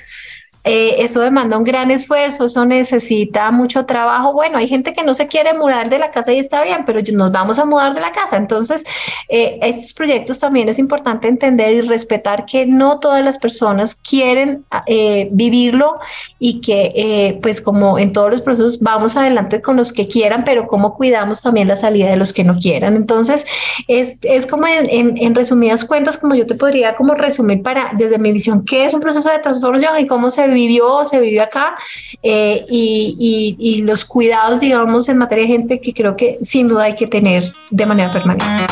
eh, 0.65 0.97
eso 0.99 1.21
demanda 1.21 1.57
un 1.57 1.65
gran 1.65 1.91
esfuerzo, 1.91 2.47
eso 2.47 2.65
necesita 2.65 3.51
mucho 3.51 3.87
trabajo. 3.87 4.33
Bueno, 4.33 4.59
hay 4.59 4.69
gente 4.69 4.93
que 4.93 5.03
no 5.03 5.15
se 5.15 5.27
quiere 5.27 5.55
mudar 5.55 5.89
de 5.91 5.99
la 5.99 6.11
casa 6.11 6.33
y 6.33 6.39
está 6.39 6.63
bien, 6.63 6.85
pero 6.85 7.01
nos 7.13 7.33
vamos 7.33 7.59
a 7.59 7.65
mudar 7.65 7.95
de 7.95 8.01
la 8.01 8.13
casa. 8.13 8.37
Entonces, 8.37 8.85
eh, 9.29 9.59
estos 9.63 9.93
proyectos 9.93 10.39
también 10.39 10.69
es 10.69 10.79
importante 10.79 11.29
entender 11.29 11.73
y 11.73 11.81
respetar 11.83 12.45
que 12.45 12.67
no 12.67 12.99
todas 12.99 13.25
las 13.25 13.39
personas 13.39 13.95
quieren 13.95 14.65
eh, 14.87 15.29
vivirlo 15.33 15.99
y 16.39 16.61
que, 16.61 17.39
pues 17.43 17.61
como 17.61 17.99
en 17.99 18.13
todos 18.13 18.31
los 18.31 18.41
procesos, 18.41 18.81
vamos 18.81 19.17
adelante 19.17 19.63
con 19.63 19.77
los 19.77 19.93
que 19.93 20.09
quieran, 20.09 20.45
pero 20.45 20.67
cómo 20.67 20.95
cuidamos 20.95 21.43
también 21.43 21.69
la 21.69 21.77
salida 21.77 22.11
de 22.11 22.17
los 22.17 22.33
que 22.33 22.45
no 22.45 22.59
quieran. 22.59 22.97
Entonces, 22.97 23.47
es, 23.87 24.19
es 24.23 24.47
como 24.47 24.67
en, 24.67 25.35
resumidas 25.35 25.85
cuentas, 25.85 26.17
como 26.17 26.35
yo 26.35 26.47
te 26.47 26.55
podría 26.55 26.97
como 26.97 27.15
resumir 27.15 27.63
para, 27.63 27.93
desde 27.97 28.19
mi 28.19 28.33
visión, 28.33 28.65
qué 28.65 28.85
es 28.85 28.95
un 28.95 29.01
proceso 29.01 29.31
de 29.31 29.39
transformación 29.39 29.99
y 29.99 30.07
cómo 30.07 30.31
se 30.31 30.49
vivió, 30.59 31.05
se 31.05 31.21
vivió 31.21 31.43
acá 31.43 31.77
eh, 32.23 32.67
y, 32.69 33.57
y, 33.59 33.83
los 33.83 34.05
cuidados, 34.05 34.61
digamos, 34.61 35.09
en 35.09 35.19
materia 35.19 35.45
de 35.45 35.53
gente 35.53 35.81
que 35.81 35.95
creo 35.95 36.17
que 36.17 36.39
sin 36.43 36.67
duda 36.69 36.85
hay 36.85 36.95
que 36.95 37.07
tener 37.07 37.53
de 37.71 37.87
manera 37.87 38.13
permanente. 38.13 38.65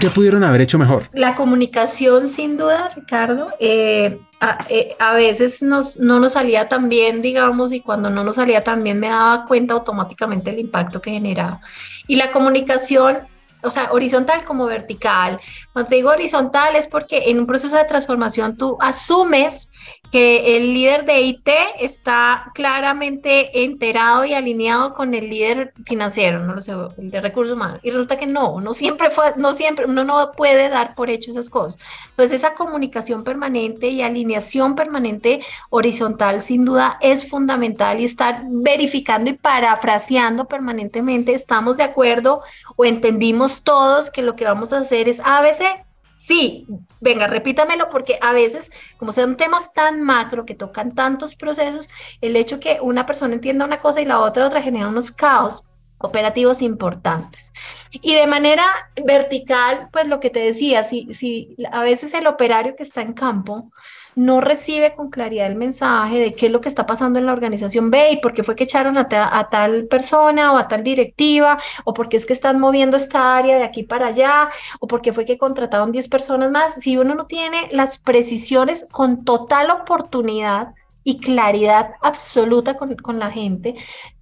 ¿Qué 0.00 0.10
pudieron 0.10 0.44
haber 0.44 0.60
hecho 0.60 0.78
mejor? 0.78 1.08
La 1.12 1.34
comunicación, 1.34 2.28
sin 2.28 2.58
duda, 2.58 2.90
Ricardo. 2.94 3.48
Eh, 3.58 4.18
a, 4.40 4.58
eh, 4.68 4.94
a, 4.98 5.14
veces 5.14 5.62
nos, 5.62 5.96
no 5.96 6.18
nos 6.18 6.32
salía 6.32 6.68
tan 6.68 6.88
bien, 6.88 7.22
digamos, 7.22 7.72
y 7.72 7.80
cuando 7.80 8.10
no 8.10 8.24
nos 8.24 8.34
salía 8.34 8.62
tan 8.62 8.82
bien 8.82 9.00
me 9.00 9.08
daba 9.08 9.46
cuenta 9.46 9.74
automáticamente 9.74 10.50
el 10.50 10.58
impacto 10.58 11.00
que 11.00 11.12
generaba. 11.12 11.60
Y 12.06 12.16
la 12.16 12.32
comunicación 12.32 13.18
o 13.64 13.70
sea, 13.70 13.92
horizontal 13.92 14.44
como 14.44 14.66
vertical. 14.66 15.40
Cuando 15.72 15.90
digo 15.90 16.10
horizontal 16.10 16.76
es 16.76 16.86
porque 16.86 17.30
en 17.30 17.40
un 17.40 17.46
proceso 17.46 17.76
de 17.76 17.84
transformación 17.84 18.56
tú 18.56 18.76
asumes 18.80 19.70
que 20.14 20.56
el 20.56 20.72
líder 20.74 21.06
de 21.06 21.22
IT 21.22 21.48
está 21.80 22.52
claramente 22.54 23.64
enterado 23.64 24.24
y 24.24 24.32
alineado 24.32 24.94
con 24.94 25.12
el 25.12 25.28
líder 25.28 25.72
financiero, 25.84 26.38
no 26.38 26.54
lo 26.54 26.62
sé, 26.62 26.72
de 26.98 27.20
recursos 27.20 27.56
humanos. 27.56 27.80
Y 27.82 27.90
resulta 27.90 28.16
que 28.16 28.26
no, 28.26 28.60
no 28.60 28.74
siempre 28.74 29.10
fue, 29.10 29.34
no 29.36 29.50
siempre, 29.50 29.86
uno 29.86 30.04
no 30.04 30.30
puede 30.30 30.68
dar 30.68 30.94
por 30.94 31.10
hecho 31.10 31.32
esas 31.32 31.50
cosas. 31.50 31.80
Entonces 32.10 32.38
esa 32.38 32.54
comunicación 32.54 33.24
permanente 33.24 33.88
y 33.88 34.02
alineación 34.02 34.76
permanente 34.76 35.40
horizontal 35.70 36.40
sin 36.40 36.64
duda 36.64 36.96
es 37.00 37.28
fundamental 37.28 37.98
y 37.98 38.04
estar 38.04 38.44
verificando 38.46 39.30
y 39.30 39.34
parafraseando 39.34 40.44
permanentemente, 40.44 41.34
estamos 41.34 41.76
de 41.76 41.82
acuerdo 41.82 42.42
o 42.76 42.84
entendimos 42.84 43.53
todos 43.62 44.10
que 44.10 44.22
lo 44.22 44.34
que 44.34 44.44
vamos 44.44 44.72
a 44.72 44.78
hacer 44.78 45.08
es 45.08 45.20
ABC, 45.20 45.84
Sí, 46.26 46.66
venga, 47.02 47.26
repítamelo 47.26 47.90
porque 47.90 48.18
a 48.22 48.32
veces, 48.32 48.72
como 48.96 49.12
son 49.12 49.36
temas 49.36 49.74
tan 49.74 50.00
macro 50.00 50.46
que 50.46 50.54
tocan 50.54 50.94
tantos 50.94 51.34
procesos, 51.34 51.90
el 52.22 52.34
hecho 52.36 52.60
que 52.60 52.78
una 52.80 53.04
persona 53.04 53.34
entienda 53.34 53.66
una 53.66 53.76
cosa 53.76 54.00
y 54.00 54.06
la 54.06 54.20
otra 54.20 54.46
otra 54.46 54.62
genera 54.62 54.88
unos 54.88 55.12
caos 55.12 55.66
operativos 55.98 56.62
importantes. 56.62 57.52
Y 57.90 58.14
de 58.14 58.26
manera 58.26 58.64
vertical, 59.04 59.90
pues 59.92 60.08
lo 60.08 60.18
que 60.18 60.30
te 60.30 60.40
decía, 60.40 60.84
si, 60.84 61.12
si 61.12 61.56
a 61.70 61.82
veces 61.82 62.14
el 62.14 62.26
operario 62.26 62.74
que 62.74 62.84
está 62.84 63.02
en 63.02 63.12
campo 63.12 63.70
no 64.16 64.40
recibe 64.40 64.94
con 64.94 65.10
claridad 65.10 65.46
el 65.46 65.56
mensaje 65.56 66.18
de 66.18 66.34
qué 66.34 66.46
es 66.46 66.52
lo 66.52 66.60
que 66.60 66.68
está 66.68 66.86
pasando 66.86 67.18
en 67.18 67.26
la 67.26 67.32
organización 67.32 67.90
B 67.90 68.12
y 68.12 68.16
por 68.18 68.32
qué 68.32 68.42
fue 68.42 68.56
que 68.56 68.64
echaron 68.64 68.98
a, 68.98 69.08
tal 69.08 69.86
persona 69.86 70.52
o 70.52 70.56
a 70.56 70.68
tal 70.68 70.82
directiva, 70.82 71.60
o 71.84 71.94
por 71.94 72.08
qué 72.08 72.16
es 72.16 72.26
que 72.26 72.32
están 72.32 72.60
moviendo 72.60 72.96
esta 72.96 73.36
área 73.36 73.56
de 73.56 73.64
aquí 73.64 73.82
para 73.82 74.08
allá, 74.08 74.50
o 74.80 74.86
por 74.86 75.02
qué 75.02 75.12
fue 75.12 75.24
que 75.24 75.38
contrataron 75.38 75.92
10 75.92 76.08
personas 76.08 76.50
más. 76.50 76.74
Si 76.74 76.96
uno 76.96 77.14
no 77.14 77.26
tiene 77.26 77.68
las 77.70 77.98
precisiones 77.98 78.86
con 78.90 79.24
total 79.24 79.70
oportunidad 79.70 80.74
y 81.02 81.20
claridad 81.20 81.90
absoluta 82.00 82.76
con, 82.76 82.96
con 82.96 83.18
la 83.18 83.30
gente, 83.30 83.74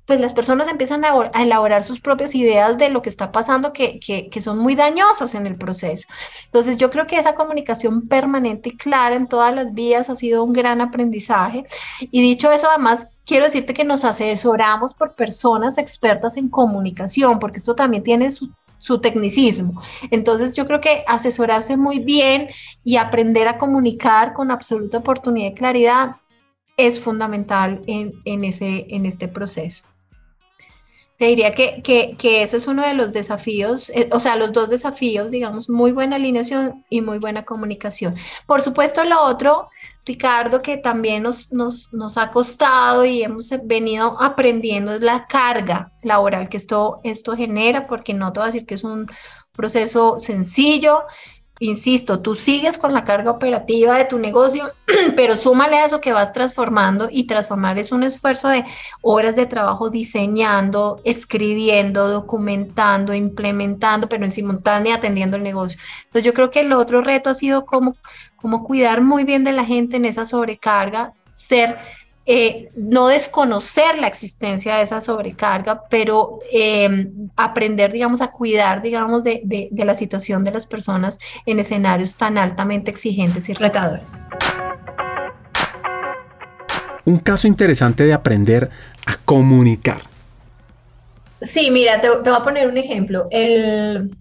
pues 0.07 0.19
las 0.21 0.33
personas 0.33 0.69
empiezan 0.69 1.05
a, 1.05 1.13
elaborar 1.35 1.85
sus 1.85 2.01
propias 2.01 2.35
ideas 2.35 2.77
de 2.77 2.89
lo 2.89 3.03
que 3.03 3.09
está 3.09 3.31
pasando 3.31 3.73
que, 3.73 4.01
que, 4.01 4.41
son 4.41 4.59
muy 4.59 4.75
dañosas 4.75 5.35
en 5.35 5.47
el 5.47 5.57
proceso. 5.57 6.09
Entonces 6.45 6.77
yo 6.77 6.91
creo 6.91 7.07
que 7.07 7.19
esa 7.19 7.35
comunicación 7.35 8.09
permanente 8.09 8.71
y 8.71 8.77
clara 8.77 9.15
en 9.15 9.29
todas 9.29 9.55
las 9.55 9.73
vías 9.73 10.11
ha 10.11 10.17
sido 10.17 10.43
un 10.43 10.53
gran 10.53 10.81
aprendizaje. 10.81 11.65
Y 12.01 12.21
dicho 12.21 12.51
eso, 12.51 12.69
además, 12.69 13.07
quiero 13.25 13.45
decirte 13.45 13.75
que 13.75 13.85
nos 13.85 14.05
asesoramos 14.05 14.95
por 14.95 15.15
personas 15.15 15.79
expertas 15.79 16.37
en 16.37 16.49
comunicación, 16.49 17.39
porque 17.39 17.59
esto 17.59 17.77
también 17.77 18.03
tiene 18.03 18.33
su, 18.33 18.51
su 18.79 19.01
tecnicismo. 19.01 19.81
Entonces 20.11 20.57
yo 20.57 20.67
creo 20.67 20.81
que 20.81 21.05
asesorarse 21.07 21.77
muy 21.77 22.01
bien 22.01 22.49
y 22.83 22.97
aprender 22.97 23.47
a 23.47 23.57
comunicar 23.59 24.33
con 24.33 24.51
absoluta 24.51 24.99
oportunidad 24.99 25.53
y 25.53 25.55
claridad 25.55 26.17
es 26.77 27.01
fundamental 27.01 27.81
en, 27.87 28.13
en, 28.25 28.45
ese, 28.45 28.87
en 28.89 29.07
este 29.07 29.29
proceso. 29.29 29.85
Te 31.23 31.29
diría 31.29 31.55
que, 31.55 31.85
que, 32.19 32.43
ese 32.43 32.57
es 32.57 32.67
uno 32.67 32.83
de 32.83 32.95
los 32.95 33.13
desafíos, 33.13 33.91
eh, 33.91 34.09
o 34.11 34.19
sea, 34.19 34.35
los 34.35 34.53
dos 34.53 34.69
desafíos, 34.69 35.31
digamos, 35.31 35.71
muy 35.71 35.93
buena 35.93 36.17
alineación 36.17 36.85
y 36.91 37.01
muy 37.01 37.19
buena 37.19 37.45
comunicación. 37.45 38.17
Por 38.45 38.61
supuesto, 38.61 39.05
lo 39.05 39.23
otro, 39.23 39.69
Ricardo, 40.05 40.63
que 40.63 40.79
también 40.79 41.23
nos, 41.23 41.53
nos, 41.53 41.93
nos 41.93 42.19
ha 42.19 42.33
costado 42.33 43.05
y 43.05 43.23
hemos 43.23 43.55
venido 43.63 44.21
aprendiendo 44.21 44.95
es 44.95 45.01
la 45.01 45.25
carga 45.27 45.93
laboral 46.03 46.49
que 46.49 46.57
esto, 46.57 46.97
esto 47.05 47.37
genera, 47.37 47.87
porque 47.87 48.15
no 48.15 48.33
te 48.33 48.41
voy 48.41 48.49
a 48.49 48.51
decir 48.51 48.67
que 48.67 48.75
es 48.75 48.83
un 48.83 49.09
proceso 49.53 50.19
sencillo, 50.19 51.05
insisto, 51.63 52.21
tú 52.21 52.35
sigues 52.35 52.77
con 52.77 52.93
la 52.93 53.05
carga 53.05 53.31
operativa 53.31 53.97
de 53.97 54.05
tu 54.05 54.19
negocio, 54.19 54.73
pero 55.17 55.37
súmale 55.37 55.77
a 55.77 55.85
eso 55.85 56.01
que 56.01 56.13
vas 56.13 56.33
transformando 56.33 57.09
y 57.11 57.27
transformar 57.27 57.79
es 57.79 57.93
un 57.93 58.03
esfuerzo 58.03 58.49
de 58.49 58.65
horas 59.01 59.37
de 59.37 59.47
trabajo 59.47 59.89
diseñando, 59.89 61.01
escribiendo, 61.05 62.09
documentando, 62.09 63.15
implementando, 63.15 64.09
pero 64.09 64.25
en 64.25 64.33
simultánea 64.33 64.97
atendiendo 64.97 65.37
el 65.37 65.45
negocio. 65.45 65.81
Entonces 66.05 66.25
yo 66.25 66.35
creo 66.35 66.51
que 66.51 66.61
el 66.61 66.73
otro 66.73 67.01
reto 67.01 67.31
ha 67.31 67.35
sido 67.35 67.65
como, 67.65 67.97
como 68.37 68.65
cuidar 68.65 69.01
muy 69.01 69.23
bien 69.23 69.45
de 69.45 69.53
la 69.53 69.65
gente 69.65 69.97
en 69.97 70.05
esa 70.05 70.27
sobrecarga, 70.27 71.13
ser 71.31 71.79
eh, 72.27 72.69
no 72.77 73.09
desconocer 73.09 73.99
la 73.99 74.07
existencia 74.07 74.77
de 74.77 74.83
esa 74.83 75.01
sobrecarga, 75.01 75.83
pero 75.91 76.39
em, 76.51 77.31
aprender, 77.37 77.93
digamos, 77.93 78.21
a 78.21 78.31
cuidar, 78.31 78.83
digamos, 78.83 79.25
de, 79.25 79.43
de 79.45 79.85
la 79.85 79.95
situación 79.95 80.45
de 80.45 80.53
las 80.53 80.67
personas 80.67 81.19
en 81.47 81.59
escenarios 81.59 82.15
tan 82.15 82.39
altamente 82.39 82.91
exigentes 82.91 83.49
y 83.49 83.55
retadores. 83.55 84.21
Un 87.05 87.19
caso 87.19 87.49
interesante 87.49 88.05
de 88.05 88.13
aprender 88.13 88.71
a 89.07 89.17
comunicar. 89.25 90.03
Sí, 91.41 91.71
mira, 91.71 92.01
te, 92.01 92.09
voy 92.09 92.35
a 92.35 92.43
poner 92.43 92.69
un 92.69 92.77
ejemplo. 92.77 93.25
El, 93.31 94.17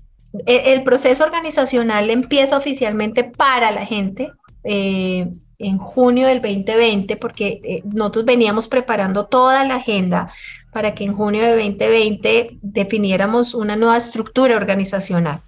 el, 0.46 0.84
proceso 0.84 1.24
organizacional 1.24 2.10
empieza 2.10 2.58
oficialmente 2.58 3.24
para 3.24 3.72
la 3.72 3.86
gente. 3.86 4.32
Eh, 4.64 5.30
en 5.64 5.78
junio 5.78 6.28
del 6.28 6.42
2020, 6.42 7.18
porque 7.18 7.60
eh, 7.64 7.82
nosotros 7.86 8.26
veníamos 8.26 8.68
preparando 8.68 9.26
toda 9.26 9.64
la 9.66 9.76
agenda 9.76 10.32
para 10.72 10.96
que 10.96 11.04
en 11.04 11.14
junio 11.14 11.42
de 11.44 11.52
2020 11.52 12.58
definiéramos 12.62 13.54
una 13.54 13.76
nueva 13.76 13.98
estructura 13.98 14.56
organizacional. 14.56 15.42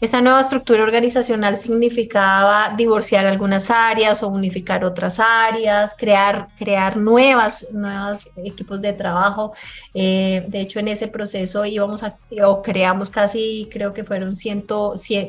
Esa 0.00 0.20
nueva 0.20 0.40
estructura 0.40 0.82
organizacional 0.82 1.56
significaba 1.56 2.74
divorciar 2.76 3.24
algunas 3.26 3.70
áreas 3.70 4.22
o 4.22 4.28
unificar 4.28 4.84
otras 4.84 5.20
áreas, 5.20 5.94
crear, 5.96 6.48
crear 6.58 6.96
nuevas, 6.96 7.68
nuevos 7.72 8.30
equipos 8.36 8.80
de 8.82 8.94
trabajo. 8.94 9.52
Eh, 9.94 10.44
de 10.48 10.62
hecho, 10.62 10.80
en 10.80 10.88
ese 10.88 11.06
proceso 11.06 11.64
íbamos 11.64 12.02
a, 12.02 12.16
o 12.44 12.62
creamos 12.62 13.10
casi, 13.10 13.68
creo 13.70 13.92
que 13.92 14.02
fueron 14.02 14.34
100, 14.34 14.64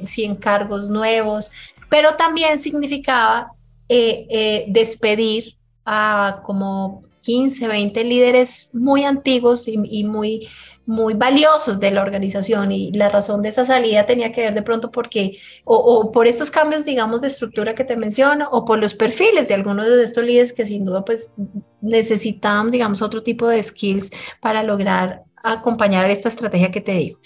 100, 0.03 0.35
cargos 0.37 0.87
nuevos, 0.89 1.51
pero 1.89 2.15
también 2.15 2.57
significaba 2.57 3.51
eh, 3.95 4.25
eh, 4.27 4.65
despedir 4.69 5.55
a 5.85 6.41
como 6.43 7.03
15, 7.21 7.67
20 7.67 8.03
líderes 8.03 8.71
muy 8.73 9.03
antiguos 9.03 9.67
y, 9.67 10.03
muy, 10.03 10.47
muy 10.87 11.13
valiosos 11.13 11.79
de 11.79 11.91
la 11.91 12.01
organización 12.01 12.71
y 12.71 12.91
la 12.91 13.09
razón 13.09 13.43
de 13.43 13.49
esa 13.49 13.65
salida 13.65 14.07
tenía 14.07 14.31
que 14.31 14.41
ver 14.41 14.55
de 14.55 14.63
pronto 14.63 14.89
porque 14.89 15.37
o, 15.63 16.11
por 16.11 16.25
estos 16.25 16.49
cambios 16.49 16.85
digamos 16.85 17.21
de 17.21 17.27
estructura 17.27 17.75
que 17.75 17.83
te 17.83 17.95
menciono 17.95 18.49
o 18.51 18.65
por 18.65 18.79
los 18.79 18.95
perfiles 18.95 19.47
de 19.47 19.53
algunos 19.53 19.85
de 19.85 20.03
estos 20.03 20.25
líderes 20.25 20.53
que 20.53 20.65
sin 20.65 20.85
duda 20.85 21.05
pues 21.05 21.33
necesitaban 21.81 22.71
digamos 22.71 23.03
otro 23.03 23.21
tipo 23.21 23.47
de 23.47 23.61
skills 23.61 24.09
para 24.41 24.63
lograr 24.63 25.21
acompañar 25.43 26.09
esta 26.09 26.29
estrategia 26.29 26.71
que 26.71 26.81
te 26.81 26.93
digo. 26.93 27.19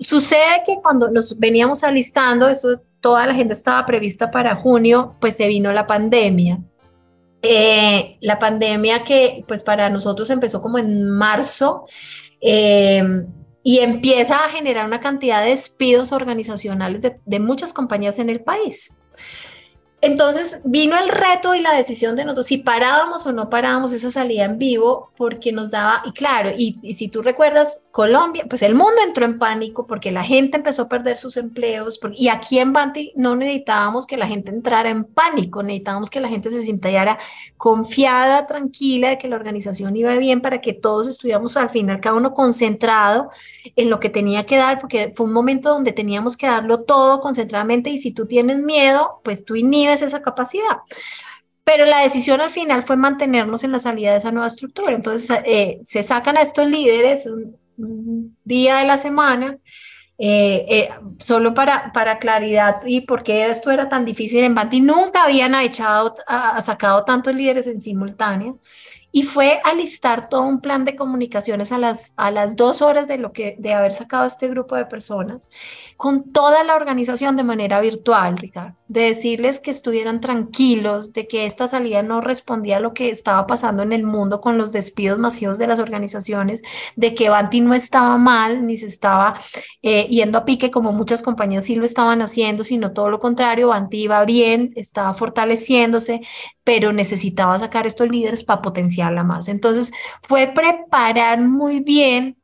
Sucede 0.00 0.62
que 0.64 0.76
cuando 0.80 1.10
nos 1.10 1.38
veníamos 1.38 1.82
alistando, 1.82 2.48
eso 2.48 2.80
toda 3.00 3.26
la 3.26 3.34
gente 3.34 3.52
estaba 3.52 3.86
prevista 3.86 4.30
para 4.30 4.56
junio, 4.56 5.16
pues 5.20 5.36
se 5.36 5.48
vino 5.48 5.72
la 5.72 5.86
pandemia 5.86 6.60
eh, 7.40 8.18
la 8.20 8.38
pandemia 8.38 9.04
que 9.04 9.44
pues 9.46 9.62
para 9.62 9.88
nosotros 9.90 10.28
empezó 10.30 10.60
como 10.60 10.78
en 10.78 11.08
marzo 11.08 11.84
eh, 12.40 13.02
y 13.62 13.78
empieza 13.78 14.44
a 14.44 14.48
generar 14.48 14.84
una 14.84 14.98
cantidad 14.98 15.42
de 15.44 15.50
despidos 15.50 16.10
organizacionales 16.10 17.00
de 17.24 17.40
muchas 17.40 17.72
compañías 17.72 18.18
en 18.18 18.30
el 18.30 18.40
país. 18.40 18.92
Entonces 20.00 20.60
vino 20.62 20.96
el 20.96 21.08
reto 21.08 21.56
y 21.56 21.60
la 21.60 21.74
decisión 21.74 22.14
de 22.14 22.24
nosotros 22.24 22.46
si 22.46 22.58
parábamos 22.58 23.26
o 23.26 23.32
no 23.32 23.50
parábamos 23.50 23.90
esa 23.90 24.12
salida 24.12 24.44
en 24.44 24.56
vivo, 24.56 25.10
porque 25.16 25.50
nos 25.50 25.72
daba, 25.72 26.02
y 26.06 26.12
claro, 26.12 26.50
y, 26.56 26.94
si 26.94 27.08
tú 27.08 27.20
recuerdas, 27.20 27.82
Colombia, 27.90 28.46
pues 28.48 28.62
el 28.62 28.76
mundo 28.76 29.00
entró 29.04 29.24
en 29.24 29.40
pánico 29.40 29.88
porque 29.88 30.12
la 30.12 30.22
gente 30.22 30.58
empezó 30.58 30.82
a 30.82 30.88
perder 30.88 31.18
sus 31.18 31.36
empleos, 31.36 31.98
y 32.14 32.28
aquí 32.28 32.60
en 32.60 32.72
Banti 32.72 33.12
no 33.16 33.34
necesitábamos 33.34 34.06
que 34.06 34.16
la 34.16 34.28
gente 34.28 34.50
entrara 34.50 34.88
en 34.88 35.02
pánico, 35.02 35.64
necesitábamos 35.64 36.10
que 36.10 36.20
la 36.20 36.28
gente 36.28 36.50
se 36.50 36.62
sintiera 36.62 37.18
confiada, 37.56 38.46
tranquila 38.46 39.10
de 39.10 39.18
que 39.18 39.26
la 39.26 39.34
organización 39.34 39.96
iba 39.96 40.14
bien 40.14 40.40
para 40.40 40.60
que 40.60 40.74
todos 40.74 41.08
estuviéramos 41.08 41.56
al 41.56 41.70
final 41.70 42.00
cada 42.00 42.14
uno 42.14 42.34
concentrado 42.34 43.30
en 43.74 43.90
lo 43.90 43.98
que 43.98 44.10
tenía 44.10 44.46
que 44.46 44.58
dar, 44.58 44.78
porque 44.78 45.12
fue 45.16 45.26
un 45.26 45.32
momento 45.32 45.70
donde 45.70 45.90
teníamos 45.90 46.36
que 46.36 46.46
darlo 46.46 46.84
todo 46.84 47.20
concentradamente, 47.20 47.90
y 47.90 47.98
si 47.98 48.12
tú 48.12 48.26
tienes 48.26 48.58
miedo, 48.58 49.20
pues 49.24 49.44
tú 49.44 49.56
inhibes 49.56 49.87
esa 49.92 50.22
capacidad. 50.22 50.78
Pero 51.64 51.84
la 51.84 52.00
decisión 52.00 52.40
al 52.40 52.50
final 52.50 52.82
fue 52.82 52.96
mantenernos 52.96 53.62
en 53.62 53.72
la 53.72 53.78
salida 53.78 54.12
de 54.12 54.18
esa 54.18 54.32
nueva 54.32 54.46
estructura. 54.46 54.92
Entonces, 54.92 55.38
eh, 55.44 55.80
se 55.82 56.02
sacan 56.02 56.36
a 56.38 56.42
estos 56.42 56.68
líderes 56.68 57.26
un, 57.26 58.36
día 58.44 58.78
de 58.78 58.86
la 58.86 58.98
semana, 58.98 59.58
eh, 60.18 60.66
eh, 60.68 60.90
solo 61.18 61.54
para, 61.54 61.92
para 61.92 62.18
claridad 62.18 62.80
y 62.84 63.02
por 63.02 63.22
qué 63.22 63.46
esto 63.46 63.70
era 63.70 63.88
tan 63.88 64.04
difícil 64.04 64.42
en 64.44 64.54
Banti. 64.54 64.80
Nunca 64.80 65.24
habían 65.24 65.54
echado, 65.56 66.14
a, 66.26 66.60
sacado 66.60 67.04
tantos 67.04 67.34
líderes 67.34 67.66
en 67.66 67.80
simultáneo 67.80 68.58
y 69.12 69.22
fue 69.22 69.60
alistar 69.64 70.28
todo 70.28 70.42
un 70.42 70.60
plan 70.60 70.84
de 70.84 70.96
comunicaciones 70.96 71.72
a 71.72 71.78
las, 71.78 72.12
a 72.16 72.30
las 72.30 72.56
dos 72.56 72.82
horas 72.82 73.08
de, 73.08 73.18
lo 73.18 73.32
que, 73.32 73.56
de 73.58 73.74
haber 73.74 73.92
sacado 73.94 74.26
este 74.26 74.48
grupo 74.48 74.76
de 74.76 74.86
personas, 74.86 75.50
con 75.98 76.30
toda 76.30 76.62
la 76.62 76.76
organización 76.76 77.36
de 77.36 77.42
manera 77.42 77.80
virtual, 77.80 78.38
Ricardo, 78.38 78.76
de 78.86 79.00
decirles 79.00 79.58
que 79.58 79.72
estuvieran 79.72 80.20
tranquilos, 80.20 81.12
de 81.12 81.26
que 81.26 81.44
esta 81.44 81.66
salida 81.66 82.02
no 82.04 82.20
respondía 82.20 82.76
a 82.76 82.80
lo 82.80 82.94
que 82.94 83.10
estaba 83.10 83.48
pasando 83.48 83.82
en 83.82 83.90
el 83.90 84.04
mundo 84.04 84.40
con 84.40 84.56
los 84.58 84.70
despidos 84.70 85.18
masivos 85.18 85.58
de 85.58 85.66
las 85.66 85.80
organizaciones, 85.80 86.62
de 86.94 87.16
que 87.16 87.30
Banti 87.30 87.60
no 87.60 87.74
estaba 87.74 88.16
mal, 88.16 88.64
ni 88.64 88.76
se 88.76 88.86
estaba 88.86 89.40
eh, 89.82 90.06
yendo 90.06 90.38
a 90.38 90.44
pique 90.44 90.70
como 90.70 90.92
muchas 90.92 91.20
compañías 91.20 91.64
sí 91.64 91.74
lo 91.74 91.84
estaban 91.84 92.22
haciendo, 92.22 92.62
sino 92.62 92.92
todo 92.92 93.10
lo 93.10 93.18
contrario, 93.18 93.66
Banti 93.66 94.02
iba 94.02 94.24
bien, 94.24 94.72
estaba 94.76 95.14
fortaleciéndose, 95.14 96.20
pero 96.62 96.92
necesitaba 96.92 97.58
sacar 97.58 97.88
estos 97.88 98.08
líderes 98.08 98.44
para 98.44 98.62
potenciarla 98.62 99.24
más. 99.24 99.48
Entonces 99.48 99.90
fue 100.22 100.46
preparar 100.54 101.40
muy 101.40 101.80
bien 101.80 102.37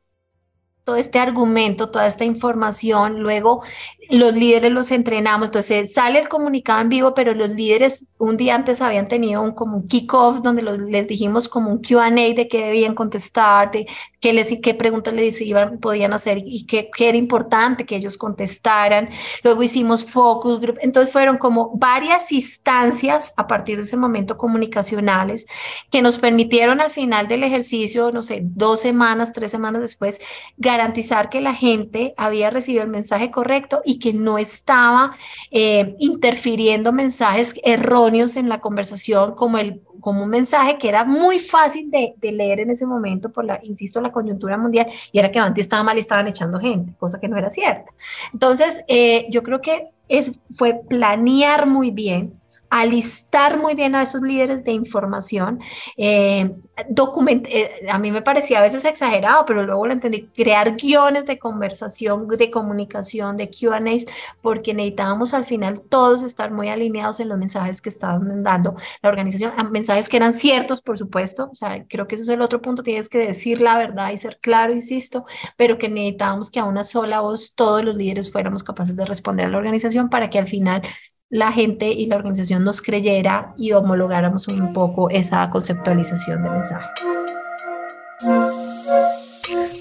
todo 0.85 0.95
este 0.97 1.17
argumento, 1.19 1.89
toda 1.89 2.05
esta 2.07 2.25
información, 2.25 3.21
luego 3.21 3.63
los 4.09 4.33
líderes 4.33 4.71
los 4.71 4.91
entrenamos, 4.91 5.47
entonces 5.47 5.93
sale 5.93 6.19
el 6.19 6.29
comunicado 6.29 6.81
en 6.81 6.89
vivo, 6.89 7.13
pero 7.13 7.33
los 7.33 7.49
líderes 7.49 8.07
un 8.17 8.37
día 8.37 8.55
antes 8.55 8.81
habían 8.81 9.07
tenido 9.07 9.41
un, 9.41 9.51
como 9.51 9.77
un 9.77 9.87
kickoff 9.87 10.41
donde 10.41 10.61
les 10.61 11.07
dijimos 11.07 11.49
como 11.49 11.69
un 11.69 11.81
Q&A 11.81 12.09
de 12.09 12.47
qué 12.49 12.65
debían 12.65 12.95
contestar, 12.95 13.71
de 13.71 13.87
qué, 14.19 14.33
les, 14.33 14.57
qué 14.61 14.73
preguntas 14.73 15.13
les 15.13 15.39
iban, 15.41 15.79
podían 15.79 16.13
hacer 16.13 16.39
y 16.43 16.65
qué, 16.65 16.89
qué 16.95 17.09
era 17.09 17.17
importante 17.17 17.85
que 17.85 17.95
ellos 17.95 18.17
contestaran. 18.17 19.09
Luego 19.43 19.63
hicimos 19.63 20.05
focus 20.05 20.59
group, 20.59 20.77
entonces 20.81 21.11
fueron 21.11 21.37
como 21.37 21.71
varias 21.75 22.31
instancias 22.31 23.33
a 23.37 23.47
partir 23.47 23.77
de 23.77 23.83
ese 23.83 23.97
momento 23.97 24.37
comunicacionales 24.37 25.47
que 25.91 26.01
nos 26.01 26.17
permitieron 26.17 26.81
al 26.81 26.91
final 26.91 27.27
del 27.27 27.43
ejercicio, 27.43 28.11
no 28.11 28.23
sé, 28.23 28.41
dos 28.43 28.81
semanas, 28.81 29.33
tres 29.33 29.51
semanas 29.51 29.81
después, 29.81 30.19
garantizar 30.57 31.29
que 31.29 31.41
la 31.41 31.53
gente 31.53 32.13
había 32.17 32.49
recibido 32.49 32.83
el 32.83 32.89
mensaje 32.89 33.31
correcto 33.31 33.81
y 33.85 33.94
que 33.99 34.13
no 34.13 34.37
estaba 34.37 35.17
eh, 35.51 35.95
interfiriendo 35.99 36.91
mensajes 36.91 37.53
erróneos 37.63 38.35
en 38.35 38.49
la 38.49 38.61
conversación 38.61 39.35
como 39.35 39.57
el 39.57 39.81
como 40.05 40.21
un 40.21 40.29
mensaje 40.29 40.77
que 40.77 40.87
era 40.87 41.03
muy 41.03 41.39
fácil 41.39 41.89
de, 41.89 42.13
leer 42.31 42.59
en 42.59 42.69
ese 42.69 42.85
momento 42.85 43.31
por 43.31 43.43
la, 43.43 43.59
insisto, 43.63 43.99
la 43.99 44.11
coyuntura 44.11 44.55
mundial, 44.55 44.85
y 45.11 45.17
era 45.17 45.31
que 45.31 45.39
antes 45.39 45.65
estaba 45.65 45.81
mal 45.81 45.97
y 45.97 45.99
estaban 45.99 46.27
echando 46.27 46.59
gente, 46.59 46.93
cosa 46.99 47.19
que 47.19 47.27
no 47.27 47.37
era 47.37 47.49
cierta. 47.49 47.91
Entonces, 48.31 48.83
eh, 48.87 49.25
yo 49.31 49.41
creo 49.41 49.61
que 49.61 49.87
es, 50.07 50.39
fue 50.53 50.79
planear 50.87 51.65
muy 51.65 51.89
bien, 51.89 52.39
alistar 52.69 53.59
muy 53.59 53.75
bien 53.75 53.95
a 53.95 54.03
esos 54.03 54.21
líderes 54.21 54.63
de 54.63 54.71
información. 54.71 55.59
Eh, 55.97 56.51
eh, 56.77 57.87
a 57.89 57.99
mí 57.99 58.11
me 58.11 58.21
parecía 58.21 58.59
a 58.59 58.61
veces 58.61 58.85
exagerado, 58.85 59.45
pero 59.45 59.63
luego 59.63 59.87
lo 59.87 59.93
entendí, 59.93 60.27
crear 60.27 60.75
guiones 60.75 61.25
de 61.25 61.39
conversación, 61.39 62.27
de 62.27 62.51
comunicación, 62.51 63.37
de 63.37 63.49
QAs, 63.49 64.05
porque 64.41 64.73
necesitábamos 64.73 65.33
al 65.33 65.45
final 65.45 65.81
todos 65.89 66.23
estar 66.23 66.51
muy 66.51 66.69
alineados 66.69 67.19
en 67.19 67.29
los 67.29 67.37
mensajes 67.37 67.81
que 67.81 67.89
estaban 67.89 68.43
dando 68.43 68.75
la 69.01 69.09
organización, 69.09 69.53
mensajes 69.71 70.09
que 70.09 70.17
eran 70.17 70.33
ciertos, 70.33 70.81
por 70.81 70.97
supuesto, 70.97 71.49
o 71.51 71.55
sea, 71.55 71.85
creo 71.87 72.07
que 72.07 72.15
eso 72.15 72.23
es 72.23 72.29
el 72.29 72.41
otro 72.41 72.61
punto, 72.61 72.83
tienes 72.83 73.09
que 73.09 73.19
decir 73.19 73.61
la 73.61 73.77
verdad 73.77 74.11
y 74.11 74.17
ser 74.17 74.39
claro, 74.41 74.73
insisto, 74.73 75.25
pero 75.57 75.77
que 75.77 75.89
necesitábamos 75.89 76.51
que 76.51 76.59
a 76.59 76.65
una 76.65 76.83
sola 76.83 77.21
voz 77.21 77.55
todos 77.55 77.83
los 77.83 77.95
líderes 77.95 78.31
fuéramos 78.31 78.63
capaces 78.63 78.95
de 78.95 79.05
responder 79.05 79.45
a 79.45 79.49
la 79.49 79.57
organización 79.57 80.09
para 80.09 80.29
que 80.29 80.39
al 80.39 80.47
final 80.47 80.81
la 81.29 81.51
gente 81.51 81.87
y 81.91 82.05
la 82.05 82.17
organización 82.17 82.63
nos 82.63 82.81
creyera 82.81 83.53
y 83.57 83.71
homologáramos 83.71 84.47
un 84.47 84.73
poco 84.73 85.09
esa 85.09 85.49
conceptualización 85.49 86.43
de 86.43 86.49
mensajes. 86.49 86.89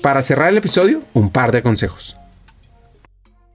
Para 0.02 0.22
cerrar 0.22 0.50
el 0.50 0.58
episodio, 0.58 1.02
un 1.14 1.30
par 1.30 1.52
de 1.52 1.62
consejos. 1.62 2.18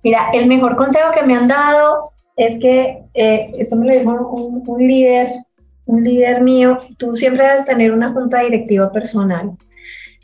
Mira, 0.04 0.30
el 0.34 0.48
mejor 0.48 0.76
consejo 0.76 1.12
que 1.14 1.24
me 1.24 1.36
han 1.36 1.48
dado 1.48 2.12
es 2.36 2.58
que, 2.60 3.04
eh, 3.14 3.52
eso 3.58 3.76
me 3.76 3.88
lo 3.88 4.00
dijo 4.00 4.30
un, 4.66 4.88
líder, 4.88 5.30
un 5.86 6.04
líder 6.04 6.42
mío, 6.42 6.78
tú 6.98 7.16
siempre 7.16 7.44
debes 7.44 7.66
tener 7.66 7.92
una 7.92 8.14
junta 8.14 8.40
directiva 8.40 8.92
personal. 8.92 9.52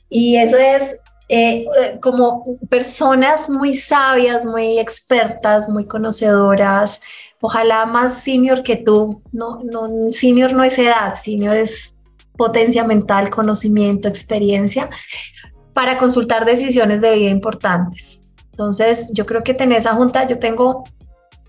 Y 0.07 0.37
eso 0.37 0.57
es 0.57 1.01
eh, 1.27 1.65
eh, 1.81 1.99
como 2.01 2.57
personas 2.69 3.49
muy 3.49 3.73
sabias, 3.73 4.45
muy 4.45 4.79
expertas, 4.79 5.67
muy 5.67 5.85
conocedoras, 5.85 7.01
ojalá 7.41 7.85
más 7.85 8.21
senior 8.21 8.63
que 8.63 8.77
tú. 8.77 9.21
No, 9.31 9.59
no, 9.63 9.87
senior 10.11 10.53
no 10.53 10.63
es 10.63 10.77
edad, 10.79 11.15
senior 11.15 11.55
es 11.55 11.99
potencia 12.37 12.83
mental, 12.83 13.29
conocimiento, 13.29 14.07
experiencia, 14.07 14.89
para 15.73 15.97
consultar 15.97 16.45
decisiones 16.45 17.01
de 17.01 17.15
vida 17.15 17.29
importantes. 17.29 18.23
Entonces, 18.51 19.09
yo 19.13 19.25
creo 19.25 19.43
que 19.43 19.53
tener 19.53 19.77
esa 19.77 19.93
junta, 19.93 20.27
yo 20.27 20.39
tengo 20.39 20.85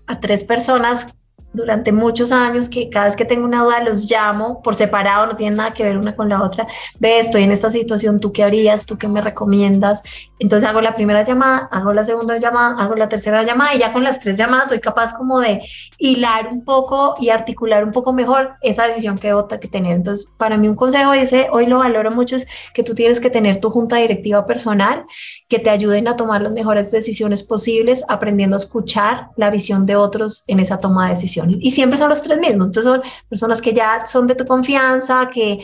a 0.07 0.19
tres 0.19 0.43
personas 0.43 1.07
durante 1.53 1.91
muchos 1.91 2.31
años 2.31 2.69
que 2.69 2.89
cada 2.89 3.05
vez 3.05 3.15
que 3.15 3.25
tengo 3.25 3.45
una 3.45 3.63
duda 3.63 3.83
los 3.83 4.09
llamo 4.09 4.61
por 4.61 4.75
separado, 4.75 5.25
no 5.25 5.35
tienen 5.35 5.57
nada 5.57 5.73
que 5.73 5.83
ver 5.83 5.97
una 5.97 6.15
con 6.15 6.29
la 6.29 6.43
otra. 6.43 6.67
Ve, 6.99 7.19
estoy 7.19 7.43
en 7.43 7.51
esta 7.51 7.71
situación, 7.71 8.19
¿tú 8.19 8.31
qué 8.31 8.43
harías? 8.43 8.85
¿Tú 8.85 8.97
qué 8.97 9.07
me 9.07 9.21
recomiendas? 9.21 10.03
Entonces 10.39 10.69
hago 10.69 10.81
la 10.81 10.95
primera 10.95 11.23
llamada, 11.23 11.67
hago 11.71 11.93
la 11.93 12.03
segunda 12.03 12.37
llamada, 12.37 12.81
hago 12.81 12.95
la 12.95 13.09
tercera 13.09 13.43
llamada 13.43 13.73
y 13.75 13.79
ya 13.79 13.91
con 13.91 14.03
las 14.03 14.19
tres 14.19 14.37
llamadas 14.37 14.69
soy 14.69 14.79
capaz 14.79 15.13
como 15.13 15.39
de 15.39 15.61
hilar 15.97 16.49
un 16.51 16.63
poco 16.63 17.15
y 17.19 17.29
articular 17.29 17.83
un 17.83 17.91
poco 17.91 18.13
mejor 18.13 18.55
esa 18.61 18.85
decisión 18.85 19.17
que 19.17 19.27
debo 19.27 19.47
que 19.47 19.67
tener. 19.67 19.93
Entonces, 19.93 20.31
para 20.37 20.57
mí 20.57 20.67
un 20.67 20.75
consejo 20.75 21.13
ese, 21.13 21.47
hoy 21.51 21.65
lo 21.65 21.79
valoro 21.79 22.11
mucho, 22.11 22.35
es 22.35 22.47
que 22.73 22.83
tú 22.83 22.93
tienes 22.93 23.19
que 23.19 23.29
tener 23.29 23.59
tu 23.59 23.69
junta 23.71 23.97
directiva 23.97 24.45
personal 24.45 25.05
que 25.47 25.59
te 25.59 25.69
ayuden 25.69 26.07
a 26.07 26.15
tomar 26.15 26.41
las 26.41 26.51
mejores 26.51 26.91
decisiones 26.91 27.43
posibles, 27.43 28.03
aprendiendo 28.07 28.55
a 28.55 28.59
escuchar 28.59 29.29
la 29.37 29.49
visión 29.49 29.85
de 29.85 29.95
otros 29.95 30.43
en 30.47 30.59
esa 30.59 30.77
toma 30.77 31.05
de 31.05 31.11
decisiones. 31.11 31.57
Y 31.61 31.71
siempre 31.71 31.97
son 31.97 32.09
los 32.09 32.21
tres 32.21 32.39
mismos. 32.39 32.67
Entonces 32.67 32.85
son 32.85 33.01
personas 33.29 33.61
que 33.61 33.73
ya 33.73 34.05
son 34.05 34.27
de 34.27 34.35
tu 34.35 34.45
confianza, 34.45 35.29
que, 35.33 35.59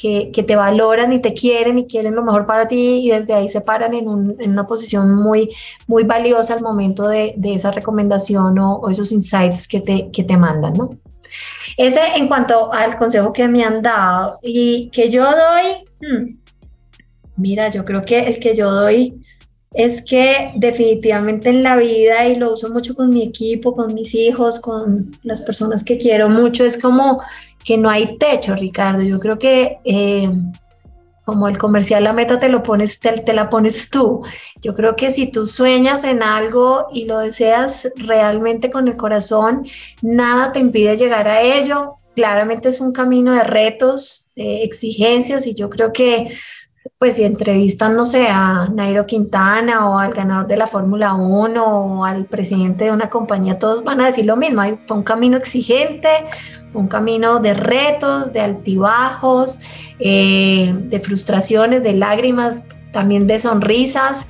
que, 0.00 0.30
que 0.32 0.42
te 0.42 0.56
valoran 0.56 1.12
y 1.12 1.20
te 1.20 1.32
quieren 1.32 1.78
y 1.78 1.86
quieren 1.86 2.14
lo 2.14 2.22
mejor 2.22 2.46
para 2.46 2.68
ti 2.68 3.00
y 3.04 3.10
desde 3.10 3.34
ahí 3.34 3.48
se 3.48 3.60
paran 3.60 3.94
en, 3.94 4.08
un, 4.08 4.17
en 4.38 4.50
una 4.50 4.66
posición 4.66 5.14
muy, 5.14 5.50
muy 5.86 6.04
valiosa 6.04 6.54
al 6.54 6.62
momento 6.62 7.08
de, 7.08 7.34
de 7.36 7.54
esa 7.54 7.70
recomendación 7.70 8.58
o, 8.58 8.76
o, 8.76 8.90
esos 8.90 9.12
insights 9.12 9.66
que 9.66 9.80
te, 9.80 10.10
que 10.12 10.24
te 10.24 10.36
mandan, 10.36 10.74
¿no? 10.74 10.90
Ese 11.76 12.00
en 12.16 12.28
cuanto 12.28 12.72
al 12.72 12.96
consejo 12.98 13.32
que 13.32 13.46
me 13.48 13.64
han 13.64 13.82
dado 13.82 14.38
y 14.42 14.90
que 14.90 15.10
yo 15.10 15.24
doy, 15.24 15.84
hmm, 16.00 16.38
mira, 17.36 17.68
yo 17.68 17.84
creo 17.84 18.02
que 18.02 18.20
el 18.20 18.38
que 18.40 18.56
yo 18.56 18.70
doy 18.70 19.22
es 19.72 20.02
que 20.02 20.52
definitivamente 20.56 21.50
en 21.50 21.62
la 21.62 21.76
vida, 21.76 22.26
y 22.26 22.36
lo 22.36 22.54
uso 22.54 22.70
mucho 22.70 22.94
con 22.94 23.10
mi 23.10 23.22
equipo, 23.22 23.74
con 23.74 23.94
mis 23.94 24.14
hijos, 24.14 24.60
con 24.60 25.16
las 25.22 25.40
personas 25.42 25.84
que 25.84 25.98
quiero 25.98 26.28
mucho, 26.28 26.64
es 26.64 26.80
como 26.80 27.20
que 27.64 27.76
no 27.76 27.90
hay 27.90 28.16
techo, 28.18 28.54
Ricardo. 28.54 29.02
Yo 29.02 29.20
creo 29.20 29.38
que 29.38 29.78
eh, 29.84 30.30
como 31.28 31.46
el 31.46 31.58
comercial, 31.58 32.04
la 32.04 32.14
meta 32.14 32.38
te 32.38 32.48
lo 32.48 32.62
pones, 32.62 33.00
te, 33.00 33.34
la 33.34 33.50
pones 33.50 33.90
tú. 33.90 34.22
Yo 34.62 34.74
creo 34.74 34.96
que 34.96 35.10
si 35.10 35.26
tú 35.26 35.46
sueñas 35.46 36.04
en 36.04 36.22
algo 36.22 36.86
y 36.90 37.04
lo 37.04 37.18
deseas 37.18 37.92
realmente 37.96 38.70
con 38.70 38.88
el 38.88 38.96
corazón, 38.96 39.66
nada 40.00 40.52
te 40.52 40.60
impide 40.60 40.96
llegar 40.96 41.28
a 41.28 41.42
ello. 41.42 41.96
Claramente 42.16 42.70
es 42.70 42.80
un 42.80 42.94
camino 42.94 43.34
de 43.34 43.44
retos, 43.44 44.30
de 44.36 44.62
exigencias, 44.64 45.46
y 45.46 45.54
yo 45.54 45.68
creo 45.68 45.92
que 45.92 46.30
pues 46.98 47.16
si 47.16 47.24
entrevistan, 47.24 47.94
no 47.94 48.06
sé, 48.06 48.28
a 48.28 48.68
Nairo 48.72 49.06
Quintana 49.06 49.88
o 49.88 49.98
al 49.98 50.12
ganador 50.12 50.46
de 50.46 50.56
la 50.56 50.66
Fórmula 50.66 51.14
1 51.14 51.64
o 51.64 52.04
al 52.04 52.24
presidente 52.26 52.84
de 52.84 52.92
una 52.92 53.10
compañía, 53.10 53.58
todos 53.58 53.84
van 53.84 54.00
a 54.00 54.06
decir 54.06 54.26
lo 54.26 54.36
mismo. 54.36 54.62
Fue 54.86 54.96
un 54.96 55.02
camino 55.02 55.36
exigente, 55.36 56.08
fue 56.72 56.82
un 56.82 56.88
camino 56.88 57.40
de 57.40 57.54
retos, 57.54 58.32
de 58.32 58.40
altibajos, 58.40 59.60
eh, 59.98 60.72
de 60.74 61.00
frustraciones, 61.00 61.82
de 61.82 61.92
lágrimas, 61.94 62.64
también 62.92 63.26
de 63.26 63.38
sonrisas 63.38 64.26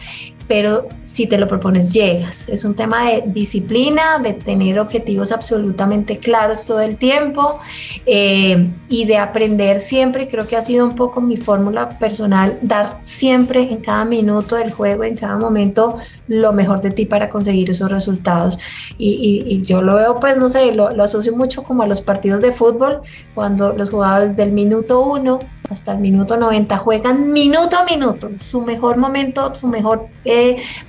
pero 0.48 0.88
si 1.02 1.26
te 1.26 1.38
lo 1.38 1.46
propones 1.46 1.92
llegas. 1.92 2.48
Es 2.48 2.64
un 2.64 2.74
tema 2.74 3.10
de 3.10 3.24
disciplina, 3.26 4.18
de 4.18 4.32
tener 4.32 4.80
objetivos 4.80 5.30
absolutamente 5.30 6.18
claros 6.18 6.64
todo 6.64 6.80
el 6.80 6.96
tiempo 6.96 7.60
eh, 8.06 8.66
y 8.88 9.04
de 9.04 9.18
aprender 9.18 9.80
siempre, 9.80 10.26
creo 10.26 10.46
que 10.46 10.56
ha 10.56 10.62
sido 10.62 10.86
un 10.86 10.96
poco 10.96 11.20
mi 11.20 11.36
fórmula 11.36 11.90
personal, 11.98 12.58
dar 12.62 12.96
siempre 13.00 13.70
en 13.70 13.82
cada 13.82 14.06
minuto 14.06 14.56
del 14.56 14.72
juego, 14.72 15.04
en 15.04 15.16
cada 15.16 15.36
momento, 15.36 15.98
lo 16.26 16.52
mejor 16.52 16.80
de 16.80 16.90
ti 16.90 17.04
para 17.04 17.28
conseguir 17.28 17.70
esos 17.70 17.90
resultados. 17.90 18.58
Y, 18.96 19.44
y, 19.46 19.62
yo 19.62 19.82
lo 19.82 19.96
veo, 19.96 20.18
pues, 20.18 20.38
no 20.38 20.48
sé, 20.48 20.72
lo, 20.72 20.90
lo 20.90 21.04
asocio 21.04 21.36
mucho 21.36 21.62
como 21.62 21.82
a 21.82 21.86
los 21.86 22.00
partidos 22.00 22.40
de 22.40 22.52
fútbol, 22.52 23.02
cuando 23.34 23.74
los 23.74 23.90
jugadores 23.90 24.36
del 24.36 24.52
minuto 24.52 25.00
uno 25.04 25.40
hasta 25.70 25.92
el 25.92 25.98
minuto 25.98 26.36
90, 26.36 26.76
juegan 26.78 27.32
minuto 27.32 27.76
a 27.76 27.84
minuto, 27.84 28.30
su 28.36 28.62
mejor 28.62 28.96
momento, 28.96 29.54
su 29.54 29.66
mejor 29.66 30.08
eh, 30.24 30.37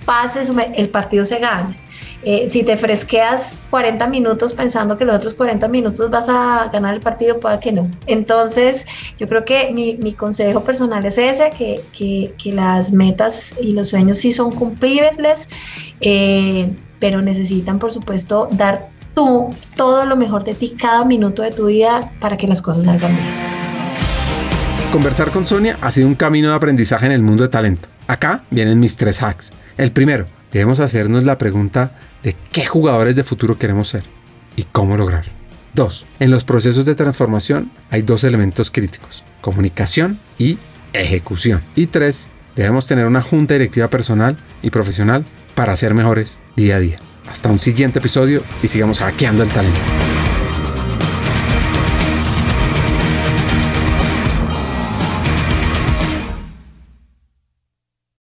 pase, 0.06 0.44
el 0.76 0.90
partido 0.90 1.26
se 1.26 1.40
gana. 1.40 1.76
Eh, 2.22 2.50
si 2.50 2.64
te 2.64 2.76
fresqueas 2.76 3.62
40 3.70 4.06
minutos 4.08 4.54
pensando 4.54 4.98
que 4.98 5.06
los 5.06 5.16
otros 5.16 5.34
40 5.36 5.70
minutos 5.70 6.10
vas 6.10 6.28
a 6.28 6.70
ganar 6.72 6.94
el 6.94 7.00
partido, 7.00 7.40
pueda 7.40 7.62
que 7.62 7.72
no. 7.72 7.90
Entonces, 8.08 8.86
yo 9.18 9.28
creo 9.30 9.46
que 9.46 9.72
mi, 9.72 9.96
mi 9.96 10.12
consejo 10.12 10.64
personal 10.64 11.06
es 11.06 11.18
ese, 11.18 11.50
que, 11.58 11.82
que, 11.98 12.34
que, 12.42 12.52
las 12.52 12.92
metas 12.92 13.56
y 13.62 13.72
los 13.72 13.90
sueños 13.90 14.18
sí 14.18 14.34
son 14.34 14.52
cumplibles, 14.52 15.50
eh, 16.02 16.70
pero 17.00 17.22
necesitan, 17.22 17.80
por 17.80 17.92
supuesto, 17.92 18.50
dar 18.52 18.90
tú 19.16 19.50
todo 19.78 20.06
lo 20.06 20.18
mejor 20.18 20.44
de 20.44 20.56
ti 20.56 20.76
cada 20.78 21.06
minuto 21.06 21.42
de 21.42 21.52
tu 21.52 21.68
vida 21.68 22.12
para 22.20 22.36
que 22.36 22.50
las 22.50 22.62
cosas 22.62 22.84
salgan 22.84 23.16
bien. 23.16 23.59
Conversar 24.92 25.30
con 25.32 25.46
Sonia 25.46 25.78
ha 25.82 25.92
sido 25.92 26.08
un 26.08 26.16
camino 26.16 26.50
de 26.50 26.56
aprendizaje 26.56 27.06
en 27.06 27.12
el 27.12 27.22
mundo 27.22 27.44
de 27.44 27.50
talento. 27.50 27.88
Acá 28.08 28.44
vienen 28.50 28.80
mis 28.80 28.98
tres 28.98 29.22
hacks. 29.22 29.52
El 29.78 29.92
primero, 29.92 30.26
debemos 30.52 30.80
hacernos 30.80 31.24
la 31.26 31.38
pregunta 31.38 31.92
de 32.24 32.36
qué 32.52 32.66
jugadores 32.66 33.16
de 33.16 33.24
futuro 33.24 33.60
queremos 33.60 33.88
ser 33.90 34.02
y 34.56 34.64
cómo 34.64 34.98
lograr. 34.98 35.26
Dos, 35.76 36.08
en 36.20 36.32
los 36.32 36.44
procesos 36.44 36.86
de 36.86 36.96
transformación 36.96 37.72
hay 37.92 38.02
dos 38.02 38.24
elementos 38.24 38.72
críticos, 38.72 39.24
comunicación 39.42 40.18
y 40.40 40.58
ejecución. 40.94 41.62
Y 41.76 41.86
tres, 41.86 42.30
debemos 42.56 42.88
tener 42.88 43.06
una 43.06 43.22
junta 43.22 43.54
directiva 43.54 43.90
personal 43.90 44.38
y 44.64 44.72
profesional 44.72 45.24
para 45.54 45.76
ser 45.76 45.94
mejores 45.94 46.40
día 46.56 46.78
a 46.78 46.80
día. 46.80 47.00
Hasta 47.30 47.50
un 47.50 47.60
siguiente 47.60 48.00
episodio 48.00 48.44
y 48.64 48.70
sigamos 48.70 48.98
hackeando 49.00 49.44
el 49.44 49.50
talento. 49.50 49.80